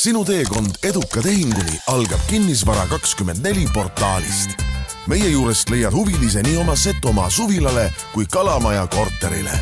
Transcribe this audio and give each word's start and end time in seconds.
sinu 0.00 0.22
teekond 0.24 0.78
eduka 0.88 1.20
tehinguni 1.20 1.76
algab 1.92 2.22
Kinnisvara 2.28 2.86
kakskümmend 2.88 3.42
neli 3.44 3.66
portaalist. 3.74 4.54
meie 5.08 5.28
juurest 5.28 5.68
leiad 5.68 5.92
huvilise 5.92 6.40
nii 6.46 6.56
oma 6.56 6.72
Setomaa 6.76 7.28
suvilale 7.30 7.90
kui 8.14 8.24
Kalamaja 8.32 8.86
korterile. 8.86 9.58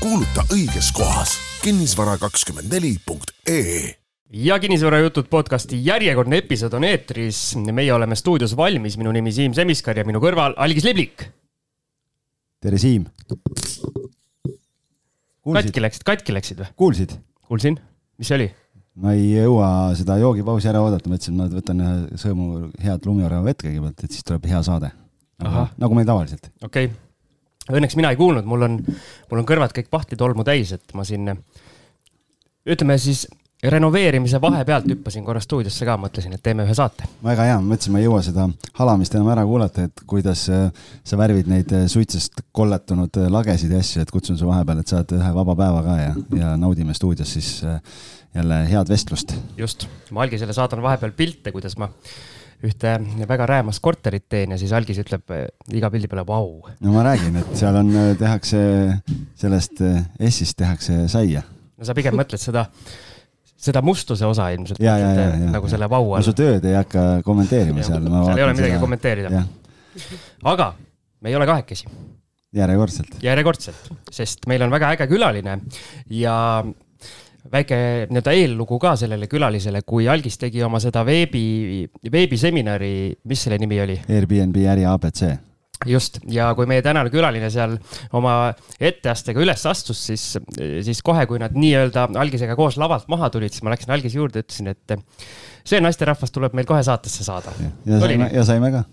kuuluta 0.00 0.46
õiges 0.54 0.88
kohas 0.96 1.34
kinnisvara 1.62 2.16
kakskümmend 2.18 2.72
neli 2.72 2.94
punkt 3.06 3.34
ee 3.48 3.98
ja 4.32 4.58
Kinnisvarajutud 4.58 5.28
podcasti 5.28 5.82
järjekordne 5.84 6.40
episood 6.40 6.72
on 6.72 6.84
eetris. 6.84 7.56
meie 7.72 7.92
oleme 7.92 8.16
stuudios 8.16 8.56
valmis, 8.56 8.96
minu 8.96 9.12
nimi 9.12 9.32
Siim 9.32 9.52
Semiskar 9.52 9.98
ja 9.98 10.04
minu 10.04 10.24
kõrval 10.24 10.56
Algis 10.56 10.84
Liblik. 10.84 11.26
tere, 12.60 12.78
Siim. 12.78 13.04
katki 15.52 15.80
läksid, 15.84 16.02
katki 16.04 16.32
läksid 16.32 16.64
või? 16.64 16.72
kuulsid? 16.76 17.12
kuulsin, 17.42 17.80
mis 18.16 18.28
see 18.28 18.40
oli? 18.40 18.50
Ma 19.00 19.14
ei 19.16 19.30
jõua 19.32 19.68
seda 19.98 20.16
joogipausi 20.20 20.70
ära 20.70 20.82
oodata, 20.84 21.10
mõtlesin, 21.10 21.36
ma 21.38 21.48
võtan 21.50 21.82
ühe 21.84 22.20
sõõmu 22.20 22.70
head 22.82 23.06
lumiorava 23.08 23.46
vett 23.48 23.64
kõigepealt, 23.64 24.04
et 24.04 24.16
siis 24.16 24.26
tuleb 24.26 24.48
hea 24.50 24.62
saade. 24.66 24.92
nagu 25.40 25.96
meil 25.96 26.08
tavaliselt. 26.08 26.50
okei 26.62 26.90
okay., 26.90 27.76
õnneks 27.76 27.96
mina 27.96 28.10
ei 28.12 28.18
kuulnud, 28.18 28.46
mul 28.48 28.66
on, 28.66 28.78
mul 29.30 29.42
on 29.42 29.46
kõrvad 29.48 29.74
kõik 29.76 29.90
pahtlitolmu 29.92 30.44
täis, 30.44 30.72
et 30.76 30.94
ma 30.96 31.04
siin, 31.06 31.30
ütleme 32.66 32.98
siis 32.98 33.26
renoveerimise 33.62 34.40
vahepealt 34.40 34.88
hüppasin 34.88 35.24
korra 35.24 35.40
stuudiosse 35.40 35.84
ka, 35.84 35.96
mõtlesin, 36.00 36.32
et 36.34 36.42
teeme 36.42 36.64
ühe 36.64 36.74
saate. 36.76 37.08
väga 37.24 37.46
hea, 37.50 37.58
mõtlesin, 37.60 37.92
ma 37.92 38.00
ei 38.00 38.06
jõua 38.06 38.22
seda 38.24 38.46
halamist 38.78 39.14
enam 39.16 39.28
ära 39.34 39.44
kuulata, 39.48 39.84
et 39.88 40.02
kuidas 40.08 40.46
äh, 40.52 40.70
sa 41.04 41.18
värvid 41.20 41.50
neid 41.50 41.72
äh, 41.76 41.84
suitsest 41.90 42.40
kolletunud 42.56 43.20
äh, 43.20 43.28
lagesid 43.32 43.72
ja 43.74 43.82
asju, 43.84 44.04
et 44.04 44.12
kutsun 44.14 44.38
su 44.40 44.48
vahepeal, 44.48 44.80
et 44.80 44.92
saad 44.92 45.12
ühe 45.16 45.32
vaba 45.36 45.56
päeva 45.58 45.82
ka 45.84 45.96
ja, 46.00 46.14
ja 46.40 46.54
naudime 46.60 46.96
stuudios 46.96 47.34
siis 47.36 47.60
jälle 48.34 48.62
head 48.70 48.88
vestlust. 48.88 49.36
just, 49.58 49.86
ma 50.10 50.24
Algisele 50.24 50.56
saadan 50.56 50.82
vahepeal 50.82 51.12
pilte, 51.16 51.52
kuidas 51.52 51.76
ma 51.80 51.90
ühte 52.64 52.96
väga 53.28 53.46
räämas 53.48 53.80
korterit 53.80 54.26
teen 54.28 54.52
ja 54.52 54.58
siis 54.60 54.72
Algis 54.76 54.98
ütleb 55.00 55.32
iga 55.72 55.88
pildi 55.92 56.08
peale 56.08 56.24
vau. 56.28 56.64
no 56.80 56.96
ma 56.96 57.04
räägin, 57.04 57.36
et 57.40 57.54
seal 57.56 57.76
on, 57.76 57.92
tehakse 58.20 58.58
sellest 59.36 59.80
S-ist 60.30 60.56
tehakse 60.56 61.06
saia. 61.12 61.44
no 61.76 61.88
sa 61.88 61.96
pigem 61.96 62.16
mõtled 62.16 62.40
seda 62.40 62.68
seda 63.60 63.82
mustuse 63.84 64.26
osa 64.26 64.48
ilmselt. 64.54 64.80
nagu 64.80 65.70
selle 65.70 65.88
vau 65.90 66.04
all. 66.04 66.20
ma 66.20 66.26
su 66.26 66.36
tööd 66.36 66.64
ei 66.68 66.76
hakka 66.78 67.06
kommenteerima 67.26 67.84
seal. 67.86 68.06
seal 68.08 68.38
ei 68.38 68.46
ole 68.46 68.54
midagi 68.56 68.76
seda... 68.76 68.84
kommenteerida. 68.84 69.42
aga 70.54 70.70
me 71.20 71.32
ei 71.32 71.36
ole 71.36 71.48
kahekesi. 71.50 71.90
järjekordselt. 72.56 73.18
järjekordselt, 73.24 73.90
sest 74.12 74.48
meil 74.50 74.64
on 74.66 74.72
väga 74.72 74.94
äge 74.96 75.10
külaline 75.10 75.58
ja 76.16 76.36
väike 77.50 77.76
nii-öelda 78.10 78.34
eellugu 78.36 78.78
ka 78.80 78.94
sellele 79.00 79.28
külalisele, 79.30 79.84
kui 79.86 80.08
Algis 80.08 80.38
tegi 80.38 80.62
oma 80.62 80.80
seda 80.82 81.04
veebi, 81.06 81.84
veebiseminari, 82.12 82.92
mis 83.28 83.46
selle 83.46 83.58
nimi 83.60 83.80
oli? 83.82 84.00
Airbnb 84.08 84.60
äri 84.72 84.88
abc 84.88 85.24
just, 85.88 86.20
ja 86.28 86.50
kui 86.58 86.68
meie 86.68 86.82
tänane 86.84 87.12
külaline 87.12 87.50
seal 87.52 87.76
oma 88.16 88.52
etteastega 88.80 89.40
üles 89.42 89.64
astus, 89.70 90.02
siis, 90.10 90.24
siis 90.86 91.02
kohe, 91.06 91.24
kui 91.30 91.40
nad 91.40 91.56
nii-öelda 91.56 92.08
algisega 92.20 92.56
koos 92.58 92.78
lavalt 92.80 93.08
maha 93.12 93.30
tulid, 93.32 93.54
siis 93.54 93.64
ma 93.66 93.74
läksin 93.74 93.94
algise 93.96 94.20
juurde, 94.20 94.44
ütlesin, 94.44 94.72
et 94.74 94.96
see 95.64 95.80
naisterahvas 95.82 96.34
tuleb 96.34 96.56
meil 96.56 96.68
kohe 96.68 96.82
saatesse 96.86 97.24
saada. 97.26 97.54
ja 97.86 98.02
saime, 98.02 98.30
ja 98.34 98.44
saime 98.48 98.72
ka. 98.76 98.84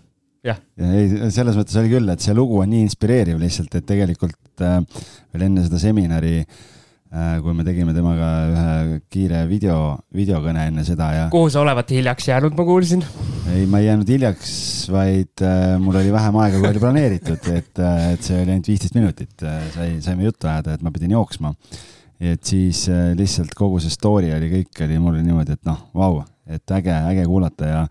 ja. 0.47 0.57
ei, 0.93 1.11
selles 1.35 1.59
mõttes 1.59 1.77
oli 1.81 1.91
küll, 1.91 2.13
et 2.13 2.23
see 2.23 2.37
lugu 2.37 2.63
on 2.63 2.71
nii 2.71 2.87
inspireeriv 2.87 3.41
lihtsalt, 3.41 3.75
et 3.75 3.87
tegelikult 3.87 4.65
äh, 4.65 4.81
veel 5.33 5.47
enne 5.49 5.67
seda 5.67 5.81
seminari 5.81 6.39
Äh, 6.41 6.76
kui 7.07 7.55
me 7.55 7.63
tegime 7.63 7.93
temaga 7.95 8.29
ühe 8.51 8.99
kiire 9.13 9.45
video, 9.47 9.95
videokõne 10.15 10.67
enne 10.67 10.83
seda 10.87 11.07
ja. 11.15 11.27
kuhu 11.31 11.47
sa 11.53 11.61
olevat 11.61 11.91
hiljaks 11.95 12.27
jäänud, 12.27 12.55
ma 12.57 12.65
kuulsin? 12.67 13.03
ei, 13.53 13.65
ma 13.69 13.79
ei 13.79 13.87
jäänud 13.87 14.09
hiljaks, 14.11 14.51
vaid 14.91 15.43
äh, 15.45 15.77
mul 15.79 15.95
oli 16.01 16.11
vähem 16.11 16.39
aega, 16.43 16.59
kui 16.59 16.69
oli 16.69 16.81
planeeritud, 16.83 17.47
et 17.53 17.83
äh,, 17.83 18.09
et 18.15 18.27
see 18.27 18.41
oli 18.41 18.55
ainult 18.55 18.71
viisteist 18.71 18.97
minutit 18.97 19.45
äh,, 19.47 19.61
sai, 19.75 19.93
saime 20.03 20.27
juttu 20.27 20.49
ajada, 20.51 20.75
et 20.75 20.83
ma 20.83 20.91
pidin 20.91 21.15
jooksma. 21.15 21.53
et 22.19 22.43
siis 22.43 22.87
äh, 22.91 23.13
lihtsalt 23.15 23.55
kogu 23.55 23.79
see 23.79 23.93
story 23.93 24.33
oli, 24.35 24.51
kõik 24.51 24.83
oli 24.83 24.99
mul 24.99 25.21
niimoodi, 25.21 25.55
et 25.55 25.69
noh, 25.69 25.87
vau, 25.95 26.23
et 26.49 26.75
äge, 26.75 26.91
äge 27.13 27.27
kuulata 27.29 27.71
ja, 27.71 27.81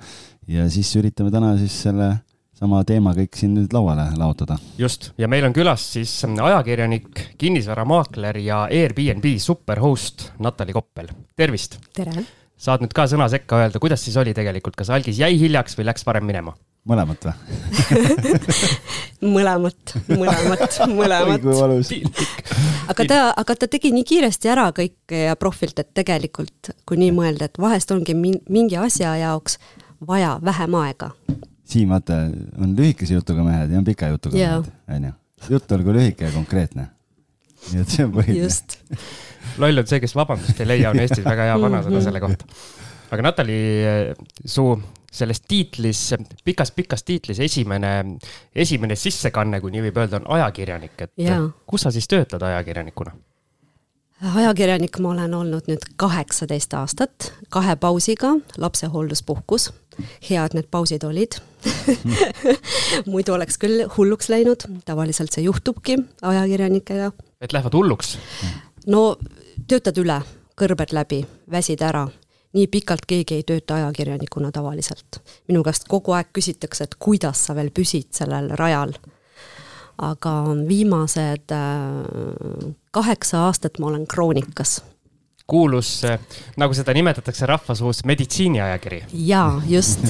ja 0.51 0.69
siis 0.73 0.93
üritame 1.01 1.33
täna 1.33 1.55
siis 1.61 1.77
selle 1.87 2.13
sama 2.57 2.81
teema 2.89 3.13
kõik 3.17 3.37
siin 3.37 3.55
nüüd 3.57 3.75
lauale 3.77 4.07
laotada. 4.17 4.57
just, 4.79 5.11
ja 5.21 5.29
meil 5.29 5.45
on 5.49 5.55
külas 5.57 5.85
siis 5.97 6.13
ajakirjanik, 6.25 7.37
kinnisvaramaakler 7.39 8.39
ja 8.41 8.65
Airbnb 8.73 9.29
superhost 9.43 10.31
Natali 10.39 10.77
Koppel, 10.77 11.13
tervist! 11.37 11.79
tere! 11.97 12.25
saad 12.57 12.81
nüüd 12.85 12.95
ka 12.97 13.05
sõna 13.11 13.29
sekka 13.29 13.61
öelda, 13.61 13.81
kuidas 13.83 14.05
siis 14.05 14.17
oli 14.17 14.33
tegelikult, 14.37 14.77
kas 14.79 14.91
algis 14.95 15.21
jäi 15.21 15.37
hiljaks 15.41 15.77
või 15.77 15.91
läks 15.91 16.07
varem 16.09 16.25
minema? 16.29 16.57
mõlemat 16.87 17.27
või 17.27 17.35
mõlemat, 19.37 19.97
mõlemat, 20.07 20.77
mõlemat. 20.97 22.23
aga 22.95 23.07
ta, 23.11 23.19
aga 23.37 23.57
ta 23.59 23.69
tegi 23.69 23.91
nii 23.93 24.07
kiiresti 24.07 24.53
ära 24.55 24.71
kõike 24.73 25.27
ja 25.27 25.37
profilt, 25.37 25.77
et 25.83 25.91
tegelikult, 25.99 26.73
kui 26.89 27.01
nii 27.03 27.13
mõelda, 27.19 27.51
et 27.51 27.61
vahest 27.61 27.93
ongi 27.93 28.17
mingi 28.17 28.81
asja 28.81 29.17
jaoks 29.21 29.59
vaja 30.07 30.39
vähem 30.45 30.79
aega 30.79 31.11
Siim, 31.67 31.91
vaata, 31.91 32.21
on 32.63 32.75
lühikese 32.79 33.17
jutuga 33.17 33.43
mehed 33.47 33.73
ja 33.75 33.81
on 33.81 33.87
pika 33.87 34.11
jutuga 34.13 34.39
yeah. 34.39 34.59
mehed, 34.61 34.99
onju. 34.99 35.15
jutt 35.51 35.73
olgu 35.75 35.95
lühike 35.97 36.29
ja 36.29 36.35
konkreetne. 36.35 36.89
nii 37.73 37.83
et 37.83 37.95
see 37.95 38.07
on 38.07 38.13
põhiline. 38.15 38.99
loll 39.63 39.83
on 39.83 39.89
see, 39.91 40.03
kes 40.03 40.15
vabandust 40.15 40.61
ei 40.63 40.69
leia, 40.71 40.93
on 40.93 41.01
Eestis 41.03 41.27
väga 41.27 41.49
hea 41.51 41.57
vanasõna 41.67 42.03
selle 42.05 42.23
kohta. 42.23 42.47
aga 43.11 43.27
Natali, 43.27 43.59
su 44.45 44.69
selles 45.17 45.41
tiitlis, 45.49 46.03
pikas-pikas 46.45 47.03
tiitlis 47.07 47.41
esimene, 47.41 47.93
esimene 48.55 48.97
sissekanne, 48.99 49.61
kui 49.63 49.73
nii 49.75 49.89
võib 49.89 50.03
öelda, 50.03 50.21
on 50.21 50.29
ajakirjanik, 50.39 50.95
et 51.01 51.15
yeah. 51.19 51.49
kus 51.67 51.87
sa 51.87 51.95
siis 51.95 52.07
töötad 52.11 52.43
ajakirjanikuna? 52.47 53.17
ajakirjanik 54.37 54.97
ma 55.05 55.11
olen 55.13 55.35
olnud 55.37 55.67
nüüd 55.69 55.83
kaheksateist 56.01 56.73
aastat, 56.79 57.33
kahe 57.53 57.77
pausiga, 57.77 58.37
lapsehoolduspuhkus. 58.57 59.73
head 60.31 60.55
need 60.55 60.71
pausid 60.71 61.05
olid 61.05 61.41
muidu 63.13 63.35
oleks 63.37 63.59
küll 63.63 63.87
hulluks 63.97 64.31
läinud, 64.33 64.67
tavaliselt 64.85 65.35
see 65.35 65.47
juhtubki 65.47 65.99
ajakirjanikega. 66.23 67.11
et 67.41 67.53
lähevad 67.53 67.75
hulluks? 67.75 68.17
no 68.87 69.17
töötad 69.69 69.99
üle, 70.03 70.21
kõrbed 70.59 70.95
läbi, 70.97 71.25
väsid 71.51 71.83
ära. 71.83 72.07
nii 72.57 72.67
pikalt 72.73 73.05
keegi 73.07 73.41
ei 73.41 73.43
tööta 73.43 73.81
ajakirjanikuna 73.81 74.53
tavaliselt. 74.53 75.21
minu 75.49 75.63
käest 75.67 75.89
kogu 75.89 76.17
aeg 76.17 76.33
küsitakse, 76.33 76.85
et 76.85 76.99
kuidas 76.99 77.47
sa 77.47 77.55
veel 77.55 77.71
püsid 77.71 78.13
sellel 78.17 78.51
rajal 78.57 78.97
aga 79.97 80.33
viimased 80.69 81.53
äh, 81.53 82.73
kaheksa 82.91 83.47
aastat 83.47 83.79
ma 83.79 83.87
olen 83.87 84.07
kroonikas 84.07 84.83
kuulus, 85.47 86.05
äh, 86.05 86.19
nagu 86.57 86.75
seda 86.75 86.95
nimetatakse 86.95 87.47
rahvasuus, 87.47 88.05
meditsiiniajakiri. 88.05 89.05
jaa, 89.13 89.63
just. 89.69 90.01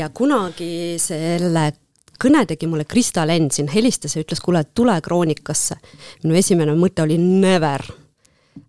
ja 0.00 0.08
kunagi 0.14 0.96
selle 1.02 1.72
kõne 2.20 2.44
tegi 2.46 2.68
mulle 2.68 2.84
Krista 2.84 3.24
Lensin, 3.26 3.70
helistas 3.72 4.16
ja 4.16 4.24
ütles, 4.24 4.42
kuule, 4.44 4.62
tule 4.74 4.96
kroonikasse. 5.00 5.76
minu 6.22 6.38
esimene 6.38 6.76
mõte 6.78 7.02
oli 7.02 7.18
never. 7.18 7.84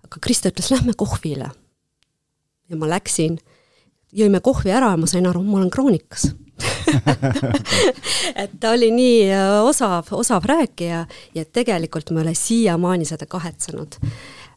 aga 0.05 0.21
Krista 0.21 0.49
ütles, 0.49 0.71
lähme 0.71 0.93
kohvile. 0.97 1.51
ja 2.69 2.77
ma 2.77 2.89
läksin, 2.89 3.37
jõime 4.13 4.41
kohvi 4.41 4.71
ära 4.71 4.95
ja 4.95 4.97
ma 4.97 5.07
sain 5.07 5.27
aru, 5.27 5.43
ma 5.43 5.59
olen 5.59 5.69
kroonikas 5.69 6.31
et 8.41 8.51
ta 8.59 8.71
oli 8.75 8.91
nii 8.93 9.31
äh, 9.33 9.63
osav, 9.65 10.11
osav 10.11 10.45
rääkija 10.45 11.05
ja 11.35 11.45
tegelikult 11.45 12.11
ma 12.11 12.21
ei 12.21 12.27
ole 12.27 12.33
siiamaani 12.37 13.07
seda 13.07 13.25
kahetsenud 13.25 13.97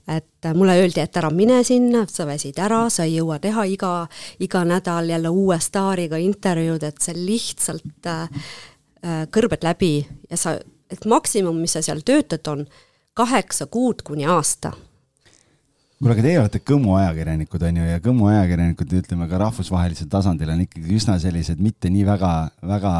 et 0.08 0.46
äh, 0.46 0.54
mulle 0.54 0.76
öeldi, 0.78 1.00
et 1.00 1.16
ära 1.16 1.30
mine 1.32 1.62
sinna, 1.64 2.04
sa 2.10 2.26
väsid 2.28 2.58
ära, 2.60 2.84
sa 2.92 3.06
ei 3.06 3.16
jõua 3.18 3.38
teha 3.42 3.64
iga, 3.70 3.92
iga 4.44 4.64
nädal 4.68 5.08
jälle 5.08 5.32
uue 5.32 5.58
staariga 5.60 6.20
intervjuud, 6.20 6.84
et 6.84 7.00
see 7.04 7.16
lihtsalt 7.16 8.08
äh, 8.10 8.24
äh, 9.04 9.22
kõrbed 9.32 9.64
läbi 9.64 9.96
ja 10.30 10.40
sa, 10.40 10.58
et 10.90 11.06
maksimum, 11.08 11.56
mis 11.60 11.76
sa 11.76 11.82
seal 11.84 12.04
töötad, 12.04 12.44
on 12.52 12.66
kaheksa 13.16 13.66
kuud 13.72 14.04
kuni 14.04 14.26
aasta. 14.28 14.74
Kuule, 16.04 16.18
aga 16.18 16.24
teie 16.26 16.38
olete 16.42 16.60
Kõmu 16.66 16.96
ajakirjanikud, 16.98 17.62
on 17.64 17.80
ju, 17.80 17.84
ja 17.88 18.00
Kõmu 18.04 18.26
ajakirjanikud, 18.28 18.90
ütleme 18.98 19.28
ka 19.30 19.38
rahvusvahelisel 19.40 20.10
tasandil 20.12 20.50
on 20.52 20.64
ikkagi 20.66 20.98
üsna 20.98 21.16
sellised 21.22 21.62
mitte 21.64 21.88
nii 21.88 22.04
väga, 22.04 22.32
väga 22.74 22.94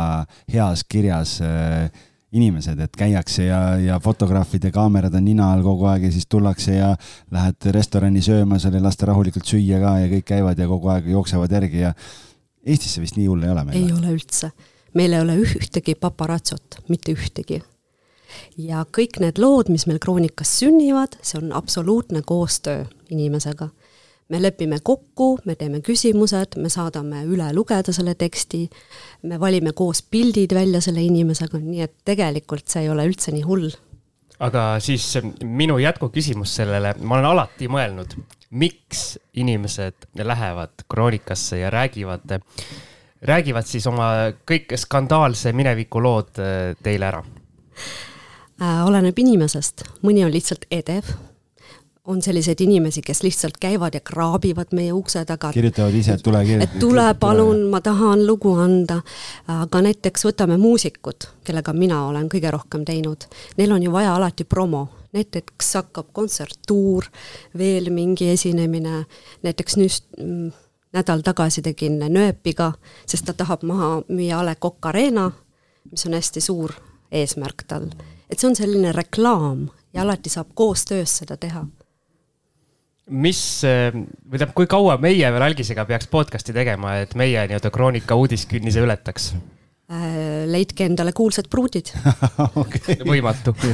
heas 0.54 0.86
kirjas 0.88 1.36
äh, 1.44 1.90
inimesed, 2.34 2.80
et 2.82 2.96
käiakse 2.98 3.46
ja, 3.46 3.60
ja 3.78 3.98
fotograafid 4.02 4.66
ja 4.66 4.72
kaamerad 4.74 5.14
on 5.14 5.26
nina 5.26 5.52
all 5.54 5.64
kogu 5.64 5.86
aeg 5.90 6.08
ja 6.08 6.12
siis 6.14 6.26
tullakse 6.30 6.78
ja 6.78 6.92
lähed 7.34 7.68
restorani 7.76 8.22
sööma, 8.24 8.58
seal 8.62 8.74
ei 8.78 8.84
lasta 8.84 9.08
rahulikult 9.10 9.46
süüa 9.48 9.80
ka 9.82 9.96
ja 10.02 10.08
kõik 10.16 10.26
käivad 10.32 10.58
ja 10.58 10.70
kogu 10.70 10.90
aeg 10.94 11.10
jooksevad 11.14 11.52
järgi 11.58 11.84
ja 11.86 11.94
Eestis 12.64 12.94
see 12.96 13.02
vist 13.04 13.18
nii 13.18 13.28
hull 13.28 13.44
ei 13.44 13.52
ole 13.52 13.66
meil? 13.68 13.82
ei 13.82 13.92
ole 13.92 14.14
üldse. 14.16 14.50
meil 14.96 15.12
ei 15.12 15.20
ole 15.20 15.36
ühtegi 15.42 15.94
paparatsot, 16.00 16.80
mitte 16.88 17.12
ühtegi 17.12 17.60
ja 18.58 18.84
kõik 18.94 19.20
need 19.22 19.38
lood, 19.42 19.70
mis 19.72 19.86
meil 19.86 20.00
Kroonikas 20.02 20.58
sünnivad, 20.60 21.18
see 21.22 21.38
on 21.40 21.52
absoluutne 21.54 22.22
koostöö 22.26 22.84
inimesega. 23.12 23.68
Me 24.28 24.42
lepime 24.42 24.78
kokku, 24.82 25.38
me 25.44 25.56
teeme 25.58 25.80
küsimused, 25.84 26.56
me 26.60 26.70
saadame 26.72 27.24
üle 27.28 27.50
lugeda 27.56 27.92
selle 27.92 28.14
teksti, 28.18 28.62
me 29.28 29.40
valime 29.40 29.74
koos 29.76 30.02
pildid 30.02 30.54
välja 30.56 30.80
selle 30.84 31.04
inimesega, 31.04 31.60
nii 31.60 31.84
et 31.84 31.96
tegelikult 32.04 32.68
see 32.70 32.86
ei 32.86 32.92
ole 32.92 33.06
üldse 33.08 33.34
nii 33.34 33.44
hull. 33.44 33.68
aga 34.44 34.62
siis 34.82 35.04
minu 35.44 35.78
jätkuküsimus 35.78 36.56
sellele, 36.56 36.94
ma 37.00 37.18
olen 37.18 37.28
alati 37.30 37.68
mõelnud, 37.70 38.16
miks 38.50 39.04
inimesed 39.40 40.08
lähevad 40.18 40.84
kroonikasse 40.90 41.58
ja 41.58 41.70
räägivad, 41.70 42.40
räägivad 43.22 43.68
siis 43.68 43.86
oma 43.86 44.08
kõik 44.46 44.74
skandaalse 44.80 45.52
mineviku 45.52 46.02
lood 46.02 46.42
äh, 46.42 46.74
teile 46.82 47.12
ära? 47.12 47.22
Äh, 48.62 48.82
oleneb 48.86 49.18
inimesest, 49.18 49.86
mõni 50.02 50.26
on 50.26 50.34
lihtsalt 50.34 50.66
edev 50.70 51.14
on 52.04 52.22
selliseid 52.22 52.60
inimesi, 52.60 53.02
kes 53.02 53.22
lihtsalt 53.22 53.54
käivad 53.60 53.94
ja 53.94 54.00
kraabivad 54.00 54.66
meie 54.72 54.92
ukse 54.92 55.24
taga. 55.24 55.52
kirjutavad 55.52 55.94
ise, 55.94 56.12
et 56.12 56.22
tule 56.22 56.44
kirjuta. 56.44 56.64
et 56.64 56.78
tule 56.78 57.14
palun, 57.20 57.62
ma 57.70 57.80
tahan 57.80 58.26
lugu 58.26 58.52
anda. 58.54 59.00
aga 59.48 59.80
näiteks 59.82 60.24
võtame 60.24 60.58
muusikud, 60.60 61.28
kellega 61.44 61.72
mina 61.72 62.06
olen 62.06 62.28
kõige 62.28 62.50
rohkem 62.50 62.84
teinud. 62.84 63.24
Neil 63.56 63.72
on 63.72 63.82
ju 63.82 63.92
vaja 63.92 64.14
alati 64.16 64.44
promo, 64.44 64.88
näiteks 65.12 65.74
hakkab 65.74 66.12
kontserttuur, 66.12 67.04
veel 67.58 67.90
mingi 67.90 68.28
esinemine, 68.28 69.04
näiteks 69.42 69.76
nüüd 69.76 69.96
mm, 70.18 70.50
nädal 70.92 71.24
tagasi 71.24 71.62
tegin 71.62 71.98
Nööpiga, 72.08 72.72
sest 73.06 73.24
ta 73.24 73.32
tahab 73.32 73.62
maha 73.62 74.02
müüa 74.08 74.42
A 74.42 74.44
Le 74.44 74.56
Coq 74.60 74.90
Arena, 74.92 75.30
mis 75.90 76.04
on 76.06 76.12
hästi 76.12 76.40
suur 76.40 76.76
eesmärk 77.12 77.64
tal. 77.68 77.88
et 78.30 78.38
see 78.38 78.48
on 78.48 78.56
selline 78.56 78.92
reklaam 78.92 79.68
ja 79.94 80.02
alati 80.02 80.28
saab 80.28 80.48
koostöös 80.54 81.16
seda 81.18 81.36
teha 81.36 81.64
mis 83.10 83.40
või 83.64 84.38
tähendab, 84.38 84.54
kui 84.56 84.68
kaua 84.70 84.96
meie 85.00 85.28
veel 85.32 85.44
algisega 85.44 85.84
peaks 85.88 86.08
podcast'i 86.12 86.54
tegema, 86.56 86.96
et 87.04 87.12
meie 87.18 87.44
nii-öelda 87.50 87.72
kroonika 87.74 88.16
uudiskünnise 88.20 88.84
ületaks 88.84 89.32
äh,? 89.92 90.46
leidke 90.48 90.86
endale 90.88 91.12
kuulsad 91.16 91.50
pruudid 91.52 91.92
okay. 92.62 92.96
võimatu 93.04 93.52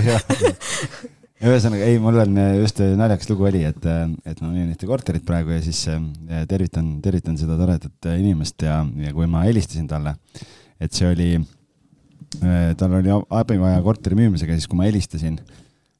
ühesõnaga, 1.40 1.86
ei, 1.86 2.00
mul 2.02 2.18
on 2.20 2.40
just 2.58 2.82
naljakas 2.82 3.30
lugu 3.30 3.46
oli, 3.48 3.62
et, 3.68 3.86
et 4.28 4.42
ma 4.42 4.50
müün 4.50 4.74
ühte 4.74 4.88
korterit 4.90 5.24
praegu 5.26 5.54
ja 5.54 5.62
siis 5.64 5.86
tervitan, 6.50 6.96
tervitan 7.04 7.38
seda 7.40 7.56
toredat 7.60 8.10
inimest 8.12 8.66
ja, 8.66 8.82
ja 9.00 9.14
kui 9.16 9.30
ma 9.30 9.46
helistasin 9.46 9.86
talle, 9.88 10.16
et 10.82 10.92
see 10.92 11.08
oli, 11.08 11.30
tal 12.76 12.98
oli 12.98 13.14
abi 13.14 13.56
vaja 13.62 13.80
korteri 13.86 14.18
müümisega, 14.20 14.58
siis 14.58 14.68
kui 14.68 14.82
ma 14.82 14.90
helistasin 14.90 15.38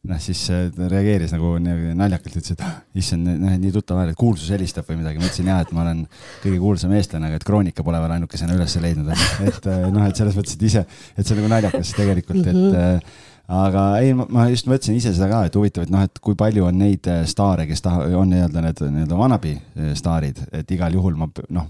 noh, 0.09 0.21
siis 0.23 0.41
ta 0.49 0.89
reageeris 0.89 1.33
nagu 1.35 1.55
naljakalt, 1.61 2.37
ütles, 2.41 2.55
et 2.55 2.63
ah, 2.65 2.77
issand, 2.97 3.29
noh, 3.29 3.57
nii 3.61 3.73
tuttav 3.75 4.01
hääl, 4.01 4.13
et 4.15 4.19
kuulsus 4.19 4.49
helistab 4.55 4.89
või 4.89 5.01
midagi. 5.03 5.21
ma 5.21 5.29
ütlesin 5.29 5.51
jah, 5.53 5.65
et 5.65 5.73
ma 5.77 5.83
olen 5.85 6.05
kõige 6.45 6.61
kuulsam 6.63 6.95
eestlane, 6.97 7.29
aga 7.29 7.41
et 7.41 7.45
Kroonika 7.47 7.85
pole 7.87 8.01
veel 8.01 8.15
ainukesena 8.17 8.57
üles 8.57 8.77
leidnud, 8.81 9.11
et 9.45 9.69
noh, 9.93 10.07
et 10.07 10.21
selles 10.21 10.39
mõttes, 10.39 10.57
et 10.57 10.65
ise, 10.71 10.85
et 11.17 11.25
see 11.25 11.35
on 11.35 11.43
nagu 11.43 11.53
naljakas 11.53 11.93
tegelikult, 11.99 12.41
et 12.47 12.55
mm 12.55 12.71
-hmm. 12.73 13.19
aga 13.61 13.85
ei, 14.01 14.15
ma 14.17 14.47
just 14.49 14.71
mõtlesin 14.71 14.97
ise 14.97 15.13
seda 15.17 15.29
ka, 15.29 15.43
et 15.51 15.61
huvitav, 15.61 15.85
et 15.85 15.93
noh, 15.93 16.07
et 16.09 16.23
kui 16.25 16.39
palju 16.39 16.65
on 16.65 16.79
neid 16.79 17.07
äh, 17.07 17.27
staare, 17.27 17.67
kes 17.69 17.85
taha, 17.85 18.09
on 18.17 18.33
nii-öelda 18.33 18.65
need 18.65 18.81
nii-öelda 18.87 19.21
wannabe 19.21 19.53
äh, 19.59 19.93
staarid, 19.95 20.41
et 20.53 20.71
igal 20.71 20.97
juhul 20.97 21.21
ma 21.21 21.29
noh, 21.51 21.69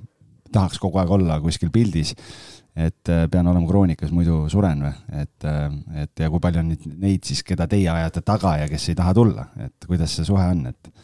tahaks 0.53 0.79
kogu 0.79 0.99
aeg 0.99 1.11
olla 1.11 1.41
kuskil 1.41 1.71
pildis 1.71 2.15
et 2.77 3.11
äh, 3.11 3.25
pean 3.31 3.49
olema 3.51 3.67
kroonikas, 3.69 4.13
muidu 4.15 4.45
suren 4.53 4.85
või, 4.85 4.93
et, 5.23 5.49
äh, 5.49 5.67
et 6.05 6.23
ja 6.23 6.31
kui 6.31 6.43
palju 6.43 6.63
on 6.63 6.71
neid, 6.73 6.87
neid 7.01 7.27
siis, 7.27 7.43
keda 7.47 7.67
teie 7.71 7.89
ajate 7.91 8.23
taga 8.27 8.57
ja 8.63 8.69
kes 8.71 8.91
ei 8.93 8.99
taha 8.99 9.15
tulla, 9.17 9.49
et 9.65 9.89
kuidas 9.89 10.15
see 10.17 10.29
suhe 10.29 10.47
on, 10.55 10.67
et 10.71 10.95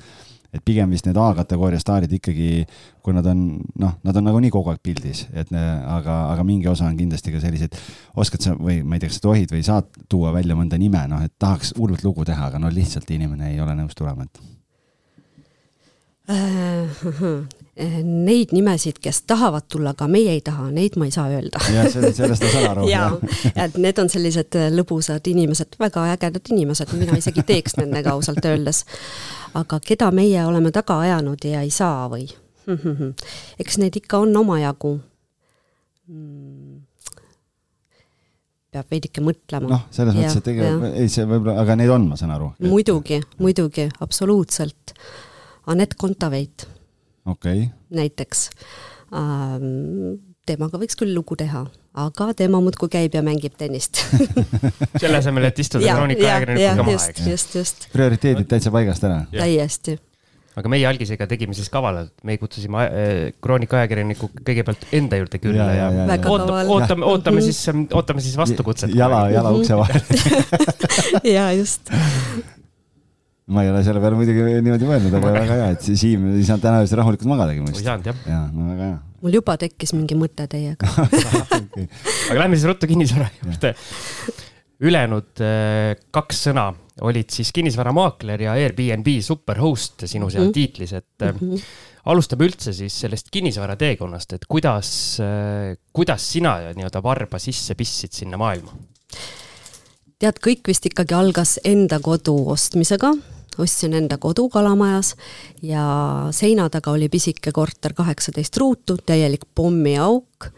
et 0.57 0.63
pigem 0.65 0.89
vist 0.89 1.05
need 1.05 1.19
A-kategooria 1.21 1.77
staarid 1.83 2.13
ikkagi, 2.17 2.63
kui 3.05 3.13
nad 3.13 3.27
on, 3.29 3.41
noh, 3.83 3.97
nad 4.07 4.17
on 4.17 4.25
nagunii 4.25 4.49
kogu 4.55 4.71
aeg 4.73 4.81
pildis, 4.81 5.27
et 5.37 5.51
ne, 5.53 5.63
aga, 5.93 6.15
aga 6.33 6.47
mingi 6.47 6.71
osa 6.71 6.87
on 6.89 6.97
kindlasti 6.97 7.35
ka 7.35 7.43
sellised, 7.43 7.77
oskad 8.17 8.47
sa 8.47 8.55
või 8.57 8.79
ma 8.81 8.97
ei 8.97 9.03
tea, 9.03 9.11
kas 9.11 9.19
sa 9.21 9.27
tohid 9.27 9.53
või 9.53 9.62
saad 9.67 9.91
tuua 10.09 10.33
välja 10.33 10.57
mõnda 10.57 10.79
nime, 10.81 11.03
noh, 11.11 11.21
et 11.27 11.35
tahaks 11.43 11.75
hullult 11.77 12.07
lugu 12.07 12.25
teha, 12.25 12.49
aga 12.49 12.62
no 12.62 12.73
lihtsalt 12.73 13.11
inimene 13.12 13.53
ei 13.53 13.61
ole 13.61 13.77
nõus 13.77 13.99
tulema, 13.99 14.25
et 14.25 14.35
neid 17.76 18.52
nimesid, 18.56 18.99
kes 19.05 19.23
tahavad 19.28 19.67
tulla, 19.69 19.93
aga 19.93 20.08
meie 20.08 20.32
ei 20.32 20.40
taha, 20.44 20.70
neid 20.73 20.96
ma 20.96 21.05
ei 21.05 21.12
saa 21.12 21.28
öelda. 21.28 21.61
jah, 21.75 21.88
sellest 21.93 22.44
ma 22.44 22.52
saan 22.52 22.69
aru. 22.70 22.87
jaa, 22.94 23.11
et 23.52 23.76
need 23.76 23.99
on 24.00 24.08
sellised 24.12 24.56
eh, 24.56 24.70
lõbusad 24.73 25.28
inimesed, 25.28 25.76
väga 25.81 26.06
ägedad 26.14 26.52
inimesed, 26.55 26.94
mina 26.96 27.19
isegi 27.20 27.44
teeks 27.44 27.76
nendega 27.76 28.14
ausalt 28.17 28.44
öeldes. 28.44 28.84
aga 29.55 29.81
keda 29.84 30.08
meie 30.11 30.46
oleme 30.46 30.73
taga 30.73 30.99
ajanud 31.05 31.44
ja 31.44 31.61
ei 31.67 31.70
saa 31.70 32.08
või? 32.12 32.31
eks 33.61 33.78
neid 33.82 34.00
ikka 34.00 34.25
on 34.25 34.37
omajagu 34.44 34.96
hmm 36.08 36.82
peab 38.76 38.90
veidike 38.93 39.23
mõtlema. 39.25 39.70
noh, 39.70 39.84
selles 39.94 40.12
mõttes, 40.12 40.37
et 40.37 40.44
tegelikult, 40.44 40.96
ei 41.00 41.08
see 41.08 41.25
võib-olla, 41.25 41.55
aga 41.62 41.76
neid 41.81 41.93
on, 41.94 42.08
ma 42.11 42.19
saan 42.20 42.34
aru. 42.34 42.50
muidugi, 42.61 43.23
muidugi, 43.40 43.87
absoluutselt. 44.05 44.93
Anett 45.73 45.96
Kontaveit 45.99 46.67
okay.. 47.26 47.69
näiteks 47.90 48.49
ähm,. 49.14 50.17
temaga 50.46 50.78
võiks 50.78 50.99
küll 50.99 51.14
lugu 51.17 51.34
teha, 51.38 51.64
aga 51.99 52.28
tema 52.38 52.61
muudkui 52.62 52.90
käib 52.93 53.17
ja 53.19 53.23
mängib 53.26 53.56
tennist 53.58 54.02
selle 55.00 55.19
asemel, 55.19 55.49
et 55.50 55.62
istuda 55.62 55.96
kroonika 55.96 56.28
ajakirjanikuga 56.28 56.87
maha, 56.87 57.08
eks. 57.11 57.31
just, 57.32 57.56
just. 57.58 57.88
prioriteedid 57.94 58.46
täitsa 58.50 58.75
paigast 58.75 59.06
ära. 59.08 59.25
täiesti 59.34 59.99
aga 60.56 60.70
meie 60.73 60.87
algisega 60.88 61.26
tegime 61.28 61.52
siis 61.56 61.69
kavalalt, 61.73 62.14
me 62.25 62.38
kutsusime 62.40 62.84
äh, 62.87 63.14
kroonika 63.44 63.82
ajakirjaniku 63.82 64.31
kõigepealt 64.38 64.87
enda 64.96 65.19
juurde 65.20 65.40
külla 65.43 65.67
ja, 65.69 65.75
ja, 65.76 65.88
ja, 65.93 66.06
ja. 66.14 66.20
ootame, 66.32 66.62
ootame, 66.73 67.08
ootame 67.11 67.44
siis, 67.44 67.61
ootame 67.93 68.25
siis 68.25 68.38
vastukutset. 68.40 68.94
jala, 68.96 69.26
jala 69.34 69.52
ukse 69.56 69.76
vahel 69.76 70.00
ja 71.37 71.50
just 71.58 71.93
ma 73.47 73.63
ei 73.63 73.71
ole 73.71 73.83
selle 73.87 74.01
peale 74.03 74.19
muidugi 74.19 74.43
niimoodi 74.43 74.89
mõelnud, 74.89 75.13
aga 75.15 75.33
väga 75.37 75.57
hea, 75.61 75.67
et 75.77 75.85
Siim 75.87 76.25
ei 76.33 76.43
saanud 76.47 76.65
täna 76.65 76.81
öösel 76.83 76.99
rahulikult 76.99 77.31
magadagi 77.31 77.63
ei 77.63 77.79
saanud 77.79 78.09
jah. 78.11 78.23
jaa, 78.27 78.47
no 78.51 78.71
väga 78.73 78.89
hea. 78.89 78.97
mul 79.23 79.37
juba 79.39 79.55
tekkis 79.63 79.95
mingi 79.95 80.17
mõte 80.19 80.49
teiega 80.51 80.89
okay. 81.61 81.87
aga 82.33 82.41
lähme 82.41 82.59
siis 82.59 82.67
ruttu 82.67 82.89
kinnisvara 82.91 83.29
juurde. 83.45 83.71
ülejäänud 84.83 85.45
äh, 85.47 85.93
kaks 86.19 86.43
sõna 86.49 86.65
olid 87.07 87.31
siis 87.31 87.53
kinnisvaramaakler 87.55 88.43
ja 88.49 88.57
Airbnb 88.59 89.13
superhost 89.23 90.09
sinu 90.09 90.27
seal 90.27 90.49
mm 90.49 90.51
-hmm. 90.51 90.57
tiitlis, 90.57 90.93
et 90.99 91.23
mm 91.23 91.39
-hmm. 91.39 91.63
alustame 92.11 92.49
üldse 92.51 92.75
siis 92.75 92.99
sellest 93.01 93.31
kinnisvara 93.31 93.77
teekonnast, 93.77 94.33
et 94.33 94.45
kuidas, 94.49 94.91
äh, 95.23 95.79
kuidas 95.93 96.33
sina 96.33 96.59
nii-öelda 96.75 97.03
varba 97.03 97.38
sisse 97.38 97.79
pistsid 97.79 98.12
sinna 98.12 98.37
maailma? 98.37 98.75
tead, 100.19 100.43
kõik 100.43 100.67
vist 100.67 100.87
ikkagi 100.87 101.15
algas 101.15 101.61
enda 101.65 102.00
kodu 102.00 102.35
ostmisega 102.50 103.15
ostsin 103.63 103.95
enda 103.97 104.19
kodu 104.19 104.49
Kalamajas 104.53 105.15
ja 105.63 105.85
seina 106.37 106.69
taga 106.71 106.93
oli 106.95 107.09
pisike 107.09 107.53
korter, 107.53 107.95
kaheksateist 107.97 108.57
ruutu, 108.57 108.97
täielik 108.97 109.47
pommiauk. 109.55 110.51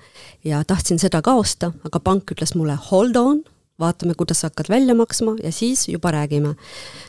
Ja 0.45 0.63
tahtsin 0.65 0.99
seda 0.99 1.23
ka 1.23 1.35
osta, 1.39 1.73
aga 1.85 2.01
pank 2.01 2.31
ütles 2.33 2.55
mulle 2.55 2.77
hold 2.91 3.17
on, 3.17 3.43
vaatame, 3.81 4.15
kuidas 4.19 4.43
sa 4.43 4.51
hakkad 4.51 4.71
välja 4.71 4.95
maksma 4.99 5.37
ja 5.43 5.53
siis 5.53 5.89
juba 5.89 6.13
räägime. 6.15 6.55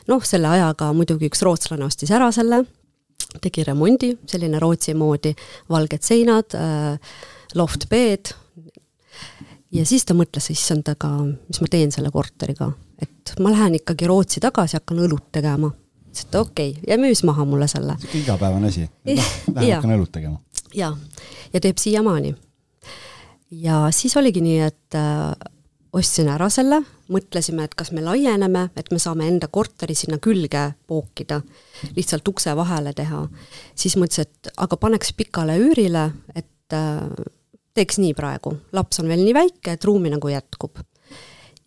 noh, 0.08 0.24
selle 0.24 0.48
ajaga 0.48 0.92
muidugi 0.92 1.30
üks 1.30 1.42
rootslane 1.42 1.84
ostis 1.84 2.10
ära 2.10 2.30
selle, 2.32 2.64
tegi 3.42 3.64
remondi, 3.64 4.14
selline 4.26 4.58
Rootsi 4.58 4.94
moodi, 4.94 5.34
valged 5.70 6.02
seinad 6.02 6.56
äh,, 6.58 6.98
loft-bed, 7.54 8.32
ja 9.74 9.86
siis 9.86 10.06
ta 10.06 10.16
mõtles, 10.18 10.50
issand, 10.52 10.88
aga 10.90 11.12
mis 11.24 11.60
ma 11.62 11.70
teen 11.70 11.92
selle 11.94 12.10
korteriga, 12.14 12.70
et 13.02 13.34
ma 13.40 13.52
lähen 13.52 13.78
ikkagi 13.80 14.08
Rootsi 14.10 14.40
tagasi, 14.40 14.78
hakkan 14.80 15.04
õlut 15.06 15.30
tegema 15.32 15.72
ütles, 16.10 16.26
et 16.26 16.34
okei 16.34 16.70
okay. 16.70 16.82
ja 16.88 16.98
müüs 16.98 17.22
maha 17.24 17.44
mulle 17.44 17.68
selle. 17.68 17.96
sihuke 18.00 18.18
igapäevane 18.18 18.68
asi, 18.68 18.88
noh, 19.04 19.30
lähen 19.54 19.74
hakkan 19.74 19.96
õlut 19.96 20.12
tegema. 20.12 20.40
ja, 20.74 20.96
ja 21.52 21.60
teeb 21.60 21.78
siiamaani. 21.78 22.34
ja 23.50 23.88
siis 23.90 24.16
oligi 24.16 24.40
nii, 24.40 24.60
et 24.60 24.98
äh, 24.98 25.32
ostsin 25.92 26.28
ära 26.28 26.48
selle, 26.50 26.82
mõtlesime, 27.10 27.64
et 27.64 27.74
kas 27.74 27.90
me 27.92 28.02
laieneme, 28.02 28.68
et 28.76 28.90
me 28.90 28.98
saame 28.98 29.26
enda 29.28 29.48
korteri 29.48 29.94
sinna 29.94 30.18
külge 30.18 30.72
pookida, 30.86 31.40
lihtsalt 31.96 32.28
ukse 32.28 32.54
vahele 32.56 32.92
teha. 32.92 33.26
siis 33.74 33.96
mõtlesin, 33.96 34.26
et 34.28 34.54
aga 34.56 34.76
paneks 34.76 35.12
pikale 35.12 35.58
üürile, 35.58 36.10
et 36.34 36.74
äh, 36.74 37.06
teeks 37.74 37.98
nii 38.02 38.14
praegu, 38.14 38.56
laps 38.72 39.00
on 39.00 39.08
veel 39.08 39.24
nii 39.24 39.34
väike, 39.34 39.76
et 39.76 39.84
ruumi 39.84 40.10
nagu 40.10 40.28
jätkub 40.28 40.82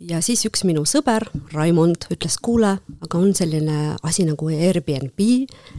ja 0.10 0.20
siis 0.24 0.44
üks 0.48 0.64
minu 0.68 0.84
sõber, 0.90 1.26
Raimond, 1.54 2.08
ütles, 2.14 2.38
kuule, 2.44 2.76
aga 3.06 3.20
on 3.20 3.34
selline 3.38 3.96
asi 4.04 4.26
nagu 4.28 4.50
Airbnb, 4.52 5.24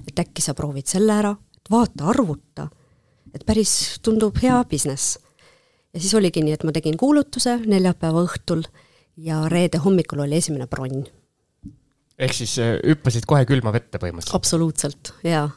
et 0.09 0.23
äkki 0.25 0.45
sa 0.45 0.55
proovid 0.57 0.89
selle 0.91 1.17
ära, 1.17 1.35
et 1.59 1.73
vaata, 1.73 2.09
arvuta. 2.13 2.69
et 3.35 3.45
päris 3.47 3.99
tundub 4.03 4.37
hea 4.43 4.63
business. 4.71 5.19
ja 5.93 6.01
siis 6.01 6.15
oligi 6.15 6.43
nii, 6.43 6.55
et 6.55 6.65
ma 6.65 6.73
tegin 6.73 6.97
kuulutuse 6.97 7.59
neljapäeva 7.67 8.25
õhtul 8.25 8.65
ja 9.17 9.49
reede 9.49 9.79
hommikul 9.79 10.25
oli 10.27 10.37
esimene 10.37 10.67
bronn. 10.67 11.05
ehk 12.19 12.33
siis 12.33 12.59
äh, 12.59 12.79
hüppasid 12.87 13.27
kohe 13.27 13.45
külma 13.45 13.73
vette 13.73 13.99
põhimõtteliselt? 13.99 14.35
absoluutselt, 14.35 15.15
jaa 15.25 15.51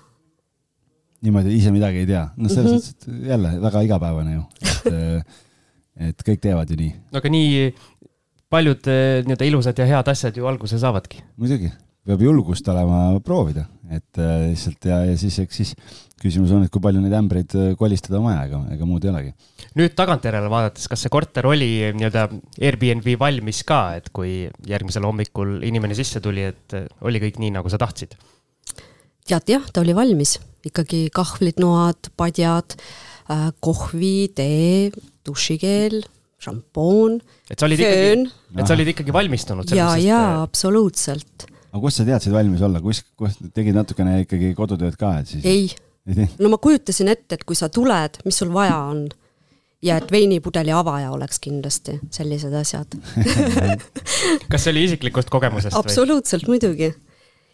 niimoodi 1.25 1.55
ise 1.57 1.73
midagi 1.73 2.03
ei 2.03 2.09
tea, 2.09 2.27
noh, 2.37 2.51
selles 2.51 2.71
mõttes 2.71 2.93
mm 2.93 3.13
-hmm., 3.13 3.21
et 3.21 3.29
jälle 3.31 3.53
väga 3.61 3.81
igapäevane 3.87 4.33
ju, 4.33 4.43
et, 4.69 5.37
et 6.09 6.23
kõik 6.29 6.41
teevad 6.43 6.69
ju 6.69 6.77
nii, 6.77 6.91
no 7.11 7.21
aga 7.21 7.31
nii 7.33 7.47
paljud 8.49 8.87
eh, 8.91 9.25
nii-öelda 9.25 9.49
ilusad 9.49 9.79
ja 9.79 9.89
head 9.89 10.13
asjad 10.13 10.37
ju 10.37 10.47
alguse 10.47 10.79
saavadki. 10.79 11.23
muidugi 11.37 11.73
peab 12.07 12.23
julgust 12.23 12.67
olema 12.71 13.17
proovida, 13.23 13.65
et 13.91 14.19
äh, 14.21 14.47
lihtsalt 14.47 14.87
ja, 14.87 15.01
ja 15.09 15.15
siis, 15.19 15.37
eks 15.43 15.59
siis 15.59 15.73
küsimus 16.21 16.53
on, 16.55 16.63
et 16.65 16.71
kui 16.73 16.81
palju 16.83 17.01
neid 17.03 17.15
ämbreid 17.17 17.55
äh, 17.59 17.73
kolistada 17.79 18.21
on 18.21 18.29
vaja, 18.29 18.45
ega, 18.47 18.61
ega 18.77 18.87
muud 18.87 19.03
ei 19.03 19.11
olegi. 19.11 19.33
nüüd 19.79 19.95
tagantjärele 19.97 20.51
vaadates, 20.51 20.87
kas 20.91 21.03
see 21.03 21.13
korter 21.13 21.49
oli 21.49 21.69
nii-öelda 21.97 22.27
Airbnb 22.63 23.11
valmis 23.19 23.61
ka, 23.67 23.81
et 23.99 24.09
kui 24.15 24.47
järgmisel 24.69 25.07
hommikul 25.07 25.57
inimene 25.67 25.97
sisse 25.99 26.23
tuli, 26.23 26.47
et 26.47 26.77
eh, 26.77 26.87
oli 27.07 27.21
kõik 27.23 27.41
nii, 27.43 27.53
nagu 27.59 27.71
sa 27.71 27.81
tahtsid? 27.81 28.15
tead 29.27 29.49
jah, 29.51 29.65
ta 29.75 29.83
oli 29.83 29.91
valmis, 29.91 30.37
ikkagi 30.63 31.09
kahvlid, 31.11 31.57
noad, 31.59 32.07
padjad, 32.15 32.77
kohvi, 33.59 34.29
tee, 34.31 34.93
dušikeel, 35.27 35.99
šampoon, 36.41 37.19
et 37.49 37.57
sa 37.57 37.65
olid 37.65 37.81
ikkagi 37.81 38.01
föön, 38.03 38.25
et 38.57 38.69
sa 38.69 38.75
olid 38.77 38.91
ikkagi 38.93 39.13
valmistunud 39.15 39.71
ja, 39.73 39.89
ja 40.01 40.19
äh, 40.21 40.41
absoluutselt. 40.45 41.47
aga 41.71 41.81
kust 41.81 42.01
sa 42.01 42.05
teadsid 42.07 42.35
valmis 42.35 42.61
olla, 42.65 42.81
kus, 42.83 43.01
kus 43.17 43.39
tegid 43.55 43.77
natukene 43.77 44.19
ikkagi 44.25 44.53
kodutööd 44.57 44.99
ka, 44.99 45.15
et 45.23 45.31
siis? 45.33 45.47
ei, 45.47 46.27
no 46.37 46.51
ma 46.53 46.59
kujutasin 46.61 47.09
ette, 47.13 47.39
et 47.39 47.47
kui 47.47 47.57
sa 47.57 47.71
tuled, 47.73 48.21
mis 48.27 48.37
sul 48.43 48.53
vaja 48.53 48.77
on 48.91 49.07
ja 49.83 49.97
et 50.01 50.11
veinipudeli 50.11 50.71
avaja 50.73 51.11
oleks 51.13 51.39
kindlasti, 51.41 51.97
sellised 52.13 52.53
asjad. 52.57 52.97
kas 54.51 54.63
see 54.63 54.73
oli 54.73 54.87
isiklikust 54.87 55.29
kogemusest 55.33 55.73
või? 55.75 55.81
absoluutselt 55.83 56.47
muidugi. 56.49 56.93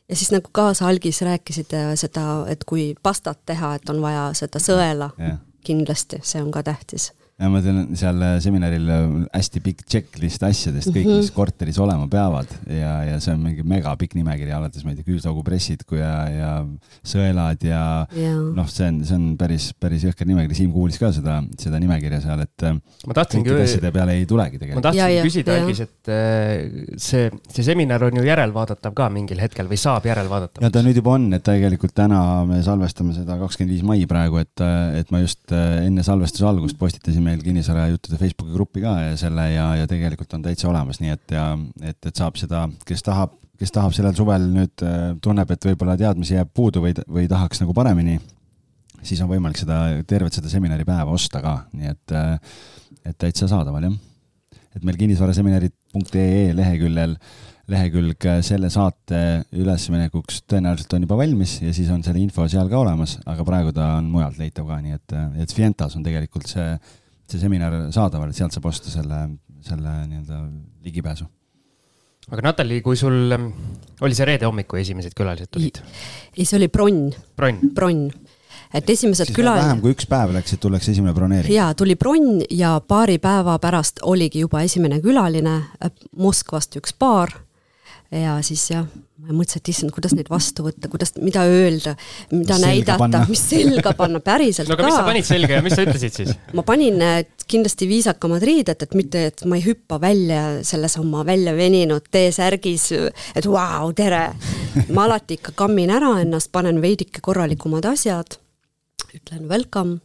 ja 0.10 0.16
siis 0.16 0.32
nagu 0.36 0.52
kaasa 0.52 0.88
algis 0.88 1.22
rääkisid 1.24 1.76
äh, 1.78 1.92
seda, 2.00 2.44
et 2.52 2.64
kui 2.68 2.94
pastat 3.04 3.42
teha, 3.46 3.76
et 3.80 3.90
on 3.92 4.02
vaja 4.04 4.30
seda 4.38 4.62
sõela, 4.64 5.12
jah, 5.20 5.40
kindlasti, 5.64 6.20
see 6.28 6.42
on 6.44 6.52
ka 6.52 6.64
tähtis. 6.64 7.12
Ja 7.44 7.52
ma 7.52 7.62
tean 7.64 7.94
seal 8.00 8.24
seminaril 8.44 8.90
äh, 8.90 9.06
hästi 9.36 9.64
pikk 9.68 9.86
checklist 9.90 10.48
asjadest, 10.48 10.94
kõik, 10.96 11.12
mis 11.20 11.32
korteris 11.36 11.80
olema 11.84 12.08
peavad 12.12 12.50
ja, 12.72 12.96
ja 13.12 13.20
see 13.24 13.36
on 13.36 13.44
mingi 13.50 13.66
megapikk 13.68 14.16
nimekiri, 14.18 14.54
alates 14.56 14.86
ma 14.86 14.94
ei 14.94 15.00
tea, 15.00 15.08
küüslaugupressid 15.12 15.86
kui 15.90 16.00
ja, 16.02 16.16
ja 16.32 16.52
sõelad 17.08 17.64
ja 17.68 17.84
ja 18.16 18.34
noh, 18.56 18.68
see 18.72 18.88
on, 18.90 19.00
see 19.08 19.18
on 19.18 19.26
päris, 19.40 19.70
päris 19.80 20.06
jõhker 20.08 20.28
nimekiri, 20.30 20.58
Siim 20.58 20.74
kuulis 20.74 21.00
ka 21.02 21.10
seda, 21.16 21.40
seda 21.60 21.80
nimekirja 21.82 22.22
seal, 22.24 22.44
et 22.46 22.66
äh, 22.68 22.78
ma 23.10 23.18
tahtsingi 23.18 23.54
asjade 23.56 23.92
peale 23.96 24.18
ei 24.20 24.28
tulegi 24.30 24.60
ma 24.60 24.64
tegelikult. 24.64 24.88
tahtsin 24.88 25.02
Ja, 25.02 25.10
ja, 25.12 25.26
küsida. 25.26 25.58
Algis, 25.64 25.84
et 25.84 26.12
äh, 26.14 26.98
see, 27.02 27.30
see 27.50 27.66
seminar 27.66 28.06
on 28.08 28.20
ju 28.20 28.26
järelvaadatav 28.28 28.96
ka 28.98 29.10
mingil 29.14 29.42
hetkel 29.44 29.70
või 29.72 29.80
saab 29.82 30.08
järelvaadatav 30.10 30.66
ja? 30.66 30.72
ta 30.74 30.84
nüüd 30.86 31.00
juba 31.00 31.16
on, 31.18 31.30
et 31.38 31.46
tegelikult 31.46 31.96
täna 31.98 32.22
me 32.50 32.62
salvestame 32.66 33.16
seda 33.18 33.38
kakskümmend 33.42 33.76
viis 33.76 33.86
mai 33.88 34.08
praegu, 34.10 34.42
et, 34.44 34.66
et 35.00 35.14
ma 35.14 35.24
just 35.24 35.54
äh, 35.56 35.84
enne 35.88 36.06
salvestuse 36.06 36.48
algust 36.50 36.80
postitasin 36.80 37.26
meil 37.34 37.44
kinnisvarajuttude 37.46 38.20
Facebooki 38.22 38.54
gruppi 38.54 38.84
ka 38.84 38.94
ja 39.02 39.16
selle 39.20 39.48
ja, 39.56 39.68
ja 39.82 39.90
tegelikult 39.90 40.36
on 40.38 40.46
täitsa 40.46 40.70
olemas, 40.70 41.02
nii 41.02 41.14
et 41.16 41.34
ja 41.34 41.48
et, 41.82 41.98
et 41.98 42.14
saab 42.14 42.38
seda, 42.40 42.68
kes 42.88 43.04
tahab, 43.06 43.34
kes 43.60 43.74
tahab 43.74 43.96
sellel 43.96 44.16
suvel 44.18 44.48
nüüd 44.54 44.86
äh, 44.86 45.12
tunneb, 45.24 45.52
et 45.54 45.70
võib-olla 45.72 45.98
teadmisi 46.00 46.38
jääb 46.38 46.54
puudu 46.56 46.84
või, 46.86 46.96
või 47.10 47.28
tahaks 47.32 47.64
nagu 47.64 47.76
paremini, 47.76 48.20
siis 49.04 49.22
on 49.26 49.32
võimalik 49.32 49.60
seda, 49.60 49.80
tervet 50.08 50.38
seda 50.38 50.52
seminaripäeva 50.52 51.12
osta 51.14 51.42
ka, 51.44 51.58
nii 51.74 51.92
et, 51.92 52.18
et 53.04 53.18
täitsa 53.20 53.50
saadaval 53.52 53.90
jah. 53.90 53.98
et 54.78 54.86
meil 54.86 55.00
kinnisvaraseminarid.ee 55.02 56.54
leheküljel 56.56 57.18
lehekülg 57.72 58.26
selle 58.44 58.68
saate 58.74 59.20
ülesminekuks 59.56 60.42
tõenäoliselt 60.52 60.98
on 60.98 61.06
juba 61.06 61.18
valmis 61.22 61.56
ja 61.64 61.72
siis 61.76 61.88
on 61.94 62.02
selle 62.04 62.20
info 62.20 62.44
seal 62.52 62.68
ka 62.72 62.82
olemas, 62.82 63.16
aga 63.30 63.46
praegu 63.48 63.72
ta 63.76 63.94
on 64.02 64.10
mujalt 64.12 64.40
leitav 64.42 64.68
ka, 64.68 64.82
nii 64.84 64.98
et, 64.98 65.16
et 65.46 65.56
Fientas 65.56 65.96
on 65.96 66.04
tegelikult 66.04 66.50
see, 66.52 66.74
see 67.34 67.42
seminar 67.42 67.76
saadaval, 67.94 68.32
et 68.32 68.40
sealt 68.40 68.56
saab 68.56 68.68
osta 68.70 68.92
selle, 68.94 69.24
selle 69.66 69.96
nii-öelda 70.10 70.42
ligipääsu. 70.86 71.28
aga 72.32 72.46
Natali, 72.46 72.80
kui 72.86 73.00
sul 73.00 73.36
ähm, 73.36 73.50
oli 74.02 74.16
see 74.16 74.28
reede 74.30 74.48
hommik, 74.48 74.70
kui 74.72 74.82
esimesed 74.84 75.16
külalised 75.18 75.52
tulid? 75.52 75.82
ei, 76.38 76.46
see 76.46 76.60
oli 76.62 76.70
bronn, 76.72 77.10
bronn, 77.38 77.74
bronn. 77.76 78.08
et 78.74 78.90
esimesed 78.90 79.32
siis 79.32 79.46
vähem 79.46 79.82
kui 79.84 79.96
üks 79.96 80.08
päev 80.10 80.36
läks, 80.36 80.56
et 80.56 80.64
tullakse 80.64 80.94
esimene 80.96 81.16
broneering. 81.18 81.54
jaa, 81.54 81.72
tuli 81.78 81.98
bronn 82.00 82.44
ja 82.50 82.78
paari 82.88 83.20
päeva 83.24 83.58
pärast 83.64 84.04
oligi 84.04 84.46
juba 84.46 84.64
esimene 84.64 85.02
külaline, 85.04 85.60
Moskvast 86.16 86.80
üks 86.80 86.96
paar 86.96 87.43
ja 88.14 88.36
siis 88.46 88.64
jah, 88.72 88.86
ma 89.24 89.34
mõtlesin, 89.34 89.62
et 89.62 89.72
issand, 89.74 89.94
kuidas 89.96 90.14
neid 90.18 90.30
vastu 90.32 90.66
võtta, 90.66 90.90
kuidas, 90.92 91.14
mida 91.22 91.46
öelda, 91.50 91.96
mida 92.32 92.58
Mis 92.58 92.66
näidata 92.66 92.98
panna. 93.02 93.24
mis 93.32 93.44
selga 93.50 93.94
panna, 93.98 94.22
päriselt 94.24 94.70
no 94.70 94.78
aga 94.78 94.88
mis 94.88 94.96
sa 94.96 95.02
ka. 95.02 95.08
panid 95.10 95.28
selga 95.30 95.58
ja 95.58 95.64
mis 95.66 95.78
sa 95.78 95.86
ütlesid 95.88 96.20
siis? 96.20 96.36
ma 96.58 96.66
panin 96.68 97.02
kindlasti 97.50 97.88
viisakamad 97.90 98.46
riided, 98.46 98.86
et 98.86 98.96
mitte, 98.98 99.26
et 99.32 99.46
ma 99.50 99.58
ei 99.60 99.66
hüppa 99.66 100.00
välja 100.02 100.44
selles 100.68 100.98
oma 101.02 101.26
välja 101.28 101.56
veninud 101.58 102.06
T-särgis, 102.14 102.92
et 103.34 103.50
vau 103.50 103.58
wow,, 103.58 103.96
tere. 103.98 104.30
ma 104.94 105.08
alati 105.08 105.40
ikka 105.40 105.58
kammin 105.64 105.94
ära 105.94 106.16
ennast, 106.24 106.52
panen 106.54 106.82
veidike 106.84 107.24
korralikumad 107.24 107.90
asjad 107.94 108.38
ütlen 109.14 109.50
welcome, 109.50 109.98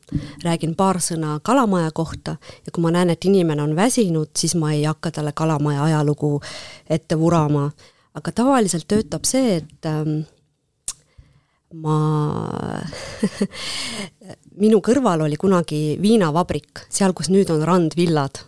räägin 0.44 0.74
paar 0.76 1.00
sõna 1.00 1.38
kalamaja 1.42 1.90
kohta 1.94 2.36
ja 2.66 2.72
kui 2.72 2.82
ma 2.84 2.92
näen, 2.92 3.10
et 3.10 3.24
inimene 3.24 3.62
on 3.62 3.76
väsinud, 3.76 4.34
siis 4.36 4.54
ma 4.54 4.72
ei 4.76 4.84
hakka 4.84 5.10
talle 5.10 5.32
kalamaja 5.32 5.84
ajalugu 5.88 6.40
ette 6.90 7.18
vurama. 7.18 7.70
Aga 8.18 8.34
tavaliselt 8.34 8.88
töötab 8.90 9.26
see, 9.28 9.58
et 9.60 9.88
ähm, 9.88 10.20
ma 11.78 11.96
minu 14.62 14.80
kõrval 14.84 15.26
oli 15.26 15.38
kunagi 15.40 15.96
viinavabrik, 16.02 16.86
seal, 16.92 17.14
kus 17.16 17.30
nüüd 17.32 17.50
on 17.54 17.64
randvillad. 17.68 18.40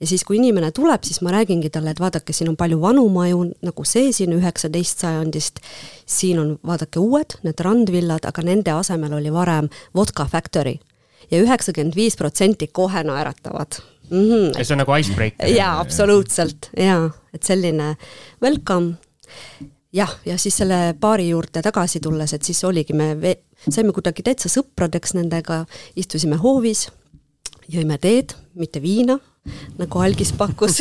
ja 0.00 0.08
siis, 0.08 0.24
kui 0.24 0.38
inimene 0.40 0.72
tuleb, 0.72 1.04
siis 1.04 1.20
ma 1.22 1.34
räägingi 1.34 1.70
talle, 1.70 1.94
et 1.94 2.00
vaadake, 2.02 2.34
siin 2.36 2.50
on 2.52 2.58
palju 2.60 2.80
vanu 2.80 3.06
maju 3.12 3.46
nagu 3.62 3.84
see 3.84 4.12
siin 4.16 4.32
üheksateist 4.36 5.04
sajandist, 5.04 5.60
siin 6.06 6.40
on, 6.42 6.54
vaadake, 6.66 6.98
uued, 6.98 7.38
need 7.46 7.60
randvillad, 7.60 8.26
aga 8.26 8.44
nende 8.46 8.74
asemel 8.74 9.18
oli 9.20 9.32
varem 9.34 9.70
vodka 9.94 10.26
factory 10.30 10.78
ja 11.30 11.38
üheksakümmend 11.44 11.96
viis 11.96 12.16
protsenti 12.18 12.66
kohe 12.72 13.04
naeratavad 13.06 13.80
mm. 14.10 14.18
-hmm. 14.18 14.64
see 14.64 14.74
on 14.74 14.78
nagu 14.78 14.94
icebreaker. 14.94 15.48
jaa, 15.48 15.80
absoluutselt, 15.80 16.70
jaa, 16.76 17.10
et 17.34 17.42
selline 17.42 17.96
welcome. 18.42 18.94
jah, 19.92 20.12
ja 20.26 20.38
siis 20.38 20.56
selle 20.60 20.94
baari 21.00 21.28
juurde 21.28 21.62
tagasi 21.62 22.00
tulles, 22.00 22.32
et 22.34 22.46
siis 22.46 22.62
oligi, 22.64 22.94
me 22.96 23.34
saime 23.68 23.92
kuidagi 23.92 24.24
täitsa 24.26 24.50
sõpradeks 24.52 25.14
nendega, 25.18 25.64
istusime 25.96 26.38
hoovis, 26.40 26.88
jõime 27.70 27.98
teed, 27.98 28.34
mitte 28.58 28.82
viina, 28.82 29.18
nagu 29.78 30.02
algis 30.02 30.32
pakkus. 30.36 30.80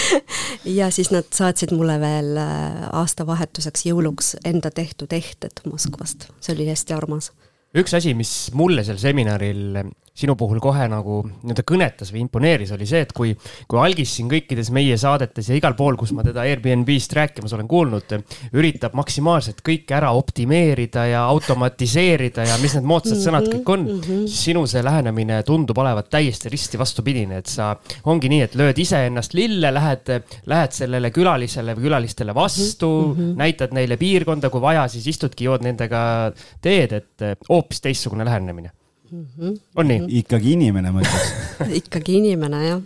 ja 0.78 0.90
siis 0.90 1.10
nad 1.14 1.28
saatsid 1.32 1.72
mulle 1.76 1.98
veel 2.02 2.36
äh, 2.40 2.86
aastavahetuseks 2.92 3.86
jõuluks 3.88 4.36
enda 4.44 4.70
tehtud 4.70 5.12
ehted 5.12 5.64
Moskvast, 5.70 6.30
see 6.40 6.56
oli 6.56 6.70
hästi 6.70 6.96
armas 6.96 7.32
üks 7.76 7.92
asi, 7.96 8.14
mis 8.16 8.30
mulle 8.56 8.84
seal 8.86 8.96
seminaril 9.00 9.76
sinu 10.16 10.36
puhul 10.38 10.60
kohe 10.64 10.86
nagu 10.90 11.20
nii-öelda 11.26 11.64
kõnetas 11.66 12.10
või 12.12 12.22
imponeeris, 12.24 12.72
oli 12.72 12.88
see, 12.88 13.02
et 13.04 13.12
kui, 13.16 13.34
kui 13.68 13.80
Algis 13.80 14.14
siin 14.16 14.30
kõikides 14.30 14.70
meie 14.74 14.96
saadetes 15.00 15.50
ja 15.50 15.58
igal 15.58 15.76
pool, 15.76 15.98
kus 16.00 16.14
ma 16.16 16.24
teda 16.24 16.46
Airbnb-st 16.46 17.16
rääkimas 17.18 17.52
olen 17.56 17.68
kuulnud, 17.68 18.14
üritab 18.56 18.96
maksimaalselt 18.96 19.60
kõike 19.66 19.96
ära 19.98 20.12
optimeerida 20.16 21.06
ja 21.10 21.24
automatiseerida 21.32 22.46
ja 22.48 22.56
mis 22.62 22.76
need 22.78 22.88
moodsad 22.88 23.20
sõnad 23.20 23.48
kõik 23.50 23.72
on, 23.74 23.86
siis 24.24 24.38
sinu 24.50 24.64
see 24.70 24.84
lähenemine 24.86 25.42
tundub 25.46 25.78
olevat 25.82 26.08
täiesti 26.12 26.52
risti 26.52 26.80
vastupidine, 26.80 27.42
et 27.42 27.52
sa 27.52 27.74
ongi 28.08 28.30
nii, 28.32 28.42
et 28.46 28.56
lööd 28.58 28.80
iseennast 28.80 29.36
lille, 29.36 29.72
lähed, 29.74 30.14
lähed 30.48 30.76
sellele 30.76 31.12
külalisele 31.14 31.76
või 31.76 31.90
külalistele 31.90 32.34
vastu 32.36 32.88
mm, 32.88 33.12
-hmm. 33.12 33.36
näitad 33.42 33.76
neile 33.76 34.00
piirkonda, 34.00 34.50
kui 34.50 34.64
vaja, 34.64 34.88
siis 34.88 35.06
istudki, 35.12 35.44
jood 35.50 35.66
nendega 35.66 36.32
teed, 36.64 36.96
et 36.96 37.48
hoopis 37.50 37.84
teistsugune 37.84 38.24
lähenemine 38.24 38.72
mm. 39.10 39.26
-hmm. 39.38 39.58
on 39.76 39.88
nii? 39.88 40.06
ikkagi 40.20 40.52
inimene, 40.52 40.92
ma 40.92 41.02
ütleks. 41.02 41.32
ikkagi 41.80 42.16
inimene 42.20 42.62
jah, 42.66 42.82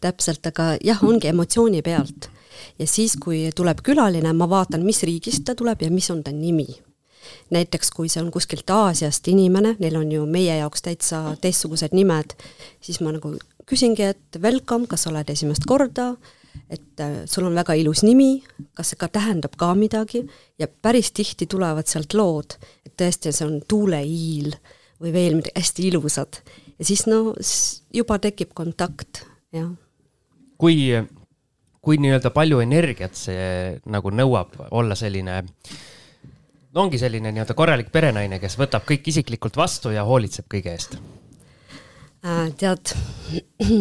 täpselt, 0.00 0.46
aga 0.46 0.74
jah, 0.84 1.04
ongi 1.04 1.28
emotsiooni 1.28 1.82
pealt. 1.82 2.30
ja 2.78 2.86
siis, 2.86 3.16
kui 3.16 3.50
tuleb 3.56 3.82
külaline, 3.82 4.32
ma 4.32 4.48
vaatan, 4.50 4.84
mis 4.84 5.02
riigist 5.02 5.44
ta 5.44 5.54
tuleb 5.54 5.82
ja 5.82 5.90
mis 5.90 6.10
on 6.10 6.22
ta 6.24 6.32
nimi. 6.32 6.66
näiteks 7.50 7.90
kui 7.90 8.08
see 8.08 8.22
on 8.22 8.30
kuskilt 8.30 8.70
Aasiast 8.70 9.28
inimene, 9.28 9.76
neil 9.78 9.96
on 9.96 10.12
ju 10.12 10.26
meie 10.26 10.56
jaoks 10.56 10.82
täitsa 10.82 11.36
teistsugused 11.40 11.92
nimed, 11.92 12.34
siis 12.80 13.00
ma 13.00 13.12
nagu 13.12 13.36
küsingi, 13.66 14.02
et 14.02 14.40
welcome, 14.40 14.86
kas 14.86 15.06
sa 15.06 15.10
oled 15.10 15.30
esimest 15.32 15.64
korda, 15.68 16.14
et 16.70 17.00
äh, 17.00 17.24
sul 17.26 17.48
on 17.48 17.56
väga 17.56 17.74
ilus 17.80 18.02
nimi, 18.04 18.42
kas 18.76 18.92
see 18.92 19.00
ka 19.00 19.08
tähendab 19.12 19.56
ka 19.58 19.72
midagi 19.78 20.24
ja 20.58 20.68
päris 20.68 21.12
tihti 21.16 21.48
tulevad 21.50 21.88
sealt 21.90 22.14
lood, 22.14 22.56
et 22.86 22.94
tõesti, 23.00 23.32
see 23.34 23.46
on 23.46 23.60
tuuleiil 23.68 24.54
või 25.02 25.12
veel 25.14 25.40
hästi 25.54 25.88
ilusad 25.90 26.40
ja 26.78 26.84
siis 26.84 27.06
no 27.06 27.34
juba 27.94 28.18
tekib 28.22 28.54
kontakt, 28.54 29.24
jah. 29.54 29.70
kui, 30.58 30.76
kui 31.80 31.98
nii-öelda 32.02 32.32
palju 32.34 32.60
energiat 32.64 33.18
see 33.18 33.74
nagu 33.90 34.12
nõuab 34.14 34.56
olla 34.70 34.96
selline 34.98 35.42
ongi 36.74 36.98
selline 36.98 37.30
nii-öelda 37.32 37.54
korralik 37.54 37.92
perenaine, 37.94 38.40
kes 38.42 38.58
võtab 38.58 38.86
kõik 38.88 39.06
isiklikult 39.12 39.56
vastu 39.56 39.94
ja 39.94 40.06
hoolitseb 40.06 40.48
kõige 40.50 40.74
eest 40.74 40.98
äh,? 42.24 42.50
tead, 42.58 42.94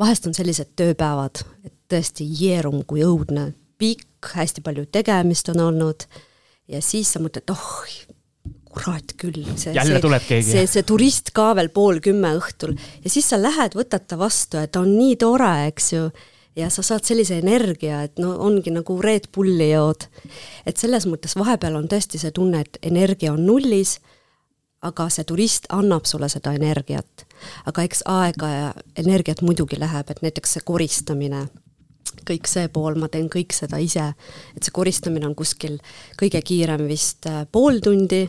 vahest 0.00 0.26
on 0.26 0.36
sellised 0.36 0.72
tööpäevad, 0.78 1.44
et 1.66 1.74
tõesti 1.92 2.26
jeerum 2.26 2.80
kui 2.88 3.04
õudne, 3.04 3.50
pikk, 3.78 4.32
hästi 4.38 4.64
palju 4.64 4.86
tegemist 4.94 5.50
on 5.52 5.60
olnud 5.68 6.06
ja 6.70 6.80
siis 6.80 7.12
sa 7.12 7.20
mõtled, 7.20 7.50
oh, 7.52 7.82
kurat 8.72 9.14
küll. 9.20 9.44
see, 9.56 9.72
keegi. 10.26 10.48
see, 10.48 10.66
see 10.70 10.84
turist 10.88 11.32
ka 11.36 11.52
veel 11.58 11.70
pool 11.74 12.00
kümme 12.04 12.34
õhtul 12.38 12.74
ja 12.76 13.12
siis 13.12 13.28
sa 13.32 13.38
lähed, 13.40 13.76
võtad 13.78 14.06
ta 14.08 14.18
vastu 14.20 14.60
ja 14.60 14.70
ta 14.70 14.82
on 14.84 14.94
nii 14.96 15.16
tore, 15.20 15.52
eks 15.70 15.92
ju, 15.92 16.06
ja 16.56 16.70
sa 16.72 16.84
saad 16.84 17.06
sellise 17.08 17.38
energia, 17.42 18.02
et 18.08 18.20
no 18.22 18.34
ongi 18.44 18.72
nagu 18.74 18.98
Red 19.02 19.30
Bulli 19.34 19.70
jood. 19.72 20.08
et 20.66 20.76
selles 20.76 21.06
mõttes 21.08 21.36
vahepeal 21.38 21.76
on 21.78 21.88
tõesti 21.88 22.20
see 22.20 22.34
tunne, 22.34 22.64
et 22.64 22.78
energia 22.82 23.32
on 23.32 23.44
nullis, 23.46 23.98
aga 24.82 25.06
see 25.14 25.24
turist 25.28 25.68
annab 25.70 26.08
sulle 26.08 26.28
seda 26.32 26.54
energiat. 26.58 27.26
aga 27.66 27.82
eks 27.82 28.04
aega 28.06 28.48
ja 28.48 28.70
energiat 28.96 29.42
muidugi 29.42 29.80
läheb, 29.80 30.10
et 30.10 30.22
näiteks 30.22 30.58
see 30.58 30.64
koristamine 30.64 31.46
kõik 32.28 32.48
see 32.50 32.68
pool, 32.68 32.98
ma 33.00 33.08
teen 33.08 33.28
kõik 33.32 33.54
seda 33.56 33.78
ise. 33.80 34.12
et 34.56 34.62
see 34.62 34.74
koristamine 34.74 35.26
on 35.26 35.34
kuskil 35.34 35.78
kõige 36.20 36.42
kiirem 36.42 36.86
vist 36.88 37.26
äh, 37.26 37.46
pool 37.50 37.80
tundi 37.80 38.28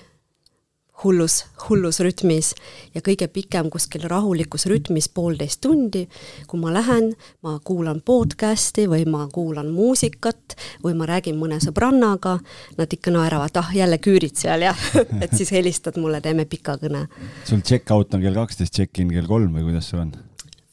hullus, 1.01 1.45
hullus 1.65 1.99
rütmis 2.03 2.53
ja 2.93 3.01
kõige 3.03 3.27
pikem 3.31 3.69
kuskil 3.73 4.05
rahulikus 4.09 4.67
rütmis 4.69 5.09
poolteist 5.09 5.61
tundi. 5.65 6.05
kui 6.47 6.59
ma 6.59 6.73
lähen, 6.73 7.13
ma 7.41 7.57
kuulan 7.63 8.01
podcast'i 8.05 8.85
või 8.89 9.05
ma 9.09 9.25
kuulan 9.33 9.71
muusikat 9.73 10.57
või 10.83 10.95
ma 10.99 11.07
räägin 11.09 11.39
mõne 11.39 11.59
sõbrannaga, 11.63 12.37
nad 12.77 12.93
ikka 12.93 13.11
naeravad, 13.11 13.57
ah 13.57 13.75
jälle 13.75 13.97
küürid 13.97 14.37
seal 14.39 14.67
jah 14.67 14.79
et 15.23 15.33
siis 15.35 15.51
helistad 15.51 15.97
mulle, 15.97 16.21
teeme 16.21 16.45
pika 16.45 16.77
kõne. 16.81 17.07
sul 17.45 17.61
check-out 17.61 18.13
on 18.13 18.21
kell 18.21 18.37
kaksteist, 18.37 18.73
check-in 18.73 19.11
kell 19.13 19.27
kolm 19.27 19.53
või 19.55 19.71
kuidas 19.71 19.89
sul 19.89 20.05
on? 20.05 20.13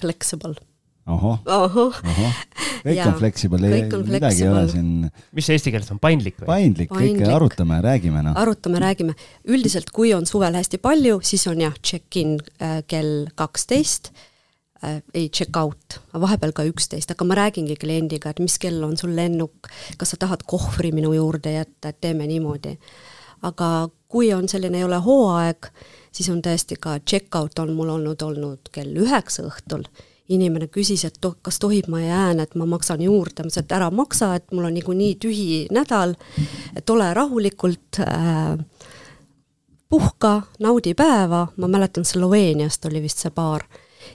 Flexible 0.00 0.56
ohoh, 1.10 1.38
ohoh, 1.46 1.94
kõik 2.84 3.02
on 3.06 3.18
flexible, 3.18 3.70
midagi 4.08 4.44
ei 4.44 4.49
ole 4.49 4.64
siin. 4.70 4.88
mis 5.37 5.46
see 5.46 5.58
eesti 5.58 5.72
keeles 5.75 5.90
on, 5.94 6.00
paindlik 6.02 6.38
või? 6.40 6.49
paindlik, 6.49 6.90
kõike 6.92 7.28
arutame, 7.32 7.80
räägime 7.84 8.25
noh. 8.26 8.38
arutame, 8.40 8.80
räägime. 8.82 9.14
üldiselt, 9.50 9.92
kui 9.94 10.14
on 10.16 10.26
suvel 10.28 10.56
hästi 10.58 10.80
palju, 10.82 11.20
siis 11.26 11.46
on 11.50 11.62
jah, 11.66 11.76
check-in 11.84 12.37
äh, 12.62 12.80
kell 12.90 13.30
kaksteist 13.38 14.12
äh,, 14.82 15.00
ei 15.14 15.28
check 15.28 15.56
out, 15.60 16.00
vahepeal 16.12 16.54
ka 16.56 16.66
üksteist, 16.68 17.14
aga 17.14 17.28
ma 17.28 17.38
räägingi 17.42 17.78
kliendiga, 17.80 18.34
et 18.34 18.42
mis 18.42 18.58
kell 18.62 18.82
on 18.87 18.96
sul 19.00 19.14
lennuk, 19.16 19.70
kas 20.00 20.14
sa 20.14 20.20
tahad 20.20 20.44
kohvri 20.49 20.92
minu 20.96 21.14
juurde 21.16 21.56
jätta, 21.58 21.94
et 21.94 22.00
teeme 22.02 22.28
niimoodi. 22.30 22.76
aga 23.46 23.88
kui 24.10 24.32
on 24.34 24.49
selline, 24.50 24.80
ei 24.80 24.84
ole 24.84 24.99
hooaeg, 25.00 25.70
siis 26.12 26.28
on 26.32 26.42
tõesti 26.44 26.76
ka 26.80 26.99
check-out 27.00 27.58
on 27.62 27.75
mul 27.76 27.92
olnud, 27.96 28.22
olnud 28.22 28.72
kell 28.75 28.96
üheksa 29.04 29.46
õhtul 29.46 29.87
inimene 30.30 30.68
küsis, 30.70 31.04
et 31.08 31.18
to, 31.20 31.34
kas 31.42 31.58
tohib, 31.62 31.88
ma 31.90 32.00
jään, 32.02 32.40
et 32.44 32.54
ma 32.58 32.66
maksan 32.70 33.02
juurde, 33.02 33.42
ma 33.42 33.50
ütlesin, 33.50 33.66
et 33.66 33.76
ära 33.76 33.90
maksa, 33.90 34.34
et 34.38 34.46
mul 34.54 34.68
on 34.68 34.76
niikuinii 34.78 35.16
tühi 35.22 35.50
nädal, 35.75 36.14
et 36.76 36.90
ole 36.94 37.10
rahulikult 37.16 38.00
äh,, 38.06 38.58
puhka, 39.90 40.37
naudi 40.62 40.94
päeva, 40.94 41.49
ma 41.56 41.68
mäletan, 41.70 42.06
Sloveeniast 42.06 42.84
oli 42.87 43.02
vist 43.02 43.25
see 43.25 43.34
baar. 43.34 43.66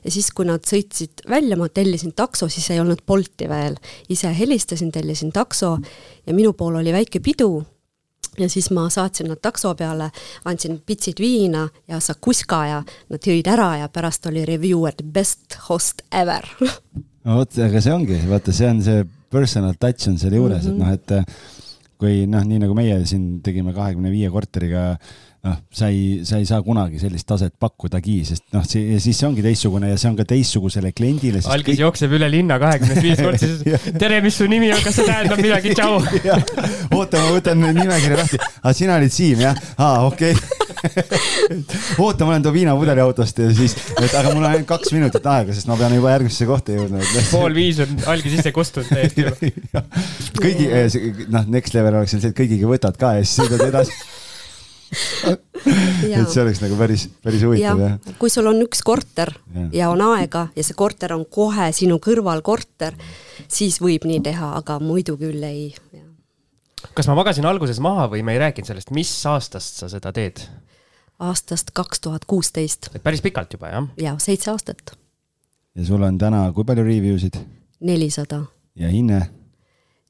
ja 0.03 0.11
siis, 0.11 0.31
kui 0.33 0.47
nad 0.47 0.63
sõitsid 0.65 1.27
välja, 1.29 1.57
ma 1.59 1.67
tellisin 1.69 2.15
takso, 2.15 2.47
siis 2.49 2.71
ei 2.71 2.79
olnud 2.79 3.03
Bolti 3.07 3.49
veel, 3.49 3.75
ise 4.09 4.31
helistasin, 4.33 4.91
tellisin 4.91 5.31
takso 5.35 5.77
ja 6.25 6.33
minu 6.33 6.53
pool 6.53 6.79
oli 6.79 6.93
väike 6.93 7.19
pidu 7.19 7.59
ja 8.39 8.49
siis 8.51 8.69
ma 8.75 8.87
saatsin 8.89 9.29
nad 9.31 9.41
takso 9.41 9.73
peale, 9.75 10.11
andsin 10.45 10.79
pitsid 10.85 11.19
viina 11.21 11.67
ja 11.87 11.99
sakuska 11.99 12.61
ja 12.69 12.83
nad 13.09 13.27
jõid 13.27 13.47
ära 13.51 13.71
ja 13.83 13.89
pärast 13.89 14.25
oli 14.31 14.45
review, 14.45 14.85
et 14.89 15.03
best 15.03 15.59
host 15.69 16.05
ever 16.11 16.47
no 17.25 17.41
vot, 17.41 17.59
aga 17.67 17.81
see 17.81 17.93
ongi, 17.93 18.21
vaata, 18.29 18.55
see 18.55 18.69
on 18.69 18.81
see 18.85 19.05
personal 19.35 19.77
touch 19.79 20.09
on 20.09 20.17
selle 20.21 20.39
juures 20.39 20.65
mm, 20.65 20.81
-hmm. 20.81 20.93
et 20.93 21.09
noh, 21.11 21.25
et 21.25 21.55
kui 22.01 22.25
noh, 22.29 22.43
nii 22.43 22.59
nagu 22.65 22.75
meie 22.77 22.99
siin 23.07 23.39
tegime 23.43 23.73
kahekümne 23.75 24.11
viie 24.11 24.29
korteriga 24.31 24.95
noh, 25.45 25.57
sa 25.73 25.89
ei, 25.93 26.23
sa 26.25 26.39
ei 26.41 26.47
saa 26.49 26.61
kunagi 26.65 26.99
sellist 27.01 27.27
taset 27.29 27.53
pakkudagi, 27.61 28.17
sest 28.27 28.47
noh, 28.55 28.65
see 28.65 28.97
siis 29.03 29.19
see 29.19 29.27
ongi 29.27 29.45
teistsugune 29.45 29.91
ja 29.91 29.99
see 30.01 30.09
on 30.09 30.17
ka 30.17 30.25
teistsugusele 30.29 30.91
kliendile. 30.97 31.43
algis 31.53 31.75
kõik... 31.75 31.83
jookseb 31.85 32.15
üle 32.17 32.29
linna 32.33 32.57
kahekümnest 32.61 33.05
viis 33.05 33.21
kord, 33.21 33.41
siis 33.41 33.61
tere, 34.01 34.21
mis 34.25 34.37
su 34.39 34.49
nimi 34.49 34.71
on, 34.73 34.81
kas 34.85 34.97
see 34.97 35.07
tähendab 35.07 35.41
midagi, 35.41 35.75
tšau. 35.77 36.01
oota, 36.97 37.21
ma 37.21 37.33
võtan 37.35 37.61
nimekirja 37.61 38.21
lahti. 38.23 38.41
aa, 38.41 38.73
sina 38.77 38.97
olid 38.97 39.13
Siim, 39.13 39.45
jah? 39.45 39.59
aa, 39.77 40.05
okei 40.09 40.33
okay. 40.33 40.63
oota, 42.03 42.25
ma 42.25 42.35
olen 42.35 42.43
too 42.45 42.53
viinapudeli 42.53 43.01
autost 43.05 43.39
ja 43.41 43.51
siis, 43.55 43.77
et 44.01 44.11
aga 44.17 44.33
mul 44.33 44.43
on 44.43 44.49
ainult 44.49 44.69
kaks 44.69 44.93
minutit 44.97 45.29
aega, 45.29 45.53
sest 45.55 45.69
ma 45.69 45.77
pean 45.79 45.93
juba 45.97 46.13
järgmisse 46.13 46.49
kohta 46.49 46.75
jõudma. 46.75 47.05
pool 47.29 47.57
viis 47.57 47.79
on 47.85 47.95
algis 48.11 48.37
ise 48.41 48.53
kustunud 48.55 48.89
täiesti 48.89 49.25
juba. 49.25 49.85
kõigi, 50.41 50.69
eh, 50.69 51.25
noh, 51.29 51.47
next 51.53 51.77
level 51.77 52.01
oleks 52.01 52.17
see, 52.17 52.33
et 52.33 52.37
kõigiga 52.37 52.69
võtad 52.69 52.97
ka 53.01 53.15
ja 53.19 53.25
siis 53.25 53.39
sõidad 53.43 53.65
edasi 53.69 53.97
et 56.19 56.29
see 56.31 56.41
oleks 56.43 56.61
nagu 56.63 56.77
päris, 56.79 57.07
päris 57.23 57.45
huvitav 57.45 57.81
jah 57.81 57.95
ja.. 57.95 58.15
kui 58.19 58.31
sul 58.33 58.47
on 58.49 58.61
üks 58.65 58.83
korter 58.85 59.31
ja. 59.53 59.67
ja 59.81 59.89
on 59.93 60.03
aega 60.13 60.47
ja 60.55 60.65
see 60.65 60.77
korter 60.77 61.15
on 61.15 61.25
kohe 61.25 61.71
sinu 61.75 61.99
kõrval 62.03 62.43
korter, 62.45 62.97
siis 63.47 63.79
võib 63.83 64.07
nii 64.07 64.21
teha, 64.25 64.53
aga 64.59 64.79
muidu 64.83 65.17
küll 65.21 65.43
ei. 65.47 65.73
kas 66.93 67.09
ma 67.11 67.17
magasin 67.17 67.47
alguses 67.49 67.81
maha 67.83 68.09
või 68.13 68.23
me 68.25 68.35
ei 68.35 68.43
rääkinud 68.47 68.71
sellest, 68.71 68.93
mis 68.95 69.13
aastast 69.29 69.81
sa 69.83 69.91
seda 69.91 70.13
teed? 70.15 70.43
aastast 71.19 71.71
kaks 71.75 72.03
tuhat 72.03 72.25
kuusteist. 72.27 72.91
et 72.93 73.03
päris 73.03 73.23
pikalt 73.23 73.53
juba 73.53 73.71
jah? 73.71 73.89
ja 74.01 74.17
seitse 74.19 74.51
aastat. 74.51 74.95
ja 75.75 75.85
sul 75.87 76.03
on 76.03 76.17
täna, 76.21 76.47
kui 76.53 76.67
palju 76.67 76.83
review 76.83 77.19
sid? 77.21 77.39
nelisada. 77.79 78.45
ja 78.75 78.91
hinne? 78.91 79.25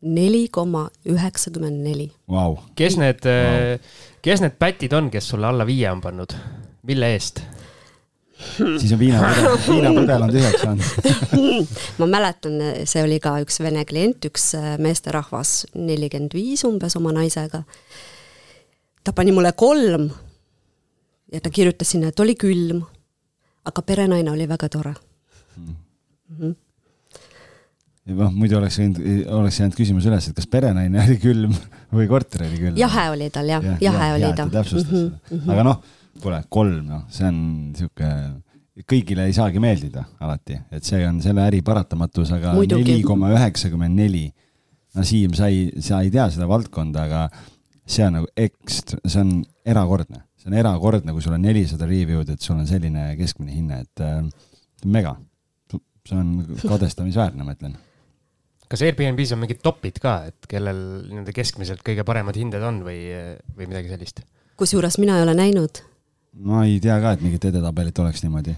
Neli 0.01 0.47
koma 0.51 0.89
üheksakümmend 1.09 1.83
neli. 1.83 2.11
kes 2.75 2.97
need 2.97 3.25
wow., 3.25 3.79
kes 4.21 4.41
need 4.41 4.57
pätid 4.59 4.93
on, 4.93 5.11
kes 5.11 5.29
sulle 5.29 5.47
alla 5.47 5.65
viie 5.65 5.91
on 5.91 6.01
pannud, 6.01 6.35
mille 6.83 7.13
eest? 7.13 7.41
siis 8.79 8.91
on 8.91 8.99
viinapudel, 8.99 9.57
viinapudel 9.75 10.25
on 10.25 10.33
tühjaks 10.33 10.63
saanud 10.65 11.37
ma 11.99 12.07
mäletan, 12.17 12.59
see 12.83 13.03
oli 13.05 13.19
ka 13.23 13.37
üks 13.43 13.61
vene 13.63 13.85
klient, 13.87 14.27
üks 14.27 14.49
äh, 14.59 14.75
meesterahvas, 14.81 15.53
nelikümmend 15.75 16.35
viis 16.35 16.65
umbes 16.67 16.97
oma 16.99 17.13
naisega. 17.15 17.63
ta 19.03 19.13
pani 19.15 19.31
mulle 19.35 19.53
kolm 19.55 20.09
ja 21.31 21.41
ta 21.41 21.49
kirjutas 21.49 21.95
sinna, 21.95 22.11
et 22.11 22.19
oli 22.19 22.35
külm, 22.35 22.83
aga 23.65 23.81
perenaine 23.81 24.31
oli 24.31 24.49
väga 24.49 24.69
tore 24.69 24.93
mm. 25.57 25.73
-hmm 26.39 26.55
noh, 28.13 28.31
muidu 28.33 28.59
oleks 28.59 28.77
võinud, 28.79 29.01
oleks 29.33 29.59
jäänud 29.59 29.77
küsimus 29.77 30.05
üles, 30.09 30.29
et 30.29 30.37
kas 30.37 30.47
perenaine 30.49 31.01
oli 31.01 31.17
külm 31.21 31.53
või 31.97 32.07
korter 32.09 32.45
oli 32.45 32.59
külm. 32.59 32.79
jahe 32.79 33.05
oli 33.15 33.29
tal 33.33 33.49
jah 33.49 33.65
ja,, 33.65 33.77
jahe 33.87 34.09
ja, 34.11 34.17
oli 34.19 34.31
ta. 34.37 34.47
täpsustas 34.59 34.91
mm, 34.93 35.13
-hmm. 35.31 35.53
aga 35.55 35.65
noh, 35.65 35.79
kuule, 36.21 36.41
kolm, 36.49 36.83
noh, 36.91 37.05
see 37.13 37.27
on 37.29 37.39
sihuke, 37.77 38.11
kõigile 38.85 39.25
ei 39.25 39.35
saagi 39.35 39.61
meeldida 39.63 40.05
alati, 40.21 40.59
et 40.75 40.85
see 40.85 41.01
on 41.07 41.21
selle 41.23 41.43
äri 41.47 41.63
paratamatus, 41.65 42.33
aga 42.35 42.53
neli 42.59 43.01
koma 43.07 43.33
üheksakümmend 43.33 43.97
neli. 43.97 44.29
no 44.95 45.03
Siim, 45.03 45.33
sa 45.35 45.49
ei, 45.51 45.71
sa 45.83 46.03
ei 46.05 46.11
tea 46.11 46.29
seda 46.31 46.47
valdkonda, 46.47 47.07
aga 47.09 47.25
see 47.85 48.05
on 48.05 48.19
nagu 48.19 48.29
ekstra, 48.37 48.99
see 49.03 49.23
on 49.23 49.33
erakordne, 49.65 50.21
see 50.39 50.51
on 50.51 50.59
erakordne, 50.61 51.13
kui 51.15 51.25
sul 51.25 51.35
on 51.35 51.41
nelisada 51.41 51.89
review'd, 51.89 52.29
et 52.29 52.41
sul 52.41 52.59
on 52.59 52.67
selline 52.69 53.15
keskmine 53.17 53.51
hinne, 53.51 53.81
et 53.81 54.05
äh, 54.05 54.21
mega, 54.85 55.17
see 56.05 56.15
on 56.21 56.37
kadestamisväärne, 56.71 57.43
ma 57.43 57.57
ütlen 57.57 57.75
kas 58.71 58.83
Airbnb-s 58.85 59.35
on 59.35 59.41
mingid 59.43 59.61
topid 59.63 59.99
ka, 60.03 60.17
et 60.31 60.47
kellel 60.49 60.79
nii-öelda 61.09 61.35
keskmiselt 61.35 61.83
kõige 61.85 62.05
paremad 62.07 62.37
hinded 62.39 62.63
on 62.65 62.81
või, 62.85 63.01
või 63.57 63.69
midagi 63.69 63.91
sellist? 63.93 64.23
kusjuures 64.59 64.97
mina 65.01 65.17
ei 65.19 65.25
ole 65.25 65.35
näinud. 65.37 65.83
ma 66.45 66.63
ei 66.67 66.79
tea 66.83 66.95
ka, 67.03 67.15
et 67.15 67.25
mingit 67.25 67.45
edetabelit 67.51 67.99
oleks 67.99 68.23
niimoodi. 68.23 68.55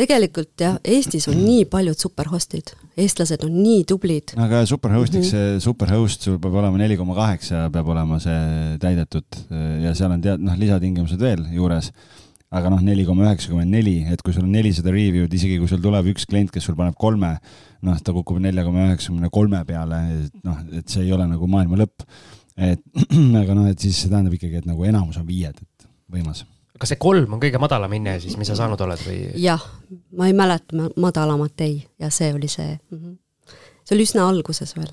tegelikult 0.00 0.52
jah, 0.60 0.78
Eestis 0.84 1.28
on 1.32 1.40
nii 1.40 1.64
paljud 1.72 1.98
superhostid, 1.98 2.74
eestlased 2.96 3.44
on 3.46 3.56
nii 3.62 3.84
tublid. 3.88 4.34
aga 4.36 4.62
superhost'iks 4.68 5.32
mm 5.32 5.38
-hmm. 5.38 5.60
superhost, 5.66 6.28
sul 6.28 6.38
peab 6.38 6.54
olema 6.62 6.78
neli 6.78 6.96
koma 6.96 7.14
kaheksa, 7.18 7.68
peab 7.72 7.88
olema 7.88 8.20
see 8.20 8.78
täidetud 8.80 9.44
ja 9.84 9.94
seal 9.94 10.12
on 10.16 10.22
tead-, 10.24 10.42
noh, 10.44 10.58
lisatingimused 10.58 11.20
veel 11.20 11.46
juures 11.52 11.92
aga 12.50 12.70
noh, 12.72 12.80
neli 12.82 13.04
koma 13.06 13.28
üheksakümmend 13.28 13.70
neli, 13.70 13.96
et 14.10 14.22
kui 14.26 14.34
sul 14.34 14.44
on 14.46 14.54
nelisada 14.54 14.90
review'd, 14.94 15.32
isegi 15.36 15.58
kui 15.60 15.70
sul 15.70 15.82
tuleb 15.82 16.08
üks 16.10 16.26
klient, 16.30 16.50
kes 16.50 16.66
sul 16.66 16.76
paneb 16.78 16.96
kolme 16.98 17.36
noh, 17.86 17.98
ta 18.02 18.14
kukub 18.14 18.40
nelja 18.42 18.64
koma 18.66 18.88
üheksakümne 18.88 19.30
kolme 19.32 19.62
peale, 19.68 20.00
noh, 20.46 20.62
et 20.78 20.90
see 20.90 21.04
ei 21.06 21.12
ole 21.14 21.28
nagu 21.30 21.50
maailma 21.50 21.78
lõpp. 21.80 22.06
et 22.60 22.82
aga 23.42 23.54
noh, 23.56 23.68
et 23.70 23.78
siis 23.78 24.00
see 24.02 24.10
tähendab 24.10 24.34
ikkagi, 24.36 24.64
et 24.64 24.68
nagu 24.68 24.86
enamus 24.88 25.20
on 25.20 25.28
viied, 25.28 25.54
et 25.62 25.86
võimas. 26.10 26.42
kas 26.80 26.94
see 26.94 27.00
kolm 27.00 27.36
on 27.36 27.42
kõige 27.42 27.60
madalam 27.62 27.92
hinne 27.94 28.16
siis, 28.22 28.34
mis 28.40 28.50
sa 28.50 28.58
saanud 28.58 28.82
oled 28.82 29.06
või? 29.06 29.20
jah, 29.40 29.62
ma 30.18 30.26
ei 30.26 30.34
mäleta 30.36 30.90
madalamat 30.98 31.66
ei 31.66 31.78
ja 32.02 32.10
see 32.10 32.32
oli 32.34 32.50
see 32.50 32.74
mm. 32.74 32.98
-hmm. 32.98 33.16
see 33.84 33.94
oli 33.94 34.08
üsna 34.08 34.26
alguses 34.26 34.74
veel 34.76 34.90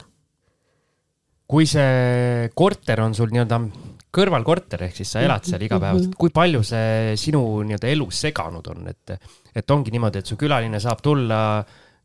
kui 1.48 1.65
see 1.65 2.50
korter 2.60 3.02
on 3.02 3.15
sul 3.15 3.32
nii-öelda 3.32 3.60
kõrvalkorter, 4.13 4.86
ehk 4.88 4.96
siis 4.98 5.12
sa 5.13 5.22
elad 5.26 5.46
seal 5.46 5.63
igapäevaselt, 5.67 6.15
kui 6.20 6.32
palju 6.34 6.63
see 6.65 7.17
sinu 7.20 7.41
nii-öelda 7.67 7.91
elu 7.91 8.08
seganud 8.13 8.72
on, 8.72 8.88
et, 8.91 9.30
et 9.56 9.76
ongi 9.76 9.93
niimoodi, 9.93 10.24
et 10.24 10.30
su 10.30 10.38
külaline 10.39 10.80
saab 10.84 11.04
tulla 11.06 11.41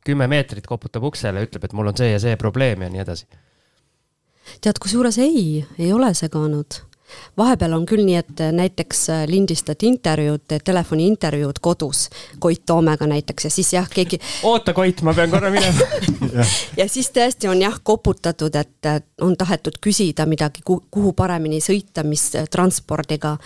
kümme 0.02 0.26
meetrit, 0.30 0.66
koputab 0.66 1.06
uksele, 1.06 1.44
ütleb, 1.46 1.64
et 1.64 1.74
mul 1.78 1.92
on 1.92 1.98
see 1.98 2.10
ja 2.10 2.20
see 2.22 2.38
probleem 2.40 2.82
ja 2.82 2.90
nii 2.92 3.04
edasi? 3.04 3.28
tead, 4.62 4.78
kusjuures 4.82 5.20
ei, 5.22 5.62
ei 5.78 5.92
ole 5.94 6.10
seganud 6.18 6.80
vahepeal 7.38 7.72
on 7.72 7.86
küll 7.88 8.04
nii, 8.04 8.16
et 8.20 8.40
äh, 8.40 8.52
näiteks 8.52 9.02
äh, 9.10 9.22
lindistad 9.28 9.82
intervjuud, 9.82 10.56
telefoni 10.64 11.06
intervjuud 11.06 11.58
kodus 11.60 12.08
Koit 12.38 12.64
Toomega 12.66 13.06
näiteks 13.06 13.44
ja 13.44 13.50
siis 13.50 13.72
jah, 13.72 13.88
keegi. 13.90 14.18
oota, 14.50 14.74
Koit, 14.74 15.02
ma 15.02 15.14
pean 15.14 15.30
korra 15.30 15.50
minema 15.50 15.86
ja 16.80 16.88
siis 16.88 17.10
tõesti 17.14 17.48
on 17.50 17.62
jah 17.62 17.78
koputatud, 17.82 18.56
et 18.56 18.90
on 19.22 19.36
tahetud 19.38 19.78
küsida 19.80 20.26
midagi, 20.28 20.62
kuhu 20.64 21.12
paremini 21.16 21.60
sõita, 21.64 22.04
mis 22.06 22.28
äh, 22.36 22.48
transpordiga. 22.50 23.36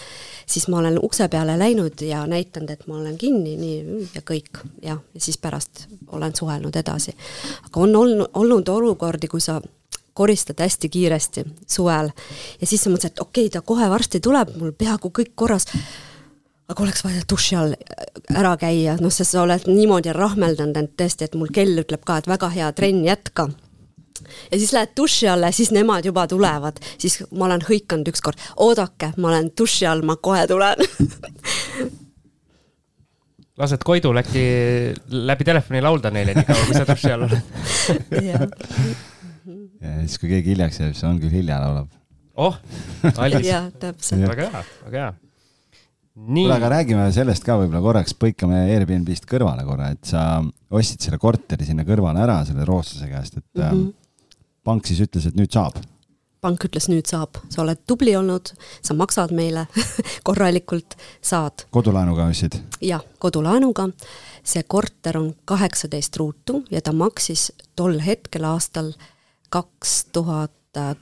siis 0.47 0.69
ma 0.69 0.79
olen 0.79 0.99
ukse 1.03 1.29
peale 1.29 1.59
läinud 1.59 2.03
ja 2.03 2.27
näidanud, 2.27 2.71
et 2.71 2.87
ma 2.87 2.99
olen 2.99 3.19
kinni, 3.19 3.57
nii 3.57 4.11
ja 4.15 4.23
kõik 4.23 4.63
jah, 4.83 5.01
ja 5.15 5.21
siis 5.21 5.39
pärast 5.39 5.87
olen 6.13 6.35
suhelnud 6.35 6.77
edasi. 6.77 7.15
aga 7.65 7.81
on 7.81 7.97
olnud, 7.97 8.29
olnud 8.35 8.69
olukordi, 8.69 9.29
kui 9.29 9.41
sa 9.41 9.61
koristad 10.17 10.61
hästi 10.61 10.89
kiiresti 10.89 11.45
suvel. 11.69 12.11
ja 12.61 12.67
siis 12.67 12.83
sa 12.83 12.91
mõtlesid, 12.91 13.17
et 13.17 13.21
okei 13.21 13.47
okay,, 13.47 13.53
ta 13.53 13.61
kohe 13.61 13.89
varsti 13.93 14.21
tuleb, 14.25 14.55
mul 14.57 14.73
peaaegu 14.73 15.13
kõik 15.21 15.35
korras. 15.35 15.69
aga 16.69 16.83
oleks 16.83 17.05
vaja 17.05 17.23
duši 17.31 17.57
all 17.57 17.75
ära 18.35 18.57
käia, 18.59 18.97
noh, 19.01 19.13
sest 19.13 19.37
sa 19.37 19.43
oled 19.45 19.69
niimoodi 19.69 20.13
rahmeldanud 20.17 20.77
end 20.81 20.97
tõesti, 20.99 21.29
et 21.29 21.37
mul 21.39 21.53
kell 21.55 21.85
ütleb 21.85 22.03
ka, 22.05 22.19
et 22.19 22.27
väga 22.31 22.49
hea 22.55 22.73
trenn, 22.73 23.05
jätka. 23.07 23.49
Ja 24.51 24.59
siis 24.59 24.73
lähed 24.73 24.97
duši 24.97 25.29
alla 25.29 25.53
ja 25.53 25.55
siis 25.55 25.71
nemad 25.71 26.05
juba 26.09 26.27
tulevad, 26.27 26.81
siis 26.99 27.21
ma 27.31 27.45
olen 27.51 27.63
hõikanud 27.69 28.09
ükskord, 28.11 28.41
oodake, 28.57 29.13
ma 29.17 29.29
olen 29.29 29.53
duši 29.59 29.87
all, 29.87 30.03
ma 30.03 30.17
kohe 30.17 30.47
tulen. 30.49 30.81
Lased 33.61 33.85
Koidul 33.85 34.17
äkki 34.21 34.41
läbi 35.09 35.45
telefoni 35.45 35.81
laulda 35.85 36.11
neile, 36.13 36.35
niikaua 36.37 36.65
kui 36.67 36.75
sa 36.77 36.89
duši 36.89 37.13
all 37.13 37.29
oled 37.29 37.41
ja 39.81 39.95
siis, 40.03 40.19
kui 40.23 40.31
keegi 40.33 40.55
hiljaks 40.55 40.81
jääb, 40.81 40.97
siis 40.97 41.07
on 41.09 41.21
küll 41.23 41.35
hilja, 41.35 41.61
laulab. 41.63 41.95
oh, 42.35 42.59
Aldis. 43.15 43.49
jah, 43.55 43.71
täpselt. 43.81 44.27
väga 44.31 44.51
hea, 44.51 44.63
väga 44.87 45.03
hea. 45.03 45.11
kuule, 46.15 46.55
aga 46.57 46.73
räägime 46.77 47.09
sellest 47.17 47.45
ka 47.47 47.59
võib-olla 47.61 47.83
korraks, 47.85 48.17
põikame 48.21 48.63
Airbnb-st 48.77 49.29
kõrvale 49.31 49.67
korra, 49.69 49.91
et 49.97 50.13
sa 50.13 50.23
ostsid 50.71 51.09
selle 51.09 51.21
korteri 51.23 51.69
sinna 51.69 51.87
kõrvale 51.89 52.25
ära 52.25 52.41
selle 52.49 52.69
rootslase 52.69 53.11
käest, 53.11 53.37
et 53.43 53.63
mm 53.63 53.69
-hmm. 53.69 53.93
pank 54.65 54.87
siis 54.87 55.05
ütles, 55.05 55.29
et 55.29 55.37
nüüd 55.39 55.53
saab 55.53 55.81
pank 56.47 56.67
ütles, 56.69 56.87
nüüd 56.91 57.09
saab, 57.11 57.41
sa 57.51 57.63
oled 57.65 57.81
tubli 57.89 58.15
olnud, 58.17 58.53
sa 58.85 58.95
maksad 58.95 59.33
meile 59.37 59.67
korralikult, 60.27 60.97
saad. 61.25 61.67
kodulaenuga 61.75 62.29
ostsid? 62.31 62.59
jah, 62.85 63.05
kodulaenuga. 63.19 63.89
see 64.47 64.63
korter 64.63 65.19
on 65.19 65.33
kaheksateist 65.45 66.17
ruutu 66.17 66.63
ja 66.71 66.81
ta 66.81 66.93
maksis 66.95 67.51
tol 67.77 67.99
hetkel 67.99 68.45
aastal 68.47 68.93
kaks 69.53 69.99
tuhat 70.13 70.53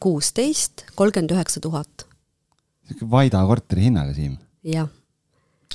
kuusteist, 0.01 0.85
kolmkümmend 0.95 1.33
üheksa 1.35 1.61
tuhat. 1.61 2.07
sihuke 2.87 3.11
Vaida 3.11 3.41
korteri 3.47 3.89
hinnaga, 3.89 4.15
Siim. 4.15 4.37
jah. 4.63 4.89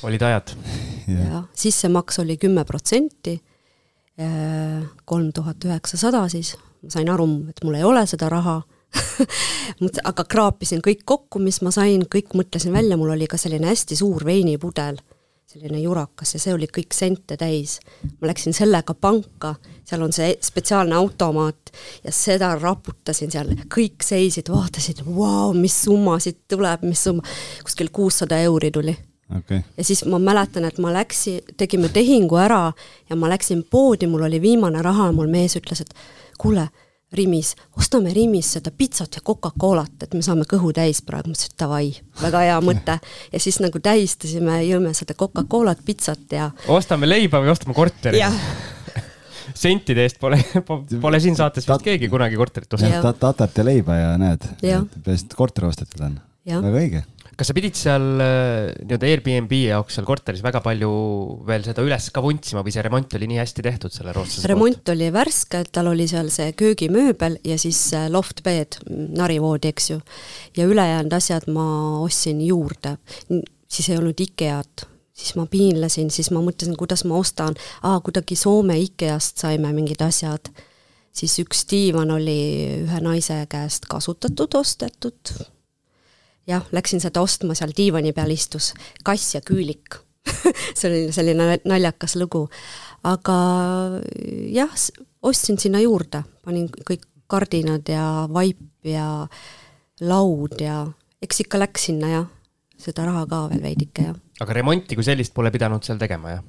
olid 0.04 0.22
ajad 0.22 0.56
jah, 1.18 1.46
sissemaks 1.54 2.20
oli 2.24 2.38
kümme 2.38 2.64
protsenti, 2.66 3.36
kolm 5.06 5.32
tuhat 5.36 5.66
üheksasada 5.66 6.26
siis, 6.32 6.56
ma 6.84 6.92
sain 6.96 7.10
aru, 7.12 7.28
et 7.50 7.64
mul 7.64 7.80
ei 7.80 7.84
ole 7.84 8.06
seda 8.08 8.30
raha 8.32 8.62
aga 10.12 10.24
kraapisin 10.26 10.82
kõik 10.86 11.04
kokku, 11.06 11.40
mis 11.44 11.62
ma 11.62 11.72
sain, 11.72 12.06
kõik 12.08 12.34
mõtlesin 12.38 12.74
välja, 12.74 12.98
mul 12.98 13.14
oli 13.14 13.28
ka 13.28 13.38
selline 13.38 13.70
hästi 13.70 14.00
suur 14.00 14.26
veinipudel 14.26 15.00
selline 15.50 15.80
jurakas 15.82 16.36
ja 16.36 16.40
see 16.42 16.54
oli 16.54 16.68
kõik 16.70 16.94
sente 16.94 17.34
täis. 17.38 17.80
ma 18.22 18.30
läksin 18.30 18.54
sellega 18.54 18.94
panka, 18.94 19.56
seal 19.88 20.04
on 20.06 20.14
see 20.14 20.36
spetsiaalne 20.46 20.94
automaat 20.96 21.72
ja 22.04 22.14
seda 22.14 22.52
raputasin 22.60 23.32
seal, 23.34 23.56
kõik 23.74 24.06
seisid, 24.06 24.52
vaatasid, 24.54 25.02
vau, 25.08 25.54
mis 25.58 25.74
summa 25.86 26.20
siit 26.22 26.44
tuleb, 26.54 26.86
mis 26.86 27.02
summa, 27.04 27.26
kuskil 27.66 27.90
kuussada 27.94 28.38
euri 28.46 28.72
tuli. 28.72 28.98
Okay.. 29.38 29.62
ja 29.78 29.84
siis 29.86 30.06
ma 30.10 30.18
mäletan, 30.22 30.66
et 30.66 30.78
ma 30.82 30.94
läksin, 30.94 31.42
tegime 31.58 31.90
tehingu 31.94 32.38
ära 32.42 32.72
ja 33.10 33.18
ma 33.18 33.30
läksin 33.30 33.62
poodi, 33.70 34.10
mul 34.10 34.26
oli 34.26 34.42
viimane 34.42 34.82
raha 34.82 35.12
mul 35.14 35.30
mees 35.30 35.58
ütles, 35.58 35.82
et 35.82 35.94
kuule 36.42 36.66
Rimis, 37.14 37.56
ostame 37.78 38.14
Rimis 38.14 38.52
seda 38.54 38.70
pitsat 38.76 39.18
ja 39.18 39.22
Coca-Colat, 39.26 40.06
et 40.06 40.14
me 40.14 40.22
saame 40.22 40.46
kõhu 40.50 40.70
täis 40.78 41.02
praegu, 41.02 41.32
ma 41.32 41.34
ütlesin, 41.34 41.56
et 41.56 41.64
davai, 41.64 41.88
väga 42.22 42.44
hea 42.46 42.58
mõte. 42.62 42.98
ja 43.34 43.42
siis 43.42 43.58
nagu 43.64 43.82
tähistasime, 43.82 44.60
jõime 44.68 44.94
seda 44.98 45.16
Coca-Colat, 45.18 45.82
pitsat 45.86 46.38
ja. 46.38 46.52
ostame 46.70 47.10
leiba 47.10 47.42
või 47.42 47.50
ostame 47.56 47.74
korteri? 47.78 48.22
sentide 49.58 50.06
eest 50.06 50.20
pole, 50.22 50.38
pole 51.02 51.20
siin 51.24 51.38
saates 51.38 51.66
vist 51.66 51.86
keegi 51.86 52.10
kunagi 52.12 52.38
korterit 52.38 52.78
ostnud. 52.78 53.14
tatat 53.20 53.58
ja 53.58 53.66
leiba 53.66 53.98
ja 53.98 54.12
näed, 54.22 54.46
peaasi, 54.62 55.26
et 55.26 55.34
korter 55.38 55.66
ostetud 55.72 56.06
on. 56.06 56.20
väga 56.46 56.78
õige 56.78 57.08
kas 57.40 57.50
sa 57.50 57.56
pidid 57.56 57.78
seal 57.80 58.06
äh, 58.20 58.70
nii-öelda 58.84 59.08
Airbnb 59.08 59.54
jaoks 59.56 59.96
seal 59.96 60.08
korteris 60.08 60.44
väga 60.44 60.60
palju 60.66 60.90
veel 61.48 61.64
seda 61.64 61.86
üles 61.86 62.10
ka 62.12 62.24
vuntsima 62.24 62.64
või 62.66 62.74
see 62.76 62.84
remont 62.84 63.16
oli 63.16 63.30
nii 63.32 63.40
hästi 63.40 63.66
tehtud 63.66 63.96
selle 63.96 64.14
rootslase 64.16 64.52
remont 64.52 64.82
poolt? 64.82 64.94
oli 64.96 65.10
värske, 65.16 65.64
tal 65.72 65.92
oli 65.94 66.08
seal 66.12 66.32
see 66.34 66.52
köögimööbel 66.60 67.40
ja 67.48 67.58
siis 67.62 67.80
loft 68.12 68.44
bed, 68.44 68.80
narivoodi, 68.90 69.72
eks 69.72 69.92
ju. 69.94 70.00
ja 70.60 70.68
ülejäänud 70.68 71.16
asjad 71.16 71.48
ma 71.54 71.68
ostsin 72.04 72.42
juurde, 72.44 72.98
siis 73.70 73.92
ei 73.92 74.00
olnud 74.02 74.26
IKEA-t 74.28 74.90
siis 75.20 75.36
ma 75.36 75.46
piinlesin, 75.52 76.12
siis 76.12 76.32
ma 76.32 76.42
mõtlesin, 76.44 76.78
kuidas 76.80 77.04
ma 77.08 77.20
ostan, 77.20 77.56
aa, 77.84 78.00
kuidagi 78.04 78.38
Soome 78.40 78.78
IKEA-st 78.80 79.46
saime 79.46 79.72
mingid 79.76 80.02
asjad. 80.06 80.52
siis 81.12 81.34
üks 81.42 81.66
diivan 81.68 82.12
oli 82.16 82.40
ühe 82.86 83.00
naise 83.04 83.42
käest 83.50 83.90
kasutatud, 83.92 84.54
ostetud 84.56 85.34
jah, 86.50 86.66
läksin 86.76 87.02
seda 87.04 87.22
ostma, 87.22 87.56
seal 87.58 87.74
diivani 87.78 88.14
peal 88.16 88.34
istus 88.34 88.74
kass 89.06 89.36
ja 89.36 89.42
küülik 89.46 90.00
see 90.78 90.90
oli 90.90 91.02
selline 91.16 91.60
naljakas 91.68 92.16
lugu. 92.20 92.48
aga 93.04 93.38
jah, 94.52 94.74
ostsin 95.24 95.60
sinna 95.60 95.82
juurde, 95.84 96.24
panin 96.46 96.68
kõik 96.70 97.08
kardinad 97.30 97.88
ja 97.90 98.28
vaip 98.34 98.60
ja 98.84 99.28
laud 100.02 100.62
ja 100.62 100.86
eks 101.22 101.44
ikka 101.46 101.62
läks 101.62 101.90
sinna 101.90 102.12
jah, 102.12 102.30
seda 102.80 103.06
raha 103.08 103.26
ka 103.30 103.44
veel 103.54 103.64
veidike 103.64 104.10
jah. 104.10 104.18
aga 104.42 104.58
remonti 104.60 104.98
kui 104.98 105.08
sellist 105.08 105.34
pole 105.34 105.52
pidanud 105.52 105.86
seal 105.86 106.02
tegema, 106.02 106.38
jah? 106.38 106.44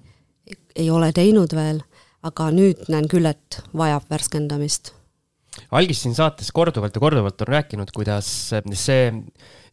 ei 0.77 0.91
ole 0.91 1.13
teinud 1.15 1.53
veel, 1.55 1.83
aga 2.27 2.51
nüüd 2.55 2.89
näen 2.89 3.09
küll, 3.11 3.27
et 3.27 3.61
vajab 3.77 4.09
värskendamist 4.11 4.95
algis 5.77 6.05
siin 6.05 6.15
saates 6.17 6.51
korduvalt 6.55 6.97
ja 6.97 7.03
korduvalt 7.03 7.45
on 7.45 7.53
rääkinud, 7.55 7.93
kuidas 7.95 8.31
see, 8.79 9.05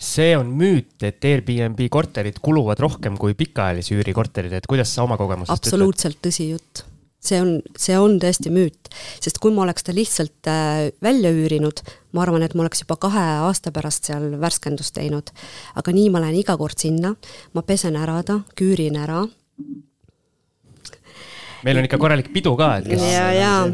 see 0.01 0.35
on 0.37 0.51
müüt, 0.57 0.97
et 1.05 1.25
Airbnb 1.25 1.81
korterid 1.93 2.41
kuluvad 2.43 2.81
rohkem 2.83 3.17
kui 3.21 3.37
pikaajalise 3.37 3.97
üüri 3.97 4.15
korterid, 4.17 4.53
et 4.57 4.69
kuidas 4.69 4.93
sa 4.93 5.05
oma 5.05 5.19
kogemusest 5.19 5.53
absoluutselt 5.53 6.21
tõsi 6.25 6.51
jutt. 6.51 6.83
see 7.27 7.39
on, 7.43 7.57
see 7.77 7.97
on 7.99 8.19
tõesti 8.21 8.51
müüt, 8.53 8.91
sest 9.19 9.41
kui 9.43 9.53
ma 9.53 9.65
oleks 9.65 9.85
ta 9.85 9.95
lihtsalt 9.95 10.49
äh, 10.51 10.87
välja 11.03 11.33
üürinud, 11.33 11.81
ma 12.15 12.23
arvan, 12.23 12.45
et 12.45 12.55
ma 12.55 12.63
oleks 12.65 12.85
juba 12.85 12.99
kahe 13.07 13.25
aasta 13.47 13.73
pärast 13.75 14.09
seal 14.09 14.37
värskendust 14.41 14.95
teinud. 14.97 15.33
aga 15.75 15.93
nii 15.93 16.09
ma 16.13 16.23
lähen 16.23 16.39
iga 16.41 16.57
kord 16.57 16.77
sinna, 16.79 17.15
ma 17.53 17.65
pesen 17.65 17.99
ära 17.99 18.21
ta, 18.25 18.41
küürin 18.57 18.97
ära 19.01 19.25
meil 21.67 21.81
on 21.81 21.87
ikka 21.87 21.99
korralik 21.99 22.29
pidu 22.33 22.53
ka, 22.59 22.69
et 22.79 22.87
kes, 22.87 23.03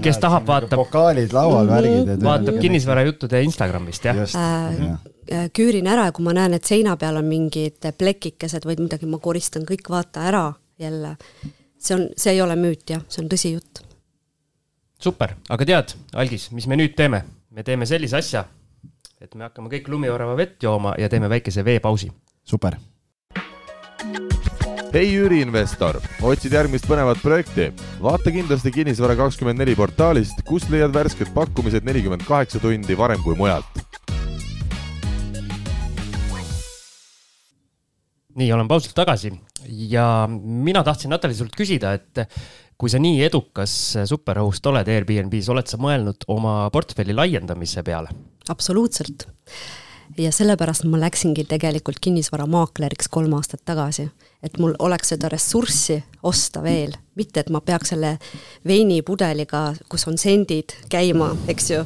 kes 0.04 0.20
tahab, 0.22 0.46
vaatab. 0.48 0.82
pokaalid 0.82 1.34
laual, 1.36 1.70
värgid. 1.70 2.14
vaatab 2.24 2.58
kinnisvarajuttude 2.62 3.42
Instagramist, 3.46 4.08
jah. 4.10 4.22
Äh, 4.24 4.82
äh, 5.30 5.46
küürin 5.56 5.90
ära 5.90 6.08
ja 6.10 6.16
kui 6.16 6.26
ma 6.26 6.34
näen, 6.38 6.58
et 6.58 6.70
seina 6.70 6.96
peal 7.00 7.20
on 7.22 7.30
mingid 7.30 7.86
plekikesed 8.00 8.66
või 8.70 8.80
midagi, 8.82 9.10
ma 9.10 9.22
koristan 9.24 9.68
kõik 9.70 9.92
vaata 9.94 10.26
ära 10.32 10.48
jälle. 10.82 11.16
see 11.78 11.98
on, 11.98 12.08
see 12.18 12.34
ei 12.34 12.42
ole 12.42 12.58
müüt 12.60 12.96
jah, 12.96 13.06
see 13.12 13.24
on 13.24 13.30
tõsijutt. 13.32 13.84
super, 15.04 15.38
aga 15.50 15.70
tead, 15.70 15.96
Algis, 16.16 16.50
mis 16.52 16.68
me 16.68 16.80
nüüd 16.80 16.98
teeme? 16.98 17.24
me 17.54 17.64
teeme 17.64 17.86
sellise 17.86 18.18
asja, 18.18 18.48
et 19.22 19.36
me 19.36 19.46
hakkame 19.46 19.70
kõik 19.70 19.92
lumiorava 19.94 20.38
vett 20.38 20.64
jooma 20.64 20.96
ja 20.98 21.10
teeme 21.10 21.30
väikese 21.30 21.66
veepausi. 21.66 22.10
super 22.44 22.80
hei 24.94 25.10
üüriinvestor, 25.18 25.98
otsid 26.22 26.54
järgmist 26.54 26.86
põnevat 26.86 27.18
projekti? 27.24 27.72
vaata 28.02 28.30
kindlasti 28.34 28.70
Kinnisvara 28.76 29.16
kakskümmend 29.18 29.58
neli 29.58 29.74
portaalist, 29.78 30.44
kust 30.46 30.70
leiad 30.70 30.94
värsked 30.94 31.32
pakkumised 31.34 31.86
nelikümmend 31.88 32.22
kaheksa 32.28 32.62
tundi 32.62 32.98
varem 32.98 33.22
kui 33.26 33.34
mujalt. 33.40 33.82
nii, 38.38 38.52
olen 38.54 38.70
pausilt 38.70 38.94
tagasi 38.98 39.34
ja 39.90 40.28
mina 40.30 40.84
tahtsin, 40.86 41.10
Natali, 41.14 41.34
sult 41.38 41.58
küsida, 41.58 41.96
et 41.98 42.30
kui 42.78 42.90
sa 42.90 43.02
nii 43.02 43.22
edukas 43.26 43.76
superhost 44.10 44.66
oled 44.70 44.90
Airbnb-s, 44.90 45.50
oled 45.54 45.70
sa 45.70 45.82
mõelnud 45.82 46.30
oma 46.34 46.68
portfelli 46.74 47.18
laiendamise 47.18 47.82
peale? 47.82 48.14
absoluutselt. 48.50 49.26
Ja 50.18 50.32
sellepärast 50.32 50.84
ma 50.84 51.00
läksingi 51.00 51.46
tegelikult 51.50 52.00
kinnisvaramaakleriks 52.02 53.08
kolm 53.10 53.34
aastat 53.34 53.62
tagasi, 53.66 54.08
et 54.44 54.58
mul 54.60 54.76
oleks 54.80 55.14
seda 55.14 55.30
ressurssi 55.30 56.04
osta 56.24 56.64
veel, 56.64 56.96
mitte 57.16 57.44
et 57.44 57.50
ma 57.50 57.62
peaks 57.62 57.94
selle 57.94 58.18
veinipudeliga, 58.68 59.74
kus 59.90 60.08
on 60.08 60.18
sendid, 60.18 60.76
käima, 60.90 61.34
eks 61.48 61.72
ju. 61.72 61.86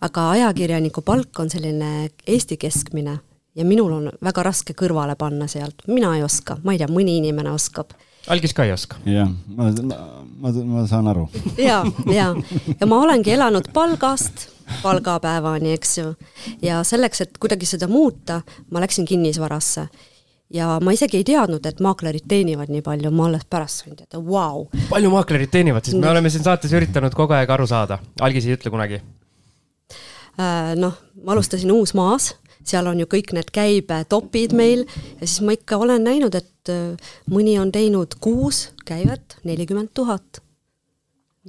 aga 0.00 0.30
ajakirjaniku 0.30 1.02
palk 1.02 1.38
on 1.40 1.50
selline 1.50 2.10
Eesti 2.26 2.56
keskmine 2.56 3.18
ja 3.54 3.64
minul 3.64 3.92
on 3.92 4.10
väga 4.22 4.42
raske 4.42 4.74
kõrvale 4.74 5.16
panna 5.16 5.48
sealt, 5.48 5.86
mina 5.86 6.16
ei 6.16 6.22
oska, 6.22 6.58
ma 6.64 6.72
ei 6.72 6.78
tea, 6.78 6.88
mõni 6.90 7.18
inimene 7.20 7.50
oskab 7.50 7.94
algis 8.28 8.54
ka 8.54 8.64
ei 8.64 8.72
oska. 8.72 8.96
jah, 9.04 9.28
ma, 9.56 9.70
ma, 10.40 10.52
ma, 10.52 10.86
saan 10.86 11.08
aru. 11.08 11.28
ja, 11.58 11.82
ja, 12.12 12.32
ja 12.80 12.86
ma 12.86 13.00
olengi 13.02 13.34
elanud 13.34 13.70
palgast 13.74 14.48
palgapäevani, 14.82 15.72
eks 15.76 15.98
ju. 15.98 16.14
ja 16.62 16.82
selleks, 16.84 17.24
et 17.24 17.38
kuidagi 17.40 17.68
seda 17.68 17.88
muuta, 17.88 18.40
ma 18.70 18.82
läksin 18.84 19.06
kinnisvarasse. 19.08 19.88
ja 20.54 20.78
ma 20.82 20.92
isegi 20.92 21.20
ei 21.20 21.24
teadnud, 21.24 21.66
et 21.66 21.82
maaklerid 21.84 22.28
teenivad 22.28 22.72
nii 22.72 22.84
palju, 22.84 23.10
ma 23.10 23.28
alles 23.28 23.44
pärast 23.50 23.84
sain 23.84 23.96
teada, 23.96 24.22
vau. 24.24 24.68
palju 24.90 25.12
maaklerid 25.12 25.52
teenivad, 25.52 25.84
sest 25.84 26.00
me 26.00 26.10
oleme 26.10 26.32
siin 26.32 26.46
saates 26.46 26.72
üritanud 26.72 27.16
kogu 27.16 27.36
aeg 27.36 27.50
aru 27.50 27.68
saada, 27.68 28.00
algis 28.20 28.48
ei 28.48 28.56
ütle 28.58 28.72
kunagi. 28.74 29.02
Äh, 30.34 30.72
noh, 30.80 30.96
ma 31.22 31.36
alustasin 31.36 31.70
Uusmaas 31.70 32.32
seal 32.64 32.88
on 32.90 33.02
ju 33.02 33.08
kõik 33.10 33.34
need 33.36 33.52
käibetopid 33.54 34.54
meil 34.56 34.84
ja 34.86 35.26
siis 35.26 35.40
ma 35.44 35.56
ikka 35.56 35.78
olen 35.84 36.06
näinud, 36.06 36.34
et 36.38 36.72
äh, 36.72 37.12
mõni 37.30 37.56
on 37.60 37.72
teinud 37.74 38.16
kuus 38.24 38.68
käivet 38.88 39.38
nelikümmend 39.44 39.92
tuhat. 39.94 40.42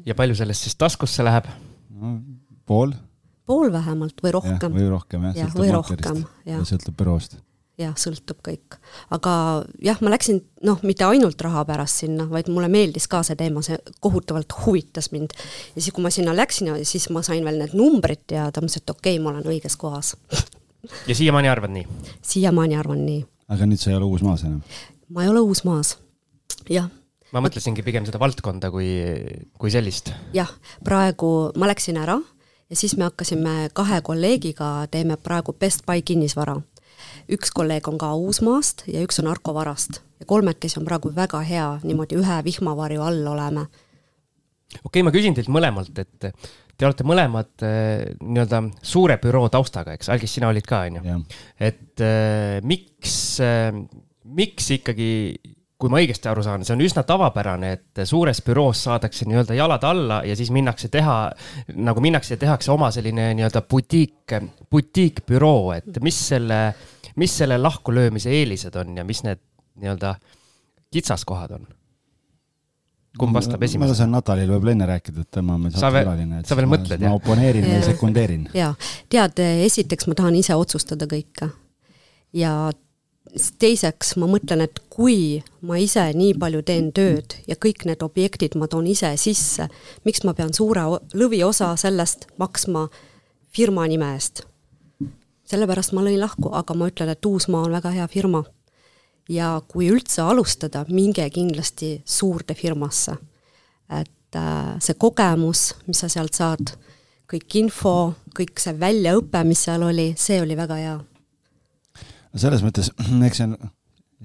ja 0.06 0.15
palju 0.15 0.36
sellest 0.36 0.67
siis 0.67 0.75
taskusse 0.75 1.23
läheb 1.23 1.49
pool. 2.65 2.93
pool 3.45 3.71
vähemalt 3.71 4.21
või 4.23 4.36
rohkem. 4.36 4.71
või 4.73 4.89
rohkem 4.89 5.28
jah 5.32 5.43
ja,, 5.43 5.49
või 5.56 5.73
rohkem, 5.73 6.23
jah. 6.45 6.63
sõltub 6.67 6.97
büroost 6.97 7.38
jah, 7.80 7.95
sõltub 7.99 8.39
kõik. 8.45 8.78
aga 9.13 9.32
jah, 9.84 9.99
ma 10.04 10.13
läksin 10.13 10.41
noh, 10.65 10.82
mitte 10.88 11.08
ainult 11.08 11.41
raha 11.43 11.65
pärast 11.67 12.04
sinna, 12.04 12.28
vaid 12.32 12.49
mulle 12.51 12.69
meeldis 12.71 13.08
ka 13.12 13.21
see 13.28 13.38
teema, 13.39 13.63
see 13.65 13.78
kohutavalt 14.04 14.56
huvitas 14.65 15.12
mind. 15.15 15.36
ja 15.75 15.82
siis, 15.82 15.93
kui 15.95 16.04
ma 16.04 16.12
sinna 16.13 16.36
läksin, 16.36 16.71
siis 16.88 17.10
ma 17.13 17.23
sain 17.25 17.43
veel 17.45 17.60
need 17.62 17.75
numbrid 17.78 18.25
teada, 18.28 18.63
mõtlesin, 18.63 18.84
et 18.84 18.95
okei 18.95 19.17
okay,, 19.17 19.23
ma 19.23 19.36
olen 19.36 19.56
õiges 19.56 19.80
kohas 19.80 20.15
ja 21.08 21.15
siiamaani 21.15 21.50
arvad 21.50 21.74
nii? 21.76 21.88
siiamaani 22.21 22.78
arvan 22.80 23.06
nii. 23.06 23.24
aga 23.48 23.67
nüüd 23.69 23.82
sa 23.82 23.91
ei 23.91 23.98
ole 23.98 24.10
Uusmaas 24.10 24.45
enam? 24.48 24.62
ma 25.10 25.24
ei 25.24 25.30
ole 25.30 25.43
Uusmaas, 25.45 25.98
jah. 26.69 26.89
ma 27.34 27.43
mõtlesingi 27.45 27.84
pigem 27.86 28.08
seda 28.08 28.21
valdkonda 28.21 28.71
kui, 28.74 28.89
kui 29.60 29.74
sellist. 29.74 30.12
jah, 30.34 30.52
praegu 30.86 31.52
ma 31.60 31.69
läksin 31.71 32.00
ära 32.02 32.19
ja 32.69 32.76
siis 32.76 32.98
me 32.98 33.06
hakkasime 33.10 33.69
kahe 33.74 34.02
kolleegiga, 34.02 34.88
teeme 34.91 35.17
praegu 35.17 35.54
Best 35.54 35.86
Buy 35.86 36.02
kinnisvara. 36.02 36.58
üks 37.30 37.52
kolleeg 37.54 37.88
on 37.88 37.98
ka 37.98 38.13
Uusmaast 38.15 38.86
ja 38.88 39.02
üks 39.04 39.19
on 39.21 39.28
Arko 39.28 39.54
Varast 39.54 40.02
ja 40.19 40.26
kolmekesi 40.26 40.80
on 40.80 40.86
praegu 40.86 41.12
väga 41.15 41.41
hea, 41.41 41.80
niimoodi 41.84 42.17
ühe 42.21 42.43
vihmavarju 42.43 43.02
all 43.02 43.28
oleme. 43.28 43.65
okei 43.65 44.84
okay,, 44.84 45.04
ma 45.04 45.12
küsin 45.12 45.36
teilt 45.36 45.50
mõlemalt, 45.50 45.98
et 46.00 46.32
Te 46.76 46.88
olete 46.88 47.06
mõlemad 47.08 47.64
äh, 47.64 48.16
nii-öelda 48.20 48.62
suure 48.84 49.16
büroo 49.24 49.48
taustaga, 49.54 49.96
eks, 49.96 50.10
Algis, 50.12 50.34
sina 50.36 50.50
olid 50.52 50.66
ka, 50.68 50.82
on 50.90 51.00
ju? 51.00 51.20
et 51.64 52.04
äh, 52.04 52.58
miks 52.68 53.16
äh,, 53.44 53.70
miks 54.26 54.72
ikkagi, 54.76 55.10
kui 55.80 55.92
ma 55.92 56.00
õigesti 56.02 56.30
aru 56.32 56.44
saan, 56.46 56.66
see 56.66 56.74
on 56.76 56.84
üsna 56.86 57.04
tavapärane, 57.08 57.72
et 57.78 58.04
suures 58.10 58.42
büroos 58.46 58.86
saadakse 58.88 59.28
nii-öelda 59.30 59.58
jalad 59.58 59.86
alla 59.88 60.22
ja 60.26 60.36
siis 60.38 60.52
minnakse 60.56 60.90
teha, 60.92 61.18
nagu 61.76 62.04
minnakse 62.04 62.36
ja 62.36 62.42
tehakse 62.42 62.74
oma 62.74 62.90
selline 62.96 63.32
nii-öelda 63.38 63.64
butiik, 63.70 64.36
butiikbüroo, 64.72 65.76
et 65.78 66.02
mis 66.04 66.20
selle, 66.32 66.60
mis 67.22 67.38
selle 67.44 67.60
lahkulöömise 67.62 68.34
eelised 68.34 68.76
on 68.82 68.98
ja 68.98 69.08
mis 69.08 69.24
need 69.28 69.44
nii-öelda 69.82 70.16
kitsaskohad 70.96 71.58
on? 71.60 71.68
Kumb 73.19 73.36
vastab 73.36 73.63
esimesena? 73.63 73.86
ma 73.86 73.91
lasen 73.93 74.15
Natalil 74.15 74.49
võib-olla 74.51 74.75
enne 74.75 74.88
rääkida, 74.89 75.25
et 75.25 75.32
tema 75.38 75.56
on 75.56 75.65
meil 75.65 75.75
saatekülaline. 75.75 76.41
sa 76.47 76.58
veel 76.60 76.69
mõtled, 76.71 77.01
jah? 77.01 77.12
ma 77.12 77.19
oponeerin 77.19 77.67
või 77.67 77.84
sekundeerin. 77.86 78.47
jaa, 78.56 78.73
tead, 79.12 79.43
esiteks 79.67 80.10
ma 80.12 80.17
tahan 80.21 80.39
ise 80.39 80.58
otsustada 80.60 81.08
kõike. 81.12 81.51
ja 82.36 82.56
teiseks 83.60 84.15
ma 84.21 84.30
mõtlen, 84.32 84.63
et 84.63 84.80
kui 84.93 85.43
ma 85.65 85.78
ise 85.82 86.06
nii 86.15 86.36
palju 86.39 86.63
teen 86.67 86.91
tööd 86.95 87.38
ja 87.49 87.58
kõik 87.60 87.86
need 87.89 88.04
objektid 88.06 88.56
ma 88.60 88.69
toon 88.71 88.88
ise 88.88 89.12
sisse, 89.19 89.67
miks 90.08 90.23
ma 90.23 90.36
pean 90.38 90.54
suure 90.56 90.86
lõviosa 91.13 91.73
sellest 91.80 92.30
maksma 92.41 92.88
firma 93.56 93.88
nime 93.91 94.13
eest? 94.15 94.45
sellepärast 95.45 95.93
ma 95.93 96.01
lõin 96.01 96.17
lahku, 96.17 96.49
aga 96.58 96.73
ma 96.73 96.88
ütlen, 96.89 97.12
et 97.13 97.25
Uusmaa 97.25 97.67
on 97.67 97.75
väga 97.75 97.91
hea 97.93 98.08
firma 98.10 98.41
ja 99.32 99.56
kui 99.68 99.90
üldse 99.94 100.24
alustada, 100.26 100.86
minge 100.90 101.26
kindlasti 101.34 102.00
suurde 102.06 102.56
firmasse. 102.58 103.18
et 103.90 104.36
äh, 104.36 104.78
see 104.82 104.96
kogemus, 104.98 105.76
mis 105.86 106.00
sa 106.02 106.10
sealt 106.10 106.34
saad, 106.34 106.72
kõik 107.30 107.58
info, 107.62 108.16
kõik 108.36 108.58
see 108.62 108.74
väljaõpe, 108.80 109.44
mis 109.46 109.62
seal 109.68 109.86
oli, 109.86 110.14
see 110.18 110.40
oli 110.42 110.58
väga 110.58 110.78
hea. 110.82 110.96
selles 112.36 112.64
mõttes, 112.66 112.90
eks 113.28 113.38
see 113.42 113.48
on, 113.50 113.70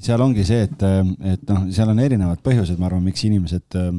seal 0.00 0.24
ongi 0.24 0.46
see, 0.48 0.64
et, 0.64 0.86
et 1.34 1.44
noh, 1.48 1.68
seal 1.72 1.92
on 1.92 2.00
erinevad 2.00 2.40
põhjused, 2.44 2.80
ma 2.80 2.88
arvan, 2.88 3.04
miks 3.04 3.24
inimesed 3.28 3.76
äh, 3.76 3.92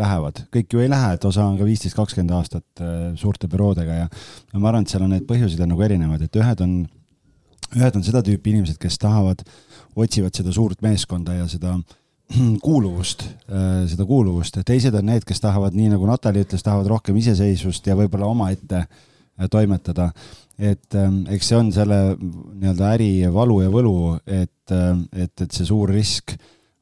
lähevad, 0.00 0.44
kõik 0.54 0.72
ju 0.72 0.80
ei 0.82 0.88
lähe, 0.90 1.14
et 1.14 1.24
osa 1.28 1.44
on 1.44 1.60
ka 1.60 1.68
viisteist, 1.68 1.96
kakskümmend 1.96 2.32
aastat 2.36 2.84
äh, 2.84 3.12
suurte 3.20 3.50
büroodega 3.52 4.02
ja, 4.04 4.08
ja 4.08 4.60
ma 4.60 4.72
arvan, 4.72 4.88
et 4.88 4.92
seal 4.92 5.04
on 5.04 5.12
need 5.12 5.28
põhjused 5.28 5.60
on 5.60 5.74
nagu 5.74 5.84
erinevad, 5.84 6.24
et 6.24 6.40
ühed 6.40 6.64
on, 6.64 6.78
ühed 7.76 8.00
on 8.00 8.04
seda 8.04 8.24
tüüpi 8.24 8.56
inimesed, 8.56 8.80
kes 8.80 8.96
tahavad 9.04 9.44
äh, 9.44 9.56
otsivad 9.96 10.36
seda 10.36 10.52
suurt 10.54 10.82
meeskonda 10.84 11.38
ja 11.38 11.46
seda 11.50 11.76
kuuluvust, 12.66 13.24
äh, 13.48 13.84
seda 13.90 14.06
kuuluvust, 14.08 14.60
teised 14.66 14.96
on 14.98 15.08
need, 15.08 15.24
kes 15.28 15.40
tahavad, 15.44 15.76
nii 15.76 15.92
nagu 15.94 16.08
Natali 16.08 16.44
ütles, 16.44 16.64
tahavad 16.64 16.90
rohkem 16.92 17.16
iseseisvust 17.20 17.86
ja 17.88 17.96
võib-olla 17.98 18.28
omaette 18.28 18.84
äh, 18.84 19.48
toimetada. 19.50 20.12
et 20.58 20.94
ähm, 20.98 21.20
eks 21.30 21.48
see 21.48 21.56
on 21.56 21.68
selle 21.70 21.98
nii-öelda 22.18 22.88
äri 22.96 23.10
valu 23.30 23.60
ja 23.62 23.68
võlu, 23.70 24.18
et, 24.26 24.72
äh, 24.74 24.96
et, 25.12 25.34
et 25.40 25.50
see 25.54 25.68
suur 25.68 25.90
risk 25.94 26.34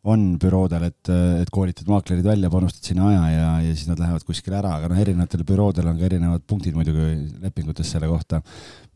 on 0.06 0.24
büroodel, 0.38 0.86
et, 0.86 1.10
et 1.42 1.50
koolitad 1.50 1.88
maaklerid 1.90 2.26
välja, 2.26 2.50
panustad 2.52 2.86
sinna 2.86 3.08
aja 3.10 3.22
ja, 3.32 3.46
ja 3.66 3.74
siis 3.74 3.88
nad 3.90 3.98
lähevad 4.00 4.22
kuskile 4.26 4.60
ära, 4.60 4.76
aga 4.78 4.90
noh, 4.92 4.98
erinevatel 5.02 5.42
büroodel 5.46 5.90
on 5.90 5.98
ka 5.98 6.06
erinevad 6.06 6.44
punktid 6.46 6.76
muidugi 6.78 7.08
lepingutes 7.42 7.90
selle 7.90 8.10
kohta 8.10 8.40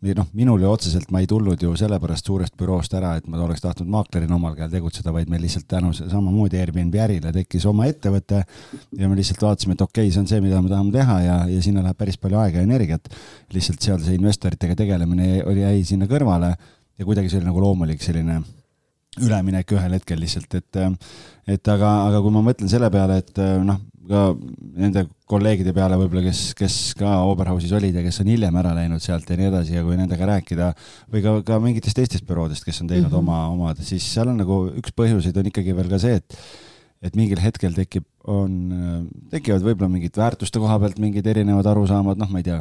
või 0.01 0.14
noh, 0.16 0.29
minul 0.37 0.62
ju 0.62 0.70
otseselt 0.70 1.11
ma 1.12 1.20
ei 1.20 1.29
tulnud 1.29 1.61
ju 1.61 1.73
sellepärast 1.77 2.31
suurest 2.31 2.55
büroost 2.59 2.94
ära, 2.96 3.16
et 3.18 3.27
ma 3.29 3.40
oleks 3.44 3.64
tahtnud 3.64 3.90
maaklerina 3.92 4.37
omal 4.37 4.55
käel 4.57 4.70
tegutseda, 4.73 5.12
vaid 5.12 5.29
meil 5.33 5.42
lihtsalt 5.44 5.66
tänu 5.68 5.90
samamoodi 5.99 6.61
Airbnb 6.61 6.96
ärile 7.05 7.35
tekkis 7.35 7.66
oma 7.68 7.88
ettevõte 7.90 8.44
ja 8.96 9.11
me 9.11 9.18
lihtsalt 9.18 9.44
vaatasime, 9.44 9.77
et 9.77 9.85
okei 9.85 10.07
okay,, 10.07 10.14
see 10.14 10.23
on 10.23 10.31
see, 10.31 10.40
mida 10.44 10.62
me 10.62 10.73
tahame 10.73 10.94
teha 10.94 11.18
ja, 11.27 11.40
ja 11.51 11.64
sinna 11.64 11.85
läheb 11.85 11.99
päris 12.01 12.20
palju 12.23 12.40
aega 12.40 12.62
ja 12.62 12.68
energiat. 12.70 13.12
lihtsalt 13.53 13.83
seal 13.85 14.01
see 14.05 14.16
investoritega 14.16 14.79
tegelemine 14.79 15.42
oli, 15.44 15.66
jäi 15.66 15.85
sinna 15.92 16.09
kõrvale 16.09 16.55
ja 16.55 17.05
kuidagi 17.05 17.29
see 17.29 17.42
oli 17.42 17.51
nagu 17.51 17.61
loomulik 17.66 18.01
selline 18.05 18.40
üleminek 19.18 19.73
ühel 19.75 19.96
hetkel 19.99 20.20
lihtsalt, 20.23 20.55
et 20.55 20.81
et 21.51 21.68
aga, 21.73 21.88
aga 22.07 22.20
kui 22.23 22.35
ma 22.35 22.44
mõtlen 22.46 22.70
selle 22.70 22.90
peale, 22.94 23.16
et 23.25 23.40
noh, 23.66 23.81
ka 24.11 24.23
nende 24.81 25.05
kolleegide 25.31 25.73
peale 25.75 25.99
võib-olla, 26.01 26.23
kes, 26.29 26.40
kes 26.59 26.77
ka 26.99 27.18
Oberhausis 27.31 27.73
olid 27.77 27.94
ja 27.94 28.03
kes 28.05 28.20
on 28.23 28.31
hiljem 28.31 28.57
ära 28.62 28.73
läinud 28.77 29.03
sealt 29.03 29.29
ja 29.31 29.38
nii 29.38 29.51
edasi 29.51 29.77
ja 29.77 29.85
kui 29.87 29.99
nendega 29.99 30.29
rääkida 30.31 30.73
või 31.12 31.23
ka, 31.27 31.37
ka 31.46 31.61
mingitest 31.62 31.99
teistest 31.99 32.27
büroodest, 32.29 32.66
kes 32.66 32.83
on 32.83 32.90
teinud 32.90 33.11
mm 33.11 33.14
-hmm. 33.14 33.23
oma, 33.23 33.44
omad, 33.55 33.85
siis 33.87 34.07
seal 34.14 34.33
on 34.33 34.40
nagu 34.40 34.64
üks 34.81 34.94
põhjuseid 34.96 35.38
on 35.38 35.51
ikkagi 35.51 35.77
veel 35.77 35.90
ka 35.90 36.03
see, 36.03 36.18
et 36.23 36.38
et 37.01 37.14
mingil 37.16 37.40
hetkel 37.40 37.73
tekib, 37.73 38.05
on, 38.29 38.51
tekivad 39.33 39.62
võib-olla 39.64 39.88
mingid 39.88 40.16
väärtuste 40.16 40.61
koha 40.61 40.77
pealt 40.83 40.99
mingid 41.01 41.27
erinevad 41.27 41.66
arusaamad, 41.66 42.18
noh, 42.20 42.29
ma 42.29 42.42
ei 42.42 42.44
tea 42.51 42.61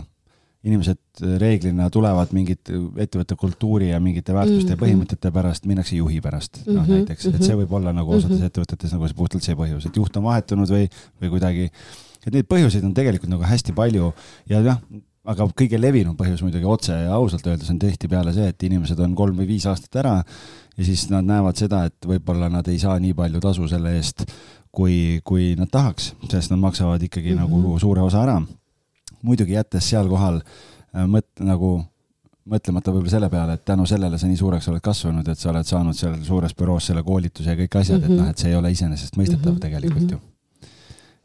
inimesed 0.68 1.24
reeglina 1.40 1.88
tulevad 1.94 2.34
mingit 2.36 2.68
ettevõtte 3.00 3.38
kultuuri 3.40 3.94
ja 3.94 4.00
mingite 4.04 4.34
väärtuste 4.36 4.58
mm 4.58 4.66
-hmm. 4.66 4.70
ja 4.70 4.76
mhm. 4.76 4.84
põhimõtete 4.84 5.32
pärast, 5.32 5.66
minnakse 5.66 5.96
juhi 5.96 6.22
pärast 6.22 6.58
mm, 6.58 6.64
-hmm. 6.64 6.76
noh 6.76 6.84
mhm. 6.84 6.94
näiteks, 6.94 7.26
et 7.26 7.44
see 7.44 7.56
mhm. 7.56 7.64
võib 7.64 7.76
olla 7.80 7.94
nagu 7.94 8.12
osades 8.12 8.38
mm 8.38 8.42
-hmm. 8.42 8.52
ettevõtetes 8.52 8.94
nagu 8.94 9.08
see 9.08 9.16
puhtalt 9.16 9.44
see 9.44 9.56
põhjus, 9.56 9.88
et 9.88 9.96
juht 9.96 10.18
on 10.18 10.24
vahetunud 10.24 10.70
või, 10.70 10.90
või 11.22 11.30
kuidagi, 11.30 11.70
et 12.26 12.34
neid 12.34 12.48
põhjuseid 12.52 12.84
on 12.84 12.94
tegelikult 12.94 13.32
nagu 13.32 13.44
hästi 13.44 13.74
palju 13.74 14.14
ja 14.50 14.60
jah, 14.60 14.82
aga 15.24 15.48
kõige 15.62 15.80
levinum 15.80 16.18
põhjus 16.18 16.44
muidugi 16.44 16.66
otse 16.66 16.94
ja 16.94 17.16
ausalt 17.16 17.48
öeldes 17.48 17.70
on 17.70 17.80
tihtipeale 17.80 18.34
see, 18.34 18.48
et 18.48 18.64
inimesed 18.64 19.00
on 19.00 19.16
kolm 19.16 19.38
või 19.38 19.48
viis 19.48 19.66
aastat 19.66 19.96
ära 19.96 20.24
ja 20.78 20.86
siis 20.86 21.10
nad 21.10 21.24
näevad 21.24 21.56
seda, 21.56 21.86
et 21.86 22.06
võib-olla 22.06 22.50
nad 22.50 22.68
ei 22.68 22.80
saa 22.80 23.00
nii 23.00 23.14
palju 23.14 23.40
tasu 23.40 23.68
selle 23.68 23.96
eest, 23.96 24.26
kui, 24.72 25.22
kui 25.24 25.56
nad 25.56 25.72
tahaks, 25.72 26.14
sest 26.32 26.52
nad 26.52 26.60
maksavad 26.60 27.04
ikkagi 27.04 27.34
mm 27.34 27.38
-hmm. 27.40 27.64
nagu 27.64 27.80
suure 27.80 28.02
osa 28.02 28.24
ära 28.24 28.42
muidugi 29.22 29.58
jättes 29.58 29.90
seal 29.90 30.10
kohal 30.12 30.42
äh, 30.42 31.06
mõt-, 31.06 31.44
nagu 31.44 31.80
mõtlemata 32.50 32.94
võib-olla 32.94 33.14
selle 33.14 33.30
peale, 33.32 33.56
et 33.58 33.66
tänu 33.68 33.86
sellele 33.90 34.20
sa 34.20 34.30
nii 34.30 34.40
suureks 34.40 34.70
oled 34.72 34.84
kasvanud, 34.84 35.28
et 35.30 35.40
sa 35.40 35.52
oled 35.52 35.68
saanud 35.68 35.98
seal 35.98 36.18
suures 36.26 36.56
büroos 36.58 36.90
selle 36.90 37.04
koolituse 37.06 37.54
ja 37.54 37.60
kõik 37.60 37.80
asjad 37.82 38.00
mm, 38.00 38.06
-hmm. 38.06 38.14
et 38.14 38.24
noh, 38.24 38.30
et 38.34 38.44
see 38.44 38.52
ei 38.52 38.58
ole 38.58 38.72
iseenesestmõistetav 38.74 39.52
mm 39.52 39.58
-hmm. 39.58 39.66
tegelikult 39.66 40.12
ju. 40.16 40.22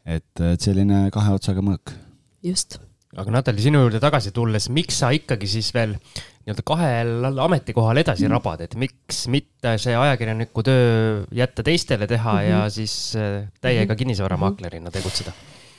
et, 0.05 0.43
et 0.53 0.61
selline 0.61 1.07
kahe 1.11 1.33
otsaga 1.33 1.65
mõõk. 1.65 1.95
just. 2.43 2.79
aga 3.15 3.31
Natali, 3.31 3.61
sinu 3.61 3.81
juurde 3.85 3.99
tagasi 4.03 4.31
tulles, 4.35 4.69
miks 4.69 4.99
sa 4.99 5.09
ikkagi 5.15 5.47
siis 5.47 5.73
veel 5.73 5.95
nii-öelda 5.95 6.63
kahel 6.67 7.41
ametikohal 7.41 7.97
edasi 7.97 8.27
rabad, 8.29 8.61
et 8.61 8.75
miks 8.75 9.25
mitte 9.27 9.77
see 9.81 9.95
ajakirjaniku 9.97 10.63
töö 10.63 11.25
jätta 11.31 11.63
teistele 11.63 12.07
teha 12.07 12.33
mm 12.33 12.39
-hmm. 12.39 12.49
ja 12.49 12.69
siis 12.69 13.15
äh, 13.15 13.47
täiega 13.61 13.95
kinnisvaramaaklerina 13.95 14.91
tegutseda? 14.91 15.31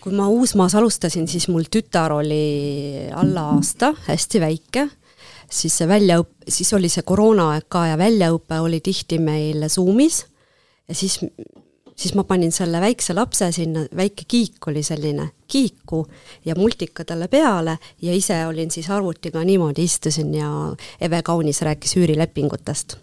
Kui 0.06 0.14
ma 0.14 0.28
Uusmaas 0.30 0.76
alustasin, 0.78 1.26
siis 1.26 1.48
mul 1.50 1.64
tütar 1.66 2.12
oli 2.14 3.08
alla 3.10 3.48
aasta, 3.56 3.88
hästi 4.06 4.38
väike, 4.38 4.84
siis 5.50 5.74
see 5.80 5.88
väljaõpp-, 5.90 6.46
siis 6.46 6.70
oli 6.78 6.86
see 6.92 7.02
koroonaaeg 7.02 7.66
ka 7.74 7.88
ja 7.90 7.96
väljaõpe 7.98 8.60
oli 8.62 8.78
tihti 8.78 9.18
meil 9.18 9.66
Zoomis 9.66 10.20
ja 10.86 10.94
siis 10.94 11.18
siis 11.96 12.14
ma 12.14 12.22
panin 12.28 12.52
selle 12.54 12.78
väikse 12.78 13.16
lapse 13.16 13.48
sinna, 13.56 13.82
väike 13.96 14.28
kiik 14.28 14.68
oli 14.70 14.84
selline, 14.86 15.30
kiiku 15.48 16.04
ja 16.44 16.54
multika 16.54 17.02
talle 17.08 17.26
peale 17.32 17.78
ja 18.02 18.14
ise 18.14 18.38
olin 18.46 18.70
siis 18.70 18.90
arvutiga 18.94 19.42
niimoodi, 19.42 19.88
istusin 19.90 20.34
ja 20.38 20.52
Eve 21.00 21.22
Kaunis 21.26 21.62
rääkis 21.66 21.96
üürilepingutest. 21.96 22.98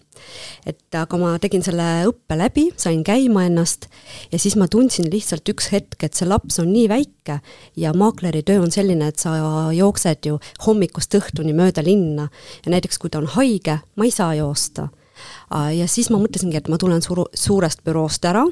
Et 0.65 0.95
aga 0.95 1.19
ma 1.19 1.33
tegin 1.41 1.63
selle 1.65 1.87
õppe 2.09 2.37
läbi, 2.39 2.69
sain 2.79 3.03
käima 3.03 3.45
ennast 3.47 3.89
ja 4.31 4.39
siis 4.39 4.55
ma 4.59 4.67
tundsin 4.71 5.09
lihtsalt 5.11 5.49
üks 5.53 5.69
hetk, 5.73 5.97
et 6.03 6.13
see 6.17 6.27
laps 6.29 6.59
on 6.63 6.71
nii 6.73 6.87
väike 6.91 7.39
ja 7.79 7.93
maakleri 7.97 8.43
töö 8.47 8.63
on 8.63 8.71
selline, 8.73 9.07
et 9.11 9.19
sa 9.19 9.35
jooksed 9.75 10.29
ju 10.29 10.39
hommikust 10.65 11.15
õhtuni 11.19 11.55
mööda 11.57 11.83
linna. 11.85 12.29
Ja 12.65 12.73
näiteks 12.73 12.99
kui 13.01 13.11
ta 13.11 13.21
on 13.21 13.29
haige, 13.35 13.79
ma 13.95 14.07
ei 14.07 14.11
saa 14.11 14.33
joosta. 14.37 14.89
Ja 15.51 15.87
siis 15.87 16.09
ma 16.09 16.19
mõtlesingi, 16.21 16.57
et 16.57 16.69
ma 16.71 16.79
tulen 16.81 17.03
suur, 17.05 17.25
suurest 17.37 17.83
büroost 17.85 18.25
ära. 18.25 18.45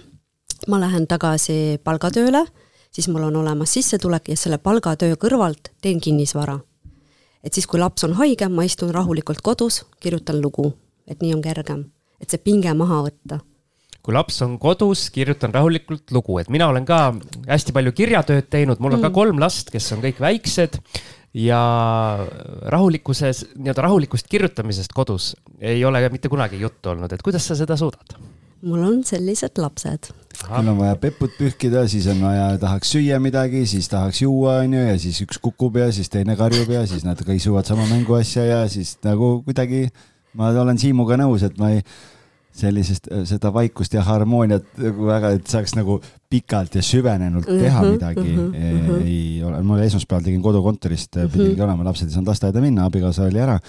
Ma 0.69 0.77
lähen 0.81 1.07
tagasi 1.09 1.79
palgatööle, 1.83 2.43
siis 2.93 3.07
mul 3.09 3.25
on 3.29 3.39
olemas 3.41 3.73
sissetulek 3.73 4.29
ja 4.29 4.37
selle 4.37 4.59
palgatöö 4.61 5.15
kõrvalt 5.17 5.73
teen 5.81 6.01
kinnisvara. 6.01 6.59
et 7.43 7.53
siis, 7.53 7.65
kui 7.65 7.79
laps 7.79 8.03
on 8.05 8.13
haige, 8.13 8.45
ma 8.53 8.61
istun 8.61 8.91
rahulikult 8.93 9.41
kodus, 9.41 9.81
kirjutan 9.99 10.41
lugu, 10.41 10.75
et 11.11 11.23
nii 11.23 11.35
on 11.35 11.45
kergem, 11.45 11.85
et 12.21 12.31
see 12.31 12.41
pinge 12.41 12.73
maha 12.77 13.03
võtta 13.07 13.41
kui 14.01 14.15
laps 14.15 14.39
on 14.41 14.55
kodus, 14.57 15.09
kirjutan 15.13 15.53
rahulikult 15.53 16.09
lugu, 16.15 16.39
et 16.41 16.49
mina 16.49 16.65
olen 16.71 16.87
ka 16.87 17.11
hästi 17.45 17.73
palju 17.75 17.93
kirjatööd 17.93 18.47
teinud, 18.49 18.81
mul 18.81 18.95
on 18.95 18.97
mm. 18.97 19.05
ka 19.05 19.13
kolm 19.13 19.41
last, 19.41 19.69
kes 19.73 19.91
on 19.93 20.01
kõik 20.01 20.17
väiksed 20.23 20.79
ja 21.37 21.61
rahulikkuses, 22.73 23.45
nii-öelda 23.55 23.85
rahulikust 23.85 24.27
kirjutamisest 24.31 24.97
kodus 24.97 25.35
ei 25.61 25.85
ole 25.85 26.01
mitte 26.11 26.33
kunagi 26.33 26.59
juttu 26.59 26.95
olnud, 26.95 27.13
et 27.13 27.21
kuidas 27.21 27.45
sa 27.45 27.57
seda 27.59 27.77
suudad? 27.79 28.17
mul 28.61 28.81
on 28.85 28.99
sellised 29.05 29.57
lapsed. 29.57 30.11
küll 30.41 30.69
on 30.69 30.77
vaja 30.77 30.95
peput 31.01 31.33
pühkida, 31.37 31.83
siis 31.89 32.05
on 32.11 32.21
vaja, 32.21 32.57
tahaks 32.61 32.91
süüa 32.93 33.17
midagi, 33.21 33.63
siis 33.69 33.89
tahaks 33.89 34.21
juua, 34.21 34.59
onju, 34.65 34.83
ja 34.85 34.99
siis 35.01 35.17
üks 35.25 35.39
kukub 35.41 35.77
ja 35.81 35.87
siis 35.93 36.09
teine 36.13 36.35
karjub 36.37 36.69
ja 36.73 36.83
siis 36.89 37.05
nad 37.05 37.19
kõik 37.25 37.41
suuvad 37.41 37.69
sama 37.69 37.87
mänguasja 37.89 38.45
ja 38.45 38.61
siis 38.69 38.95
nagu 39.05 39.39
kuidagi 39.45 39.87
ma 40.33 40.49
olen 40.61 40.79
Siimuga 40.81 41.17
nõus, 41.19 41.43
et 41.47 41.57
ma 41.61 41.71
ei, 41.75 41.83
sellisest, 42.55 43.07
seda 43.29 43.51
vaikust 43.55 43.93
ja 43.95 44.01
harmooniat 44.03 44.65
nagu 44.81 45.07
väga, 45.07 45.31
et 45.37 45.47
saaks 45.47 45.73
nagu 45.77 46.01
pikalt 46.31 46.75
ja 46.75 46.83
süvenenult 46.83 47.47
teha 47.47 47.81
mm 47.81 47.87
-hmm, 47.87 47.91
midagi 47.91 48.35
mm, 48.35 48.51
-hmm. 48.51 49.05
ei 49.05 49.43
ole, 49.43 49.61
ma 49.63 49.79
esmaspäeval 49.83 50.23
tegin 50.23 50.41
kodukontorist 50.41 51.15
mm, 51.15 51.21
-hmm. 51.21 51.31
pidingi 51.31 51.61
olema, 51.61 51.83
lapsed 51.83 52.07
ei 52.07 52.13
saanud 52.13 52.27
lasteaeda 52.27 52.61
minna, 52.61 52.85
abikaasa 52.85 53.23
oli 53.23 53.39
ära 53.39 53.59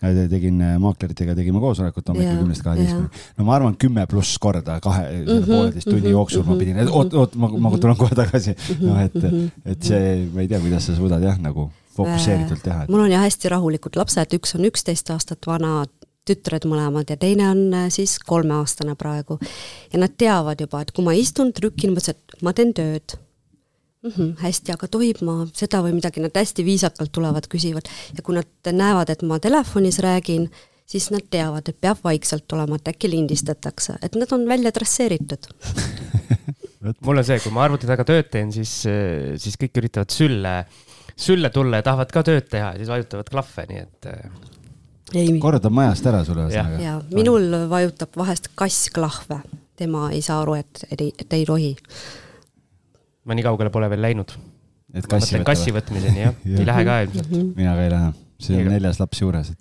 tegin 0.00 0.60
äh, 0.60 0.78
maakleritega, 0.78 1.34
tegime 1.34 1.60
koosolekut 1.60 2.08
hommikul 2.08 2.36
kümnest 2.36 2.62
kaheteistkümne. 2.62 3.08
no 3.38 3.44
ma 3.44 3.54
arvan, 3.54 3.76
kümme 3.76 4.06
pluss 4.06 4.38
korda 4.38 4.80
kahe 4.80 5.02
mm 5.02 5.26
-hmm, 5.26 5.46
pooleteist 5.46 5.84
tunni 5.84 6.00
mm 6.00 6.06
-hmm, 6.06 6.10
jooksul 6.10 6.42
ma 6.42 6.50
mhm. 6.50 6.58
pidin, 6.58 6.88
oot, 6.90 7.14
oot, 7.14 7.34
ma, 7.34 7.48
ma 7.48 7.78
tulen 7.78 7.96
kohe 7.96 8.14
tagasi. 8.14 8.54
noh, 8.80 9.00
et, 9.00 9.14
mhm. 9.14 9.46
et 9.64 9.82
see, 9.82 10.28
ma 10.34 10.40
ei 10.40 10.48
tea, 10.48 10.60
kuidas 10.60 10.86
sa 10.86 10.96
suudad 10.96 11.22
jah, 11.22 11.38
nagu 11.38 11.70
fokusseeritult 11.96 12.62
teha 12.62 12.82
et.... 12.82 12.90
mul 12.90 13.00
on 13.00 13.10
jah 13.10 13.24
hästi 13.24 13.48
rahulikud 13.48 13.96
lapsed, 13.96 14.36
üks 14.36 14.54
on 14.58 14.68
üksteist 14.68 15.10
aastat 15.10 15.46
vana, 15.46 15.86
tütred 16.26 16.66
mõlemad 16.68 17.10
ja 17.10 17.18
teine 17.20 17.50
on 17.50 17.62
äh, 17.74 17.86
siis 17.94 18.18
kolmeaastane 18.18 18.96
praegu. 18.98 19.38
ja 19.92 20.02
nad 20.02 20.16
teavad 20.18 20.60
juba, 20.60 20.82
et 20.82 20.92
kui 20.96 21.04
ma 21.06 21.14
istun, 21.16 21.52
trükin, 21.56 21.94
ma 21.94 22.02
ütlesin, 22.02 22.18
et 22.18 22.42
ma 22.42 22.52
teen 22.56 22.72
tööd 22.76 23.16
mm. 23.16 24.10
-hmm, 24.10 24.32
hästi, 24.42 24.72
aga 24.76 24.88
tohib 24.88 25.22
ma 25.26 25.44
seda 25.54 25.82
või 25.84 25.96
midagi, 25.98 26.22
nad 26.24 26.36
hästi 26.36 26.64
viisakalt 26.64 27.12
tulevad, 27.12 27.48
küsivad 27.52 27.90
ja 28.16 28.22
kui 28.22 28.36
nad 28.36 28.72
näevad, 28.72 29.10
et 29.10 29.22
ma 29.22 29.38
telefonis 29.38 29.98
räägin, 30.04 30.50
siis 30.86 31.10
nad 31.10 31.26
teavad, 31.30 31.68
et 31.68 31.80
peab 31.80 32.02
vaikselt 32.04 32.52
olema, 32.52 32.76
et 32.76 32.94
äkki 32.94 33.10
lindistatakse, 33.10 33.98
et 34.02 34.14
nad 34.14 34.32
on 34.32 34.48
välja 34.48 34.74
dresseeritud 34.74 35.50
mul 37.06 37.18
on 37.18 37.24
see, 37.26 37.38
kui 37.42 37.54
ma 37.54 37.64
arvuti 37.66 37.88
taga 37.88 38.04
tööd 38.06 38.28
teen, 38.32 38.52
siis, 38.54 38.72
siis 39.42 39.56
kõik 39.60 39.80
üritavad 39.82 40.12
sülle, 40.14 40.54
sülle 41.16 41.50
tulla 41.54 41.80
ja 41.80 41.86
tahavad 41.88 42.12
ka 42.14 42.22
tööd 42.26 42.50
teha 42.50 42.74
ja 42.74 42.80
siis 42.80 42.92
vajutavad 42.92 43.32
klahve, 43.32 43.66
nii 43.70 43.82
et. 43.82 44.10
Ei. 45.14 45.38
korraldab 45.42 45.72
majast 45.72 46.06
ära 46.06 46.24
sulle 46.24 46.48
ühesõnaga. 46.48 46.82
ja 46.82 46.98
minul 47.14 47.50
vajutab 47.70 48.16
vahest 48.16 48.50
kass 48.54 48.90
klahve, 48.94 49.42
tema 49.76 50.10
ei 50.12 50.22
saa 50.24 50.40
aru, 50.42 50.56
et, 50.60 50.86
et 50.90 51.00
ei, 51.00 51.12
et 51.18 51.36
ei 51.36 51.44
tohi 51.48 51.74
ma 53.26 53.36
nii 53.36 53.46
kaugele 53.46 53.72
pole 53.74 53.90
veel 53.92 54.04
läinud. 54.06 54.32
ma 54.96 55.02
mõtlen 55.18 55.44
kassi 55.46 55.74
võtmiseni 55.74 56.22
jah 56.22 56.34
ja. 56.46 56.56
ei 56.62 56.66
lähe 56.68 56.86
ka 56.86 56.96
ilmselt. 57.04 57.30
Mhm. 57.30 57.52
mina 57.58 57.76
ka 57.76 57.84
ei 57.84 57.92
lähe, 57.92 58.10
see 58.46 58.58
on 58.62 58.74
neljas 58.76 59.00
laps 59.02 59.22
juures. 59.22 59.52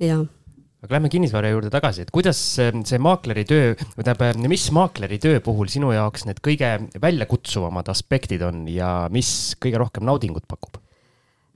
aga 0.86 0.94
lähme 0.94 1.10
kinnisvara 1.10 1.50
juurde 1.50 1.72
tagasi, 1.74 2.06
et 2.06 2.14
kuidas 2.14 2.40
see 2.60 3.02
maakleri 3.02 3.46
töö, 3.50 3.74
tähendab, 3.98 4.46
mis 4.52 4.68
maakleri 4.76 5.18
töö 5.24 5.42
puhul 5.46 5.72
sinu 5.74 5.90
jaoks 5.96 6.28
need 6.30 6.42
kõige 6.46 6.76
väljakutsuvamad 7.02 7.90
aspektid 7.94 8.46
on 8.46 8.68
ja 8.70 9.10
mis 9.14 9.56
kõige 9.62 9.82
rohkem 9.82 10.06
naudingut 10.06 10.46
pakub? 10.48 10.78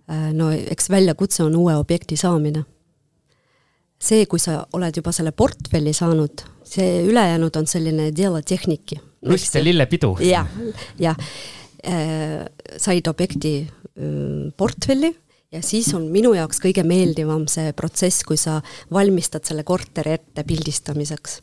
Äh, 0.09 0.31
no 0.33 0.49
eks 0.49 0.89
väljakutse 0.89 1.45
on 1.45 1.59
uue 1.59 1.77
objekti 1.77 2.17
saamine. 2.17 2.65
See, 3.99 4.25
kui 4.25 4.39
sa 4.39 4.63
oled 4.73 4.95
juba 4.95 5.11
selle 5.11 5.31
portfelli 5.31 5.93
saanud, 5.93 6.43
see 6.63 7.03
ülejäänud 7.07 7.55
on 7.59 7.67
selline 7.67 8.11
tehniki. 8.41 8.99
lust 9.21 9.55
ja 9.55 9.63
lillepidu. 9.63 10.17
jah, 10.23 10.47
jah 10.99 11.17
Äh, 11.83 12.45
said 12.75 13.07
objekti 13.07 13.63
äh, 13.95 14.51
portfelli 14.57 15.13
ja 15.51 15.61
siis 15.61 15.93
on 15.97 16.05
minu 16.13 16.33
jaoks 16.37 16.59
kõige 16.61 16.83
meeldivam 16.85 17.47
see 17.49 17.71
protsess, 17.77 18.23
kui 18.27 18.37
sa 18.37 18.59
valmistad 18.93 19.47
selle 19.49 19.63
korteri 19.65 20.13
ette 20.19 20.43
pildistamiseks. 20.45 21.39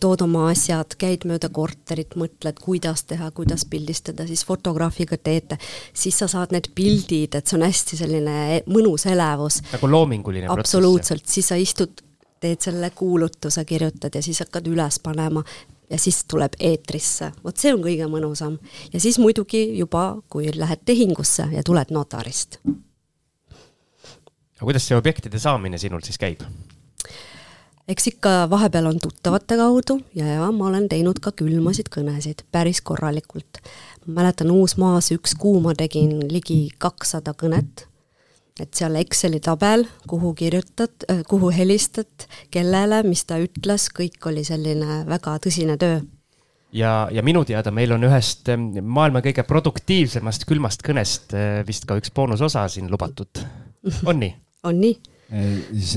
tood 0.00 0.24
oma 0.24 0.46
asjad, 0.50 0.96
käid 1.00 1.26
mööda 1.28 1.50
korterit, 1.52 2.16
mõtled, 2.16 2.60
kuidas 2.64 3.04
teha, 3.04 3.30
kuidas 3.36 3.66
pildistada, 3.68 4.26
siis 4.26 4.44
fotograafiga 4.48 5.16
teete, 5.16 5.58
siis 5.92 6.18
sa 6.18 6.28
saad 6.28 6.54
need 6.56 6.70
pildid, 6.74 7.36
et 7.36 7.46
see 7.46 7.58
on 7.58 7.66
hästi 7.68 8.00
selline 8.00 8.36
mõnus 8.66 9.06
elevus. 9.06 9.60
nagu 9.72 9.90
loominguline 9.90 10.46
protsess. 10.46 10.74
absoluutselt, 10.74 11.26
siis 11.26 11.52
sa 11.52 11.60
istud 11.60 12.00
teed 12.40 12.60
selle 12.64 12.90
kuulutuse, 12.96 13.64
kirjutad 13.64 14.14
ja 14.14 14.22
siis 14.22 14.40
hakkad 14.40 14.68
üles 14.72 14.98
panema, 15.04 15.44
ja 15.90 15.98
siis 15.98 16.24
tuleb 16.24 16.56
eetrisse, 16.58 17.32
vot 17.44 17.56
see 17.56 17.74
on 17.74 17.82
kõige 17.84 18.08
mõnusam. 18.08 18.56
ja 18.92 19.00
siis 19.00 19.18
muidugi 19.18 19.76
juba, 19.78 20.22
kui 20.28 20.48
lähed 20.54 20.80
tehingusse 20.86 21.50
ja 21.52 21.62
tuled 21.62 21.92
notarist. 21.92 22.56
Aga 24.60 24.68
kuidas 24.68 24.84
see 24.84 24.98
objektide 24.98 25.40
saamine 25.40 25.78
sinul 25.80 26.04
siis 26.04 26.20
käib? 26.20 26.44
eks 27.88 28.10
ikka 28.12 28.30
vahepeal 28.50 28.86
on 28.92 28.98
tuttavate 29.02 29.56
kaudu 29.56 30.00
ja, 30.14 30.26
ja 30.26 30.50
ma 30.52 30.68
olen 30.68 30.88
teinud 30.88 31.18
ka 31.24 31.32
külmasid 31.32 31.88
kõnesid 31.90 32.44
päris 32.52 32.82
korralikult. 32.84 33.62
mäletan 34.06 34.52
Uusmaas 34.52 35.10
üks 35.16 35.34
kuu 35.38 35.60
ma 35.64 35.72
tegin 35.74 36.20
ligi 36.28 36.68
kakssada 36.78 37.32
kõnet 37.32 37.86
et 38.60 38.76
seal 38.76 38.98
Exceli 39.00 39.38
tabel, 39.40 39.86
kuhu 40.10 40.34
kirjutad, 40.36 41.06
äh, 41.08 41.22
kuhu 41.24 41.48
helistad, 41.54 42.26
kellele, 42.52 42.98
mis 43.08 43.22
ta 43.24 43.38
ütles, 43.40 43.86
kõik 43.96 44.26
oli 44.28 44.44
selline 44.44 45.04
väga 45.08 45.38
tõsine 45.46 45.78
töö. 45.80 46.02
ja, 46.72 47.08
ja 47.10 47.24
minu 47.24 47.46
teada 47.48 47.72
meil 47.72 47.96
on 47.96 48.04
ühest 48.04 48.52
ähm, 48.52 48.68
maailma 48.84 49.24
kõige 49.24 49.46
produktiivsemast 49.48 50.44
külmast 50.44 50.84
kõnest 50.84 51.32
äh, 51.32 51.64
vist 51.66 51.88
ka 51.88 51.96
üks 51.96 52.12
boonusosa 52.12 52.68
siin 52.68 52.92
lubatud, 52.92 53.40
on 54.04 54.20
nii? 54.20 54.36
On 54.64 54.80
nii. 54.80 54.96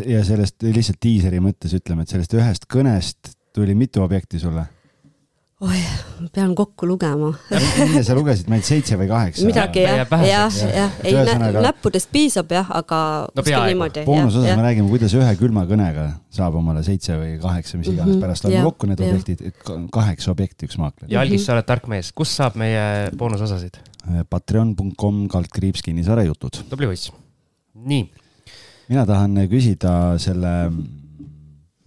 ja 0.05 0.21
sellest 0.25 0.63
lihtsalt 0.63 1.01
diiseri 1.03 1.41
mõttes 1.41 1.73
ütleme, 1.73 2.05
et 2.05 2.13
sellest 2.13 2.33
ühest 2.38 2.69
kõnest 2.69 3.33
tuli 3.53 3.75
mitu 3.77 4.03
objekti 4.05 4.39
sulle 4.41 4.67
oi, 5.63 5.79
pean 6.33 6.53
kokku 6.57 6.88
lugema. 6.88 7.29
enne 7.53 8.01
sa 8.05 8.15
lugesid 8.17 8.49
meil 8.51 8.63
seitse 8.65 8.97
või 8.99 9.07
kaheksa. 9.11 9.45
midagi 9.47 9.83
jah, 9.85 10.01
jah, 10.27 10.57
jah, 10.59 10.97
ei 11.03 11.15
Ühesõnaga... 11.15 11.63
näppudest 11.67 12.09
piisab 12.13 12.51
jah, 12.53 12.71
aga 12.79 12.99
no, 13.29 13.43
kuskil 13.43 13.67
niimoodi. 13.71 14.05
boonusosas 14.07 14.57
me 14.59 14.65
räägime, 14.65 14.89
kuidas 14.91 15.15
ühe 15.17 15.29
külma 15.39 15.65
kõnega 15.69 16.07
saab 16.33 16.57
omale 16.59 16.83
seitse 16.85 17.15
või 17.19 17.38
kaheksa, 17.43 17.79
mis 17.79 17.91
iganes, 17.91 18.15
mhm, 18.15 18.23
pärast 18.23 18.47
loeme 18.47 18.63
kokku 18.67 18.89
need 18.91 19.03
objektid, 19.05 19.45
kaheksa 19.93 20.33
objekti 20.33 20.69
üks 20.69 20.79
maakler. 20.81 21.11
ja 21.13 21.23
Algis, 21.23 21.45
sa 21.47 21.55
oled 21.55 21.69
tark 21.69 21.88
mees, 21.91 22.11
kust 22.15 22.39
saab 22.39 22.59
meie 22.59 23.13
boonusosasid? 23.19 23.79
Patreon.com 24.29 25.23
kaldkriips 25.31 25.85
kinnisvarajutud. 25.85 26.65
tubli 26.73 26.91
poiss. 26.91 27.13
nii. 27.73 28.09
Mina 28.93 29.07
tahan 29.09 29.45
küsida 29.49 29.91
selle 30.21 30.53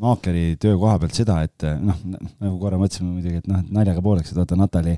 maakleri 0.02 0.56
töö 0.60 0.76
koha 0.80 0.98
pealt 1.00 1.16
seda, 1.16 1.38
et 1.46 1.64
noh, 1.80 1.98
nagu 2.42 2.56
korra 2.60 2.80
mõtlesime 2.80 3.14
muidugi, 3.14 3.40
et 3.40 3.50
noh, 3.50 3.62
et 3.62 3.72
naljaga 3.72 4.02
pooleks, 4.04 4.32
et 4.32 4.40
vaata 4.40 4.58
Natali 4.58 4.96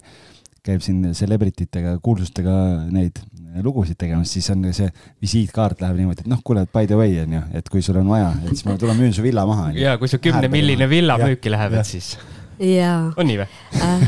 käib 0.65 0.83
siin 0.85 1.13
celebrity 1.17 1.69
tega, 1.71 1.95
kuulsustega 2.03 2.55
neid 2.93 3.21
lugusid 3.65 3.97
tegemas, 4.01 4.33
siis 4.33 4.49
on 4.53 4.67
see 4.77 4.89
visiitkaart 5.23 5.85
läheb 5.85 6.01
niimoodi, 6.01 6.25
et 6.25 6.33
noh, 6.33 6.41
kuule, 6.45 6.65
by 6.73 6.89
the 6.89 6.99
way 6.99 7.15
on 7.23 7.39
ju, 7.39 7.45
et 7.61 7.71
kui 7.73 7.85
sul 7.85 8.01
on 8.01 8.11
vaja, 8.11 8.33
et 8.43 8.53
siis 8.53 8.67
ma 8.69 8.77
tulen 8.81 8.99
müün 8.99 9.15
su 9.15 9.25
villa 9.25 9.47
maha. 9.49 9.71
ja 9.79 9.97
kui 10.01 10.11
su 10.11 10.21
kümnemilline 10.23 10.91
villa 10.91 11.17
müüki 11.21 11.53
läheb, 11.53 11.79
et 11.79 11.89
siis 11.89 12.17
jaa 12.61 13.13
on 13.17 13.27
nii 13.29 13.39
või? 13.41 13.47
äh, 13.83 14.03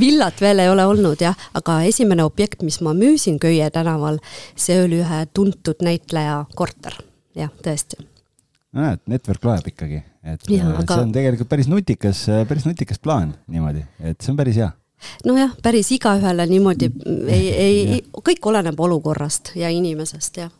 villat 0.00 0.40
veel 0.40 0.58
ei 0.64 0.68
ole 0.72 0.84
olnud 0.88 1.20
jah, 1.22 1.36
aga 1.58 1.80
esimene 1.88 2.24
objekt, 2.26 2.62
mis 2.66 2.80
ma 2.84 2.94
müüsin 2.96 3.38
Köie 3.42 3.70
tänaval, 3.74 4.18
see 4.56 4.78
oli 4.84 5.00
ühe 5.02 5.20
tuntud 5.34 5.82
näitleja 5.84 6.42
korter, 6.58 6.98
jah, 7.38 7.50
tõesti. 7.64 8.00
no 8.72 8.84
näed, 8.84 9.00
network 9.06 9.44
loeb 9.48 9.70
ikkagi, 9.72 10.02
et 10.24 10.44
Jaa, 10.50 10.66
äh, 10.74 10.82
aga- 10.82 10.94
see 11.00 11.06
on 11.08 11.12
tegelikult 11.16 11.48
päris 11.48 11.68
nutikas, 11.70 12.26
päris 12.48 12.66
nutikas 12.68 12.98
plaan 13.02 13.34
niimoodi, 13.48 13.84
et 14.00 14.20
see 14.20 14.32
on 14.34 14.38
päris 14.40 14.56
hea. 14.60 14.70
nojah, 15.26 15.52
päris 15.62 15.92
igaühele 15.94 16.46
niimoodi 16.50 16.90
ei, 17.28 17.44
ei, 17.54 18.00
kõik 18.12 18.48
oleneb 18.52 18.80
olukorrast 18.80 19.54
ja 19.56 19.70
inimesest, 19.70 20.42
jah. 20.44 20.50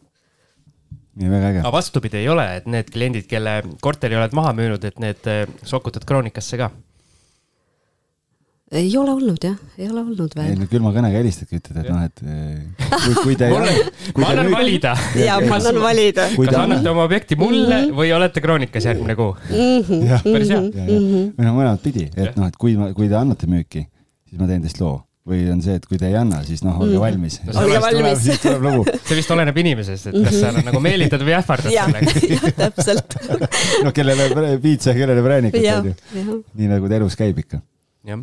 Nii 1.19 1.31
väga 1.33 1.53
äge 1.53 1.63
aga. 1.63 1.73
vastupidi 1.75 2.21
ei 2.21 2.29
ole, 2.33 2.45
et 2.59 2.69
need 2.71 2.91
kliendid, 2.95 3.27
kelle 3.31 3.61
korteri 3.85 4.19
oled 4.19 4.35
maha 4.37 4.53
müünud, 4.57 4.85
et 4.87 5.01
need 5.03 5.31
eh, 5.31 5.47
sokutad 5.67 6.07
kroonikasse 6.09 6.59
ka. 6.61 6.71
ei 8.79 8.91
ole 9.01 9.15
olnud 9.17 9.45
jah, 9.45 9.57
ei 9.79 9.89
ole 9.89 10.03
olnud 10.05 10.37
ei 10.37 10.43
veel. 10.43 10.61
no 10.61 10.69
külma 10.71 10.93
kõnega 10.95 11.23
helistadki, 11.23 11.61
ütled, 11.63 11.81
et 11.83 11.91
noh, 11.91 12.05
et 12.07 12.23
eh, 12.23 12.93
kui, 12.93 13.17
kui 13.25 13.39
te 13.41 13.51
mulle, 13.53 13.75
ma 14.21 14.31
annan 14.35 14.53
valida. 14.55 14.95
ja 15.19 15.41
ma 15.43 15.59
annan 15.59 15.83
valida. 15.83 16.29
kui 16.37 16.47
kas 16.47 16.55
te 16.55 16.63
annate 16.63 16.93
oma 16.93 17.09
objekti 17.09 17.41
mulle 17.41 17.83
või 17.97 18.15
olete 18.17 18.45
kroonikas 18.45 18.89
järgmine 18.91 19.19
kuu? 19.19 19.35
jah, 20.13 20.23
päris 20.23 20.55
hea. 20.55 20.63
või 20.63 21.35
noh, 21.35 21.53
mõlemat 21.53 21.85
pidi, 21.85 22.09
et 22.15 22.39
noh, 22.39 22.51
et 22.51 22.61
kui, 22.61 22.79
kui 22.95 23.11
te 23.11 23.19
annate 23.19 23.51
müüki, 23.51 23.89
siis 24.29 24.41
ma 24.41 24.51
teen 24.51 24.63
teist 24.67 24.83
loo 24.85 25.01
või 25.29 25.45
on 25.53 25.61
see, 25.65 25.77
et 25.79 25.87
kui 25.89 26.01
te 26.01 26.09
ei 26.09 26.17
anna, 26.19 26.41
siis 26.47 26.63
noh, 26.65 26.79
olge 26.85 26.99
valmis. 27.01 27.39
Olge 27.53 27.81
valmis. 27.85 28.23
siis 28.25 28.41
tuleb 28.43 28.65
lugu. 28.65 28.85
see 29.09 29.19
vist 29.19 29.33
oleneb 29.35 29.61
inimesest, 29.61 30.11
et 30.11 30.19
kas 30.25 30.39
sa 30.41 30.53
nagu 30.57 30.81
meelitad 30.85 31.23
või 31.27 31.37
ähvardad 31.39 31.75
sellega. 31.75 32.53
täpselt. 32.63 33.17
noh, 33.85 33.95
kellele 33.97 34.59
piitsa, 34.63 34.97
kellele 34.97 35.25
präänikut, 35.25 35.71
onju. 35.77 36.43
nii 36.61 36.71
nagu 36.73 36.91
ta 36.91 37.01
elus 37.01 37.19
käib 37.19 37.41
ikka. 37.45 37.61
jah, 38.09 38.23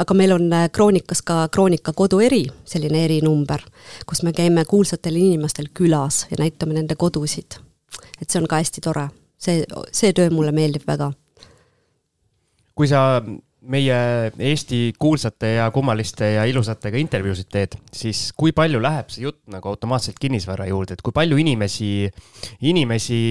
aga 0.00 0.16
meil 0.18 0.34
on 0.36 0.46
äh, 0.52 0.68
Kroonikas 0.74 1.22
ka 1.26 1.44
Kroonika 1.52 1.94
kodueri, 1.96 2.44
selline 2.68 3.04
erinumber, 3.06 3.64
kus 4.06 4.22
me 4.26 4.34
käime 4.36 4.64
kuulsatel 4.68 5.18
inimestel 5.18 5.70
külas 5.74 6.24
ja 6.30 6.38
näitame 6.40 6.78
nende 6.78 6.98
kodusid. 6.98 7.58
et 8.20 8.30
see 8.30 8.40
on 8.40 8.46
ka 8.50 8.62
hästi 8.62 8.84
tore, 8.84 9.08
see, 9.38 9.64
see 9.92 10.12
töö 10.14 10.30
mulle 10.30 10.54
meeldib 10.54 10.86
väga. 10.86 11.12
kui 12.74 12.88
sa 12.90 13.22
meie 13.70 13.96
Eesti 14.38 14.80
kuulsate 14.98 15.54
ja 15.56 15.68
kummaliste 15.74 16.32
ja 16.36 16.44
ilusatega 16.48 16.98
intervjuusid 17.00 17.48
teed, 17.52 17.76
siis 17.92 18.26
kui 18.36 18.52
palju 18.56 18.80
läheb 18.82 19.12
see 19.12 19.24
jutt 19.26 19.40
nagu 19.52 19.70
automaatselt 19.72 20.18
kinnisvara 20.20 20.66
juurde, 20.70 20.98
et 20.98 21.04
kui 21.04 21.14
palju 21.16 21.38
inimesi, 21.40 22.10
inimesi, 22.66 23.22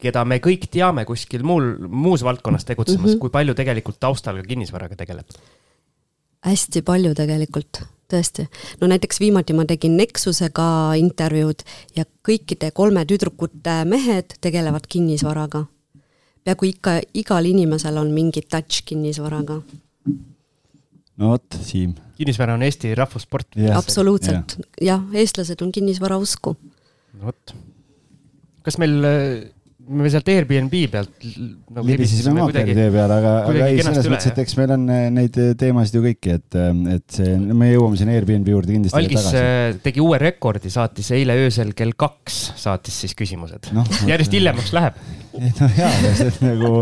keda 0.00 0.24
me 0.28 0.40
kõik 0.44 0.68
teame 0.72 1.06
kuskil 1.08 1.46
muul, 1.46 1.76
muus 1.88 2.24
valdkonnas 2.26 2.66
tegutsemas 2.68 3.04
mm. 3.04 3.14
-hmm. 3.14 3.22
kui 3.22 3.30
palju 3.30 3.54
tegelikult 3.54 4.00
taustal 4.00 4.42
ka 4.42 4.48
kinnisvaraga 4.48 4.98
tegeleb? 4.98 5.38
hästi 6.46 6.82
palju 6.86 7.14
tegelikult, 7.18 7.82
tõesti. 8.10 8.46
no 8.80 8.90
näiteks 8.90 9.20
viimati 9.20 9.56
ma 9.56 9.64
tegin 9.68 9.96
Nexusega 9.98 10.94
intervjuud 11.00 11.64
ja 11.96 12.04
kõikide 12.28 12.70
kolme 12.74 13.04
tüdrukute 13.08 13.82
mehed 13.88 14.38
tegelevad 14.40 14.86
kinnisvaraga. 14.88 15.66
Peaaegu 16.48 16.70
ikka, 16.72 16.96
igal 17.20 17.44
inimesel 17.44 17.98
on 18.00 18.12
mingi 18.14 18.42
touch 18.48 18.84
kinnisvaraga. 18.88 19.60
no 21.18 21.32
vot, 21.34 21.58
Siim. 21.60 21.94
kinnisvara 22.16 22.54
on 22.56 22.64
Eesti 22.64 22.94
rahvussport. 22.96 23.52
Jah. 23.56 23.76
absoluutselt, 23.76 24.56
jah, 24.80 25.04
eestlased 25.12 25.60
on 25.62 25.72
kinnisvara 25.72 26.16
usku. 26.18 26.56
vot. 27.20 27.54
kas 28.64 28.78
meil, 28.80 28.96
me 29.88 30.10
sealt 30.12 30.28
Airbnb 30.32 30.74
pealt 30.92 31.24
nagu 31.24 31.84
libisesime 31.88 32.34
maakleri 32.36 32.74
tee 32.76 32.88
peale, 32.92 33.16
aga, 33.20 33.32
aga 33.48 33.68
ei, 33.70 33.80
selles 33.84 34.08
mõttes, 34.10 34.28
et 34.30 34.40
eks 34.42 34.56
meil 34.58 34.72
on 34.74 34.84
eh, 34.92 35.04
neid 35.14 35.38
teemasid 35.60 35.98
ju 35.98 36.02
kõiki, 36.04 36.34
et, 36.36 36.58
et 36.94 37.16
see, 37.18 37.34
me 37.38 37.70
jõuame 37.70 37.98
sinna 38.00 38.16
Airbnb 38.16 38.50
juurde 38.52 38.74
kindlasti 38.74 38.98
algis 39.00 39.28
tagasi. 39.28 39.42
äh, 39.42 39.80
tegi 39.84 40.02
uue 40.04 40.20
rekordi, 40.22 40.72
saatis 40.72 41.10
eile 41.16 41.38
öösel 41.44 41.72
kell 41.78 41.96
kaks, 41.98 42.38
saatis 42.60 42.98
siis 43.04 43.16
küsimused 43.18 43.70
no,. 43.76 43.86
järjest 44.08 44.36
hiljemaks 44.36 44.74
läheb. 44.76 44.98
no 45.60 45.70
jaa, 45.78 45.92
see 46.18 46.28
on 46.32 46.50
nagu, 46.50 46.72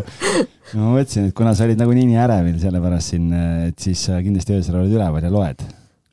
no 0.72 0.88
ma 0.88 0.96
mõtlesin, 0.96 1.30
et 1.30 1.36
kuna 1.36 1.54
sa 1.56 1.68
olid 1.68 1.82
nagunii 1.82 2.08
nii 2.10 2.22
ärevil 2.26 2.58
sellepärast 2.62 3.14
siin, 3.14 3.30
et 3.68 3.86
siis 3.86 4.08
sa 4.08 4.18
kindlasti 4.24 4.58
öösel 4.58 4.80
oled 4.80 4.96
üleval 4.96 5.28
ja 5.28 5.32
loed. 5.32 5.62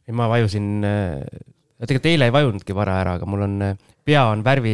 ei, 0.05 0.13
ma 0.17 0.29
vajusin, 0.31 0.69
tegelikult 1.81 2.11
eile 2.11 2.29
ei 2.29 2.35
vajunudki 2.35 2.77
vara 2.77 2.99
ära, 3.01 3.17
aga 3.17 3.29
mul 3.29 3.47
on, 3.47 3.59
pea 4.03 4.23
on 4.29 4.43
värvi, 4.43 4.73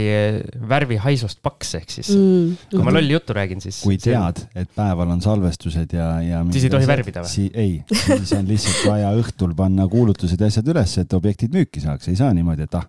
värvihaisust 0.69 1.41
paks, 1.45 1.73
ehk 1.79 1.91
siis 1.93 2.11
mm. 2.15 2.69
kui 2.73 2.85
ma 2.85 2.93
lolli 2.93 3.13
juttu 3.13 3.35
räägin, 3.37 3.61
siis. 3.63 3.81
kui 3.85 3.99
tead, 4.01 4.41
et 4.57 4.69
päeval 4.75 5.13
on 5.15 5.21
salvestused 5.23 5.93
ja, 5.95 6.07
ja. 6.25 6.43
Siis 6.53 6.67
ei 6.69 6.73
tohi 6.73 6.89
värvida 6.89 7.23
või? 7.25 7.31
si,? 7.31 7.49
ei, 7.53 7.75
siis 7.93 8.33
on 8.37 8.49
lihtsalt 8.49 8.85
vaja 8.89 9.11
õhtul 9.19 9.53
panna 9.57 9.87
kuulutused 9.91 10.41
ja 10.41 10.49
asjad 10.49 10.71
üles, 10.73 10.95
et 11.03 11.17
objektid 11.17 11.53
müüki 11.55 11.83
saaks, 11.83 12.09
ei 12.09 12.17
saa 12.19 12.33
niimoodi, 12.35 12.65
et 12.65 12.79
ah, 12.79 12.87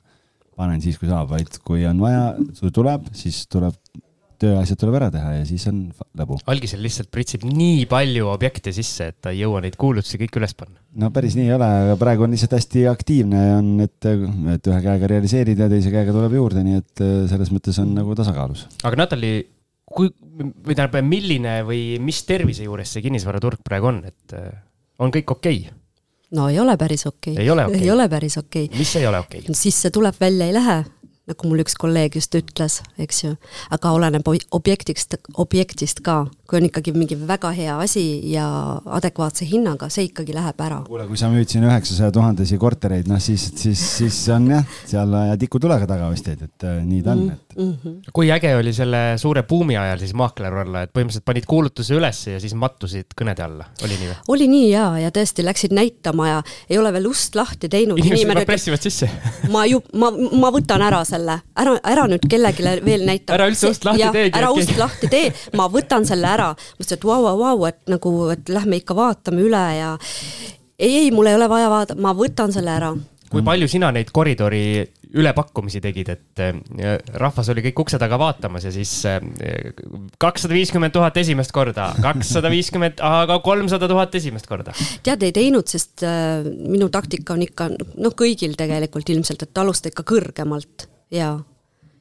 panen 0.60 0.80
siis, 0.84 0.98
kui 1.00 1.10
saab, 1.10 1.30
vaid 1.34 1.60
kui 1.64 1.84
on 1.88 2.00
vaja, 2.02 2.24
tuleb, 2.72 3.08
siis 3.16 3.44
tuleb, 3.52 3.76
tööasjad 4.40 4.80
tuleb 4.80 4.96
ära 5.00 5.10
teha 5.12 5.34
ja 5.38 5.44
siis 5.48 5.66
on 5.70 5.82
lõbu. 6.16 6.38
algisel 6.50 6.82
lihtsalt 6.84 7.10
pritsib 7.12 7.44
nii 7.48 7.84
palju 7.90 8.30
objekte 8.32 8.72
sisse, 8.76 9.10
et 9.12 9.18
ta 9.22 9.34
ei 9.34 9.42
jõua 9.42 9.62
neid 9.64 9.76
kuulutusi 9.80 10.20
kõik 10.20 10.40
üles 10.40 10.56
panna. 10.58 10.80
no 11.02 11.10
päris 11.14 11.36
nii 11.38 11.48
ei 11.48 11.56
ole, 11.56 11.70
aga 11.86 11.96
praegu 12.00 12.26
on 12.26 12.34
lihtsalt 12.34 12.56
hästi 12.58 12.86
aktiivne 12.90 13.42
on, 13.58 13.70
et, 13.86 14.10
et 14.56 14.70
ühe 14.72 14.82
käega 14.86 15.10
realiseerid 15.14 15.60
ja 15.60 15.70
teise 15.72 15.92
käega 15.94 16.14
tuleb 16.16 16.36
juurde, 16.38 16.64
nii 16.66 16.80
et 16.80 17.04
äh, 17.04 17.16
selles 17.30 17.52
mõttes 17.54 17.80
on 17.82 17.92
nagu 17.96 18.16
tasakaalus. 18.18 18.66
aga 18.82 19.02
Natali, 19.04 19.34
kui, 19.90 20.12
või 20.40 20.76
tähendab, 20.76 21.00
milline 21.06 21.60
või 21.68 21.84
mis 22.02 22.22
tervise 22.28 22.66
juures 22.68 22.96
see 22.96 23.04
kinnisvaraturg 23.04 23.64
praegu 23.66 23.92
on, 23.92 24.02
et 24.08 24.38
äh, 24.38 24.48
on 25.00 25.12
kõik 25.14 25.36
okei 25.36 25.60
okay.? 25.66 25.76
no 26.36 26.48
ei 26.48 26.60
ole 26.62 26.76
päris 26.80 27.06
okei 27.06 27.34
okay.. 27.34 27.44
Ei 27.44 27.50
ole 27.50 27.66
okei. 27.66 27.82
ei 27.84 27.90
ole 27.90 28.08
päris 28.08 28.38
okei 28.40 28.70
okay.. 28.70 28.78
mis 28.78 28.96
ei 28.96 29.06
ole 29.06 29.20
okei 29.24 29.44
okay?? 29.44 29.58
siis 29.58 29.80
see 29.84 29.92
tuleb 29.94 30.16
välja 30.20 30.48
ei 30.48 30.56
lähe, 30.56 30.78
nagu 31.30 31.50
mul 31.50 31.62
üks 31.64 31.76
kolleeg 31.80 32.16
just 32.18 32.34
ütles, 32.38 32.80
eks 33.00 33.24
ju. 33.24 33.34
aga 33.70 33.94
oleneb 33.96 34.26
objektist, 34.56 35.16
objektist 35.40 36.02
ka, 36.06 36.24
kui 36.50 36.60
on 36.60 36.68
ikkagi 36.68 36.94
mingi 36.96 37.18
väga 37.18 37.52
hea 37.56 37.76
asi 37.82 38.04
ja 38.32 38.46
adekvaatse 38.98 39.46
hinnaga, 39.48 39.90
see 39.92 40.08
ikkagi 40.10 40.34
läheb 40.36 40.64
ära. 40.66 40.82
kuule, 40.88 41.06
kui 41.10 41.20
sa 41.20 41.30
müüd 41.32 41.50
siin 41.50 41.66
üheksasaja 41.68 42.12
tuhandesi 42.14 42.58
kortereid, 42.60 43.10
noh 43.10 43.22
siis, 43.22 43.50
siis, 43.60 43.84
siis 44.00 44.22
on 44.34 44.50
jah, 44.56 44.80
seal 44.90 45.14
tikutulega 45.40 45.88
taga 45.90 46.10
ostjaid, 46.10 46.48
et 46.48 46.68
äh, 46.68 46.82
nii 46.86 47.04
ta 47.06 47.16
on, 47.16 47.28
et 47.34 47.50
Mm 47.60 47.78
-hmm. 47.84 48.10
kui 48.12 48.30
äge 48.30 48.56
oli 48.56 48.72
selle 48.72 48.96
suure 49.16 49.42
buumi 49.42 49.76
ajal 49.76 49.98
siis 49.98 50.14
maakler 50.14 50.54
olla, 50.54 50.82
et 50.82 50.90
põhimõtteliselt 50.90 51.24
panid 51.24 51.44
kuulutuse 51.46 51.94
ülesse 51.94 52.30
ja 52.30 52.40
siis 52.40 52.54
mattusid 52.54 53.06
kõnede 53.20 53.42
alla, 53.42 53.64
oli 53.84 53.96
nii 54.00 54.08
või? 54.08 54.16
oli 54.28 54.48
nii 54.48 54.70
jaa, 54.70 54.98
ja 54.98 55.10
tõesti 55.10 55.44
läksid 55.44 55.74
näitama 55.74 56.28
ja 56.28 56.42
ei 56.70 56.78
ole 56.78 56.92
veel 56.92 57.06
ust 57.06 57.34
lahti 57.34 57.68
teinud. 57.68 57.98
inimesed 57.98 58.28
juba 58.28 58.44
pressivad 58.46 58.80
sisse. 58.80 59.10
ma 59.50 59.66
ju, 59.66 59.82
ma, 59.94 60.10
ma 60.40 60.50
võtan 60.54 60.82
ära 60.82 61.04
selle, 61.04 61.19
ära, 61.28 61.76
ära 61.84 62.06
nüüd 62.10 62.24
kellelegi 62.30 62.86
veel 62.86 63.04
näita. 63.08 63.34
Ära 63.36 63.48
üldse 63.50 63.70
ust 63.74 63.84
lahti 63.84 64.08
teegi, 64.12 64.32
ära 64.38 64.52
ust 64.54 64.76
lahti 64.78 65.10
tee, 65.12 65.32
ma 65.58 65.68
võtan 65.72 66.06
selle 66.08 66.30
ära. 66.30 66.52
mõtlesin, 66.78 66.98
et 66.98 67.04
vau, 67.04 67.20
vau, 67.26 67.36
vau, 67.38 67.68
et 67.68 67.80
nagu, 67.90 68.14
et 68.34 68.48
lähme 68.48 68.80
ikka 68.80 68.96
vaatame 68.98 69.44
üle 69.46 69.64
ja 69.78 69.94
ei, 70.80 70.96
ei, 71.04 71.10
mul 71.10 71.28
ei 71.28 71.36
ole 71.36 71.48
vaja 71.50 71.70
vaadata, 71.70 71.98
ma 72.00 72.14
võtan 72.16 72.52
selle 72.54 72.72
ära. 72.72 72.94
kui 73.30 73.44
palju 73.46 73.68
sina 73.70 73.92
neid 73.94 74.08
koridori 74.10 74.82
ülepakkumisi 75.10 75.80
tegid, 75.82 76.08
et 76.12 76.42
äh, 76.42 76.96
rahvas 77.18 77.50
oli 77.52 77.64
kõik 77.66 77.82
ukse 77.84 77.98
taga 77.98 78.18
vaatamas 78.20 78.66
ja 78.66 78.72
siis 78.74 78.92
kakssada 80.22 80.54
viiskümmend 80.54 80.94
tuhat 80.94 81.18
esimest 81.22 81.54
korda, 81.54 81.90
kakssada 82.02 82.50
viiskümmend, 82.52 83.02
aga 83.02 83.40
kolmsada 83.44 83.88
tuhat 83.90 84.14
esimest 84.18 84.46
korda. 84.50 84.74
tead, 85.06 85.26
ei 85.26 85.34
teinud, 85.34 85.66
sest 85.70 86.06
äh, 86.06 86.46
minu 86.46 86.90
taktika 86.92 87.34
on 87.34 87.44
ikka 87.46 87.70
noh, 87.74 88.14
kõigil 88.16 88.56
tegelikult 88.58 89.10
ilmselt, 89.14 89.46
et 89.46 89.62
alusta 89.62 89.90
ikka 89.90 90.06
kõrgemalt 90.06 90.88
ja, 91.14 91.30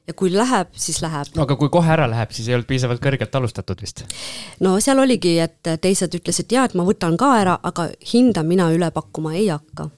ja 0.07 0.16
kui 0.18 0.32
läheb, 0.34 0.72
siis 0.80 1.01
läheb. 1.03 1.34
aga 1.43 1.57
kui 1.60 1.72
kohe 1.74 1.91
ära 1.93 2.07
läheb, 2.10 2.34
siis 2.36 2.49
ei 2.49 2.57
olnud 2.57 2.70
piisavalt 2.70 3.03
kõrgelt 3.03 3.36
alustatud 3.39 3.82
vist. 3.84 4.05
no 4.64 4.78
seal 4.84 5.01
oligi, 5.01 5.38
et 5.43 5.74
teised 5.82 6.16
ütlesid 6.20 6.55
ja, 6.55 6.66
et 6.70 6.78
ma 6.78 6.86
võtan 6.88 7.18
ka 7.20 7.34
ära, 7.41 7.60
aga 7.64 7.89
hinda 8.14 8.43
mina 8.47 8.70
üle 8.76 8.91
pakkuma 8.95 9.36
ei 9.38 9.49
hakka. 9.51 9.89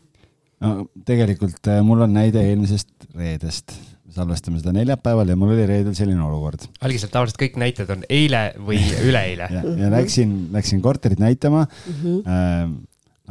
no 0.65 0.75
tegelikult 1.07 1.71
äh, 1.71 1.81
mul 1.85 2.05
on 2.07 2.13
näide 2.17 2.43
eelmisest 2.49 3.09
reedest, 3.15 3.75
salvestame 4.11 4.59
seda 4.59 4.73
neljapäeval 4.75 5.31
ja 5.31 5.39
mul 5.39 5.55
oli 5.55 5.65
reedel 5.69 5.95
selline 5.97 6.23
olukord. 6.27 6.67
algiselt 6.81 7.13
tavaliselt 7.15 7.41
kõik 7.41 7.59
näited 7.61 7.91
on 7.95 8.05
eile 8.09 8.49
või 8.59 8.81
üleeile. 9.07 9.51
ja, 9.51 9.65
ja 9.85 9.91
läksin, 9.93 10.37
läksin 10.55 10.81
korterit 10.81 11.19
näitama 11.19 11.65
mm 11.65 11.99
-hmm. 12.03 12.23
äh, 12.27 12.79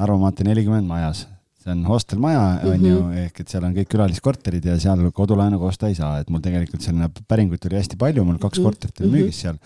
Narva 0.00 0.16
maantee 0.16 0.46
nelikümmend 0.48 0.88
majas. 0.88 1.26
See 1.70 1.78
on 1.78 1.84
hostelmaja, 1.88 2.44
on 2.70 2.86
ju, 2.86 3.02
ehk 3.24 3.42
et 3.42 3.52
seal 3.52 3.66
on 3.66 3.76
kõik 3.76 3.90
külaliskorterid 3.94 4.66
ja 4.66 4.76
seal 4.82 5.04
kodulaenuga 5.14 5.70
osta 5.70 5.90
ei 5.90 5.98
saa, 5.98 6.18
et 6.22 6.30
mul 6.32 6.42
tegelikult 6.44 6.84
selline 6.84 7.10
päringuid 7.30 7.62
tuli 7.62 7.78
hästi 7.78 7.98
palju, 8.00 8.26
mul 8.26 8.40
kaks 8.42 8.62
korterit 8.64 9.00
oli 9.04 9.12
müügis 9.14 9.44
seal. 9.46 9.60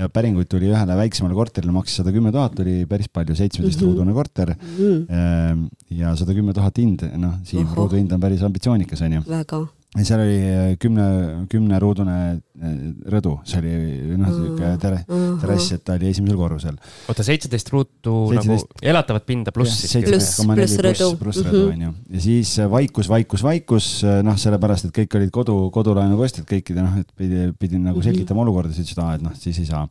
ja 0.00 0.08
päringuid 0.12 0.48
tuli 0.50 0.70
ühele 0.70 0.96
väiksemale 1.00 1.36
korterile, 1.36 1.72
maksis 1.74 2.00
sada 2.00 2.12
kümme 2.14 2.32
tuhat, 2.32 2.60
oli 2.62 2.84
päris 2.88 3.10
palju, 3.12 3.36
seitsmeteist 3.36 3.82
ruudune 3.84 4.14
korter. 4.16 4.54
Mm.. 4.78 5.66
ja 5.96 6.14
sada 6.16 6.36
kümme 6.36 6.56
tuhat 6.56 6.78
hind, 6.80 7.04
noh, 7.20 7.36
Siim, 7.44 7.68
ruudu 7.76 8.00
hind 8.00 8.12
on 8.16 8.22
päris 8.22 8.44
ambitsioonikas, 8.46 9.04
onju. 9.08 9.26
väga 9.28 9.64
ja 9.98 10.04
seal 10.06 10.20
oli 10.22 10.36
äh, 10.38 10.66
kümne, 10.78 11.04
kümneruudune 11.50 12.16
äh, 12.30 12.74
rõdu, 13.10 13.32
see 13.48 13.58
oli 13.58 14.18
noh, 14.20 14.28
sihuke 14.30 14.68
tere, 14.82 15.00
terrass, 15.42 15.72
et 15.74 15.82
ta 15.86 15.96
oli 15.98 16.12
esimesel 16.12 16.38
korrusel. 16.38 16.76
oota, 17.10 17.26
seitseteist 17.26 17.72
ruutu 17.74 18.14
17... 18.30 18.46
nagu 18.46 18.86
elatavat 18.92 19.26
pinda 19.26 19.54
pluss 19.54 19.82
siis? 19.82 19.96
pluss, 20.06 20.38
pluss 20.46 20.78
rõdu. 20.86 21.10
pluss 21.18 21.42
rõdu, 21.42 21.64
mhm. 21.64 21.74
onju. 21.74 21.94
ja 22.14 22.22
siis 22.28 22.54
äh, 22.62 22.70
vaikus, 22.70 23.10
vaikus, 23.10 23.44
vaikus, 23.46 23.90
noh, 24.26 24.38
sellepärast, 24.38 24.86
et 24.88 24.96
kõik 25.02 25.18
olid 25.18 25.34
kodu, 25.34 25.58
kodulaenu 25.74 26.22
ostjad 26.22 26.46
kõikide, 26.46 26.86
noh, 26.86 27.02
et 27.02 27.10
pidi, 27.18 27.50
pidin 27.58 27.82
nagu 27.82 27.98
mhm. 27.98 28.06
selgitama 28.06 28.46
olukorda, 28.46 28.70
siis 28.76 28.92
ütlesid, 28.92 29.02
aa, 29.02 29.18
et 29.18 29.26
noh, 29.26 29.34
siis 29.42 29.58
ei 29.58 29.70
saa. 29.72 29.88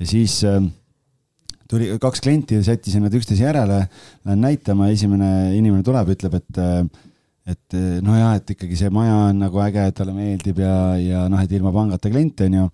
ja 0.00 0.14
siis 0.16 0.40
tuli 1.70 1.94
kaks 2.02 2.20
klienti, 2.20 2.60
sättisin 2.66 3.06
nad 3.06 3.14
üksteise 3.16 3.46
järele, 3.46 3.86
lähen 4.26 4.42
näitama, 4.44 4.90
esimene 4.92 5.54
inimene 5.56 5.86
tuleb, 5.86 6.12
ütleb, 6.12 6.42
et 6.42 6.66
et 7.48 7.76
eh, 7.76 7.98
no 8.04 8.16
ja, 8.18 8.34
et 8.36 8.50
ikkagi 8.52 8.76
see 8.76 8.90
maja 8.92 9.14
on 9.30 9.38
nagu 9.40 9.60
äge, 9.64 9.86
et 9.88 9.96
talle 9.96 10.12
meeldib 10.12 10.60
ja, 10.60 10.74
ja 11.00 11.22
noh, 11.32 11.40
et 11.40 11.52
ilma 11.56 11.72
pangata 11.72 12.10
kliente 12.12 12.50
on 12.50 12.56
ju. 12.58 12.64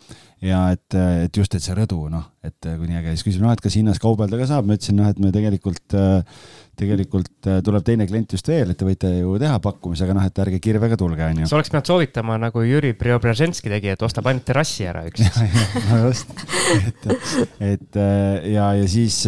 ja 0.48 0.62
et, 0.74 0.96
et 1.26 1.38
just, 1.38 1.54
et 1.54 1.62
see 1.62 1.76
rõdu, 1.76 2.00
noh, 2.12 2.24
et 2.44 2.66
kui 2.66 2.88
nii 2.88 2.98
äge, 2.98 3.14
siis 3.14 3.26
küsisin, 3.28 3.46
noh, 3.46 3.54
et 3.54 3.62
kas 3.62 3.76
hinnas 3.78 4.00
kaubelda 4.02 4.40
ka 4.40 4.48
saab, 4.50 4.66
ma 4.66 4.76
ütlesin, 4.76 4.98
noh, 4.98 5.12
et 5.12 5.20
me 5.22 5.30
tegelikult, 5.34 5.96
tegelikult 6.76 7.48
tuleb 7.64 7.86
teine 7.86 8.08
klient 8.10 8.34
just 8.36 8.50
veel, 8.50 8.74
et 8.74 8.78
te 8.78 8.88
võite 8.88 9.12
ju 9.14 9.36
teha 9.40 9.60
pakkumise, 9.64 10.04
aga 10.04 10.18
noh, 10.18 10.26
et 10.28 10.42
ärge 10.44 10.60
kirvega 10.64 10.98
tulge, 11.00 11.30
on 11.30 11.44
ju. 11.44 11.50
sa 11.50 11.60
oleks 11.60 11.72
pidanud 11.72 11.92
soovitama 11.92 12.40
nagu 12.42 12.66
Jüri 12.66 12.92
Preobrazhenski 12.98 13.72
tegi, 13.72 13.94
et 13.94 14.04
ostab 14.06 14.28
ainult 14.28 14.44
terrassi 14.50 14.90
ära 14.90 15.06
üks 15.08 15.24
no 15.88 16.02
just, 16.08 16.36
et, 16.74 17.08
et 17.70 18.02
ja, 18.52 18.74
ja 18.76 18.90
siis 18.90 19.22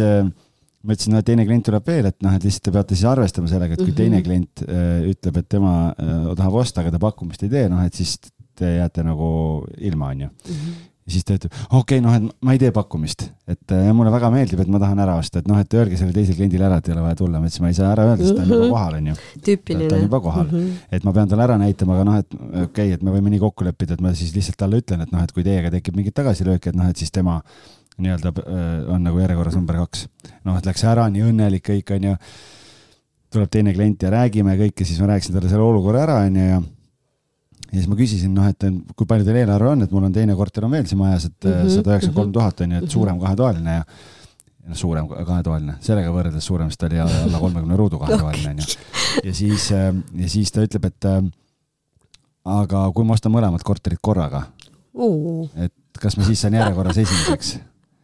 ma 0.83 0.95
ütlesin, 0.95 1.15
no 1.15 1.23
teine 1.25 1.45
klient 1.47 1.65
tuleb 1.67 1.87
veel, 1.89 2.09
et 2.09 2.19
noh, 2.23 2.35
et 2.35 2.45
lihtsalt 2.45 2.69
te 2.69 2.75
peate 2.75 2.97
siis 2.97 3.07
arvestama 3.11 3.51
sellega, 3.51 3.75
et 3.75 3.81
kui 3.81 3.89
mm 3.89 3.95
-hmm. 3.95 4.03
teine 4.03 4.21
klient 4.23 4.63
äh, 4.67 5.09
ütleb, 5.11 5.41
et 5.41 5.49
tema 5.49 5.73
äh, 5.91 6.35
tahab 6.39 6.61
osta, 6.61 6.81
aga 6.81 6.93
ta 6.95 6.99
pakkumist 6.99 7.43
ei 7.43 7.49
tee, 7.49 7.65
noh, 7.71 7.81
et 7.83 7.93
siis 7.93 8.17
te 8.55 8.77
jääte 8.77 9.03
nagu 9.03 9.65
ilma, 9.77 10.13
onju. 10.15 10.29
Mhm. 10.29 10.77
ja 11.09 11.13
siis 11.13 11.25
ta 11.25 11.33
ütleb, 11.33 11.53
okei 11.71 11.97
okay,, 11.97 12.01
noh, 12.05 12.13
et 12.15 12.41
ma 12.45 12.53
ei 12.53 12.59
tee 12.61 12.71
pakkumist, 12.71 13.23
et 13.49 13.71
äh, 13.73 13.87
mulle 13.97 14.11
väga 14.13 14.29
meeldib, 14.29 14.59
et 14.61 14.67
ma 14.69 14.79
tahan 14.79 14.99
ära 15.03 15.15
osta, 15.17 15.39
et 15.39 15.47
noh, 15.49 15.57
et 15.59 15.73
öelge 15.73 15.97
sellele 15.97 16.13
teisele 16.13 16.37
kliendile 16.37 16.67
ära, 16.67 16.77
et 16.77 16.87
ei 16.87 16.93
ole 16.93 17.01
vaja 17.01 17.17
tulla, 17.23 17.41
ma 17.41 17.49
ütlesin, 17.49 17.65
ma 17.65 17.71
ei 17.73 17.77
saa 17.79 17.89
ära 17.95 18.05
öelda, 18.11 18.23
sest 18.23 18.37
ta 18.37 18.43
on 18.43 18.53
juba 18.53 18.61
mhm. 18.61 18.75
kohal, 18.75 18.93
onju. 18.99 19.15
ta 19.89 19.97
on 19.97 20.05
juba 20.05 20.19
kohal 20.27 20.45
mm, 20.45 20.59
-hmm. 20.59 20.85
et 20.91 21.03
ma 21.03 21.13
pean 21.17 21.33
talle 21.33 21.43
ära 21.47 21.57
näitama, 21.57 21.95
aga 21.97 22.05
noh, 22.11 22.19
et 22.21 22.29
okei 22.35 22.63
okay,, 22.67 22.93
et 22.93 23.03
me 23.03 23.15
võime 23.15 23.33
nii 23.33 23.41
kokku 23.41 23.65
leppida, 23.65 23.97
et 23.97 24.05
ma 24.05 24.13
siis 24.13 24.35
lihtsalt 24.35 24.59
talle 24.61 24.79
ütlen, 24.83 25.01
et 25.01 25.11
noh, 25.11 25.23
et 25.23 25.33
kui 25.33 25.43
teiega 25.43 25.73
tekib 25.73 25.97
mingit 25.97 26.13
tagasilööki, 26.13 26.69
et 26.69 26.77
noh, 26.77 26.87
et 26.93 26.97
siis 26.97 27.11
tema 27.11 27.41
nii-öelda 28.03 28.33
äh, 28.41 28.71
on 28.93 29.05
nagu 29.05 29.21
järjekorras 29.21 29.57
number 29.57 29.79
kaks. 29.83 30.07
noh, 30.47 30.57
et 30.57 30.65
läks 30.69 30.83
ära, 30.87 31.07
nii 31.11 31.27
õnnelik 31.31 31.65
kõik, 31.69 31.95
onju. 31.97 32.15
tuleb 33.29 33.49
teine 33.53 33.73
klient 33.75 34.03
ja 34.03 34.11
räägime 34.13 34.55
kõike, 34.57 34.85
siis 34.87 34.99
ma 35.03 35.13
rääkisin 35.13 35.35
talle 35.37 35.51
selle 35.51 35.65
olukorra 35.65 36.05
ära, 36.07 36.19
onju, 36.27 36.45
ja 36.53 36.61
ja 37.69 37.77
siis 37.77 37.89
ma 37.89 37.97
küsisin, 37.99 38.31
noh, 38.33 38.47
et 38.49 38.65
kui 38.97 39.07
palju 39.09 39.27
teil 39.27 39.43
eelarve 39.43 39.73
on, 39.73 39.83
et 39.85 39.91
mul 39.93 40.07
on 40.07 40.13
teine 40.13 40.35
korter 40.37 40.65
on 40.65 40.73
veel 40.73 40.87
siin 40.89 40.99
majas, 41.01 41.27
et 41.29 41.45
äh, 41.45 41.59
mhm, 41.59 41.73
sada 41.75 41.93
üheksakümmend 41.93 42.17
kolm 42.17 42.31
tuhat 42.33 42.63
on 42.65 42.71
ju, 42.71 42.79
et 42.79 42.87
mhm. 42.87 42.93
suurem 42.95 43.19
kahetoaline 43.21 43.75
ja 43.75 43.83
noh, 43.83 44.79
suurem 44.79 45.09
kahetoaline, 45.11 45.75
sellega 45.85 46.13
võrreldes 46.13 46.49
suurem, 46.49 46.71
sest 46.71 46.81
ta 46.81 46.89
oli 46.89 47.01
alla 47.03 47.41
kolmekümne 47.43 47.77
ruudu 47.79 48.01
kahetoaline 48.01 48.55
onju. 48.55 48.69
ja 49.27 49.35
siis, 49.37 49.69
äh, 49.75 49.91
ja 50.23 50.31
siis 50.31 50.53
ta 50.55 50.65
ütleb, 50.65 50.89
et 50.89 51.09
aga 52.49 52.85
kui 52.95 53.05
ma 53.05 53.17
ostan 53.17 53.33
mõlemad 53.35 53.65
korterid 53.65 54.01
korraga, 54.01 54.47
et 55.59 56.01
kas 56.01 56.17
ma 56.17 56.25
siis 56.25 56.41
saan 56.41 56.57
järjekorras 56.57 56.97
esimeseks 56.97 57.57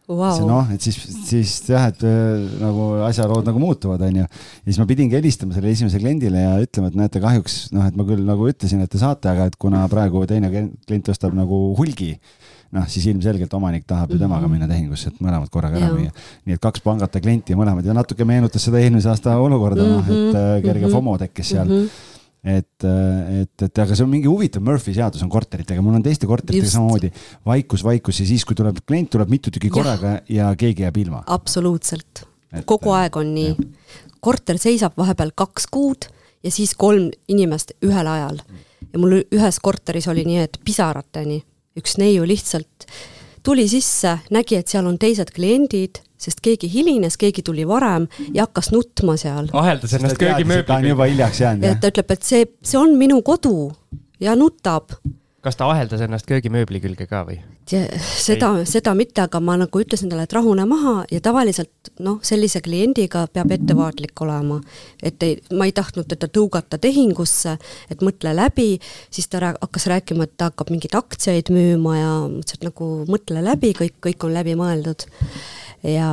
wow.. 0.08 0.40
noh, 0.48 0.72
et 0.74 0.82
siis, 0.82 0.96
siis 1.26 1.52
jah, 1.70 1.88
et 1.90 2.02
äh, 2.06 2.46
nagu 2.60 2.88
asjalood 3.06 3.46
nagu 3.48 3.60
muutuvad, 3.62 4.02
onju. 4.06 4.26
ja 4.26 4.64
siis 4.64 4.80
ma 4.80 4.88
pidingi 4.88 5.18
helistama 5.18 5.56
sellele 5.56 5.74
esimesele 5.76 6.04
kliendile 6.04 6.42
ja 6.44 6.56
ütlema, 6.62 6.90
et 6.92 6.98
näete, 7.02 7.22
kahjuks 7.22 7.58
noh, 7.76 7.86
et 7.88 7.98
ma 7.98 8.06
küll 8.08 8.24
nagu 8.26 8.48
ütlesin, 8.50 8.82
et 8.84 8.92
te 8.92 9.00
saate, 9.02 9.30
aga 9.32 9.48
et 9.50 9.58
kuna 9.60 9.84
praegu 9.92 10.24
teine 10.30 10.50
klient 10.50 11.12
ostab 11.12 11.36
nagu 11.36 11.60
hulgi, 11.78 12.14
noh, 12.76 12.88
siis 12.90 13.06
ilmselgelt 13.10 13.52
omanik 13.58 13.86
tahab 13.88 14.14
ju 14.14 14.20
temaga 14.20 14.46
mhm. 14.46 14.56
minna 14.56 14.70
tehingusse, 14.70 15.12
et 15.12 15.22
mõlemad 15.22 15.50
korraga 15.52 15.80
ära 15.80 15.92
müüa. 15.94 16.12
nii 16.46 16.58
et 16.58 16.62
kaks 16.62 16.84
pangata 16.84 17.22
klienti 17.22 17.58
mõlemad 17.58 17.86
ja 17.86 17.96
natuke 17.96 18.26
meenutas 18.28 18.66
seda 18.66 18.82
eelmise 18.82 19.10
aasta 19.12 19.38
olukorda, 19.42 19.86
noh, 19.86 20.04
et 20.10 20.34
äh, 20.34 20.52
kerge 20.66 20.86
mhm. 20.86 20.94
FOMO 20.94 21.18
tekkis 21.26 21.56
seal 21.56 21.66
mm. 21.66 21.80
-hmm 21.86 22.14
et, 22.46 22.86
et, 22.86 23.64
et 23.66 23.80
aga 23.82 23.96
see 23.96 24.04
on 24.06 24.10
mingi 24.12 24.30
huvitav 24.30 24.62
Murphy 24.64 24.94
seadus 24.94 25.24
on 25.26 25.30
korteritega, 25.32 25.82
mul 25.82 25.98
on 25.98 26.04
teiste 26.04 26.28
korteritega 26.30 26.70
samamoodi 26.70 27.10
vaikus, 27.46 27.82
vaikus 27.86 28.22
ja 28.22 28.28
siis, 28.28 28.44
kui 28.46 28.58
tuleb 28.58 28.78
klient, 28.86 29.10
tuleb 29.16 29.32
mitu 29.32 29.50
tükki 29.54 29.70
korraga 29.74 30.18
ja, 30.20 30.22
ja 30.38 30.52
keegi 30.58 30.86
jääb 30.86 31.00
ilma. 31.02 31.24
absoluutselt, 31.26 32.22
kogu 32.68 32.94
aeg 32.94 33.18
on 33.18 33.34
nii. 33.34 33.56
korter 34.22 34.60
seisab 34.62 34.94
vahepeal 34.98 35.34
kaks 35.34 35.66
kuud 35.72 36.08
ja 36.46 36.54
siis 36.54 36.76
kolm 36.78 37.10
inimest 37.28 37.74
ühel 37.84 38.06
ajal. 38.12 38.40
ja 38.92 39.02
mul 39.02 39.18
ühes 39.24 39.60
korteris 39.62 40.06
oli 40.12 40.24
nii, 40.28 40.46
et 40.46 40.60
pisarateni 40.64 41.42
üks 41.76 41.98
neiu 42.00 42.24
lihtsalt 42.28 42.86
tuli 43.46 43.68
sisse, 43.70 44.18
nägi, 44.34 44.58
et 44.58 44.68
seal 44.72 44.86
on 44.90 44.98
teised 44.98 45.30
kliendid 45.34 46.02
sest 46.20 46.40
keegi 46.44 46.68
hilines, 46.72 47.18
keegi 47.20 47.44
tuli 47.44 47.66
varem 47.68 48.06
ja 48.34 48.46
hakkas 48.46 48.70
nutma 48.72 49.16
seal. 49.20 49.50
aheldas 49.52 49.92
ennast 49.98 50.18
köögimööbli. 50.20 50.66
ta 50.66 50.80
on 50.80 50.88
juba 50.88 51.08
hiljaks 51.10 51.40
jäänud. 51.40 51.68
et 51.68 51.80
ta 51.80 51.92
ütleb, 51.92 52.14
et 52.16 52.22
see, 52.22 52.46
see 52.64 52.80
on 52.80 52.96
minu 52.98 53.20
kodu 53.22 53.70
ja 54.20 54.36
nutab. 54.36 54.96
kas 55.44 55.60
ta 55.60 55.68
aheldas 55.70 56.00
ennast 56.06 56.26
köögimööbli 56.26 56.80
külge 56.80 57.06
ka 57.10 57.22
või? 57.28 57.38
Seda, 57.66 58.50
seda 58.68 58.92
mitte, 58.96 59.24
aga 59.24 59.40
ma 59.42 59.56
nagu 59.58 59.80
ütlesin 59.82 60.10
talle, 60.10 60.26
et 60.26 60.34
rahune 60.36 60.66
maha 60.68 60.94
ja 61.10 61.20
tavaliselt 61.24 61.90
noh, 62.04 62.20
sellise 62.26 62.60
kliendiga 62.64 63.24
peab 63.32 63.50
ettevaatlik 63.56 64.22
olema. 64.22 64.60
et 65.02 65.22
ei, 65.26 65.36
ma 65.52 65.66
ei 65.66 65.74
tahtnud 65.74 66.06
teda 66.10 66.28
tõugata 66.30 66.78
tehingusse, 66.82 67.56
et 67.90 68.04
mõtle 68.06 68.34
läbi, 68.36 68.78
siis 69.10 69.28
ta 69.32 69.42
hakkas 69.60 69.88
rääkima, 69.90 70.26
et 70.26 70.36
ta 70.36 70.50
hakkab 70.50 70.70
mingeid 70.70 70.94
aktsiaid 70.98 71.50
müüma 71.54 71.96
ja 71.98 72.12
mõtlesin, 72.30 72.60
et 72.60 72.68
nagu 72.70 72.90
mõtle 73.10 73.42
läbi, 73.44 73.72
kõik, 73.76 73.98
kõik 74.08 74.26
on 74.28 74.36
läbi 74.36 74.56
mõeldud. 74.58 75.06
Ja 75.86 76.10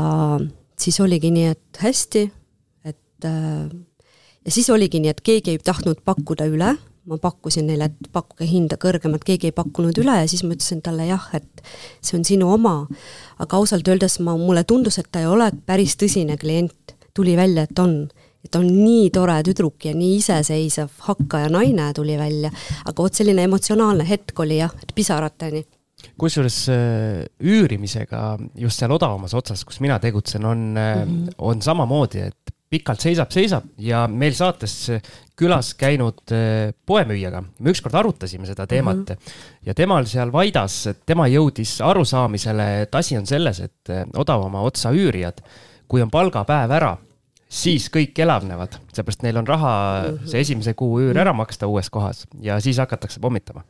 siis 0.79 0.99
oligi 1.03 1.31
nii, 1.33 1.53
et 1.53 1.83
hästi, 1.83 2.23
et 2.89 3.29
äh, 3.29 3.69
ja 4.45 4.51
siis 4.51 4.69
oligi 4.73 5.01
nii, 5.03 5.13
et 5.13 5.21
keegi 5.23 5.53
ei 5.53 5.61
tahtnud 5.63 6.01
pakkuda 6.05 6.49
üle, 6.49 6.73
ma 7.09 7.17
pakkusin 7.21 7.67
neile, 7.67 7.89
et 7.91 8.09
pakkuge 8.15 8.47
hinda 8.47 8.77
kõrgemat, 8.79 9.25
keegi 9.27 9.49
ei 9.49 9.55
pakkunud 9.55 9.97
üle 9.99 10.15
ja 10.21 10.27
siis 10.29 10.43
ma 10.45 10.55
ütlesin 10.55 10.81
talle 10.85 11.07
jah, 11.09 11.25
et 11.35 11.63
see 12.01 12.17
on 12.17 12.25
sinu 12.27 12.51
oma. 12.53 12.87
aga 13.43 13.57
ausalt 13.59 13.87
öeldes 13.87 14.19
ma, 14.23 14.37
mulle 14.39 14.63
tundus, 14.63 14.99
et 15.01 15.09
ta 15.11 15.23
ei 15.23 15.27
ole 15.27 15.49
päris 15.65 15.97
tõsine 15.99 16.37
klient, 16.39 16.95
tuli 17.13 17.35
välja, 17.37 17.67
et 17.67 17.79
on 17.79 18.07
et 18.43 18.55
on 18.59 18.65
nii 18.67 19.07
tore 19.15 19.37
tüdruk 19.47 19.85
ja 19.87 19.93
nii 19.95 20.17
iseseisev 20.19 20.89
hakkaja 21.05 21.47
naine 21.51 21.93
tuli 21.95 22.17
välja, 22.19 22.51
aga 22.83 23.05
vot 23.05 23.15
selline 23.15 23.45
emotsionaalne 23.47 24.03
hetk 24.07 24.39
oli 24.43 24.59
jah, 24.59 24.73
et 24.83 24.91
pisarateni 24.95 25.63
kusjuures 26.19 26.57
äh, 26.73 27.23
üürimisega 27.39 28.35
just 28.59 28.81
seal 28.81 28.91
odavamas 28.91 29.33
otsas, 29.37 29.63
kus 29.67 29.79
mina 29.83 29.99
tegutsen, 30.03 30.45
on 30.45 30.63
mm, 30.73 31.03
-hmm. 31.03 31.35
on 31.37 31.61
samamoodi, 31.61 32.19
et 32.27 32.42
pikalt 32.73 33.03
seisab, 33.05 33.31
seisab 33.33 33.69
ja 33.81 34.03
meil 34.09 34.35
saates 34.37 34.75
külas 35.39 35.73
käinud 35.77 36.33
äh, 36.33 36.73
poemüüjaga, 36.85 37.43
me 37.59 37.73
ükskord 37.73 37.95
arutasime 37.99 38.49
seda 38.49 38.67
teemat 38.69 39.03
mm 39.03 39.15
-hmm. 39.15 39.37
ja 39.65 39.73
temal 39.77 40.09
seal 40.09 40.33
Vaidas, 40.33 40.89
tema 41.05 41.27
jõudis 41.31 41.79
arusaamisele, 41.81 42.69
et 42.87 42.95
asi 42.95 43.17
on 43.17 43.25
selles, 43.29 43.59
et 43.59 43.93
odavama 44.17 44.61
otsa 44.61 44.91
üürijad, 44.91 45.41
kui 45.87 46.01
on 46.01 46.11
palgapäev 46.11 46.71
ära, 46.71 46.95
siis 47.53 47.89
kõik 47.93 48.17
elavnevad, 48.17 48.79
seepärast 48.93 49.23
neil 49.23 49.37
on 49.37 49.47
raha 49.47 49.73
-hmm. 50.03 50.27
see 50.27 50.41
esimese 50.41 50.73
kuu 50.73 50.99
üür 51.01 51.17
ära 51.17 51.33
maksta 51.33 51.67
uues 51.67 51.89
kohas 51.89 52.27
ja 52.41 52.59
siis 52.59 52.77
hakatakse 52.77 53.19
pommitama 53.19 53.63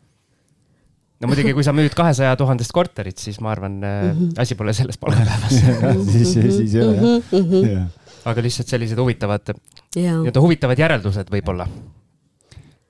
no 1.21 1.27
muidugi, 1.27 1.53
kui 1.53 1.63
sa 1.63 1.73
müüd 1.79 1.95
kahesaja 1.95 2.35
tuhandest 2.39 2.71
korterit, 2.75 3.17
siis 3.17 3.39
ma 3.39 3.51
arvan 3.51 3.79
mm, 3.79 4.11
-hmm. 4.11 4.31
asi 4.37 4.55
pole 4.55 4.73
selles 4.73 4.97
palgapäevas 4.97 5.59
siis, 6.13 6.33
siis 6.33 6.75
ei 6.75 6.81
ole 6.81 6.95
jah 6.95 7.03
mm 7.03 7.51
-hmm. 7.51 8.02
Aga 8.29 8.43
lihtsalt 8.45 8.71
sellised 8.71 8.99
huvitavad, 8.99 9.53
nii-öelda 9.95 10.43
huvitavad 10.43 10.79
järeldused 10.79 11.31
võib-olla. 11.33 11.67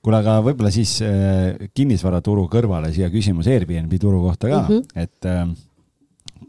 kuule, 0.04 0.18
aga 0.20 0.38
võib-olla 0.44 0.70
siis 0.74 0.98
äh, 1.04 1.68
kinnisvaraturu 1.74 2.46
kõrvale 2.52 2.92
siia 2.92 3.08
küsimus 3.12 3.48
Airbnb 3.48 3.94
turu 4.00 4.20
kohta 4.26 4.50
ka 4.50 4.60
mm, 4.62 4.68
-hmm. 4.68 4.82
et 5.00 5.30
äh, 5.30 5.46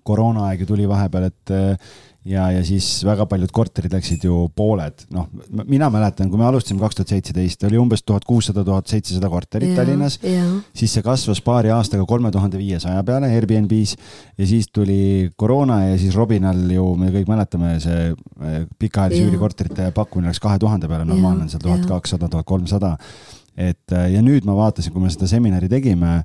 koroonaaeg 0.04 0.60
ju 0.62 0.66
tuli 0.74 0.88
vahepeal, 0.88 1.30
et 1.32 1.52
äh, 1.56 1.96
ja, 2.26 2.48
ja 2.52 2.62
siis 2.66 2.88
väga 3.06 3.28
paljud 3.30 3.52
korterid 3.54 3.94
läksid 3.94 4.26
ju 4.26 4.46
pooled, 4.58 5.06
noh, 5.14 5.28
mina 5.70 5.90
mäletan, 5.94 6.30
kui 6.32 6.40
me 6.42 6.48
alustasime 6.48 6.82
kaks 6.82 7.00
tuhat 7.00 7.14
seitseteist, 7.14 7.64
oli 7.70 7.80
umbes 7.80 8.04
tuhat 8.04 8.26
kuussada, 8.26 8.64
tuhat 8.66 8.90
seitsesada 8.90 9.30
korterit 9.32 9.74
ja, 9.74 9.78
Tallinnas. 9.80 10.18
siis 10.76 10.96
see 10.96 11.06
kasvas 11.06 11.42
paari 11.46 11.72
aastaga 11.76 12.06
kolme 12.10 12.32
tuhande 12.34 12.58
viiesaja 12.62 13.04
peale 13.06 13.30
Airbnb-s 13.36 13.96
ja 14.40 14.50
siis 14.50 14.72
tuli 14.74 15.30
koroona 15.38 15.84
ja 15.86 16.00
siis 16.02 16.18
Robinal 16.18 16.66
ju 16.74 16.88
me 17.00 17.14
kõik 17.14 17.30
mäletame, 17.30 17.76
see 17.84 18.10
eh, 18.10 18.60
pikaajalise 18.80 19.30
üürikorterite 19.30 19.92
pakkumine 19.96 20.34
läks 20.34 20.42
kahe 20.44 20.60
tuhande 20.62 20.90
peale, 20.90 21.06
normaalne 21.06 21.46
on 21.46 21.54
seal 21.54 21.64
tuhat 21.64 21.86
kakssada, 21.90 22.30
tuhat 22.32 22.48
kolmsada. 22.50 22.96
et 23.56 23.92
eh, 23.94 24.10
ja 24.18 24.22
nüüd 24.26 24.44
ma 24.44 24.58
vaatasin, 24.58 24.92
kui 24.92 25.06
me 25.06 25.14
seda 25.14 25.30
seminari 25.32 25.70
tegime 25.72 26.24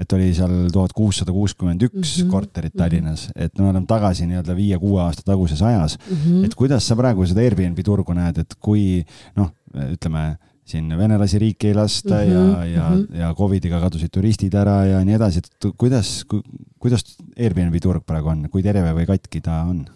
et 0.00 0.12
oli 0.16 0.30
seal 0.34 0.70
tuhat 0.72 0.94
kuussada 0.96 1.32
kuuskümmend 1.32 1.82
üks 1.90 2.20
Mhm. 2.22 2.30
korterit 2.32 2.76
Tallinnas, 2.76 3.28
et 3.36 3.58
me 3.58 3.68
oleme 3.68 3.86
tagasi 3.86 4.26
nii-öelda 4.26 4.56
viie-kuue 4.56 5.00
aasta 5.02 5.22
taguses 5.26 5.62
ajas 5.62 5.98
mm. 5.98 6.16
-hmm. 6.16 6.44
et 6.44 6.54
kuidas 6.54 6.86
sa 6.86 6.96
praegu 6.96 7.26
seda 7.26 7.40
Airbnb 7.44 7.82
turgu 7.84 8.14
näed, 8.16 8.38
et 8.38 8.54
kui 8.60 9.04
noh, 9.36 9.52
ütleme 9.74 10.38
siin 10.70 10.90
venelasi 10.98 11.38
riiki 11.38 11.70
ei 11.70 11.74
lasta 11.74 12.14
mm 12.14 12.30
-hmm, 12.30 12.32
ja, 12.32 12.64
ja 12.64 12.88
mm, 12.90 12.96
mhm. 12.96 13.04
-hmm. 13.04 13.18
ja 13.20 13.34
Covidiga 13.34 13.80
kadusid 13.80 14.10
turistid 14.12 14.54
ära 14.54 14.84
ja 14.84 15.04
nii 15.04 15.14
edasi, 15.14 15.38
et 15.38 15.72
kuidas 15.76 16.24
ku,, 16.24 16.42
kuidas 16.78 17.16
Airbnb 17.38 17.80
turg 17.82 18.04
praegu 18.06 18.28
on, 18.28 18.48
kui 18.50 18.62
terve 18.62 18.92
või 18.94 19.06
katki 19.06 19.40
ta 19.40 19.62
on? 19.62 19.86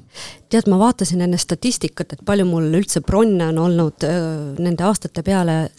tead, 0.49 0.69
ma 0.71 0.79
vaatasin 0.79 1.21
enne 1.21 1.39
statistikat, 1.39 2.13
et 2.13 2.21
palju 2.25 2.45
mul 2.47 2.75
üldse 2.79 3.01
bronne 3.01 3.49
on 3.49 3.59
olnud 3.59 4.05
öö, 4.05 4.55
nende 4.59 4.85
aastate 4.85 5.23
peale, 5.23 5.71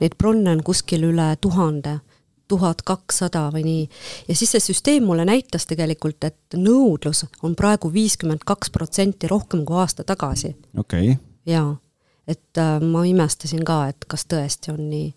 neid 0.00 0.14
bronne 0.18 0.50
on 0.50 0.62
kuskil 0.62 1.02
üle 1.04 1.36
tuhande, 1.40 1.98
tuhat 2.50 2.82
kakssada 2.86 3.46
või 3.54 3.64
nii. 3.66 3.84
ja 4.28 4.36
siis 4.36 4.56
see 4.56 4.64
süsteem 4.70 5.06
mulle 5.06 5.26
näitas 5.28 5.68
tegelikult, 5.70 6.24
et 6.26 6.58
nõudlus 6.58 7.24
on 7.46 7.54
praegu 7.58 7.92
viiskümmend 7.92 8.44
kaks 8.46 8.72
protsenti 8.74 9.30
rohkem 9.30 9.64
kui 9.68 9.78
aasta 9.80 10.04
tagasi. 10.06 10.54
okei 10.76 11.12
okay. 11.12 11.22
jaa, 11.46 11.76
et 12.28 12.58
äh, 12.58 12.76
ma 12.82 13.06
imestasin 13.08 13.64
ka, 13.66 13.82
et 13.94 14.08
kas 14.10 14.26
tõesti 14.30 14.74
on 14.74 14.84
nii 14.90 15.08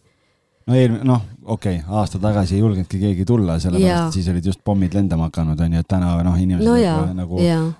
no 0.68 0.76
eelmine, 0.78 1.04
noh, 1.08 1.22
okei 1.44 1.78
okay,, 1.80 1.96
aasta 2.00 2.20
tagasi 2.24 2.56
ei 2.56 2.62
julgenudki 2.62 3.00
keegi 3.02 3.26
tulla, 3.28 3.58
sellepärast 3.60 4.14
et 4.14 4.18
siis 4.18 4.28
olid 4.32 4.46
just 4.48 4.62
pommid 4.66 4.96
lendama 4.96 5.28
hakanud, 5.28 5.60
on 5.60 5.76
ju, 5.76 5.84
et 5.84 5.90
täna 5.92 6.12
noh, 6.24 6.38
inimesed 6.40 6.68
no 6.68 6.76
jaa, 6.80 7.00
nagu 7.18 7.40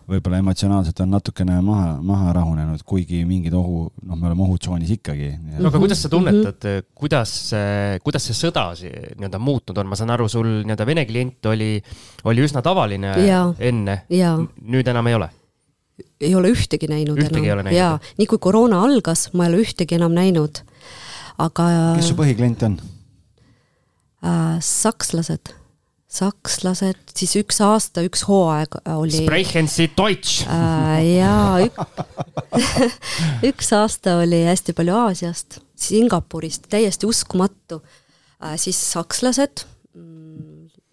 võib-olla 0.10 0.40
emotsionaalselt 0.44 1.04
on 1.06 1.14
natukene 1.16 1.60
maha, 1.64 1.94
maha 2.04 2.34
rahunenud, 2.40 2.84
kuigi 2.88 3.22
mingid 3.30 3.56
ohu, 3.58 3.86
noh, 4.04 4.18
me 4.20 4.32
oleme 4.32 4.48
ohutsoonis 4.48 4.92
ikkagi. 4.98 5.32
no 5.60 5.72
aga 5.72 5.84
kuidas 5.84 6.04
sa 6.04 6.12
tunnetad, 6.12 6.68
kuidas, 6.96 7.36
kuidas 8.04 8.28
see 8.30 8.40
sõda 8.42 8.66
si- 8.80 8.92
nii-öelda 8.92 9.40
muutunud 9.40 9.84
on, 9.84 9.94
ma 9.94 10.00
saan 10.00 10.12
aru, 10.18 10.28
sul 10.32 10.50
nii-öelda 10.64 10.90
Vene 10.90 11.06
klient 11.08 11.48
oli, 11.54 11.78
oli 12.28 12.44
üsna 12.44 12.62
tavaline 12.66 13.16
Jaa. 13.24 13.48
enne, 13.60 14.04
nüüd 14.10 14.92
enam 14.92 15.08
ei 15.08 15.18
ole? 15.22 15.32
ei 16.24 16.36
ole 16.36 16.52
ühtegi 16.54 16.88
näinud 16.90 17.20
Ühtegi 17.22 17.52
enam. 17.54 17.72
jaa, 17.74 17.96
nii 18.18 18.28
kui 18.30 18.42
koroona 18.42 18.82
algas, 18.86 19.28
ma 19.38 19.46
ei 19.48 19.54
ole 19.54 19.64
ühtegi 19.66 19.98
enam 20.00 20.16
näinud. 20.16 20.64
Aga 21.42 21.68
kes 21.98 22.10
su 22.12 22.16
põhiklient 22.20 22.64
on? 22.68 22.78
äh, 24.24 24.58
sakslased, 24.64 25.54
sakslased, 26.14 27.02
siis 27.18 27.34
üks 27.42 27.60
aasta, 27.66 28.04
üks 28.06 28.26
hooaeg 28.30 28.78
oli 28.94 29.24
Sprechen 29.24 29.68
Sie 29.72 29.90
Deutsch! 29.98 30.46
äh, 30.48 31.02
jaa, 31.18 31.64
ük- 31.66 31.82
üks 33.52 33.74
aasta 33.76 34.20
oli 34.22 34.44
hästi 34.48 34.76
palju 34.78 34.96
Aasiast, 35.08 35.60
Singapurist, 35.76 36.70
täiesti 36.72 37.10
uskumatu 37.10 37.82
äh,. 38.44 38.56
siis 38.62 38.80
sakslased, 38.94 39.66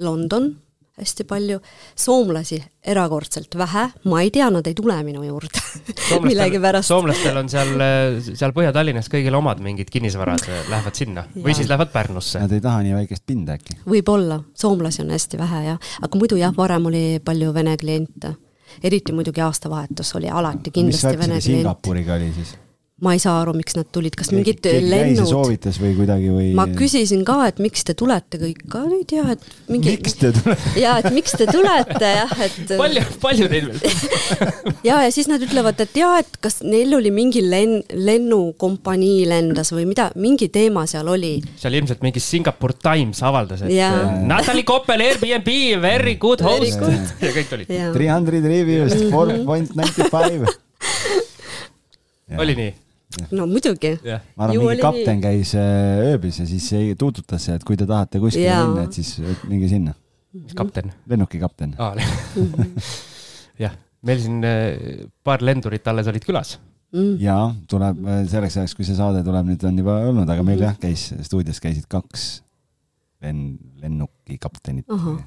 London 0.00 0.54
hästi 0.98 1.24
palju, 1.24 1.58
soomlasi 1.96 2.58
erakordselt 2.92 3.54
vähe, 3.58 3.86
ma 4.10 4.20
ei 4.24 4.30
tea, 4.34 4.48
nad 4.52 4.66
ei 4.66 4.74
tule 4.76 4.96
minu 5.06 5.22
juurde 5.24 5.60
millegipärast. 6.26 6.88
soomlastel 6.88 7.36
on 7.40 7.48
seal, 7.52 7.72
seal 8.26 8.54
Põhja-Tallinnas 8.56 9.10
kõigil 9.12 9.36
omad 9.36 9.62
mingid 9.64 9.90
kinnisvarad, 9.92 10.44
lähevad 10.70 10.98
sinna 10.98 11.24
või 11.34 11.52
Jaa. 11.52 11.58
siis 11.60 11.70
lähevad 11.70 11.92
Pärnusse. 11.92 12.42
Nad 12.42 12.52
ei 12.56 12.64
taha 12.64 12.82
nii 12.86 12.96
väikest 12.98 13.26
pinda 13.26 13.56
äkki? 13.58 13.78
võib-olla, 13.88 14.40
soomlasi 14.54 15.04
on 15.04 15.12
hästi 15.14 15.40
vähe 15.40 15.64
jah, 15.70 15.92
aga 16.02 16.20
muidu 16.20 16.40
jah, 16.40 16.54
varem 16.56 16.90
oli 16.90 17.04
palju 17.24 17.54
Vene 17.54 17.76
kliente. 17.80 18.34
eriti 18.82 19.12
muidugi 19.12 19.40
aastavahetus 19.40 20.14
oli 20.16 20.28
alati 20.28 20.70
kindlasti 20.70 21.16
Vene 21.16 21.40
klient. 21.40 21.48
Singapuriga 21.50 22.14
oli 22.14 22.32
siis? 22.36 22.56
Ma 23.00 23.14
ei 23.16 23.20
saa 23.22 23.38
aru, 23.40 23.54
miks 23.56 23.76
nad 23.78 23.88
tulid, 23.92 24.12
kas 24.18 24.28
mingid 24.34 24.58
keegi 24.60 24.82
käis 24.84 24.90
ja 24.90 24.92
lennud, 24.92 25.28
soovitas 25.30 25.78
või 25.80 25.94
kuidagi 25.96 26.28
või? 26.34 26.48
ma 26.56 26.66
küsisin 26.68 27.22
ka, 27.24 27.38
et 27.48 27.60
miks 27.62 27.86
te 27.88 27.94
tulete 27.96 28.40
kõik, 28.42 28.60
ka 28.68 28.82
ei 28.92 29.06
tea, 29.08 29.24
et 29.36 29.46
mingi 29.72 29.94
miks 29.94 30.18
te 30.20 30.32
tulete? 30.36 30.74
ja 30.82 30.96
et 31.00 31.08
miks 31.14 31.32
te 31.40 31.46
tulete 31.48 32.10
jah, 32.18 32.34
et 32.44 32.74
palju, 32.82 33.04
palju 33.22 33.48
teil 33.52 33.70
veel? 33.70 33.94
ja, 34.84 34.98
ja 35.06 35.08
siis 35.14 35.30
nad 35.32 35.40
ütlevad, 35.46 35.80
et 35.80 35.96
ja, 35.96 36.12
et 36.20 36.36
kas 36.44 36.60
neil 36.66 36.92
oli 36.98 37.12
mingi 37.14 37.40
len-, 37.46 37.80
lennukompanii 37.88 39.24
lendas 39.30 39.72
või 39.72 39.86
mida, 39.88 40.10
mingi 40.20 40.50
teema 40.52 40.84
seal 40.90 41.08
oli. 41.08 41.38
seal 41.60 41.80
ilmselt 41.80 42.04
mingi 42.04 42.20
Singapore 42.20 42.76
Times 42.84 43.24
avaldas, 43.24 43.64
et 43.64 43.72
Jaa. 43.78 43.94
äh, 43.96 44.20
Natalja 44.28 44.66
Koppel, 44.68 45.06
Airbnb, 45.08 45.48
very 45.80 46.18
good 46.20 46.44
host 46.44 46.84
ja 47.24 47.32
kõik 47.32 47.56
ja, 47.64 47.88
Three 47.96 48.12
hundred 48.12 48.44
reviews, 48.44 48.92
four 49.08 49.32
point 49.48 49.72
ninety 49.72 50.04
five. 50.12 50.44
oli 52.44 52.60
nii? 52.60 52.89
No 53.34 53.46
muidugi. 53.50 53.94
jah. 54.04 54.22
ma 54.36 54.46
arvan, 54.46 54.56
mingi 54.56 54.70
oli 54.74 54.84
kapten 54.84 55.22
käis 55.22 55.54
äh, 55.58 56.02
ööbis 56.12 56.40
ja 56.42 56.46
siis 56.48 56.66
ei- 56.78 56.96
tuututas, 56.98 57.48
et 57.54 57.64
kui 57.66 57.78
te 57.78 57.86
tahate 57.88 58.20
kuskile 58.22 58.46
Jaa. 58.46 58.64
minna, 58.68 58.86
et 58.86 58.98
siis 58.98 59.16
minge 59.50 59.70
sinna. 59.70 59.94
mis 60.36 60.54
kapten? 60.58 60.92
lennukikapten. 61.10 61.74
aa, 61.78 61.94
jah, 63.64 63.74
meil 64.06 64.20
siin 64.22 64.44
äh, 64.46 65.08
paar 65.26 65.42
lendurit 65.42 65.88
alles 65.90 66.10
olid 66.12 66.26
külas. 66.26 66.58
Mm. 66.90 67.16
ja 67.22 67.36
tuleb 67.70 68.06
äh, 68.06 68.22
selleks 68.30 68.60
ajaks, 68.60 68.76
kui 68.78 68.86
see 68.86 68.98
saade 68.98 69.24
tuleb, 69.26 69.50
nüüd 69.50 69.66
on 69.66 69.82
juba 69.82 69.98
olnud, 70.10 70.30
aga 70.30 70.46
meil 70.46 70.62
jah, 70.66 70.78
käis 70.78 71.10
stuudios 71.26 71.62
käisid 71.62 71.86
kaks 71.90 72.30
lenn, 73.22 73.58
lennukikaptenit, 73.82 74.86
ahah, 74.90 75.20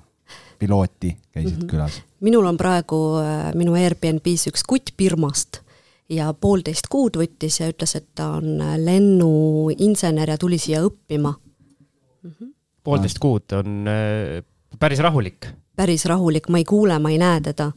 pilooti 0.59 1.13
käisid 1.31 1.57
mm 1.57 1.61
-hmm. 1.61 1.69
külas. 1.71 1.99
minul 2.23 2.47
on 2.47 2.57
praegu 2.57 2.99
minu 3.59 3.75
Airbnb-s 3.79 4.47
üks 4.51 4.63
kutt 4.67 4.95
Birmast 4.97 5.62
ja 6.09 6.33
poolteist 6.33 6.87
kuud 6.91 7.17
võttis 7.17 7.59
ja 7.59 7.69
ütles, 7.71 7.95
et 7.95 8.09
ta 8.15 8.35
on 8.39 8.59
lennuinsener 8.83 10.29
ja 10.29 10.37
tuli 10.37 10.57
siia 10.57 10.83
õppima. 10.83 11.33
poolteist 12.83 13.19
kuud 13.19 13.53
on 13.59 13.87
äh, 13.87 14.43
päris 14.79 14.99
rahulik 14.99 15.53
päris 15.75 16.05
rahulik, 16.05 16.49
ma 16.49 16.61
ei 16.61 16.67
kuule, 16.67 16.99
ma 16.99 17.11
ei 17.11 17.17
näe 17.17 17.41
teda. 17.41 17.71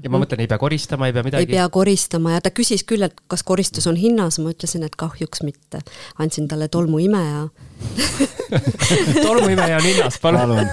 ja 0.00 0.10
ma 0.12 0.20
mõtlen, 0.22 0.40
ei 0.40 0.48
pea 0.48 0.58
koristama, 0.58 1.08
ei 1.08 1.12
pea 1.12 1.20
ei 1.20 1.26
midagi. 1.26 1.50
pea 1.50 1.66
koristama 1.68 2.36
ja 2.36 2.44
ta 2.44 2.52
küsis 2.54 2.84
küll, 2.88 3.02
et 3.04 3.16
kas 3.28 3.42
koristus 3.46 3.88
on 3.90 3.98
hinnas, 3.98 4.38
ma 4.40 4.54
ütlesin, 4.54 4.84
et 4.86 4.96
kahjuks 4.96 5.42
mitte. 5.46 5.82
andsin 6.18 6.48
talle 6.48 6.68
tolmuimeja 6.68 7.48
tolmuimeja 9.26 9.80
on 9.80 9.88
hinnas, 9.88 10.18
palun. 10.22 10.64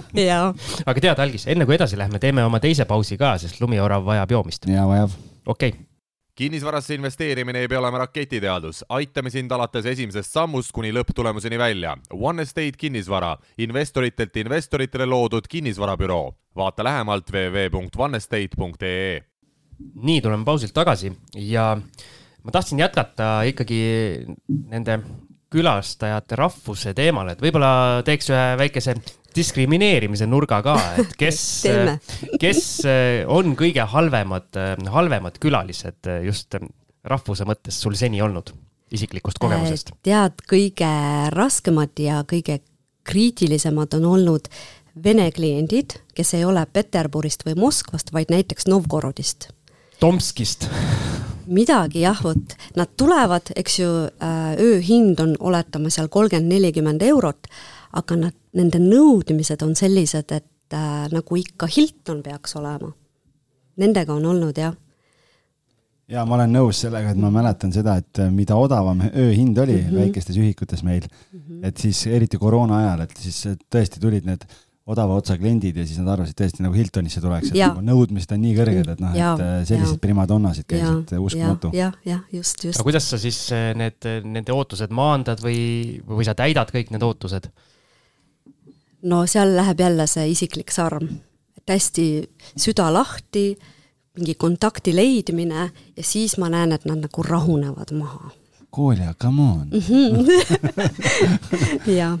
aga 0.86 1.00
tead, 1.00 1.18
Algis, 1.18 1.46
enne 1.46 1.68
kui 1.68 1.76
edasi 1.76 2.00
lähme, 2.00 2.18
teeme 2.22 2.44
oma 2.44 2.60
teise 2.60 2.88
pausi 2.88 3.20
ka, 3.20 3.36
sest 3.42 3.60
lumiorav 3.60 4.04
vajab 4.06 4.38
joomist. 4.38 4.68
ja 4.68 4.88
vajab. 4.88 5.16
okei 5.46 5.74
okay., 5.76 5.91
kinnisvarasse 6.34 6.94
investeerimine 6.94 7.58
ei 7.58 7.68
pea 7.68 7.78
olema 7.80 7.98
raketiteadus, 8.04 8.84
aitame 8.88 9.30
sind 9.30 9.52
alates 9.52 9.86
esimesest 9.86 10.32
sammust 10.32 10.72
kuni 10.72 10.92
lõpptulemuseni 10.92 11.58
välja. 11.58 11.96
One 12.12 12.42
Estate 12.42 12.78
kinnisvara, 12.78 13.36
investoritelt 13.58 14.36
investoritele 14.36 15.06
loodud 15.06 15.48
kinnisvarabüroo. 15.48 16.34
vaata 16.56 16.84
lähemalt 16.84 17.30
www.onestate.ee 17.32 19.22
nii 19.94 20.20
tuleme 20.20 20.44
pausilt 20.44 20.74
tagasi 20.74 21.12
ja 21.34 21.76
ma 22.42 22.50
tahtsin 22.54 22.78
jätkata 22.78 23.42
ikkagi 23.48 23.80
nende 24.70 24.98
külastajate 25.52 26.36
rahvuse 26.36 26.94
teemal, 26.96 27.28
et 27.28 27.42
võib-olla 27.44 28.02
teeks 28.06 28.30
ühe 28.32 28.44
väikese 28.58 28.94
diskrimineerimise 29.36 30.26
nurga 30.30 30.60
ka, 30.64 30.76
et 31.02 31.14
kes 31.18 31.40
kes 32.42 32.64
on 33.30 33.56
kõige 33.58 33.86
halvemad, 33.94 34.50
halvemad 34.92 35.38
külalised 35.42 36.10
just 36.26 36.58
rahvuse 37.02 37.46
mõttes 37.48 37.80
sul 37.82 37.96
seni 37.98 38.22
olnud, 38.22 38.52
isiklikust 38.94 39.40
kogemusest? 39.42 39.94
tead, 40.06 40.44
kõige 40.48 40.92
raskemad 41.34 41.98
ja 42.02 42.22
kõige 42.28 42.60
kriitilisemad 43.08 43.98
on 43.98 44.12
olnud 44.16 44.52
Vene 44.92 45.30
kliendid, 45.32 45.94
kes 46.12 46.34
ei 46.36 46.42
ole 46.44 46.66
Peterburist 46.68 47.46
või 47.46 47.54
Moskvast, 47.56 48.10
vaid 48.12 48.28
näiteks 48.28 48.66
Novgorodist 48.68 49.48
Tomskist. 50.02 50.66
midagi 51.46 52.00
jah, 52.02 52.18
vot 52.24 52.56
nad 52.74 52.90
tulevad, 52.98 53.52
eks 53.56 53.78
ju, 53.78 53.88
ööhind 54.58 55.20
on, 55.22 55.36
oletame 55.38 55.92
seal 55.94 56.08
kolmkümmend, 56.10 56.50
nelikümmend 56.50 57.04
eurot, 57.06 57.46
aga 57.98 58.18
nad, 58.18 58.36
nende 58.58 58.78
nõudmised 58.82 59.62
on 59.64 59.76
sellised, 59.78 60.32
et 60.32 60.76
äh, 60.76 61.06
nagu 61.12 61.36
ikka 61.36 61.66
Hilton 61.66 62.22
peaks 62.22 62.56
olema. 62.60 62.92
Nendega 63.80 64.12
on 64.14 64.26
olnud 64.28 64.58
jah, 64.58 64.74
ja 66.12 66.24
ma 66.28 66.36
olen 66.38 66.52
nõus 66.56 66.82
sellega, 66.84 67.12
et 67.12 67.20
ma 67.20 67.30
mäletan 67.32 67.72
seda, 67.74 67.96
et 68.02 68.20
mida 68.34 68.56
odavam 68.60 69.00
ööhind 69.08 69.58
oli 69.62 69.78
mm 69.78 69.86
-hmm. 69.86 70.02
väikestes 70.02 70.36
ühikutes 70.36 70.82
meil 70.82 71.06
mm, 71.06 71.38
-hmm. 71.38 71.64
et 71.68 71.76
siis 71.76 72.06
eriti 72.06 72.38
koroona 72.38 72.82
ajal, 72.82 73.00
et 73.06 73.16
siis 73.16 73.46
tõesti 73.70 74.00
tulid 74.00 74.26
need 74.28 74.44
odava 74.86 75.14
otsa 75.14 75.36
kliendid 75.38 75.76
ja 75.76 75.86
siis 75.86 75.98
nad 76.02 76.08
arvasid 76.16 76.34
tõesti 76.40 76.62
nagu 76.64 76.74
Hiltonisse 76.74 77.20
tuleks, 77.20 77.52
et 77.52 77.54
Jaa. 77.56 77.68
nagu 77.70 77.84
nõudmised 77.86 78.32
on 78.34 78.40
nii 78.42 78.54
kõrged, 78.56 78.88
et 78.92 79.00
noh, 79.00 79.14
et 79.14 79.44
äh, 79.44 79.52
sellised 79.64 80.00
primadonnasid 80.02 80.64
ja, 80.66 80.78
käisid 80.78 81.12
ja 81.12 81.20
uskumatu,. 81.20 81.70
jah, 81.72 81.94
jah, 82.04 82.24
just, 82.32 82.64
just 82.64 82.80
aga. 82.80 82.82
kuidas 82.82 83.10
sa 83.10 83.18
siis 83.18 83.38
need, 83.78 84.08
nende 84.24 84.52
ootused 84.52 84.90
maandad 84.90 85.40
või, 85.40 86.02
või 86.06 86.26
sa 86.26 86.34
täidad 86.34 86.74
kõik 86.74 86.90
need 86.90 87.02
ootused? 87.02 87.46
No 89.02 89.26
seal 89.26 89.56
läheb 89.56 89.80
jälle 89.80 90.06
see 90.06 90.30
isiklik 90.30 90.70
sarm, 90.70 91.08
et 91.56 91.74
hästi 91.74 92.06
süda 92.56 92.90
lahti, 92.92 93.52
mingi 94.16 94.34
kontakti 94.34 94.94
leidmine 94.96 95.70
ja 95.96 96.04
siis 96.04 96.36
ma 96.38 96.50
näen, 96.52 96.72
et 96.72 96.84
nad 96.84 97.00
nagu 97.00 97.22
rahunevad 97.22 97.94
maha. 97.96 98.30
Kolja, 98.72 99.14
come 99.20 99.42
on. 99.42 99.70
jah, 101.98 102.18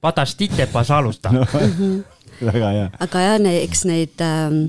Padastite 0.00 0.66
pasalusta 0.66 1.32
no. 1.32 1.46
väga 2.52 2.68
hea. 2.72 2.90
aga 3.04 3.20
jah, 3.20 3.48
eks 3.60 3.84
neid 3.84 4.22
ähm, 4.24 4.62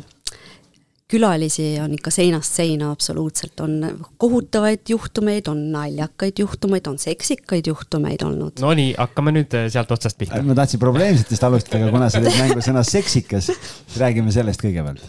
külalisi 1.12 1.76
on 1.84 1.94
ikka 1.96 2.12
seinast 2.14 2.56
seina 2.56 2.92
absoluutselt, 2.94 3.60
on 3.64 3.82
kohutavaid 4.22 4.88
juhtumeid, 4.90 5.48
on 5.52 5.64
naljakaid 5.74 6.40
juhtumeid, 6.40 6.88
on 6.88 7.00
seksikaid 7.02 7.68
juhtumeid 7.68 8.24
olnud. 8.26 8.62
Nonii, 8.64 8.94
hakkame 8.98 9.34
nüüd 9.36 9.56
äh, 9.58 9.68
sealt 9.74 9.92
otsast 9.92 10.20
pihta. 10.20 10.40
ma 10.46 10.56
tahtsin 10.58 10.80
probleemsetest 10.82 11.44
alustada, 11.48 11.82
aga 11.82 11.92
kuna 11.96 12.10
sa 12.14 12.24
tõid 12.24 12.40
mängu 12.40 12.64
sõna 12.64 12.86
seksikas, 12.88 13.52
siis 13.52 14.00
räägime 14.00 14.32
sellest 14.32 14.64
kõigepealt. 14.64 15.04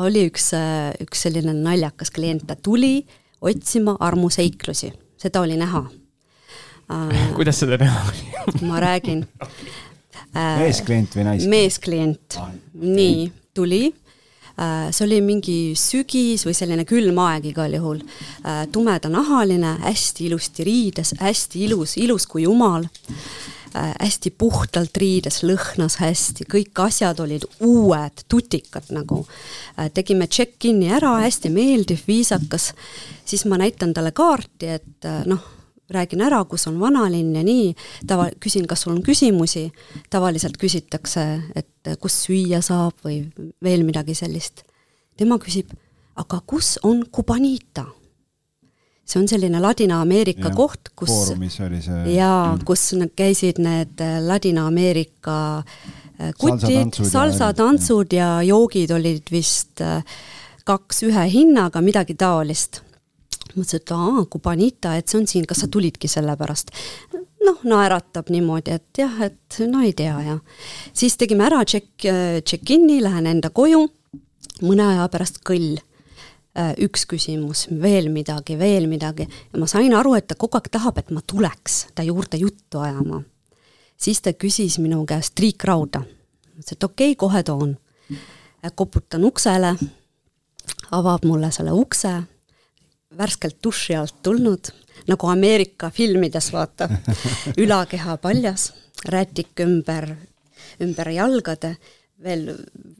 oli 0.00 0.26
üks, 0.30 0.50
üks 1.06 1.26
selline 1.26 1.54
naljakas 1.54 2.10
klient, 2.14 2.48
ta 2.50 2.58
tuli 2.58 3.04
otsima 3.40 3.96
armuseiklusi, 4.00 4.92
seda 5.20 5.44
oli 5.46 5.58
näha. 5.60 5.84
kuidas 7.38 7.62
seda 7.62 7.78
näha 7.78 8.02
oli? 8.10 8.66
ma 8.66 8.82
räägin. 8.82 9.22
meesklient 10.34 11.14
või 11.14 11.30
naisklient? 11.30 11.54
meesklient, 11.54 12.40
nii, 12.74 13.30
tuli 13.54 13.84
see 14.90 15.04
oli 15.06 15.20
mingi 15.24 15.58
sügis 15.78 16.44
või 16.44 16.56
selline 16.56 16.84
külm 16.88 17.18
aeg 17.22 17.50
igal 17.52 17.72
juhul. 17.76 18.02
tumedanahaline, 18.72 19.76
hästi 19.86 20.26
ilusti 20.28 20.66
riides, 20.66 21.14
hästi 21.20 21.64
ilus, 21.68 21.96
ilus 21.96 22.26
kui 22.26 22.44
jumal. 22.44 22.86
hästi 23.72 24.32
puhtalt 24.34 24.96
riides, 24.98 25.44
lõhnas 25.46 26.00
hästi, 26.00 26.44
kõik 26.50 26.80
asjad 26.82 27.20
olid 27.20 27.46
uued, 27.60 28.24
tutikad 28.28 28.90
nagu. 28.90 29.26
tegime 29.94 30.26
check-in'i 30.26 30.90
ära, 30.90 31.20
hästi 31.24 31.50
meeldiv, 31.50 32.02
viisakas. 32.06 32.72
siis 33.24 33.44
ma 33.44 33.56
näitan 33.56 33.94
talle 33.94 34.12
kaarti, 34.12 34.66
et 34.66 35.10
noh 35.26 35.59
räägin 35.90 36.22
ära, 36.24 36.42
kus 36.48 36.66
on 36.70 36.78
vanalinn 36.80 37.34
ja 37.36 37.42
nii, 37.46 37.74
tava, 38.06 38.28
küsin, 38.40 38.66
kas 38.70 38.84
sul 38.86 38.94
on 38.94 39.02
küsimusi, 39.06 39.68
tavaliselt 40.10 40.58
küsitakse, 40.60 41.26
et 41.56 41.94
kus 42.00 42.22
süüa 42.26 42.62
saab 42.64 42.98
või 43.04 43.22
veel 43.62 43.84
midagi 43.86 44.14
sellist. 44.14 44.64
tema 45.16 45.36
küsib, 45.38 45.72
aga 46.16 46.40
kus 46.46 46.78
on 46.82 47.04
Cubanita? 47.12 47.86
see 49.10 49.18
on 49.18 49.26
selline 49.28 49.58
Ladina-Ameerika 49.58 50.52
koht, 50.54 50.92
kus 50.94 51.10
Foorumis 51.10 51.56
oli 51.64 51.80
see. 51.82 52.02
jaa, 52.14 52.54
kus 52.66 52.92
nad 52.98 53.10
käisid 53.18 53.58
need 53.62 53.98
äh, 54.04 54.20
Ladina-Ameerika 54.22 55.38
äh, 55.58 56.30
kutid, 56.38 56.94
Salsatantsud 57.10 58.12
ja- 58.14 58.36
ja 58.38 58.52
joogid 58.52 58.92
olid 58.94 59.32
vist 59.32 59.82
äh, 59.82 60.04
kaks 60.64 61.02
ühe 61.08 61.26
hinnaga, 61.32 61.82
midagi 61.82 62.14
taolist 62.14 62.82
mõtlesin, 63.56 63.82
et 63.82 63.92
aa, 63.96 64.24
Cubanita, 64.32 64.94
et 64.96 65.08
see 65.08 65.20
on 65.20 65.26
siin, 65.30 65.46
kas 65.48 65.64
sa 65.64 65.68
tulidki 65.72 66.08
selle 66.10 66.36
pärast? 66.38 66.72
noh, 67.44 67.60
naeratab 67.64 68.30
niimoodi, 68.32 68.74
et 68.76 69.00
jah, 69.00 69.14
et 69.24 69.60
no 69.68 69.82
ei 69.84 69.94
tea 69.96 70.16
ja 70.24 70.36
siis 70.92 71.16
tegime 71.20 71.46
ära 71.46 71.62
check, 71.64 71.88
check-in'i, 72.46 73.00
lähen 73.02 73.28
enda 73.30 73.50
koju, 73.54 73.86
mõne 74.66 74.90
aja 74.94 75.08
pärast 75.12 75.40
kõll. 75.46 75.78
üks 76.82 77.04
küsimus, 77.06 77.68
veel 77.70 78.08
midagi, 78.10 78.56
veel 78.58 78.88
midagi 78.90 79.22
ja 79.22 79.58
ma 79.62 79.68
sain 79.70 79.92
aru, 79.94 80.16
et 80.18 80.26
ta 80.26 80.34
kogu 80.34 80.58
aeg 80.58 80.66
tahab, 80.68 80.98
et 80.98 81.12
ma 81.14 81.22
tuleks 81.22 81.86
ta 81.94 82.02
juurde 82.02 82.36
juttu 82.36 82.82
ajama. 82.82 83.22
siis 83.96 84.20
ta 84.20 84.32
küsis 84.32 84.78
minu 84.78 85.04
käest 85.06 85.34
triikrauda. 85.34 86.00
ma 86.00 86.58
ütlesin, 86.58 86.76
et 86.76 86.84
okei 86.84 87.12
okay,, 87.12 87.16
kohe 87.16 87.42
toon. 87.42 87.76
koputan 88.74 89.24
uksele, 89.24 89.76
avab 90.90 91.24
mulle 91.24 91.50
selle 91.50 91.72
ukse 91.72 92.22
värskelt 93.18 93.56
duši 93.64 93.96
alt 93.96 94.14
tulnud, 94.22 94.70
nagu 95.08 95.26
Ameerika 95.26 95.90
filmides 95.90 96.52
vaata, 96.52 96.88
ülakeha 97.62 98.16
paljas, 98.22 98.70
rätik 99.08 99.60
ümber, 99.60 100.12
ümber 100.82 101.10
jalgade, 101.14 101.74
veel 102.20 102.50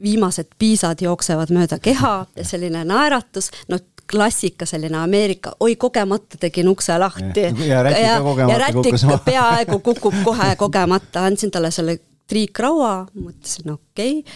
viimased 0.01 0.55
piisad 0.59 1.03
jooksevad 1.05 1.53
mööda 1.53 1.79
keha 1.79 2.15
ja 2.37 2.45
selline 2.45 2.85
naeratus, 2.89 3.51
no 3.69 3.79
klassika 4.11 4.67
selline 4.67 4.97
Ameerika, 4.99 5.53
oi 5.61 5.77
kogemata 5.77 6.41
tegin 6.41 6.69
ukse 6.69 6.97
lahti. 6.99 7.51
Ja 7.67 7.83
rätik 7.87 8.25
kogemata 8.25 8.53
ja 8.53 8.59
rätik 8.65 9.25
peaaegu 9.25 9.79
kukub 9.79 10.17
kohe 10.25 10.55
kogemata, 10.59 11.27
andsin 11.29 11.53
talle 11.55 11.71
selle 11.71 12.01
triikraua, 12.31 12.95
mõtlesin 13.15 13.77
okei 13.77 14.19
okay. 14.19 14.35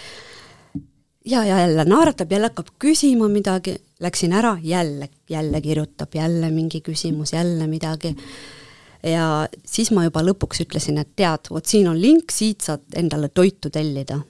ja, 1.25 1.45
ja 1.45 1.61
jälle 1.61 1.85
naeratab, 1.85 2.33
jälle 2.33 2.51
hakkab 2.51 2.75
küsima 2.79 3.29
midagi, 3.29 3.77
läksin 4.01 4.33
ära, 4.33 4.57
jälle, 4.63 5.09
jälle 5.31 5.61
kirjutab, 5.61 6.15
jälle 6.15 6.51
mingi 6.51 6.81
küsimus, 6.81 7.33
jälle 7.33 7.67
midagi. 7.67 8.17
ja 9.03 9.49
siis 9.67 9.91
ma 9.91 10.05
juba 10.05 10.23
lõpuks 10.25 10.65
ütlesin, 10.65 10.99
et 10.99 11.13
tead, 11.17 11.51
vot 11.51 11.67
siin 11.67 11.89
on 11.89 12.01
link, 12.01 12.33
siit 12.33 12.61
saad 12.61 12.85
endale 12.97 13.29
toitu 13.29 13.71
tellida. 13.71 14.21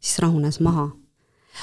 siis 0.00 0.18
rahunes 0.18 0.60
maha. 0.60 0.90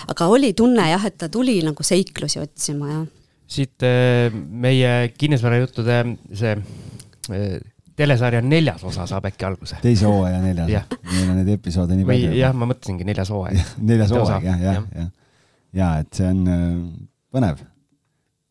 aga 0.08 0.28
oli 0.28 0.54
tunne 0.54 0.90
jah, 0.90 1.06
et 1.06 1.18
ta 1.18 1.30
tuli 1.30 1.62
nagu 1.62 1.84
seiklusi 1.84 2.40
otsima 2.40 2.92
ja 2.92 3.06
siit 3.50 3.84
äh, 3.84 4.30
meie 4.34 5.10
kinnisvarajuttude 5.18 6.04
see 6.38 6.54
äh, 6.54 7.60
telesarja 8.00 8.42
neljas 8.46 8.84
osa 8.88 9.08
saab 9.10 9.28
äkki 9.30 9.48
alguse. 9.48 9.80
teise 9.84 10.08
hooaja 10.10 10.40
neljas 10.44 10.72
Jah.. 10.72 10.86
meil 11.12 11.34
on 11.34 11.42
neid 11.42 11.52
episoode 11.58 11.98
nii 11.98 12.08
palju. 12.08 12.36
jah, 12.40 12.56
ma 12.56 12.70
mõtlesingi 12.70 13.08
neljas 13.08 13.32
hooaeg. 13.34 13.74
neljas 13.92 14.14
hooaeg 14.16 14.48
jah, 14.48 14.64
jah, 14.64 14.80
jah. 15.02 15.10
ja 15.82 15.90
et 16.04 16.22
see 16.22 16.30
on 16.30 16.46
äh, 16.54 16.64
põnev. 17.36 17.66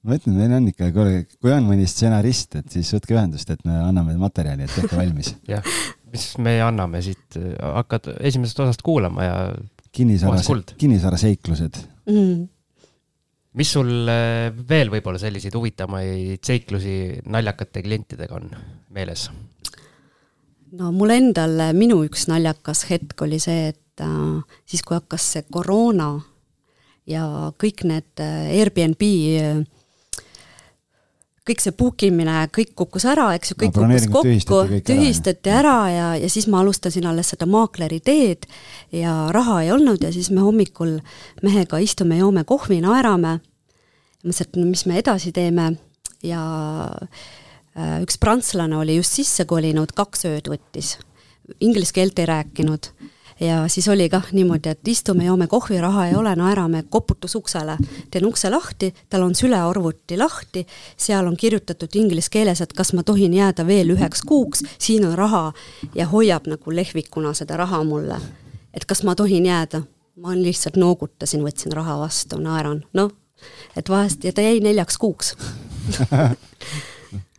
ma 0.04 0.18
ütlen, 0.18 0.36
meil 0.38 0.56
on 0.58 0.68
ikka, 0.72 0.90
kui 0.94 1.54
on 1.54 1.66
mõni 1.68 1.88
stsenarist, 1.90 2.60
et 2.60 2.76
siis 2.78 2.92
võtke 2.96 3.16
ühendust, 3.16 3.50
et 3.52 3.64
me 3.68 3.78
anname 3.82 4.16
materjali, 4.20 4.64
et 4.64 4.76
tehke 4.76 4.96
valmis. 4.96 5.34
jah, 5.52 5.64
mis 6.12 6.28
me 6.44 6.54
anname 6.64 7.02
siit, 7.04 7.40
hakkad 7.60 8.12
esimesest 8.18 8.62
osast 8.64 8.84
kuulama 8.86 9.26
ja 9.26 9.40
kinnisvara 9.92 10.38
Puhas 10.38 10.52
kuld., 10.52 10.76
kinnisvaraseiklused. 10.80 11.82
mm.. 12.08 12.46
Mis 13.58 13.72
sul 13.74 13.90
äh, 14.10 14.48
veel 14.70 14.92
võib-olla 14.92 15.20
selliseid 15.20 15.54
huvitamaid 15.58 16.42
seiklusi 16.46 16.94
naljakate 17.26 17.82
klientidega 17.84 18.38
on 18.38 18.50
meeles? 18.94 19.28
no 20.78 20.92
mul 20.94 21.14
endal, 21.14 21.56
minu 21.76 22.02
üks 22.06 22.28
naljakas 22.30 22.86
hetk 22.90 23.26
oli 23.26 23.40
see, 23.42 23.72
et 23.72 24.04
äh, 24.04 24.58
siis, 24.68 24.84
kui 24.84 24.98
hakkas 24.98 25.32
see 25.34 25.46
koroona 25.50 26.12
ja 27.08 27.24
kõik 27.60 27.86
need 27.88 28.22
äh, 28.22 28.52
Airbnb 28.58 29.04
äh, 29.40 29.64
kõik 31.48 31.62
see 31.64 31.74
book 31.76 32.04
imine, 32.04 32.42
kõik 32.52 32.74
kukkus 32.76 33.06
ära, 33.08 33.30
eks 33.38 33.52
ju, 33.52 33.58
kõik 33.62 33.76
No 33.78 33.88
kukkus 33.88 34.44
kokku 34.48 34.80
tühistati 34.84 35.52
ära 35.52 35.76
ja, 35.92 36.08
ja 36.20 36.28
siis 36.32 36.48
ma 36.50 36.60
alustasin 36.62 37.08
alles 37.08 37.32
seda 37.32 37.48
maakleri 37.48 38.00
teed 38.04 38.44
ja 38.92 39.14
raha 39.34 39.62
ei 39.64 39.72
olnud 39.72 40.02
ja 40.04 40.12
siis 40.14 40.28
me 40.34 40.44
hommikul 40.44 40.98
mehega 41.44 41.80
istume, 41.80 42.20
joome 42.20 42.44
kohvi, 42.48 42.82
naerame. 42.84 43.38
mõtlesin, 44.24 44.48
et 44.48 44.56
no 44.58 44.66
mis 44.68 44.86
me 44.86 44.98
edasi 44.98 45.32
teeme 45.32 45.70
ja 46.26 46.42
äh, 46.88 48.00
üks 48.02 48.18
prantslane 48.20 48.76
oli 48.76 48.98
just 48.98 49.18
sisse 49.18 49.46
kolinud, 49.48 49.94
kaks 49.96 50.26
ööd 50.30 50.50
võttis, 50.50 50.96
inglise 51.60 51.94
keelt 51.96 52.18
ei 52.18 52.28
rääkinud 52.28 52.92
ja 53.40 53.68
siis 53.68 53.88
oli 53.88 54.08
kah 54.08 54.26
niimoodi, 54.32 54.68
et 54.68 54.88
istume, 54.88 55.24
joome 55.24 55.46
kohvi, 55.46 55.80
raha 55.80 56.06
ei 56.06 56.14
ole, 56.16 56.34
naerame, 56.36 56.82
koputus 56.90 57.36
uksele. 57.36 57.76
teen 58.10 58.26
ukse 58.26 58.50
lahti, 58.50 58.94
tal 59.10 59.22
on 59.22 59.34
sülearvuti 59.34 60.18
lahti, 60.18 60.66
seal 60.96 61.26
on 61.26 61.36
kirjutatud 61.36 61.94
inglise 61.94 62.30
keeles, 62.30 62.60
et 62.60 62.72
kas 62.72 62.92
ma 62.92 63.02
tohin 63.02 63.34
jääda 63.34 63.66
veel 63.66 63.94
üheks 63.94 64.24
kuuks, 64.26 64.64
siin 64.78 65.06
on 65.06 65.18
raha 65.18 65.52
ja 65.94 66.06
hoiab 66.06 66.46
nagu 66.46 66.74
lehvikuna 66.74 67.34
seda 67.34 67.56
raha 67.56 67.84
mulle. 67.84 68.20
et 68.74 68.84
kas 68.84 69.02
ma 69.02 69.14
tohin 69.14 69.46
jääda? 69.46 69.82
ma 70.16 70.34
lihtsalt 70.34 70.76
noogutasin, 70.76 71.44
võtsin 71.46 71.72
raha 71.72 71.98
vastu, 71.98 72.40
naeran, 72.42 72.82
noh, 72.92 73.12
et 73.76 73.88
vahest 73.88 74.24
ja 74.24 74.32
ta 74.32 74.44
jäi 74.44 74.60
neljaks 74.64 74.98
kuuks. 74.98 75.34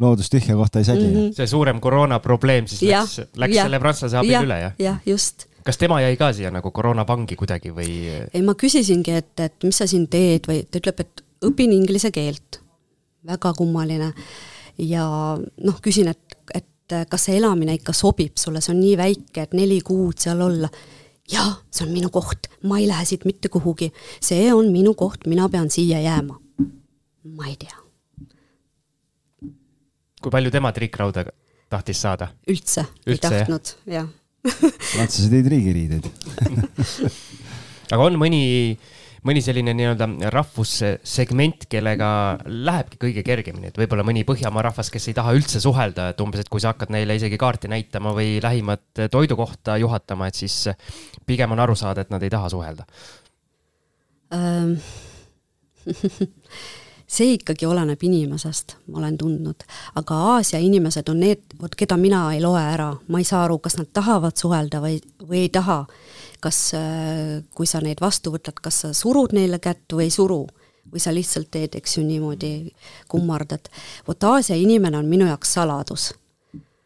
loodus 0.02 0.32
tühja 0.34 0.56
kohta 0.58 0.80
ei 0.80 0.88
sägi 0.88 1.06
mm. 1.06 1.14
-hmm. 1.14 1.34
see 1.38 1.48
suurem 1.48 1.82
koroonaprobleem 1.82 2.68
siis 2.68 2.82
Jah, 2.82 3.06
läks, 3.06 3.20
läks 3.36 3.56
jah, 3.56 3.68
selle 3.68 3.80
prantslase 3.80 4.18
abil 4.18 4.32
jah 4.32 4.44
üle, 4.48 4.60
jah?, 4.60 4.74
jah, 4.80 4.98
just 5.06 5.46
kas 5.66 5.78
tema 5.78 6.02
jäi 6.02 6.18
ka 6.18 6.32
siia 6.34 6.52
nagu 6.52 6.72
koroonavangi 6.72 7.36
kuidagi 7.36 7.72
või? 7.76 7.92
ei, 8.34 8.42
ma 8.42 8.56
küsisingi, 8.58 9.14
et, 9.22 9.34
et 9.40 9.68
mis 9.68 9.78
sa 9.78 9.88
siin 9.90 10.08
teed 10.12 10.48
või 10.50 10.64
ta 10.66 10.82
ütleb, 10.82 11.04
et 11.04 11.24
õpin 11.46 11.74
inglise 11.76 12.12
keelt. 12.16 12.62
väga 13.26 13.54
kummaline. 13.58 14.14
ja 14.78 15.06
noh, 15.38 15.82
küsin, 15.84 16.08
et, 16.08 16.38
et 16.56 16.96
kas 17.10 17.28
see 17.28 17.38
elamine 17.38 17.76
ikka 17.78 17.94
sobib 17.94 18.40
sulle, 18.40 18.62
see 18.62 18.74
on 18.74 18.80
nii 18.82 18.96
väike, 18.98 19.44
et 19.44 19.54
neli 19.54 19.82
kuud 19.86 20.18
seal 20.18 20.42
olla. 20.42 20.70
jaa, 21.32 21.50
see 21.72 21.86
on 21.88 21.94
minu 21.94 22.12
koht, 22.14 22.50
ma 22.64 22.80
ei 22.82 22.88
lähe 22.90 23.06
siit 23.06 23.26
mitte 23.30 23.52
kuhugi, 23.54 23.92
see 24.24 24.50
on 24.54 24.72
minu 24.74 24.96
koht, 24.98 25.28
mina 25.30 25.50
pean 25.50 25.70
siia 25.74 26.02
jääma. 26.04 26.40
ma 27.36 27.48
ei 27.48 27.56
tea, 27.60 27.76
kui 30.22 30.32
palju 30.32 30.52
tema 30.52 30.72
triikrauda 30.76 31.26
tahtis 31.70 32.02
saada? 32.02 32.32
üldse, 32.50 32.88
üldse 33.06 33.12
ei 33.12 33.20
jah? 33.20 33.46
tahtnud, 33.46 33.76
jah 33.88 34.10
prantslased 34.44 35.34
tõid 35.34 35.50
riigiriideid. 35.52 36.08
aga 37.94 38.06
on 38.06 38.18
mõni, 38.20 38.42
mõni 39.28 39.42
selline 39.44 39.74
nii-öelda 39.78 40.08
rahvussegment, 40.34 41.66
kellega 41.72 42.10
lähebki 42.46 43.00
kõige 43.02 43.24
kergemini, 43.26 43.72
et 43.72 43.80
võib-olla 43.80 44.06
mõni 44.08 44.26
Põhjamaa 44.28 44.66
rahvas, 44.70 44.92
kes 44.94 45.10
ei 45.12 45.18
taha 45.18 45.34
üldse 45.38 45.62
suhelda, 45.64 46.10
et 46.14 46.24
umbes, 46.24 46.44
et 46.44 46.52
kui 46.52 46.64
sa 46.64 46.74
hakkad 46.74 46.94
neile 46.94 47.18
isegi 47.20 47.40
kaarti 47.42 47.72
näitama 47.72 48.14
või 48.16 48.38
lähimat 48.44 49.06
toidukohta 49.12 49.78
juhatama, 49.82 50.30
et 50.30 50.40
siis 50.40 50.62
pigem 51.28 51.56
on 51.56 51.64
aru 51.66 51.78
saada, 51.80 52.06
et 52.06 52.14
nad 52.14 52.24
ei 52.24 52.34
taha 52.34 52.52
suhelda. 52.54 52.88
see 57.10 57.34
ikkagi 57.38 57.66
oleneb 57.66 58.04
inimesest, 58.06 58.76
ma 58.92 59.02
olen 59.02 59.18
tundnud, 59.18 59.66
aga 59.98 60.18
Aasia 60.36 60.60
inimesed 60.62 61.10
on 61.10 61.24
need, 61.24 61.42
vot 61.62 61.74
keda 61.78 61.98
mina 61.98 62.28
ei 62.36 62.42
loe 62.44 62.62
ära, 62.62 62.92
ma 63.10 63.22
ei 63.22 63.28
saa 63.28 63.44
aru, 63.48 63.58
kas 63.64 63.80
nad 63.80 63.90
tahavad 63.94 64.38
suhelda 64.38 64.82
või, 64.84 65.00
või 65.26 65.46
ei 65.48 65.50
taha. 65.54 65.86
kas, 66.40 66.58
äh, 66.78 67.42
kui 67.52 67.68
sa 67.68 67.82
neid 67.84 68.00
vastu 68.00 68.32
võtad, 68.32 68.62
kas 68.64 68.78
sa 68.86 68.94
surud 68.96 69.34
neile 69.36 69.58
kätt 69.60 69.92
või 69.92 70.06
ei 70.08 70.14
suru 70.14 70.46
või 70.90 71.02
sa 71.04 71.12
lihtsalt 71.14 71.50
teed, 71.52 71.76
eks 71.76 71.98
ju, 71.98 72.04
niimoodi 72.06 72.72
kummardad. 73.12 73.68
vot 74.08 74.24
Aasia 74.24 74.56
inimene 74.56 74.98
on 74.98 75.06
minu 75.06 75.28
jaoks 75.28 75.54
saladus. 75.54 76.14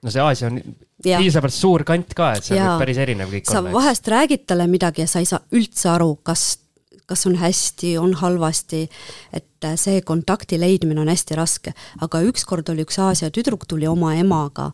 no 0.02 0.12
see 0.12 0.22
Aasia 0.22 0.48
on 0.48 0.60
piisavalt 1.04 1.54
suur 1.54 1.84
kant 1.88 2.14
ka, 2.18 2.34
et 2.38 2.48
see 2.48 2.58
ja. 2.58 2.74
võib 2.74 2.86
päris 2.86 3.00
erinev 3.04 3.32
kõik 3.32 3.48
sa 3.50 3.60
olla. 3.60 3.72
vahest 3.76 4.08
räägid 4.08 4.46
talle 4.48 4.68
midagi 4.68 5.04
ja 5.04 5.08
sa 5.08 5.24
ei 5.24 5.30
saa 5.30 5.42
üldse 5.52 5.90
aru, 5.94 6.16
kas 6.24 6.63
kas 7.06 7.26
on 7.28 7.36
hästi, 7.40 7.98
on 7.98 8.14
halvasti, 8.20 8.86
et 9.34 9.68
äh, 9.68 9.76
see 9.80 10.02
kontakti 10.02 10.60
leidmine 10.60 11.02
on 11.02 11.12
hästi 11.12 11.36
raske. 11.40 11.74
aga 12.02 12.22
ükskord 12.30 12.70
oli 12.70 12.86
üks 12.88 13.00
Aasia 13.00 13.32
tüdruk, 13.32 13.68
tuli 13.68 13.88
oma 13.88 14.16
emaga 14.16 14.72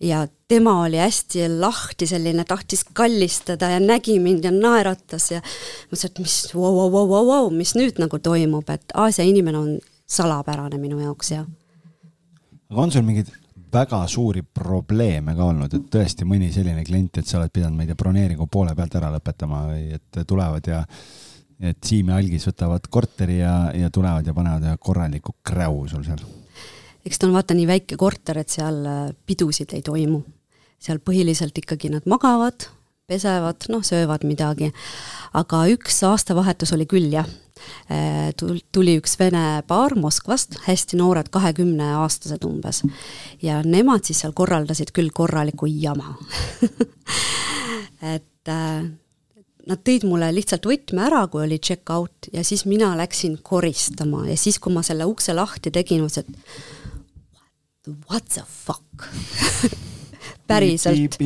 ja 0.00 0.26
tema 0.48 0.82
oli 0.82 0.98
hästi 1.00 1.48
lahti 1.60 2.06
selline, 2.06 2.44
tahtis 2.44 2.84
kallistada 2.92 3.70
ja 3.70 3.80
nägi 3.80 4.18
mind 4.20 4.44
ja 4.44 4.52
naeratas 4.52 5.30
ja 5.30 5.40
mõtlesin, 5.40 6.10
et 6.10 6.18
mis 6.18 6.36
vau, 6.54 6.72
vau, 6.76 6.90
vau, 6.92 7.08
vau, 7.08 7.26
vau, 7.26 7.50
mis 7.50 7.74
nüüd 7.78 8.00
nagu 8.02 8.18
toimub, 8.18 8.68
et 8.70 8.94
Aasia 8.94 9.24
inimene 9.24 9.58
on 9.58 9.72
salapärane 10.06 10.78
minu 10.78 11.00
jaoks 11.00 11.32
ja. 11.32 11.44
aga 12.70 12.80
on 12.82 12.92
sul 12.92 13.06
mingeid 13.06 13.32
väga 13.72 14.06
suuri 14.08 14.42
probleeme 14.42 15.34
ka 15.36 15.44
olnud, 15.44 15.74
et 15.74 15.88
tõesti 15.92 16.26
mõni 16.28 16.52
selline 16.54 16.84
klient, 16.84 17.18
et 17.18 17.28
sa 17.28 17.40
oled 17.40 17.52
pidanud, 17.52 17.76
ma 17.76 17.84
ei 17.84 17.90
tea, 17.90 17.98
broneeringu 17.98 18.46
poole 18.52 18.74
pealt 18.76 18.94
ära 18.98 19.10
lõpetama 19.16 19.62
või 19.70 19.96
et 19.96 20.20
tulevad 20.28 20.68
ja 20.70 20.82
et 21.60 21.78
Siim 21.84 22.10
ja 22.12 22.18
Algis 22.20 22.46
võtavad 22.50 22.88
korteri 22.92 23.38
ja, 23.40 23.54
ja 23.76 23.90
tulevad 23.92 24.26
ja 24.26 24.34
panevad 24.36 24.66
ühe 24.66 24.76
korraliku 24.80 25.36
kräu 25.46 25.86
sul 25.90 26.04
seal? 26.06 26.24
eks 27.06 27.20
ta 27.20 27.28
on 27.28 27.36
vaata 27.36 27.54
nii 27.56 27.68
väike 27.68 27.98
korter, 28.00 28.40
et 28.42 28.52
seal 28.52 28.82
äh, 28.86 29.04
pidusid 29.26 29.72
ei 29.76 29.84
toimu. 29.86 30.22
seal 30.82 30.98
põhiliselt 31.00 31.56
ikkagi 31.56 31.88
nad 31.94 32.04
magavad, 32.10 32.66
pesevad, 33.08 33.68
noh, 33.72 33.84
söövad 33.86 34.26
midagi. 34.26 34.72
aga 35.32 35.64
üks 35.72 36.02
aastavahetus 36.04 36.74
oli 36.76 36.86
küll 36.90 37.08
jah, 37.14 37.28
äh, 37.88 38.34
tuli 38.36 38.98
üks 39.00 39.16
vene 39.20 39.62
paar 39.66 39.94
Moskvast, 39.96 40.58
hästi 40.66 40.98
noored, 41.00 41.30
kahekümneaastased 41.32 42.44
umbes. 42.44 42.82
ja 43.42 43.62
nemad 43.62 44.04
siis 44.04 44.20
seal 44.24 44.36
korraldasid 44.36 44.92
küll 44.92 45.14
korraliku 45.14 45.70
jama 45.70 46.16
et 48.14 48.50
äh, 48.50 48.84
nad 49.66 49.82
tõid 49.86 50.06
mulle 50.06 50.28
lihtsalt 50.34 50.66
võtme 50.68 51.02
ära, 51.08 51.24
kui 51.30 51.42
oli 51.46 51.58
check 51.58 51.90
out 51.90 52.28
ja 52.32 52.44
siis 52.46 52.64
mina 52.70 52.92
läksin 52.98 53.38
koristama. 53.42 54.26
Ja 54.30 54.36
siis, 54.38 54.60
kui 54.62 54.74
ma 54.74 54.82
selle 54.86 55.08
ukse 55.10 55.34
lahti 55.34 55.72
tegin, 55.74 56.04
mõtlesin, 56.06 56.30
et 56.30 57.96
what 58.10 58.24
the 58.32 58.44
fuck? 58.46 59.08
Päriselt, 60.46 61.16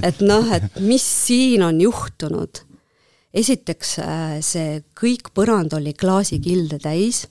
et 0.00 0.22
noh, 0.24 0.46
et 0.56 0.78
mis 0.80 1.04
siin 1.04 1.62
on 1.66 1.80
juhtunud. 1.80 2.62
esiteks 3.34 3.98
äh, 4.00 4.38
see 4.40 4.78
kõik 4.96 5.28
põrand 5.36 5.74
oli 5.76 5.92
klaasikilde 5.92 6.78
täis, 6.80 7.26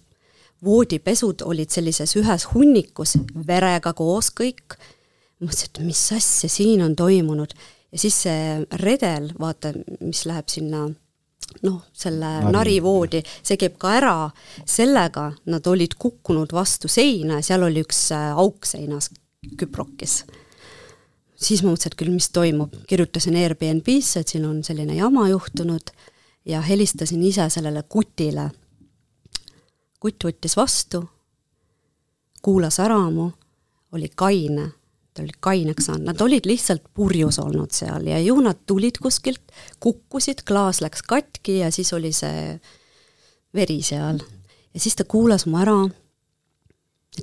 voodipesud 0.64 1.41
olid 1.41 1.74
sellises 1.74 2.14
ühes 2.20 2.45
hunnikus, 2.54 3.16
verega 3.47 3.95
koos 3.97 4.30
kõik, 4.30 4.78
mõtlesin, 5.41 5.72
et 5.74 5.82
mis 5.88 6.04
asja 6.14 6.49
siin 6.51 6.86
on 6.86 6.93
toimunud 6.95 7.56
ja 7.94 8.00
siis 8.00 8.18
see 8.26 8.44
redel, 8.82 9.30
vaata, 9.39 9.72
mis 10.02 10.26
läheb 10.26 10.50
sinna 10.50 10.88
noh, 11.64 11.82
selle 11.94 12.30
Nari. 12.41 12.54
narivoodi, 12.56 13.22
see 13.46 13.60
käib 13.62 13.76
ka 13.82 13.94
ära, 14.00 14.16
sellega 14.66 15.30
nad 15.52 15.68
olid 15.70 15.94
kukkunud 16.02 16.56
vastu 16.56 16.89
seina 16.91 17.39
ja 17.39 17.46
seal 17.46 17.68
oli 17.68 17.84
üks 17.86 18.08
äh, 18.16 18.32
auk 18.34 18.66
seinas 18.66 19.12
küprokis. 19.60 20.24
siis 21.36 21.62
ma 21.62 21.74
mõtlesin, 21.74 21.91
et 21.91 22.00
küll, 22.00 22.14
mis 22.16 22.30
toimub, 22.34 22.76
kirjutasin 22.88 23.38
Airbnb-sse, 23.38 24.24
et 24.24 24.34
siin 24.34 24.46
on 24.48 24.64
selline 24.64 24.96
jama 24.96 25.28
juhtunud 25.30 25.94
ja 26.50 26.62
helistasin 26.62 27.24
ise 27.24 27.50
sellele 27.50 27.84
kutile. 27.84 28.50
kutt 30.00 30.24
võttis 30.24 30.58
vastu, 30.58 31.04
kuulas 32.41 32.80
ära 32.80 33.00
mu, 33.12 33.30
oli 33.94 34.10
kaine 34.16 34.72
ta 35.14 35.22
oli 35.22 35.34
kaineks 35.39 35.88
saanud, 35.89 36.07
nad 36.09 36.22
olid 36.22 36.47
lihtsalt 36.49 36.86
purjus 36.93 37.38
olnud 37.41 37.74
seal 37.76 38.07
ja 38.09 38.20
ju 38.22 38.39
nad 38.41 38.64
tulid 38.70 38.97
kuskilt, 39.01 39.43
kukkusid, 39.84 40.41
klaas 40.47 40.82
läks 40.82 41.05
katki 41.05 41.59
ja 41.61 41.72
siis 41.72 41.93
oli 41.93 42.14
see 42.16 42.57
veri 43.53 43.82
seal. 43.86 44.22
ja 44.74 44.80
siis 44.80 44.95
ta 44.97 45.05
kuulas 45.05 45.45
mu 45.45 45.59
ära, 45.61 45.78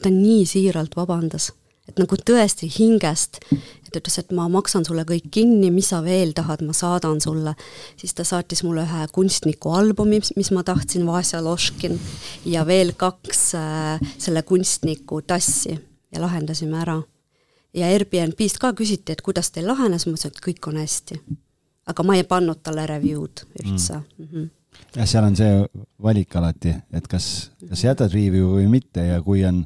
ta 0.02 0.12
nii 0.14 0.44
siiralt 0.46 0.94
vabandas, 0.96 1.50
et 1.90 1.98
nagu 1.98 2.14
tõesti 2.14 2.70
hingest, 2.70 3.40
et 3.50 3.96
ütles, 3.98 4.20
et 4.22 4.30
ma 4.38 4.46
maksan 4.48 4.86
sulle 4.86 5.02
kõik 5.08 5.26
kinni, 5.34 5.72
mis 5.74 5.90
sa 5.90 5.98
veel 6.04 6.30
tahad, 6.36 6.62
ma 6.62 6.76
saadan 6.76 7.18
sulle. 7.20 7.56
siis 7.98 8.14
ta 8.14 8.24
saatis 8.24 8.62
mulle 8.62 8.86
ühe 8.86 9.06
kunstniku 9.10 9.74
albumi, 9.74 10.22
mis 10.36 10.54
ma 10.54 10.62
tahtsin, 10.62 11.06
Vasja 11.06 11.42
Loškin, 11.42 11.98
ja 12.46 12.66
veel 12.66 12.94
kaks 12.94 13.54
äh, 13.58 14.12
selle 14.18 14.46
kunstniku 14.46 15.24
tassi 15.26 15.74
ja 15.74 16.22
lahendasime 16.22 16.78
ära 16.78 17.00
ja 17.76 17.90
Airbnb-st 17.90 18.60
ka 18.60 18.72
küsiti, 18.76 19.14
et 19.14 19.22
kuidas 19.24 19.50
teil 19.54 19.68
lahenes, 19.70 20.06
ma 20.06 20.14
ütlesin, 20.14 20.34
et 20.34 20.42
kõik 20.44 20.70
on 20.70 20.80
hästi. 20.80 21.20
aga 21.90 22.04
ma 22.06 22.14
ei 22.14 22.24
pannud 22.28 22.60
talle 22.62 22.84
review'd 22.86 23.44
üldse 23.62 23.96
mm. 23.96 24.04
mm. 24.18 24.26
-hmm. 24.30 24.48
jah, 24.96 25.06
seal 25.08 25.24
on 25.26 25.36
see 25.36 25.52
valik 26.02 26.36
alati, 26.36 26.74
et 26.92 27.06
kas, 27.08 27.50
kas 27.68 27.84
jätad 27.84 28.12
review 28.12 28.54
või 28.54 28.68
mitte 28.70 29.06
ja 29.06 29.22
kui 29.22 29.44
on, 29.44 29.64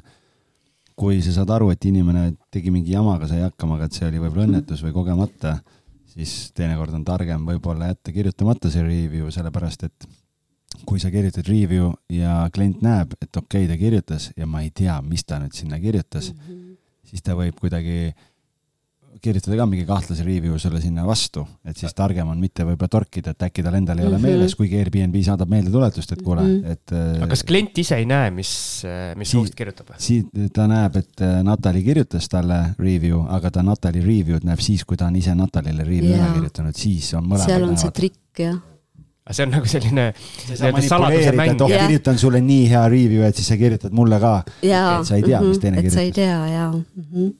kui 0.95 1.21
sa 1.21 1.33
saad 1.35 1.49
aru, 1.49 1.69
et 1.69 1.85
inimene 1.85 2.33
tegi 2.51 2.71
mingi 2.71 2.95
jamaga, 2.95 3.27
sai 3.27 3.41
hakkama, 3.41 3.75
aga 3.75 3.85
et 3.85 3.93
see 3.93 4.07
oli 4.07 4.21
võib-olla 4.23 4.47
õnnetus 4.47 4.83
või 4.85 4.93
kogemata, 4.93 5.57
siis 6.05 6.51
teinekord 6.55 6.93
on 6.93 7.03
targem 7.05 7.45
võib-olla 7.45 7.91
jätta 7.91 8.11
kirjutamata 8.11 8.71
see 8.71 8.83
review, 8.83 9.29
sellepärast 9.31 9.83
et 9.83 10.07
kui 10.85 10.99
sa 10.99 11.11
kirjutad 11.11 11.47
review 11.47 11.91
ja 12.09 12.49
klient 12.53 12.81
näeb, 12.81 13.13
et 13.21 13.37
okei 13.37 13.65
okay,, 13.65 13.67
ta 13.67 13.77
kirjutas 13.79 14.31
ja 14.37 14.47
ma 14.47 14.61
ei 14.61 14.71
tea, 14.71 15.01
mis 15.01 15.23
ta 15.23 15.39
nüüd 15.39 15.53
sinna 15.53 15.79
kirjutas 15.79 16.33
mm, 16.33 16.39
-hmm 16.47 16.64
siis 17.09 17.23
ta 17.25 17.35
võib 17.37 17.59
kuidagi 17.59 18.13
kirjutada 19.23 19.57
ka 19.57 19.65
mingi 19.69 19.85
kahtlase 19.87 20.25
review 20.25 20.57
sulle 20.59 20.81
sinna 20.83 21.05
vastu, 21.07 21.45
et 21.65 21.77
siis 21.79 21.93
targem 21.95 22.27
on 22.31 22.39
mitte 22.41 22.65
võib-olla 22.67 22.91
torkida, 22.91 23.31
et 23.31 23.45
äkki 23.47 23.63
tal 23.65 23.77
endal 23.79 24.01
ei 24.01 24.07
ole 24.07 24.17
mm 24.17 24.23
-hmm. 24.23 24.35
meeles, 24.35 24.55
kuigi 24.59 24.79
Airbnb 24.81 25.15
saadab 25.23 25.49
meeldetuletust, 25.49 26.11
et 26.11 26.21
kuule 26.21 26.41
mm, 26.41 26.59
-hmm. 26.59 26.71
et. 26.71 26.91
Äh, 26.91 27.15
aga 27.21 27.29
kas 27.31 27.43
klient 27.47 27.77
ise 27.77 27.95
ei 27.95 28.05
näe, 28.05 28.31
mis, 28.31 28.51
mis 29.15 29.31
si 29.31 29.37
suust 29.37 29.55
kirjutab? 29.55 29.95
siit 29.97 30.29
ta 30.53 30.67
näeb, 30.67 30.97
et 30.97 31.21
äh, 31.21 31.41
Natali 31.43 31.83
kirjutas 31.83 32.29
talle 32.29 32.75
review, 32.79 33.23
aga 33.29 33.51
ta 33.51 33.63
Natali 33.63 34.03
review'd 34.03 34.43
näeb 34.43 34.59
siis, 34.59 34.85
kui 34.85 34.97
ta 34.97 35.07
on 35.07 35.15
ise 35.15 35.35
Natalile 35.35 35.83
review 35.83 36.19
üle 36.19 36.31
kirjutanud, 36.35 36.75
siis 36.75 37.13
on 37.13 37.23
mõlemad. 37.23 37.45
seal 37.45 37.63
on 37.63 37.75
näevad. 37.75 37.81
see 37.81 37.91
trikk, 38.01 38.39
jah 38.39 38.63
see 39.33 39.47
on 39.47 39.55
nagu 39.55 39.65
selline 39.65 40.11
oh, 40.11 41.71
kirjutan 41.71 42.19
sulle 42.21 42.41
nii 42.45 42.67
hea 42.69 42.83
review, 42.93 43.23
et 43.25 43.39
siis 43.39 43.47
sa 43.49 43.57
kirjutad 43.57 43.95
mulle 43.95 44.19
ka. 44.21 44.35
et 44.61 45.07
sa 45.07 45.17
ei 45.17 45.25
tea, 45.25 45.41
mis 45.41 45.57
teine 45.63 45.81
kirjutab. 45.81 45.93
et 45.93 45.97
sa 45.97 46.05
ei 46.05 46.11
tea, 46.13 46.37
jaa 46.53 46.71
mm. 46.71 47.09
-hmm 47.13 47.33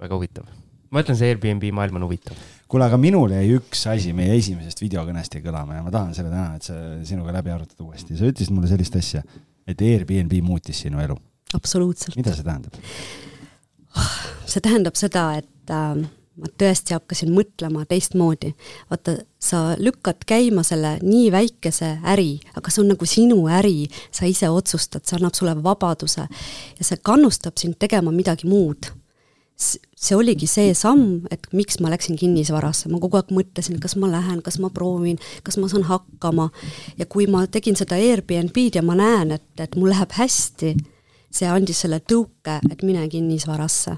väga 0.00 0.18
huvitav. 0.18 0.46
ma 0.90 1.02
ütlen, 1.02 1.18
see 1.18 1.32
Airbnb 1.32 1.64
maailm 1.76 2.00
on 2.00 2.06
huvitav. 2.06 2.38
kuule, 2.70 2.86
aga 2.88 2.98
minul 3.00 3.34
jäi 3.34 3.50
üks 3.58 3.84
asi 3.90 4.12
meie 4.16 4.36
esimesest 4.38 4.82
videokõnest 4.82 5.36
jäi 5.36 5.44
kõlama 5.44 5.78
ja 5.78 5.84
ma 5.84 5.92
tahan 5.94 6.14
selle 6.16 6.32
täna, 6.32 6.56
et 6.58 6.66
sa 6.66 6.78
sinuga 7.06 7.34
läbi 7.36 7.54
arutada 7.54 7.86
uuesti. 7.86 8.18
sa 8.18 8.30
ütlesid 8.30 8.54
mulle 8.54 8.70
sellist 8.70 8.98
asja, 9.00 9.22
et 9.66 9.82
Airbnb 9.82 10.36
muutis 10.46 10.82
sinu 10.86 11.02
elu. 11.02 11.16
absoluutselt. 11.58 12.18
mida 12.18 12.34
see 12.36 12.46
tähendab? 12.46 12.80
see 14.46 14.64
tähendab 14.64 14.98
seda, 14.98 15.28
et 15.40 15.74
äh, 15.74 16.06
ma 16.36 16.50
tõesti 16.60 16.94
hakkasin 16.96 17.32
mõtlema 17.32 17.86
teistmoodi. 17.88 18.52
vaata, 18.90 19.16
sa 19.40 19.76
lükkad 19.78 20.26
käima 20.26 20.62
selle 20.66 20.96
nii 21.02 21.30
väikese 21.32 21.96
äri, 22.04 22.40
aga 22.56 22.70
see 22.70 22.82
on 22.82 22.92
nagu 22.94 23.08
sinu 23.08 23.40
äri, 23.48 23.88
sa 24.10 24.28
ise 24.28 24.50
otsustad, 24.50 25.06
see 25.06 25.16
annab 25.18 25.34
sulle 25.34 25.56
vabaduse 25.62 26.28
ja 26.78 26.84
see 26.84 27.00
kannustab 27.02 27.56
sind 27.60 27.78
tegema 27.80 28.12
midagi 28.12 28.48
muud 28.48 28.92
see 29.56 30.16
oligi 30.16 30.46
see 30.48 30.74
samm, 30.76 31.24
et 31.32 31.46
miks 31.56 31.78
ma 31.80 31.88
läksin 31.92 32.18
kinnisvarasse, 32.20 32.90
ma 32.92 33.00
kogu 33.00 33.16
aeg 33.16 33.32
mõtlesin, 33.32 33.78
kas 33.80 33.96
ma 33.96 34.10
lähen, 34.12 34.42
kas 34.44 34.58
ma 34.60 34.68
proovin, 34.72 35.16
kas 35.46 35.56
ma 35.60 35.70
saan 35.72 35.86
hakkama. 35.88 36.50
ja 36.98 37.06
kui 37.08 37.26
ma 37.26 37.46
tegin 37.46 37.76
seda 37.78 37.96
Airbnb-d 37.96 38.76
ja 38.76 38.84
ma 38.84 38.98
näen, 38.98 39.32
et, 39.38 39.48
et 39.58 39.76
mul 39.76 39.90
läheb 39.94 40.12
hästi, 40.12 40.74
see 41.32 41.48
andis 41.48 41.80
selle 41.84 42.02
tõuke, 42.04 42.60
et 42.70 42.84
mine 42.84 43.08
kinnisvarasse 43.08 43.96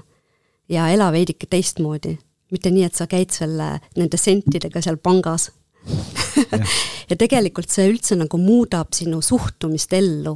ja 0.69 0.87
ela 0.93 1.11
veidike 1.11 1.49
teistmoodi. 1.49 2.17
Mitte 2.51 2.71
nii, 2.73 2.85
et 2.87 2.97
sa 2.97 3.07
käid 3.09 3.33
selle, 3.35 3.71
nende 3.97 4.17
sentidega 4.17 4.81
seal 4.81 4.97
pangas 4.97 5.49
ja 7.09 7.17
tegelikult 7.19 7.71
see 7.71 7.87
üldse 7.89 8.17
nagu 8.19 8.39
muudab 8.41 8.93
sinu 8.95 9.21
suhtumist 9.25 9.93
ellu. 9.97 10.35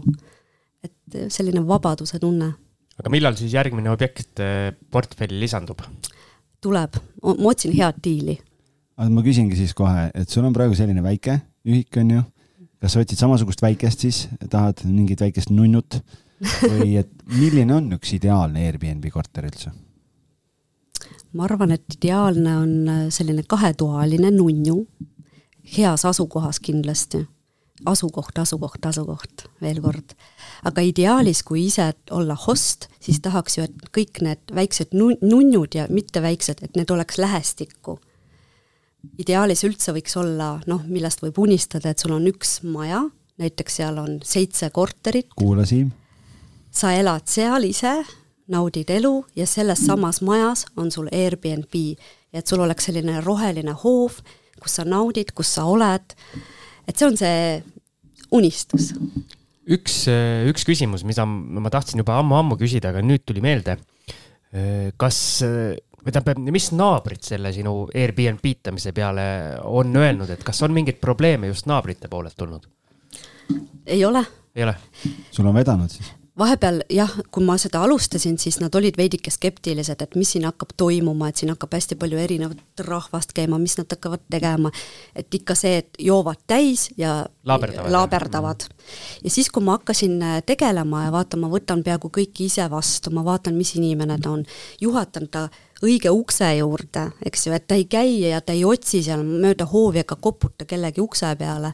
et 0.83 1.31
selline 1.31 1.63
vabaduse 1.67 2.19
tunne. 2.19 2.49
aga 2.99 3.11
millal 3.13 3.37
siis 3.39 3.53
järgmine 3.55 3.91
objekt 3.93 4.41
äh, 4.43 4.71
portfelli 4.91 5.39
lisandub? 5.43 5.83
tuleb, 6.63 6.99
ma 7.23 7.51
otsin 7.51 7.75
head 7.75 7.99
diili. 8.03 8.37
aga 8.97 9.09
ma 9.11 9.25
küsingi 9.25 9.59
siis 9.59 9.75
kohe, 9.77 10.09
et 10.13 10.29
sul 10.29 10.45
on 10.47 10.55
praegu 10.55 10.77
selline 10.77 11.03
väike 11.03 11.39
ühik, 11.67 11.95
on 12.01 12.17
ju, 12.17 12.25
kas 12.83 12.95
sa 12.95 13.03
otsid 13.03 13.19
samasugust 13.19 13.63
väikest 13.63 14.05
siis, 14.07 14.25
tahad 14.49 14.83
mingit 14.87 15.23
väikest 15.23 15.53
nunnut 15.53 16.01
või 16.71 16.97
et 16.99 17.11
milline 17.31 17.75
on 17.77 17.97
üks 17.97 18.15
ideaalne 18.17 18.65
Airbnb 18.67 19.07
korter 19.13 19.47
üldse? 19.47 19.71
Ma 21.33 21.47
arvan, 21.47 21.73
et 21.75 21.97
ideaalne 21.97 22.57
on 22.57 22.73
äh, 22.89 23.03
selline 23.13 23.43
kahetoaline 23.49 24.31
nunnu, 24.33 24.83
heas 25.77 26.05
asukohas 26.05 26.59
kindlasti. 26.59 27.27
asukoht, 27.85 28.37
asukoht, 28.39 28.85
asukoht, 28.85 29.43
veel 29.61 29.81
kord. 29.81 30.13
aga 30.63 30.81
ideaalis, 30.81 31.43
kui 31.43 31.65
ise 31.65 31.89
olla 32.11 32.35
host, 32.35 32.87
siis 32.99 33.19
tahaks 33.19 33.57
ju, 33.57 33.63
et 33.63 33.89
kõik 33.97 34.21
need 34.23 34.53
väiksed 34.55 34.93
nun-, 34.93 35.17
nunnud 35.21 35.75
ja 35.75 35.87
mitte 35.89 36.21
väiksed, 36.21 36.63
et 36.63 36.77
need 36.79 36.91
oleks 36.91 37.17
lähestikku. 37.17 37.99
ideaalis 39.19 39.63
üldse 39.63 39.91
võiks 39.91 40.15
olla, 40.17 40.61
noh, 40.67 40.85
millest 40.87 41.25
võib 41.25 41.39
unistada, 41.43 41.89
et 41.89 41.99
sul 41.99 42.13
on 42.15 42.27
üks 42.27 42.61
maja, 42.63 43.03
näiteks 43.41 43.81
seal 43.81 43.97
on 43.97 44.19
seitse 44.23 44.69
korterit. 44.69 45.33
kuula, 45.35 45.65
Siim. 45.65 45.91
sa 46.71 46.93
elad 46.93 47.27
seal 47.27 47.63
ise 47.63 48.03
naudid 48.51 48.89
elu 48.91 49.13
ja 49.35 49.45
selles 49.47 49.85
samas 49.85 50.21
majas 50.25 50.65
on 50.77 50.91
sul 50.91 51.07
Airbnb 51.11 51.75
ja 52.33 52.41
et 52.41 52.49
sul 52.49 52.63
oleks 52.63 52.89
selline 52.89 53.21
roheline 53.23 53.75
hoov, 53.83 54.19
kus 54.61 54.79
sa 54.79 54.85
naudid, 54.87 55.31
kus 55.35 55.53
sa 55.55 55.65
oled. 55.69 56.15
et 56.87 56.97
see 56.97 57.07
on 57.07 57.17
see 57.17 57.63
unistus. 58.33 58.91
üks, 59.63 60.03
üks 60.49 60.67
küsimus, 60.67 61.05
mida 61.07 61.25
ma 61.25 61.71
tahtsin 61.73 62.03
juba 62.03 62.17
ammu-ammu 62.21 62.57
küsida, 62.59 62.91
aga 62.91 63.03
nüüd 63.05 63.25
tuli 63.25 63.43
meelde. 63.43 63.77
kas, 64.97 65.17
või 65.43 66.11
tähendab, 66.11 66.41
mis 66.53 66.71
naabrid 66.75 67.23
selle 67.25 67.53
sinu 67.55 67.87
Airbnb 67.93 68.45
itamise 68.51 68.93
peale 68.93 69.25
on 69.63 69.95
öelnud, 69.95 70.29
et 70.29 70.43
kas 70.45 70.61
on 70.65 70.75
mingeid 70.75 70.99
probleeme 71.01 71.49
just 71.49 71.69
naabrite 71.69 72.11
poolelt 72.11 72.37
tulnud? 72.37 72.67
ei 73.85 74.03
ole. 74.05 74.25
ei 74.55 74.67
ole? 74.67 74.75
sul 75.31 75.47
on 75.47 75.55
vedanud 75.55 75.91
siis? 75.91 76.13
Vahepeal 76.39 76.81
jah, 76.89 77.11
kui 77.31 77.45
ma 77.45 77.55
seda 77.61 77.83
alustasin, 77.85 78.39
siis 78.41 78.57
nad 78.61 78.73
olid 78.75 78.97
veidike 78.97 79.31
skeptilised, 79.31 80.01
et 80.01 80.15
mis 80.17 80.31
siin 80.33 80.47
hakkab 80.47 80.73
toimuma, 80.77 81.29
et 81.29 81.41
siin 81.41 81.51
hakkab 81.53 81.75
hästi 81.77 81.97
palju 82.01 82.17
erinevat 82.17 82.83
rahvast 82.87 83.35
käima, 83.37 83.59
mis 83.61 83.77
nad 83.77 83.91
hakkavad 83.93 84.23
tegema. 84.33 84.71
et 85.15 85.33
ikka 85.33 85.55
see, 85.55 85.77
et 85.83 85.99
joovad 85.99 86.41
täis 86.47 86.89
ja 86.97 87.25
laaberdavad, 87.45 87.91
laaberdavad.. 87.91 88.65
ja 89.23 89.29
siis, 89.29 89.51
kui 89.53 89.63
ma 89.63 89.77
hakkasin 89.77 90.21
äh, 90.21 90.39
tegelema 90.45 91.05
ja 91.05 91.11
vaata, 91.13 91.37
ma 91.37 91.51
võtan 91.53 91.83
peaaegu 91.83 92.09
kõiki 92.09 92.49
ise 92.49 92.65
vastu, 92.69 93.13
ma 93.13 93.25
vaatan, 93.25 93.53
mis 93.53 93.75
inimene 93.77 94.17
ta 94.21 94.33
on, 94.33 94.45
juhatan 94.81 95.29
ta 95.29 95.47
õige 95.83 96.09
ukse 96.09 96.47
juurde, 96.57 97.09
eks 97.25 97.47
ju, 97.47 97.53
et 97.53 97.67
ta 97.67 97.77
ei 97.77 97.85
käi 97.85 98.21
ja 98.23 98.41
ta 98.41 98.55
ei 98.55 98.65
otsi 98.65 99.03
seal 99.03 99.21
mööda 99.21 99.67
hoovi 99.69 100.01
ega 100.01 100.15
koputa 100.15 100.65
kellegi 100.65 101.03
ukse 101.03 101.29
peale 101.37 101.73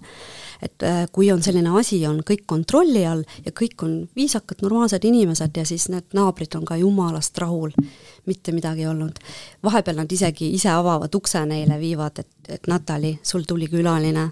et 0.61 0.83
äh, 0.83 1.05
kui 1.11 1.31
on 1.31 1.41
selline 1.43 1.71
asi, 1.79 1.99
on 2.07 2.19
kõik 2.25 2.43
kontrolli 2.49 3.05
all 3.07 3.23
ja 3.45 3.53
kõik 3.55 3.83
on 3.85 3.95
viisakad, 4.15 4.63
normaalsed 4.65 5.05
inimesed 5.07 5.57
ja 5.57 5.65
siis 5.65 5.87
need 5.93 6.15
naabrid 6.17 6.55
on 6.59 6.65
ka 6.67 6.77
jumalast 6.79 7.37
rahul, 7.39 7.71
mitte 8.27 8.53
midagi 8.55 8.83
ei 8.83 8.91
olnud. 8.91 9.19
vahepeal 9.63 10.01
nad 10.01 10.11
isegi 10.11 10.51
ise 10.55 10.71
avavad 10.73 11.15
ukse 11.15 11.45
neile, 11.45 11.79
viivad, 11.79 12.19
et, 12.19 12.31
et 12.59 12.67
Natali, 12.67 13.17
sul 13.23 13.47
tuli 13.47 13.67
külaline. 13.67 14.31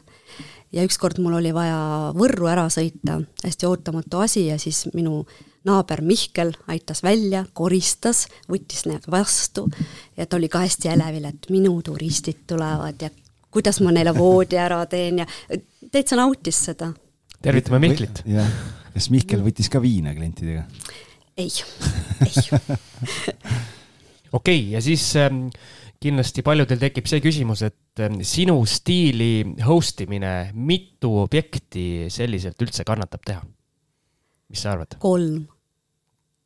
ja 0.72 0.84
ükskord 0.84 1.20
mul 1.24 1.40
oli 1.40 1.54
vaja 1.54 2.12
Võrru 2.16 2.50
ära 2.52 2.68
sõita, 2.70 3.22
hästi 3.44 3.66
ootamatu 3.66 4.20
asi 4.20 4.48
ja 4.48 4.60
siis 4.60 4.88
minu 4.94 5.26
naaber 5.68 6.02
Mihkel 6.02 6.54
aitas 6.68 7.04
välja, 7.04 7.46
koristas, 7.54 8.28
võttis 8.50 8.86
need 8.88 9.08
vastu 9.12 9.68
ja 10.18 10.26
ta 10.26 10.38
oli 10.38 10.50
ka 10.50 10.64
hästi 10.64 10.92
elevil, 10.92 11.26
et 11.26 11.50
minu 11.50 11.80
turistid 11.84 12.46
tulevad 12.48 13.02
ja 13.02 13.10
kuidas 13.58 13.82
ma 13.86 13.94
neile 13.96 14.14
voodi 14.16 14.60
ära 14.62 14.84
teen 14.90 15.24
ja 15.24 15.28
täitsa 15.92 16.20
nautis 16.20 16.60
seda. 16.70 16.92
tervitame 17.42 17.82
Mihklit. 17.88 18.24
jah, 18.30 18.54
kas 18.94 19.10
Mihkel 19.14 19.44
võttis 19.46 19.72
ka 19.74 19.82
viina 19.82 20.14
klientidega? 20.18 20.68
ei, 21.38 21.50
ei. 22.26 22.62
okei, 24.38 24.62
ja 24.76 24.82
siis 24.84 25.10
ähm, 25.22 25.48
kindlasti 26.02 26.44
paljudel 26.46 26.80
tekib 26.82 27.10
see 27.10 27.22
küsimus, 27.24 27.64
et 27.66 28.04
ähm, 28.04 28.22
sinu 28.26 28.60
stiili 28.70 29.46
host 29.66 30.02
imine, 30.06 30.52
mitu 30.54 31.16
objekti 31.24 32.08
selliselt 32.14 32.62
üldse 32.62 32.86
kannatab 32.88 33.26
teha? 33.26 33.44
mis 34.48 34.64
sa 34.64 34.76
arvad? 34.76 35.00
kolm. 35.02 35.46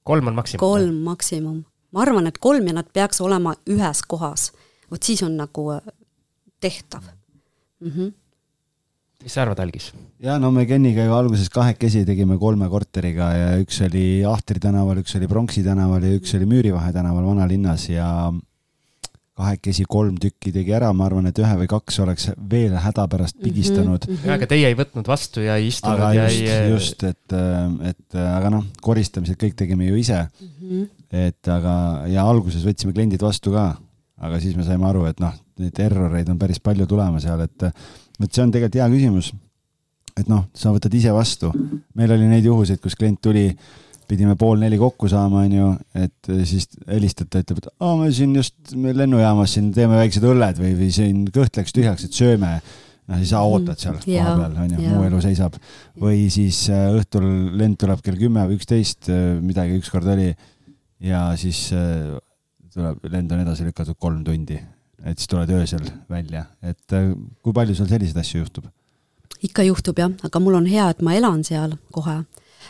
kolm 0.08 0.32
on 0.32 0.40
maksimum? 0.40 0.64
kolm 0.64 1.02
maksimum. 1.08 1.64
ma 1.92 2.06
arvan, 2.06 2.32
et 2.32 2.40
kolm 2.40 2.72
ja 2.72 2.78
nad 2.80 2.92
peaks 2.94 3.22
olema 3.22 3.56
ühes 3.70 4.06
kohas. 4.08 4.52
vot 4.92 5.04
siis 5.04 5.24
on 5.28 5.36
nagu 5.40 5.72
äh, 5.76 5.92
tehtav 6.62 7.04
mm. 7.04 7.92
-hmm 7.92 8.12
mis 9.24 9.36
sa 9.36 9.44
arvad, 9.46 9.60
Algis? 9.62 9.92
ja 10.22 10.38
no 10.42 10.52
me 10.54 10.66
Keniga 10.70 11.06
ju 11.06 11.14
alguses 11.14 11.50
kahekesi 11.54 12.06
tegime 12.06 12.38
kolme 12.42 12.70
korteriga 12.70 13.32
ja 13.38 13.50
üks 13.62 13.82
oli 13.86 14.24
Ahtri 14.28 14.62
tänaval, 14.62 15.02
üks 15.04 15.16
oli 15.18 15.30
Pronksi 15.30 15.64
tänaval 15.66 16.06
ja 16.08 16.16
üks 16.18 16.34
oli 16.38 16.48
Müürivahe 16.50 16.94
tänaval 16.94 17.28
vanalinnas 17.30 17.88
ja 17.90 18.08
kahekesi 19.42 19.86
kolm 19.90 20.18
tükki 20.22 20.52
tegi 20.54 20.74
ära, 20.76 20.92
ma 20.94 21.08
arvan, 21.08 21.30
et 21.30 21.40
ühe 21.42 21.52
või 21.62 21.70
kaks 21.72 22.00
oleks 22.04 22.28
veel 22.52 22.76
hädapärast 22.84 23.38
mhm, 23.38 23.46
pigistanud 23.46 24.08
mm. 24.08 24.16
-hmm. 24.16 24.30
ja, 24.30 24.38
aga 24.38 24.50
teie 24.52 24.70
ei 24.70 24.78
võtnud 24.78 25.08
vastu 25.10 25.46
ja 25.46 25.58
ei 25.58 25.70
istunud 25.72 25.98
aga 25.98 26.12
ja 26.18 26.26
just, 26.30 26.50
ei. 26.56 26.72
just, 26.74 27.06
et, 27.08 27.38
et 27.92 28.20
aga 28.22 28.52
noh, 28.58 28.66
koristamised 28.82 29.40
kõik 29.42 29.56
tegime 29.64 29.90
ju 29.90 30.02
ise 30.02 30.26
mm. 30.26 30.52
-hmm. 30.58 30.90
et 31.28 31.54
aga, 31.56 31.76
ja 32.12 32.28
alguses 32.28 32.66
võtsime 32.68 32.94
kliendid 32.94 33.24
vastu 33.24 33.56
ka, 33.56 33.72
aga 34.22 34.42
siis 34.44 34.58
me 34.58 34.68
saime 34.68 34.90
aru, 34.90 35.08
et 35.10 35.24
noh, 35.24 35.34
neid 35.60 35.80
erroreid 35.84 36.30
on 36.32 36.40
päris 36.40 36.62
palju 36.64 36.88
tulema 36.90 37.20
seal, 37.24 37.42
et 37.46 37.68
vot 38.22 38.32
see 38.32 38.44
on 38.44 38.52
tegelikult 38.54 38.80
hea 38.80 38.90
küsimus. 38.96 39.32
et 40.20 40.28
noh, 40.28 40.44
sa 40.54 40.74
võtad 40.76 40.94
ise 40.94 41.14
vastu. 41.16 41.52
meil 41.96 42.12
oli 42.12 42.28
neid 42.30 42.46
juhuseid, 42.46 42.82
kus 42.84 42.96
klient 43.00 43.22
tuli, 43.24 43.48
pidime 44.12 44.36
pool 44.36 44.60
neli 44.60 44.78
kokku 44.80 45.08
saama, 45.08 45.46
onju, 45.46 45.72
et 45.96 46.32
siis 46.48 46.68
helistad, 46.90 47.30
ta 47.32 47.40
ütleb, 47.44 47.62
et 47.62 47.70
aa, 47.72 47.96
me 47.96 48.10
siin 48.12 48.36
just 48.36 48.74
me 48.76 48.92
lennujaamas 48.96 49.56
siin 49.56 49.70
teeme 49.76 50.00
väiksed 50.02 50.26
õlled 50.28 50.60
või, 50.60 50.74
või 50.80 50.90
siin 50.92 51.22
kõht 51.32 51.60
läks 51.60 51.76
tühjaks, 51.76 52.08
et 52.08 52.18
sööme 52.18 52.58
noh, 52.58 53.22
siis 53.22 53.32
sa 53.32 53.44
ootad 53.48 53.80
seal 53.80 54.02
kohapeal, 54.04 54.58
onju, 54.66 54.82
muu 54.84 55.06
elu 55.08 55.22
seisab. 55.24 55.56
või 56.02 56.26
siis 56.34 56.66
äh, 56.74 56.90
õhtul 56.98 57.26
lend 57.60 57.80
tuleb 57.82 58.04
kell 58.04 58.20
kümme 58.20 58.44
või 58.50 58.60
üksteist, 58.60 59.08
äh, 59.12 59.40
midagi 59.40 59.80
ükskord 59.80 60.12
oli. 60.12 60.32
ja 61.08 61.30
siis 61.40 61.70
äh, 61.76 62.20
tuleb, 62.74 63.00
lend 63.12 63.32
on 63.32 63.46
edasi 63.46 63.68
lükatud 63.68 64.00
kolm 64.00 64.26
tundi 64.28 64.60
et 65.06 65.18
siis 65.18 65.30
tuled 65.32 65.50
öösel 65.56 65.88
välja, 66.10 66.46
et 66.62 66.96
äh, 66.98 67.12
kui 67.44 67.56
palju 67.56 67.76
sul 67.78 67.90
selliseid 67.90 68.22
asju 68.22 68.44
juhtub? 68.44 68.70
ikka 69.42 69.66
juhtub 69.66 69.98
jah, 69.98 70.12
aga 70.24 70.40
mul 70.44 70.60
on 70.60 70.70
hea, 70.70 70.86
et 70.92 71.02
ma 71.02 71.16
elan 71.18 71.44
seal 71.48 71.76
kohe. 71.96 72.22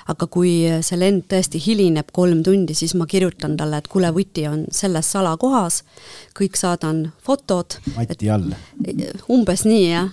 aga 0.07 0.25
kui 0.31 0.53
see 0.81 0.97
lend 0.97 1.25
tõesti 1.29 1.59
hilineb 1.61 2.09
kolm 2.15 2.39
tundi, 2.43 2.73
siis 2.73 2.95
ma 2.97 3.05
kirjutan 3.05 3.57
talle, 3.59 3.81
et 3.81 3.89
kuule, 3.91 4.09
vuti 4.15 4.47
on 4.47 4.63
selles 4.71 5.11
salakohas, 5.11 5.81
kõik 6.37 6.55
saadan 6.57 7.11
fotod. 7.21 7.77
mati 7.95 8.29
all. 8.31 8.53
umbes 9.29 9.65
nii 9.67 9.85
jah, 9.91 10.09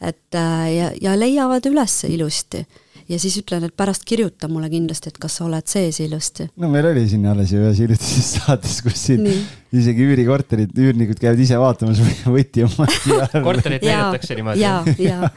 et 0.00 0.38
äh, 0.38 0.68
ja, 0.76 0.90
ja 1.00 1.18
leiavad 1.18 1.66
üles 1.70 2.02
ilusti 2.10 2.66
ja 3.08 3.18
siis 3.20 3.36
ütlen, 3.40 3.66
et 3.68 3.74
pärast 3.76 4.04
kirjuta 4.08 4.48
mulle 4.48 4.70
kindlasti, 4.72 5.12
et 5.12 5.18
kas 5.20 5.38
sa 5.38 5.46
oled 5.48 5.66
sees 5.70 6.00
ilusti. 6.04 6.46
no 6.60 6.70
meil 6.72 6.88
oli 6.90 7.04
siin 7.08 7.26
alles 7.30 7.52
ju 7.52 7.60
ühes 7.62 7.80
hiljutises 7.82 8.30
saates, 8.38 8.80
kus 8.84 9.00
siin 9.10 9.24
Nii. 9.26 9.42
isegi 9.80 10.06
üürikorterid, 10.08 10.72
üürnikud 10.78 11.20
käivad 11.20 11.42
ise 11.44 11.58
vaatamas, 11.60 12.00
võti 12.36 12.64
all. 12.64 13.44
korterit 13.44 13.84
näidatakse 13.84 14.38
niimoodi? 14.38 14.64
ja, 14.64 14.78
ja, 14.98 15.30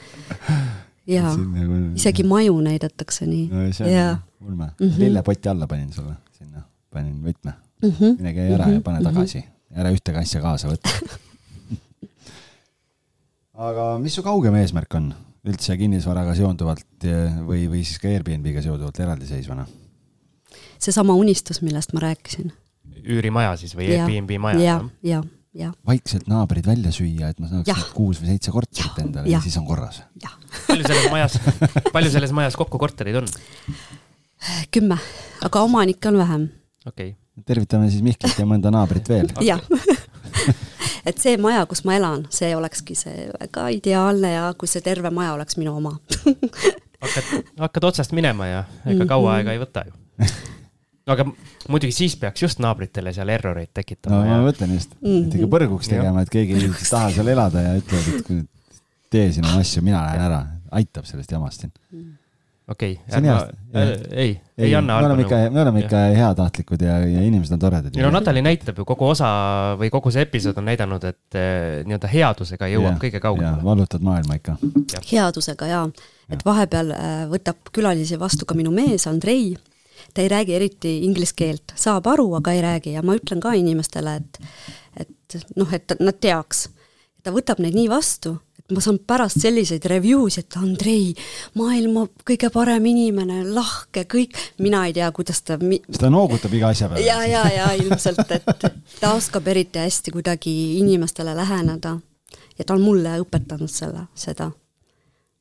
ja 1.08 1.36
nagu... 1.36 1.82
isegi 2.00 2.26
maju 2.28 2.58
näidatakse 2.70 3.28
nii 3.30 3.46
no,. 3.52 3.68
see 3.76 3.92
on 3.92 4.24
ulme 4.48 4.66
mm 4.66 4.88
-hmm.. 4.88 5.00
lillepoti 5.04 5.50
alla 5.50 5.68
panin 5.68 5.94
sulle 5.94 6.14
sinna, 6.38 6.64
panin 6.94 7.22
võtme 7.24 7.54
mm. 7.82 7.90
-hmm. 7.90 8.18
mine 8.18 8.34
käi 8.34 8.52
ära 8.54 8.66
mm 8.66 8.72
-hmm. 8.72 8.76
ja 8.76 8.82
pane 8.82 9.00
mhm. 9.00 9.08
tagasi 9.10 9.38
mm, 9.38 9.44
-hmm. 9.44 9.80
ära 9.80 9.92
ühtegi 9.92 10.18
asja 10.18 10.42
kaasa 10.42 10.68
võta 10.68 10.90
aga 13.68 13.98
mis 14.00 14.16
su 14.16 14.24
kaugem 14.24 14.56
eesmärk 14.56 14.94
on? 14.96 15.14
Üldse 15.52 15.78
kinnisvaraga 15.80 16.36
seonduvalt 16.38 17.08
või, 17.48 17.66
või 17.72 17.84
siis 17.88 18.00
ka 18.02 18.10
Airbnb-ga 18.12 18.64
seonduvalt 18.66 19.00
eraldiseisvana? 19.04 19.68
seesama 20.80 21.16
unistus, 21.18 21.62
millest 21.66 21.94
ma 21.94 22.04
rääkisin. 22.06 22.52
üürimaja 23.08 23.56
siis 23.60 23.76
või 23.78 23.90
ja, 23.90 24.06
Airbnb 24.06 24.38
maja? 24.42 24.60
ja, 24.62 24.76
ja, 25.04 25.22
ja. 25.58 25.72
vaikselt 25.88 26.28
naabrid 26.32 26.68
välja 26.68 26.92
süüa, 26.96 27.32
et 27.32 27.40
ma 27.42 27.50
saaks 27.52 27.94
kuus 27.96 28.22
või 28.22 28.34
seitse 28.34 28.54
korterit 28.54 29.00
endale 29.04 29.30
ja, 29.30 29.38
ja 29.38 29.44
siis 29.44 29.58
on 29.60 29.68
korras. 29.68 30.02
palju 30.68 30.88
selles 30.88 31.10
majas, 31.16 31.40
palju 31.94 32.14
selles 32.14 32.36
majas 32.36 32.60
kokku 32.60 32.82
kortereid 32.82 33.22
on? 33.22 33.30
kümme, 34.74 35.00
aga 35.44 35.64
omanikke 35.66 36.12
on 36.12 36.22
vähem. 36.22 36.50
okei 36.86 37.14
okay. 37.16 37.46
tervitame 37.46 37.92
siis 37.94 38.06
Mihklit 38.06 38.38
ja 38.40 38.50
mõnda 38.50 38.74
naabrit 38.74 39.10
veel. 39.10 39.32
jah 39.46 39.64
et 41.06 41.22
see 41.22 41.38
maja, 41.42 41.66
kus 41.70 41.84
ma 41.88 41.96
elan, 41.98 42.26
see 42.34 42.52
olekski 42.56 42.96
see 42.98 43.30
väga 43.34 43.68
ideaalne 43.76 44.34
ja 44.34 44.50
kui 44.58 44.70
see 44.72 44.84
terve 44.86 45.12
maja 45.14 45.36
oleks 45.38 45.58
minu 45.60 45.76
oma 45.78 45.96
hakkad, 47.04 47.32
hakkad 47.60 47.90
otsast 47.92 48.16
minema 48.18 48.50
ja 48.50 48.64
ega 48.90 49.08
kaua 49.10 49.38
aega 49.38 49.56
ei 49.56 49.62
võta 49.62 49.86
ju. 49.88 49.96
No 51.08 51.16
aga 51.16 51.24
muidugi 51.72 51.94
siis 51.96 52.18
peaks 52.20 52.44
just 52.44 52.60
naabritele 52.60 53.14
seal 53.16 53.30
erroreid 53.32 53.72
tekitama. 53.74 54.20
no 54.26 54.28
ma 54.28 54.50
mõtlen 54.50 54.74
just, 54.76 54.98
et 55.00 55.38
ikka 55.40 55.50
põrguks 55.54 55.92
tegema, 55.92 56.26
et 56.26 56.32
keegi 56.34 56.58
ei 56.60 56.72
taha 56.94 57.12
seal 57.16 57.32
elada 57.32 57.64
ja 57.64 57.76
ütleb, 57.80 58.10
et 58.12 58.32
tee 59.14 59.30
sinu 59.38 59.54
asju, 59.56 59.86
mina 59.88 60.04
lähen 60.04 60.26
ära, 60.28 60.42
aitab 60.82 61.08
sellest 61.08 61.32
jamast 61.32 61.64
siin 61.64 61.76
okei 62.68 63.00
okay,, 63.08 63.18
ärma, 63.18 63.48
äh, 63.76 63.90
ei, 64.12 64.42
ei 64.58 64.76
anna. 64.76 64.98
oleme 64.98 65.22
ikka, 65.22 65.36
me 65.52 65.62
oleme 65.62 65.80
ikka 65.80 65.98
heatahtlikud 65.98 66.82
ja, 66.82 66.98
ja 67.00 67.22
inimesed 67.22 67.54
on 67.56 67.60
toredad. 67.60 68.00
no 68.02 68.10
Natali 68.12 68.42
näitab 68.42 68.78
ju 68.78 68.86
kogu 68.86 69.08
osa 69.08 69.30
või 69.80 69.90
kogu 69.94 70.12
see 70.12 70.26
episood 70.28 70.60
on 70.60 70.68
näidanud, 70.68 71.04
et 71.08 71.38
äh, 71.40 71.80
nii-öelda 71.88 72.12
headusega 72.12 72.70
jõuab 72.74 72.98
ja, 72.98 73.02
kõige 73.06 73.22
kaugemale. 73.24 73.64
vallutad 73.64 74.04
maailma 74.04 74.40
ikka. 74.40 74.58
headusega 75.12 75.70
ja, 75.72 75.86
et 76.30 76.44
vahepeal 76.46 76.92
äh, 76.96 77.22
võtab 77.32 77.72
külalisi 77.72 78.20
vastu 78.20 78.48
ka 78.48 78.58
minu 78.58 78.74
mees 78.76 79.08
Andrei. 79.08 79.56
ta 80.14 80.22
ei 80.22 80.32
räägi 80.32 80.56
eriti 80.56 80.98
inglise 81.06 81.34
keelt, 81.36 81.72
saab 81.76 82.08
aru, 82.08 82.34
aga 82.36 82.52
ei 82.52 82.62
räägi 82.62 82.98
ja 82.98 83.04
ma 83.04 83.16
ütlen 83.16 83.40
ka 83.44 83.56
inimestele, 83.56 84.20
et, 84.20 84.42
et 85.00 85.40
noh, 85.56 85.72
et 85.74 85.96
nad 86.00 86.20
teaks. 86.20 86.68
ta 87.24 87.32
võtab 87.32 87.64
neid 87.64 87.76
nii 87.80 87.88
vastu 87.92 88.38
ma 88.74 88.82
saan 88.84 89.00
pärast 89.08 89.40
selliseid 89.42 89.86
review 89.88 90.28
sid, 90.32 90.48
et 90.48 90.58
Andrei, 90.60 91.14
maailma 91.60 92.06
kõige 92.28 92.50
parem 92.54 92.86
inimene, 92.90 93.40
lahke, 93.56 94.04
kõik, 94.12 94.36
mina 94.64 94.84
ei 94.88 94.96
tea, 94.98 95.08
kuidas 95.16 95.40
ta 95.48 95.58
mi... 95.62 95.80
ta 95.96 96.12
noogutab 96.12 96.54
iga 96.58 96.74
asja 96.76 96.90
peale. 96.92 97.06
ja, 97.06 97.22
ja, 97.30 97.46
ja 97.54 97.70
ilmselt, 97.80 98.26
et 98.36 98.68
ta 99.00 99.14
oskab 99.16 99.48
eriti 99.48 99.80
hästi 99.80 100.12
kuidagi 100.16 100.54
inimestele 100.82 101.36
läheneda. 101.38 101.98
ja 102.58 102.66
ta 102.66 102.76
on 102.76 102.84
mulle 102.84 103.18
õpetanud 103.24 103.72
selle, 103.72 104.08
seda 104.16 104.52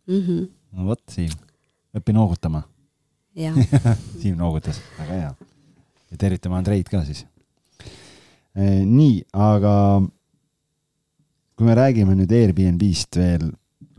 mm. 0.06 0.20
-hmm. 0.20 0.48
no 0.78 0.90
vot, 0.92 1.02
Siim, 1.10 1.32
õpi 1.96 2.14
noogutama. 2.14 2.62
Siim 4.20 4.36
noogutas, 4.36 4.80
väga 4.98 5.12
hea. 5.12 5.34
ja 6.10 6.16
tervitame 6.16 6.56
Andreid 6.56 6.88
ka 6.88 7.04
siis. 7.04 7.26
Eh, 8.56 8.84
nii, 8.86 9.24
aga 9.32 10.00
kui 11.57 11.66
me 11.66 11.74
räägime 11.76 12.14
nüüd 12.18 12.32
Airbnb-st 12.36 13.16
veel, 13.20 13.46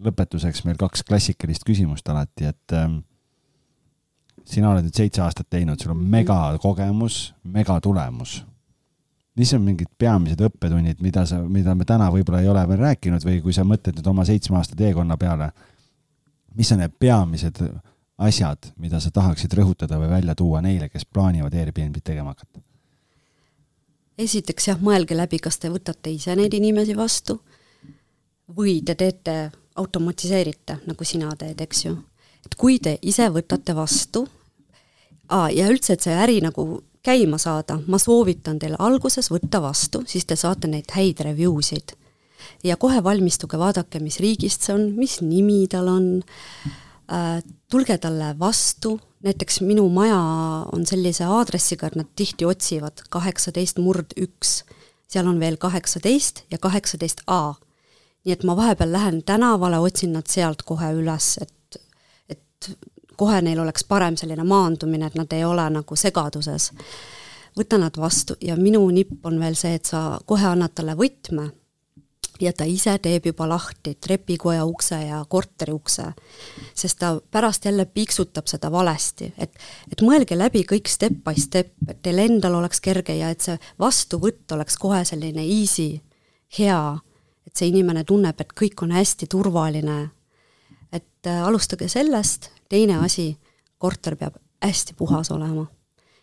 lõpetuseks 0.06 0.64
meil 0.68 0.78
kaks 0.78 1.04
klassikalist 1.08 1.66
küsimust 1.66 2.10
alati, 2.12 2.52
et 2.52 2.76
ähm, 2.78 3.00
sina 4.46 4.70
oled 4.72 4.86
nüüd 4.86 4.98
seitse 4.98 5.24
aastat 5.26 5.50
teinud, 5.50 5.82
sul 5.82 5.96
on 5.96 6.04
megakogemus, 6.14 7.34
megatulemus. 7.44 8.44
mis 9.38 9.52
on 9.54 9.62
mingid 9.62 9.90
peamised 10.02 10.40
õppetunnid, 10.42 11.02
mida 11.06 11.26
sa, 11.30 11.38
mida 11.46 11.76
me 11.78 11.86
täna 11.86 12.08
võib-olla 12.10 12.40
ei 12.42 12.48
ole 12.50 12.64
veel 12.72 12.80
rääkinud 12.82 13.26
või 13.26 13.42
kui 13.42 13.54
sa 13.54 13.66
mõtled 13.68 14.00
nüüd 14.00 14.08
oma 14.10 14.26
seitsme 14.26 14.58
aasta 14.58 14.78
teekonna 14.78 15.18
peale, 15.18 15.52
mis 16.58 16.72
on 16.74 16.82
need 16.82 16.96
peamised 17.00 17.62
asjad, 18.18 18.72
mida 18.82 19.02
sa 19.02 19.12
tahaksid 19.14 19.54
rõhutada 19.54 20.00
või 20.02 20.10
välja 20.10 20.34
tuua 20.36 20.62
neile, 20.66 20.90
kes 20.90 21.06
plaanivad 21.06 21.54
Airbnb-d 21.54 22.02
tegema 22.02 22.34
hakata? 22.34 22.67
Esiteks 24.18 24.68
jah, 24.72 24.82
mõelge 24.82 25.18
läbi, 25.18 25.40
kas 25.40 25.60
te 25.62 25.70
võtate 25.70 26.12
ise 26.14 26.36
neid 26.36 26.54
inimesi 26.54 26.96
vastu 26.98 27.40
või 28.58 28.82
te 28.86 28.96
teete, 28.96 29.38
automatiseerite, 29.78 30.80
nagu 30.90 31.06
sina 31.06 31.30
teed, 31.38 31.60
eks 31.62 31.84
ju. 31.86 31.94
et 32.46 32.56
kui 32.58 32.80
te 32.80 32.98
ise 33.02 33.28
võtate 33.30 33.76
vastu, 33.78 34.24
ja 35.30 35.68
üldse, 35.70 35.94
et 35.94 36.02
see 36.02 36.16
äri 36.16 36.40
nagu 36.42 36.82
käima 37.06 37.38
saada, 37.38 37.78
ma 37.88 38.00
soovitan 38.02 38.60
teil 38.60 38.76
alguses 38.80 39.30
võtta 39.32 39.62
vastu, 39.64 40.04
siis 40.08 40.26
te 40.26 40.36
saate 40.36 40.68
neid 40.72 40.92
häid 40.96 41.22
review 41.24 41.62
sid. 41.62 41.94
ja 42.64 42.78
kohe 42.78 43.04
valmistuge, 43.04 43.58
vaadake, 43.58 44.00
mis 44.00 44.20
riigist 44.24 44.66
see 44.66 44.74
on, 44.74 44.92
mis 44.96 45.20
nimi 45.22 45.68
tal 45.70 45.88
on 45.92 46.10
äh,, 47.12 47.44
tulge 47.72 47.98
talle 47.98 48.36
vastu, 48.40 49.00
näiteks 49.24 49.62
minu 49.62 49.90
maja 49.90 50.20
on 50.72 50.86
sellise 50.86 51.24
aadressiga, 51.24 51.88
et 51.88 51.96
nad 51.96 52.10
tihti 52.16 52.46
otsivad 52.46 53.04
kaheksateist 53.10 53.82
murd 53.84 54.16
üks, 54.22 54.62
seal 55.08 55.28
on 55.28 55.40
veel 55.40 55.58
kaheksateist 55.58 56.44
ja 56.52 56.58
kaheksateist 56.58 57.22
A. 57.28 57.54
nii 58.26 58.34
et 58.34 58.44
ma 58.44 58.56
vahepeal 58.56 58.92
lähen 58.92 59.22
tänavale, 59.24 59.80
otsin 59.80 60.14
nad 60.14 60.28
sealt 60.28 60.64
kohe 60.68 60.92
üles, 60.94 61.38
et, 61.42 61.80
et 62.30 62.72
kohe 63.16 63.42
neil 63.42 63.60
oleks 63.60 63.84
parem 63.84 64.18
selline 64.18 64.44
maandumine, 64.44 65.08
et 65.08 65.16
nad 65.16 65.32
ei 65.34 65.46
ole 65.46 65.70
nagu 65.70 65.96
segaduses. 65.96 66.72
võta 67.58 67.78
nad 67.78 67.96
vastu 67.98 68.36
ja 68.42 68.56
minu 68.56 68.90
nipp 68.90 69.26
on 69.26 69.40
veel 69.40 69.56
see, 69.56 69.76
et 69.76 69.86
sa 69.86 70.20
kohe 70.26 70.46
annad 70.46 70.76
talle 70.76 70.96
võtme 70.96 71.50
ja 72.42 72.54
ta 72.54 72.66
ise 72.70 72.98
teeb 73.02 73.26
juba 73.26 73.48
lahti 73.50 73.96
trepikoja 74.02 74.66
ukse 74.66 75.00
ja 75.02 75.24
korteri 75.30 75.74
ukse, 75.74 76.04
sest 76.76 77.00
ta 77.00 77.20
pärast 77.32 77.66
jälle 77.66 77.86
piiksutab 77.86 78.48
seda 78.48 78.72
valesti, 78.72 79.32
et, 79.38 79.54
et 79.92 80.02
mõelge 80.06 80.38
läbi 80.38 80.64
kõik 80.68 80.90
step 80.92 81.22
by 81.26 81.36
step, 81.40 81.74
et 81.90 82.02
teil 82.02 82.22
endal 82.24 82.60
oleks 82.60 82.82
kerge 82.82 83.16
ja 83.18 83.32
et 83.34 83.42
see 83.42 83.58
vastuvõtt 83.80 84.52
oleks 84.54 84.78
kohe 84.78 85.04
selline 85.06 85.46
easy, 85.46 86.02
hea, 86.60 86.82
et 87.48 87.56
see 87.56 87.72
inimene 87.72 88.04
tunneb, 88.04 88.40
et 88.42 88.54
kõik 88.54 88.86
on 88.86 88.94
hästi 88.96 89.28
turvaline. 89.28 90.10
et 90.92 91.28
äh, 91.28 91.44
alustage 91.44 91.88
sellest, 91.88 92.50
teine 92.70 92.98
asi, 93.04 93.38
korter 93.78 94.16
peab 94.16 94.38
hästi 94.64 94.94
puhas 94.98 95.32
olema 95.32 95.68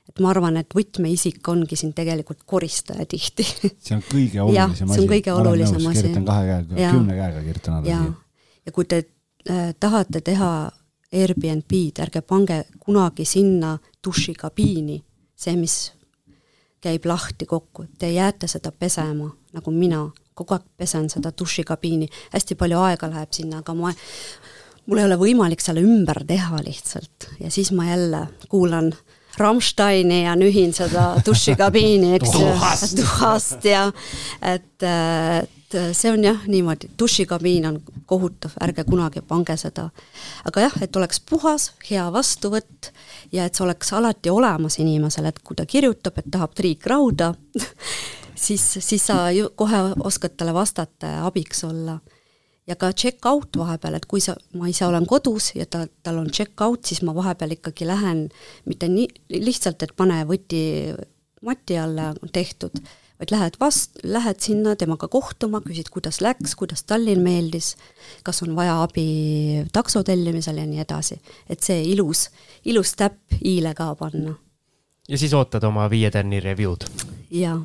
et 0.08 0.20
ma 0.20 0.30
arvan, 0.34 0.58
et 0.60 0.76
võtmeisik 0.76 1.48
ongi 1.48 1.78
siin 1.80 1.94
tegelikult 1.96 2.44
koristaja 2.46 3.06
tihti. 3.08 3.44
see 3.44 3.96
on 3.96 4.04
kõige 4.04 4.42
olulisem 4.46 4.90
asi. 4.90 4.98
see 4.98 5.02
on 5.02 5.10
kõige 5.10 5.32
olulisem 5.32 5.80
asi. 5.80 6.02
kirjutan 6.02 6.28
kahe 6.28 6.46
käega, 6.50 6.92
kümne 6.92 7.18
käega 7.18 7.44
kirjutan 7.48 7.78
alla 7.80 8.00
ja 8.66 8.72
kui 8.72 8.88
te 8.88 9.04
äh, 9.50 9.74
tahate 9.80 10.20
teha 10.24 10.50
Airbnb-d, 11.14 12.02
ärge 12.02 12.24
pange 12.26 12.64
kunagi 12.82 13.22
sinna 13.28 13.76
dušikabiini, 14.02 14.96
see, 15.38 15.52
mis 15.54 15.92
käib 16.82 17.06
lahti 17.06 17.46
kokku, 17.46 17.86
te 17.98 18.10
jääte 18.10 18.48
seda 18.50 18.72
pesema, 18.74 19.28
nagu 19.54 19.70
mina, 19.70 20.00
kogu 20.34 20.56
aeg 20.56 20.64
pesen 20.76 21.06
seda 21.12 21.30
dušikabiini, 21.30 22.08
hästi 22.34 22.56
palju 22.58 22.80
aega 22.82 23.12
läheb 23.12 23.30
sinna, 23.36 23.60
aga 23.62 23.76
ma 23.78 23.92
mul 24.88 25.00
ei 25.00 25.06
ole 25.06 25.20
võimalik 25.20 25.62
seal 25.62 25.78
ümber 25.84 26.24
teha 26.26 26.58
lihtsalt. 26.66 27.28
Ja 27.40 27.52
siis 27.54 27.70
ma 27.72 27.86
jälle 27.92 28.26
kuulan 28.50 28.90
äh, 28.90 29.13
Rammsteini 29.38 30.22
ja 30.24 30.34
nühin 30.38 30.72
seda 30.76 31.14
dušikabiini, 31.26 32.14
eks 32.18 32.34
ju, 32.38 32.48
tuhast 33.00 33.66
ja 33.68 33.88
et, 34.42 34.84
et 34.84 35.78
see 35.96 36.12
on 36.12 36.24
jah 36.24 36.46
niimoodi, 36.50 36.90
dušikabiin 36.98 37.68
on 37.68 37.80
kohutav, 38.06 38.54
ärge 38.62 38.84
kunagi 38.88 39.24
pange 39.26 39.56
seda. 39.60 39.88
aga 40.44 40.66
jah, 40.68 40.76
et 40.82 40.96
oleks 40.96 41.20
puhas, 41.20 41.72
hea 41.90 42.04
vastuvõtt 42.12 42.92
ja 43.32 43.46
et 43.48 43.54
see 43.54 43.64
oleks 43.66 43.92
alati 43.92 44.30
olemas 44.30 44.78
inimesel, 44.78 45.30
et 45.30 45.40
kui 45.42 45.56
ta 45.58 45.66
kirjutab, 45.66 46.18
et 46.18 46.30
tahab 46.30 46.54
triikrauda 46.54 47.34
siis, 48.46 48.66
siis 48.80 49.06
sa 49.06 49.30
ju 49.34 49.50
kohe 49.56 49.86
oskad 50.04 50.36
talle 50.36 50.54
vastata 50.54 51.16
ja 51.16 51.26
abiks 51.26 51.64
olla 51.64 51.98
ja 52.66 52.76
ka 52.80 52.90
check-out 52.92 53.56
vahepeal, 53.60 53.98
et 53.98 54.06
kui 54.08 54.22
sa, 54.24 54.34
ma 54.58 54.68
ise 54.70 54.86
olen 54.86 55.06
kodus 55.08 55.52
ja 55.56 55.66
ta, 55.68 55.84
tal 56.04 56.20
on 56.22 56.30
check-out, 56.32 56.84
siis 56.88 57.02
ma 57.04 57.14
vahepeal 57.16 57.56
ikkagi 57.58 57.88
lähen 57.88 58.26
mitte 58.68 58.88
nii 58.88 59.40
lihtsalt, 59.44 59.84
et 59.84 59.92
pane 59.96 60.22
võti 60.28 60.62
mati 61.44 61.76
alla, 61.78 62.12
tehtud, 62.32 62.80
vaid 63.20 63.34
lähed 63.34 63.58
vast-, 63.60 64.00
lähed 64.02 64.40
sinna 64.40 64.74
temaga 64.80 65.10
kohtuma, 65.12 65.60
küsid, 65.64 65.90
kuidas 65.92 66.22
läks, 66.24 66.56
kuidas 66.58 66.86
Tallinn 66.88 67.22
meeldis, 67.24 67.74
kas 68.24 68.42
on 68.46 68.56
vaja 68.56 68.80
abi 68.82 69.66
takso 69.72 70.02
tellimisel 70.06 70.62
ja 70.62 70.66
nii 70.68 70.80
edasi. 70.86 71.20
et 71.48 71.60
see 71.62 71.84
ilus, 71.92 72.30
ilus 72.64 72.96
täpp 72.96 73.38
i-le 73.44 73.74
ka 73.76 73.92
panna. 74.00 74.34
ja 75.08 75.20
siis 75.20 75.36
ootad 75.36 75.68
oma 75.68 75.90
Viie 75.90 76.10
Tärni 76.10 76.40
review'd? 76.40 76.88
jaa. 77.30 77.60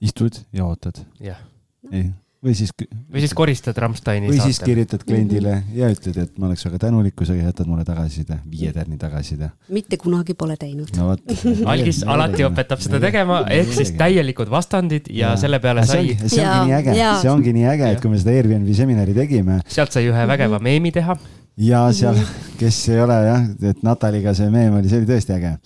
istud 0.00 0.40
ja 0.52 0.64
ootad? 0.64 1.04
jah. 1.20 1.44
ei 1.92 2.08
või 2.44 2.54
siis 2.56 2.72
või 2.76 3.22
siis 3.22 3.34
koristad 3.36 3.78
Rammsteini 3.80 4.28
või 4.28 4.36
saatel. 4.38 4.52
siis 4.52 4.66
kirjutad 4.66 5.04
kliendile 5.06 5.54
ja 5.74 5.88
ütled, 5.92 6.16
et 6.20 6.38
ma 6.38 6.48
oleks 6.48 6.64
väga 6.66 6.80
tänulik, 6.86 7.14
kui 7.16 7.28
sa 7.28 7.36
jätad 7.36 7.68
mulle 7.70 7.84
tagasiside, 7.88 8.38
viie 8.50 8.72
tärni 8.74 8.98
tagasiside. 9.00 9.50
mitte 9.72 9.98
kunagi 10.00 10.36
pole 10.38 10.56
teinud. 10.60 10.90
no 10.98 11.08
vot. 11.12 11.34
algis 11.72 12.02
alati 12.04 12.44
õpetab 12.46 12.82
seda 12.84 13.00
tegema, 13.02 13.40
ehk 13.54 13.72
siis 13.76 13.94
täielikud 13.98 14.52
vastandid 14.52 15.08
ja, 15.10 15.32
ja. 15.32 15.34
selle 15.40 15.60
peale 15.64 15.86
sai. 15.88 16.16
see 16.26 16.44
ongi 16.44 16.68
nii 16.68 16.78
äge, 16.80 16.98
see 17.22 17.32
ongi 17.32 17.56
nii 17.56 17.66
äge, 17.72 17.90
et 17.96 18.04
kui 18.04 18.12
me 18.12 18.20
seda 18.20 18.36
Airbnb 18.36 18.76
seminari 18.76 19.16
tegime. 19.16 19.60
sealt 19.78 19.96
sai 19.96 20.08
ühe 20.10 20.28
vägeva 20.34 20.60
meemi 20.64 20.92
teha. 20.94 21.16
ja 21.64 21.84
seal, 21.96 22.20
kes 22.60 22.84
ei 22.92 23.02
ole 23.04 23.20
jah, 23.28 23.50
et 23.72 23.84
Nataliga 23.86 24.36
see 24.36 24.50
meem 24.52 24.80
oli, 24.80 24.92
see 24.92 25.00
oli 25.02 25.12
tõesti 25.14 25.38
äge. 25.38 25.56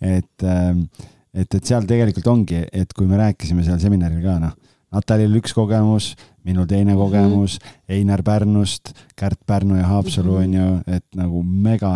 et, 0.00 0.34
ähm, 0.44 0.88
et, 1.32 1.48
et 1.48 1.62
seal 1.62 1.88
tegelikult 1.88 2.32
ongi, 2.36 2.64
et 2.72 2.92
kui 2.96 3.08
me 3.08 3.20
rääkisime 3.22 3.64
seal 3.64 3.80
seminaril 3.82 4.24
ka 4.24 4.40
noh 4.42 4.56
Natalil 4.94 5.34
üks 5.36 5.52
kogemus, 5.52 6.14
minul 6.48 6.64
teine 6.68 6.94
kogemus 6.96 7.58
mm, 7.58 7.66
-hmm. 7.66 7.94
Einar 7.98 8.22
Pärnust, 8.24 8.94
Kärt 9.16 9.40
Pärnu 9.46 9.76
ja 9.76 9.86
Haapsalu 9.86 10.34
on 10.34 10.46
mm 10.46 10.52
-hmm. 10.52 10.56
ju, 10.56 10.96
et 10.96 11.04
nagu 11.14 11.42
mega 11.42 11.92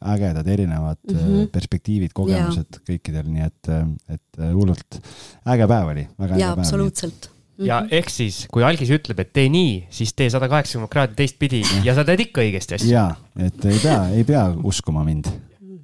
ägedad 0.00 0.48
erinevad 0.48 0.96
mm 1.10 1.18
-hmm. 1.18 1.46
perspektiivid, 1.52 2.10
kogemused 2.14 2.66
ja. 2.72 2.80
kõikidel, 2.88 3.28
nii 3.28 3.42
et, 3.42 3.68
et 4.08 4.52
hullult 4.52 5.00
äge 5.46 5.66
päev 5.68 5.88
oli, 5.88 6.08
väga 6.18 6.34
äge 6.34 6.40
ja, 6.40 6.48
päev. 6.54 6.58
absoluutselt 6.58 7.30
ja 7.58 7.80
mhm. 7.80 7.88
ehk 7.90 8.10
siis, 8.10 8.46
kui 8.52 8.64
algis 8.64 8.90
ütleb, 8.90 9.20
et 9.20 9.32
tee 9.32 9.48
nii, 9.48 9.86
siis 9.90 10.14
tee 10.14 10.30
sada 10.30 10.48
kaheksakümmend 10.48 10.92
kraadi 10.92 11.16
teistpidi 11.16 11.62
ja 11.84 11.94
sa 11.94 12.04
teed 12.04 12.20
ikka 12.28 12.44
õigesti 12.44 12.78
asju. 12.78 12.90
ja, 12.90 13.10
et 13.38 13.64
ei 13.64 13.78
pea, 13.82 14.08
ei 14.08 14.24
pea 14.24 14.48
uskuma 14.64 15.04
mind. 15.04 15.30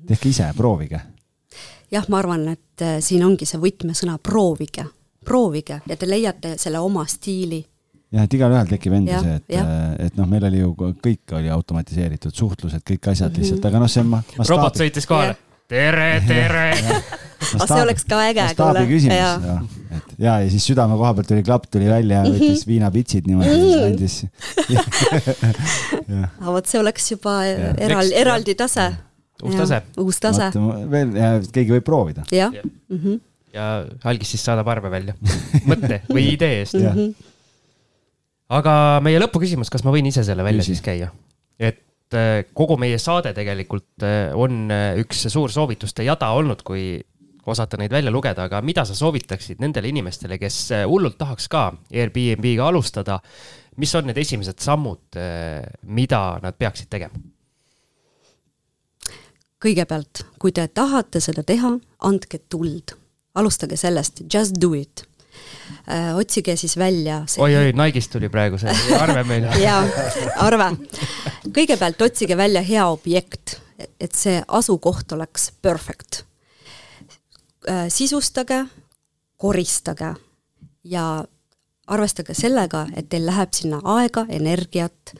tehke 0.07 0.29
ise, 0.29 0.49
proovige. 0.57 1.01
jah, 1.93 2.09
ma 2.09 2.19
arvan, 2.19 2.49
et 2.49 2.85
äh, 2.85 2.99
siin 3.01 3.25
ongi 3.25 3.49
see 3.49 3.61
võtmesõna 3.61 4.19
proovige 4.19 4.87
proovige 5.25 5.81
ja 5.89 5.97
te 5.99 6.07
leiate 6.09 6.57
selle 6.61 6.79
oma 6.83 7.05
stiili. 7.09 7.65
jah, 8.13 8.23
et 8.27 8.35
igalühel 8.37 8.69
tekib 8.69 8.93
enda 8.99 9.13
ja, 9.15 9.21
see, 9.25 9.37
et, 9.41 9.47
äh, 9.57 9.61
et 10.09 10.15
noh, 10.19 10.27
meil 10.29 10.45
oli 10.51 10.59
ju 10.61 10.69
kõik 10.77 11.25
oli 11.39 11.49
automatiseeritud, 11.53 12.33
suhtlused, 12.37 12.83
kõik 12.89 13.05
asjad 13.13 13.31
mm 13.31 13.35
-hmm. 13.35 13.41
lihtsalt, 13.41 13.65
aga 13.71 13.77
noh, 13.81 13.91
see 13.91 14.03
on 14.05 14.09
ma, 14.13 14.19
ma. 14.39 14.45
robot 14.49 14.75
sõitis 14.83 15.07
kohale. 15.09 15.35
tere, 15.69 16.11
tere 16.29 16.67
aga 17.55 17.67
see 17.71 17.83
oleks 17.87 18.05
ka 18.09 18.17
äge. 18.29 18.43
mastaabi 18.51 18.87
küsimus, 18.91 19.17
jah. 19.17 19.37
et 19.97 20.07
ja, 20.19 20.33
ja 20.43 20.49
siis 20.51 20.65
südame 20.67 20.95
koha 21.01 21.11
pealt 21.15 21.29
tuli 21.33 21.43
klapp 21.47 21.65
tuli 21.71 21.89
välja 21.89 22.15
ja 22.21 22.25
võttis 22.35 22.67
viinapitsid 22.69 23.25
niimoodi, 23.31 23.57
siis 23.63 23.83
andis 23.89 24.17
aga 26.43 26.51
vot 26.53 26.67
see 26.69 26.81
oleks 26.83 27.05
juba 27.15 27.33
eraldi, 27.47 28.15
eraldi 28.15 28.55
tase. 28.55 28.87
uus 29.43 29.55
tase. 29.65 29.79
uus 29.99 30.19
tase. 30.21 30.47
veel, 30.91 31.09
keegi 31.53 31.71
võib 31.79 31.87
proovida. 31.87 32.23
jah. 32.31 32.53
Mhm 32.93 33.13
ja 33.17 33.21
algis 33.53 34.33
siis 34.35 34.45
saadab 34.47 34.69
arve 34.73 34.91
välja 34.93 35.15
mõtte 35.71 36.03
või 36.09 36.33
idee 36.33 36.63
eest 36.63 36.79
mm. 36.79 36.89
-hmm. 36.97 37.31
aga 38.59 38.75
meie 39.05 39.21
lõpuküsimus, 39.21 39.71
kas 39.73 39.85
ma 39.85 39.93
võin 39.95 40.09
ise 40.09 40.25
selle 40.25 40.45
välja 40.45 40.65
Küsi. 40.65 40.75
siis 40.75 40.85
käia? 40.85 41.11
et 41.59 42.17
äh, 42.17 42.45
kogu 42.55 42.77
meie 42.81 42.99
saade 42.99 43.35
tegelikult 43.37 44.05
äh, 44.07 44.33
on 44.35 44.71
äh, 44.71 44.99
üks 45.03 45.27
suur 45.29 45.53
soovituste 45.53 46.05
jada 46.05 46.33
olnud, 46.37 46.63
kui 46.63 47.01
osata 47.47 47.77
neid 47.77 47.91
välja 47.91 48.11
lugeda, 48.11 48.47
aga 48.47 48.61
mida 48.63 48.85
sa 48.87 48.95
soovitaksid 48.95 49.61
nendele 49.61 49.89
inimestele, 49.91 50.39
kes 50.39 50.87
hullult 50.87 51.19
tahaks 51.19 51.49
ka 51.49 51.73
Airbnb-ga 51.91 52.69
alustada? 52.69 53.21
mis 53.77 53.95
on 53.97 54.05
need 54.05 54.19
esimesed 54.21 54.61
sammud, 54.61 55.17
mida 55.83 56.39
nad 56.43 56.55
peaksid 56.55 56.91
tegema? 56.93 57.19
kõigepealt, 59.63 60.25
kui 60.39 60.53
te 60.53 60.67
tahate 60.69 61.21
seda 61.23 61.43
teha, 61.47 61.79
andke 62.03 62.39
tuld 62.51 62.95
alustage 63.35 63.77
sellest, 63.77 64.23
just 64.35 64.61
do 64.61 64.73
it 64.77 65.05
äh,. 65.89 66.17
otsige 66.17 66.57
siis 66.57 66.77
välja 66.77 67.23
see.... 67.27 67.43
oi-oi, 67.43 67.73
Nike'ist 67.73 68.13
tuli 68.13 68.29
praegu 68.29 68.59
see 68.61 68.75
arve 69.05 69.25
meil 69.29 69.49
jaa, 69.61 69.83
arve. 70.45 70.73
kõigepealt 71.49 72.05
otsige 72.05 72.37
välja 72.37 72.63
hea 72.67 72.87
objekt, 72.93 73.59
et 74.01 74.15
see 74.15 74.43
asukoht 74.49 75.13
oleks 75.17 75.51
perfect 75.63 76.23
äh,. 77.69 77.89
sisustage, 77.89 78.65
koristage 79.37 80.15
ja 80.85 81.25
arvestage 81.93 82.35
sellega, 82.35 82.87
et 82.97 83.09
teil 83.11 83.27
läheb 83.27 83.53
sinna 83.57 83.81
aega, 83.97 84.25
energiat, 84.31 85.15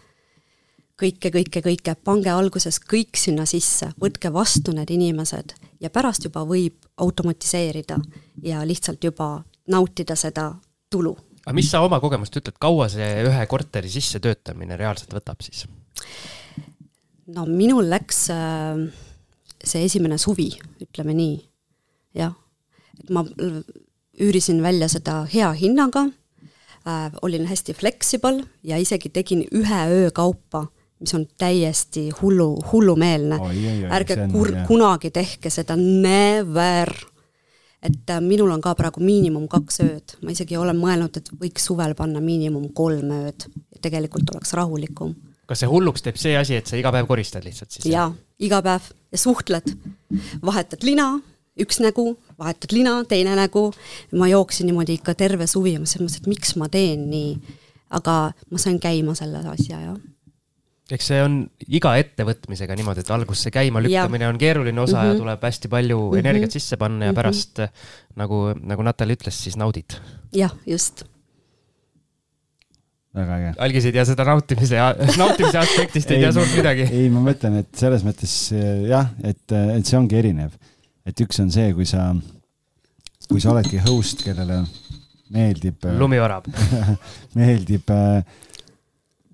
kõike, 1.01 1.33
kõike, 1.35 1.63
kõike, 1.65 1.97
pange 2.05 2.31
alguses 2.31 2.79
kõik 2.81 3.19
sinna 3.19 3.47
sisse, 3.49 3.91
võtke 4.01 4.31
vastu 4.33 4.75
need 4.77 4.93
inimesed 4.95 5.57
ja 5.83 5.91
pärast 5.91 6.25
juba 6.29 6.45
võib 6.47 6.87
automatiseerida 7.03 7.99
ja 8.43 8.63
lihtsalt 8.67 9.05
juba 9.05 9.35
nautida 9.69 10.17
seda 10.19 10.53
tulu. 10.91 11.15
aga 11.45 11.55
mis 11.57 11.71
sa 11.71 11.83
oma 11.83 12.01
kogemust 12.01 12.37
ütled, 12.39 12.59
kaua 12.61 12.89
see 12.93 13.09
ühe 13.27 13.47
korteri 13.51 13.91
sisse 13.91 14.21
töötamine 14.23 14.79
reaalselt 14.79 15.15
võtab 15.15 15.43
siis? 15.45 15.67
no 17.27 17.47
minul 17.49 17.91
läks 17.91 18.25
äh, 18.35 18.87
see 19.63 19.85
esimene 19.87 20.19
suvi, 20.19 20.51
ütleme 20.83 21.15
nii, 21.17 21.37
jah. 22.19 22.35
et 22.99 23.11
ma 23.11 23.25
üürisin 24.23 24.63
välja 24.63 24.89
seda 24.93 25.23
hea 25.33 25.51
hinnaga 25.59 26.07
äh,, 26.87 27.11
olin 27.23 27.49
hästi 27.51 27.75
flexible 27.75 28.45
ja 28.63 28.79
isegi 28.79 29.11
tegin 29.11 29.47
ühe 29.51 29.83
öö 29.91 30.11
kaupa 30.15 30.67
mis 31.03 31.15
on 31.15 31.25
täiesti 31.39 32.09
hullu, 32.21 32.57
hullumeelne. 32.73 33.39
ärge 33.91 34.17
kur-, 34.33 34.55
kunagi 34.69 35.11
tehke 35.11 35.51
seda, 35.51 35.77
never. 35.77 36.93
et 37.83 38.11
äh, 38.15 38.21
minul 38.23 38.51
on 38.55 38.61
ka 38.63 38.77
praegu 38.79 39.03
miinimum 39.03 39.49
kaks 39.51 39.81
ööd, 39.83 40.15
ma 40.23 40.31
isegi 40.31 40.55
olen 40.57 40.79
mõelnud, 40.79 41.17
et 41.19 41.31
võiks 41.41 41.65
suvel 41.67 41.97
panna 41.99 42.21
miinimum 42.23 42.69
kolm 42.77 43.11
ööd, 43.17 43.49
tegelikult 43.83 44.31
oleks 44.35 44.55
rahulikum. 44.55 45.17
kas 45.51 45.65
see 45.65 45.71
hulluks 45.71 46.07
teeb 46.07 46.21
see 46.21 46.37
asi, 46.39 46.61
et 46.61 46.71
sa 46.71 46.79
iga 46.79 46.93
päev 46.95 47.11
koristad 47.11 47.45
lihtsalt 47.45 47.75
siis? 47.75 47.89
jaa, 47.91 48.13
iga 48.39 48.63
päev 48.63 48.87
ja 49.11 49.19
suhtled, 49.19 49.75
vahetad 50.47 50.87
lina, 50.87 51.09
üks 51.59 51.83
nägu, 51.83 52.15
vahetad 52.39 52.71
lina, 52.73 53.01
teine 53.09 53.35
nägu, 53.37 53.67
ma 54.15 54.31
jooksin 54.31 54.71
niimoodi 54.71 55.01
ikka 55.01 55.17
terve 55.19 55.51
suvi 55.51 55.75
ja 55.75 55.83
ma 55.83 55.91
mõtlesin, 55.91 56.23
et 56.23 56.31
miks 56.31 56.55
ma 56.57 56.71
teen 56.71 57.11
nii. 57.11 57.59
aga 57.93 58.17
ma 58.49 58.59
sain 58.63 58.79
käima 58.81 59.13
selle 59.19 59.43
asja, 59.51 59.83
jah 59.83 59.99
eks 60.93 61.09
see 61.13 61.21
on 61.25 61.37
iga 61.73 61.95
ettevõtmisega 62.01 62.77
niimoodi, 62.77 63.05
et 63.05 63.13
alguses 63.15 63.47
see 63.47 63.55
käimalükkamine 63.55 64.29
on 64.29 64.41
keeruline 64.41 64.81
osa 64.81 64.97
mm 64.97 65.01
-hmm. 65.01 65.07
ja 65.07 65.13
mhm. 65.13 65.23
tuleb 65.23 65.47
hästi 65.49 65.71
palju 65.73 65.99
mm 65.99 66.11
-hmm. 66.11 66.19
energiat 66.19 66.59
sisse 66.59 66.77
panna 66.77 67.07
ja 67.07 67.13
mhm. 67.13 67.17
pärast 67.17 67.59
mm 67.59 67.65
-hmm. 67.65 68.17
nagu, 68.17 68.43
nagu 68.61 68.83
Natal 68.83 69.15
ütles, 69.15 69.43
siis 69.45 69.57
naudid. 69.57 69.97
jah, 70.33 70.53
just. 70.67 71.05
väga 73.15 73.37
äge. 73.37 73.55
algis 73.59 73.85
ei 73.85 73.93
tea 73.93 74.05
seda 74.05 74.25
nautimise, 74.25 74.77
nautimise 75.23 75.59
aspektist 75.59 76.11
ei 76.11 76.21
tea 76.21 76.33
suurt 76.33 76.57
midagi. 76.57 76.89
ei, 76.93 77.09
ma 77.11 77.21
mõtlen, 77.21 77.59
et 77.59 77.75
selles 77.75 78.05
mõttes 78.05 78.37
jah, 78.89 79.09
et, 79.23 79.53
et 79.53 79.87
see 79.87 79.99
ongi 79.99 80.17
erinev. 80.17 80.51
et 81.07 81.21
üks 81.21 81.41
on 81.41 81.51
see, 81.51 81.73
kui 81.75 81.87
sa, 81.87 82.15
kui 83.29 83.41
sa 83.41 83.51
oledki 83.51 83.79
host, 83.79 84.25
kellele 84.25 84.65
meeldib. 85.31 85.85
lumiorab 85.99 86.49
meeldib 87.39 87.91
äh, 87.91 88.25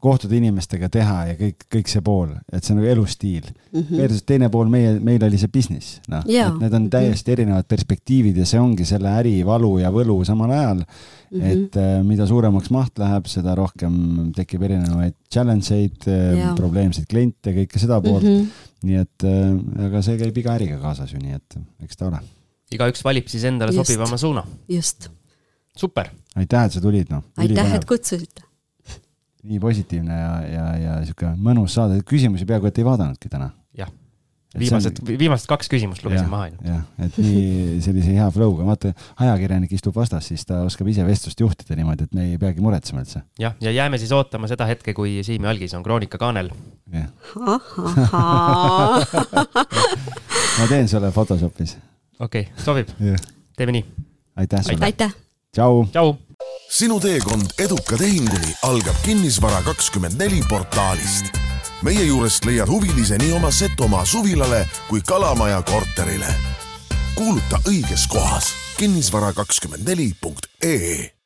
kohtuda 0.02 0.36
inimestega 0.38 0.88
teha 0.92 1.16
ja 1.30 1.34
kõik, 1.38 1.64
kõik 1.74 1.90
see 1.90 2.02
pool, 2.04 2.30
et 2.52 2.64
see 2.64 2.74
on 2.74 2.80
nagu 2.80 2.90
elustiil 2.92 3.46
mm. 3.48 3.80
-hmm. 3.80 4.00
Versus 4.00 4.22
teine 4.26 4.48
pool, 4.52 4.70
meie, 4.70 4.94
meil 5.04 5.24
oli 5.26 5.40
see 5.40 5.50
business, 5.52 5.98
noh, 6.10 6.24
et 6.26 6.60
need 6.62 6.76
on 6.78 6.88
täiesti 6.92 7.34
erinevad 7.34 7.66
perspektiivid 7.68 8.38
ja 8.38 8.46
see 8.46 8.60
ongi 8.60 8.86
selle 8.88 9.12
äri 9.20 9.34
valu 9.46 9.78
ja 9.82 9.90
võlu 9.94 10.20
samal 10.24 10.54
ajal 10.54 10.82
mm. 10.82 11.40
-hmm. 11.40 11.50
et 11.52 11.76
äh, 11.76 11.92
mida 12.06 12.26
suuremaks 12.26 12.70
maht 12.74 12.98
läheb, 12.98 13.26
seda 13.26 13.54
rohkem 13.58 14.32
tekib 14.36 14.62
erinevaid 14.62 15.14
challenge 15.32 15.74
eid 15.74 16.08
äh,, 16.08 16.54
probleemseid 16.56 17.06
kliente, 17.10 17.54
kõike 17.62 17.78
seda 17.78 18.00
poolt 18.00 18.24
mm. 18.24 18.40
-hmm. 18.40 18.66
nii 18.88 19.04
et 19.04 19.28
äh,, 19.28 19.86
aga 19.90 20.02
see 20.02 20.18
käib 20.18 20.42
iga 20.44 20.54
äriga 20.58 20.80
kaasas 20.82 21.12
ju, 21.12 21.22
nii 21.22 21.38
et 21.38 21.60
eks 21.82 21.96
ta 21.96 22.10
ole. 22.12 22.22
igaüks 22.72 23.04
valib 23.04 23.28
siis 23.28 23.44
endale 23.44 23.74
just. 23.74 23.86
sobivama 23.86 24.16
suuna. 24.16 24.46
just. 24.68 25.10
super. 25.76 26.10
aitäh, 26.36 26.64
et 26.64 26.72
sa 26.72 26.80
tulid, 26.80 27.10
noh. 27.10 27.24
aitäh, 27.36 27.74
et 27.74 27.84
kutsusite 27.84 28.47
nii 29.48 29.60
positiivne 29.62 30.18
ja, 30.18 30.34
ja, 30.48 30.66
ja 30.82 30.98
sihuke 31.06 31.32
mõnus 31.36 31.78
saade, 31.78 32.02
küsimusi 32.08 32.46
peaaegu 32.48 32.68
et 32.70 32.78
ei 32.80 32.86
vaadanudki 32.86 33.30
täna. 33.32 33.50
jah, 33.76 33.90
viimased 34.58 35.00
on..., 35.02 35.08
viimased 35.20 35.48
kaks 35.50 35.68
küsimust 35.72 36.04
lugesin 36.04 36.28
maha 36.30 36.48
ainult. 36.48 36.62
jah, 36.66 36.82
et 37.04 37.14
nii 37.20 37.44
sellise 37.86 38.12
hea 38.16 38.28
flow'ga, 38.34 38.66
vaata 38.68 38.92
ajakirjanik 39.24 39.72
istub 39.76 39.96
vastas, 39.98 40.24
siis 40.30 40.42
ta 40.48 40.54
oskab 40.66 40.86
ise 40.92 41.02
vestlust 41.06 41.40
juhtida 41.42 41.76
niimoodi, 41.78 42.02
et 42.08 42.12
me 42.16 42.22
ei 42.32 42.36
peagi 42.40 42.64
muretsema 42.64 42.98
üldse. 43.04 43.18
jah, 43.40 43.54
ja 43.64 43.70
jääme 43.74 43.96
siis 44.00 44.12
ootama 44.16 44.46
seda 44.50 44.64
hetke, 44.68 44.90
kui 44.96 45.10
Siim 45.26 45.42
ja 45.46 45.50
Algis 45.52 45.74
on 45.78 45.84
Kroonika 45.86 46.16
kaanel. 46.20 46.48
ma 50.58 50.64
teen 50.68 50.88
sulle 50.88 51.10
Photoshopis. 51.12 51.76
okei 52.18 52.48
okay,, 52.48 52.64
sobib. 52.64 52.88
teeme 53.56 53.72
nii. 53.76 53.84
aitäh 54.44 54.60
sulle. 54.64 54.84
aitäh. 54.88 55.12
tšau. 55.52 55.84
tšau 55.92 56.27
sinu 56.78 57.00
teekond 57.00 57.46
eduka 57.58 57.96
tehinguni 57.96 58.54
algab 58.62 58.94
Kinnisvara 59.04 59.62
kakskümmend 59.62 60.14
neli 60.18 60.42
portaalist. 60.48 61.24
meie 61.82 62.04
juurest 62.04 62.44
leiad 62.44 62.68
huvilise 62.68 63.18
nii 63.18 63.32
oma 63.32 63.50
Setomaa 63.50 64.04
suvilale 64.04 64.68
kui 64.88 65.00
Kalamaja 65.06 65.62
korterile. 65.62 66.34
kuuluta 67.14 67.60
õiges 67.68 68.08
kohas 68.08 68.52
kinnisvara 68.78 69.32
kakskümmend 69.32 69.88
neli 69.88 70.12
punkt 70.20 70.46
ee 70.62 71.10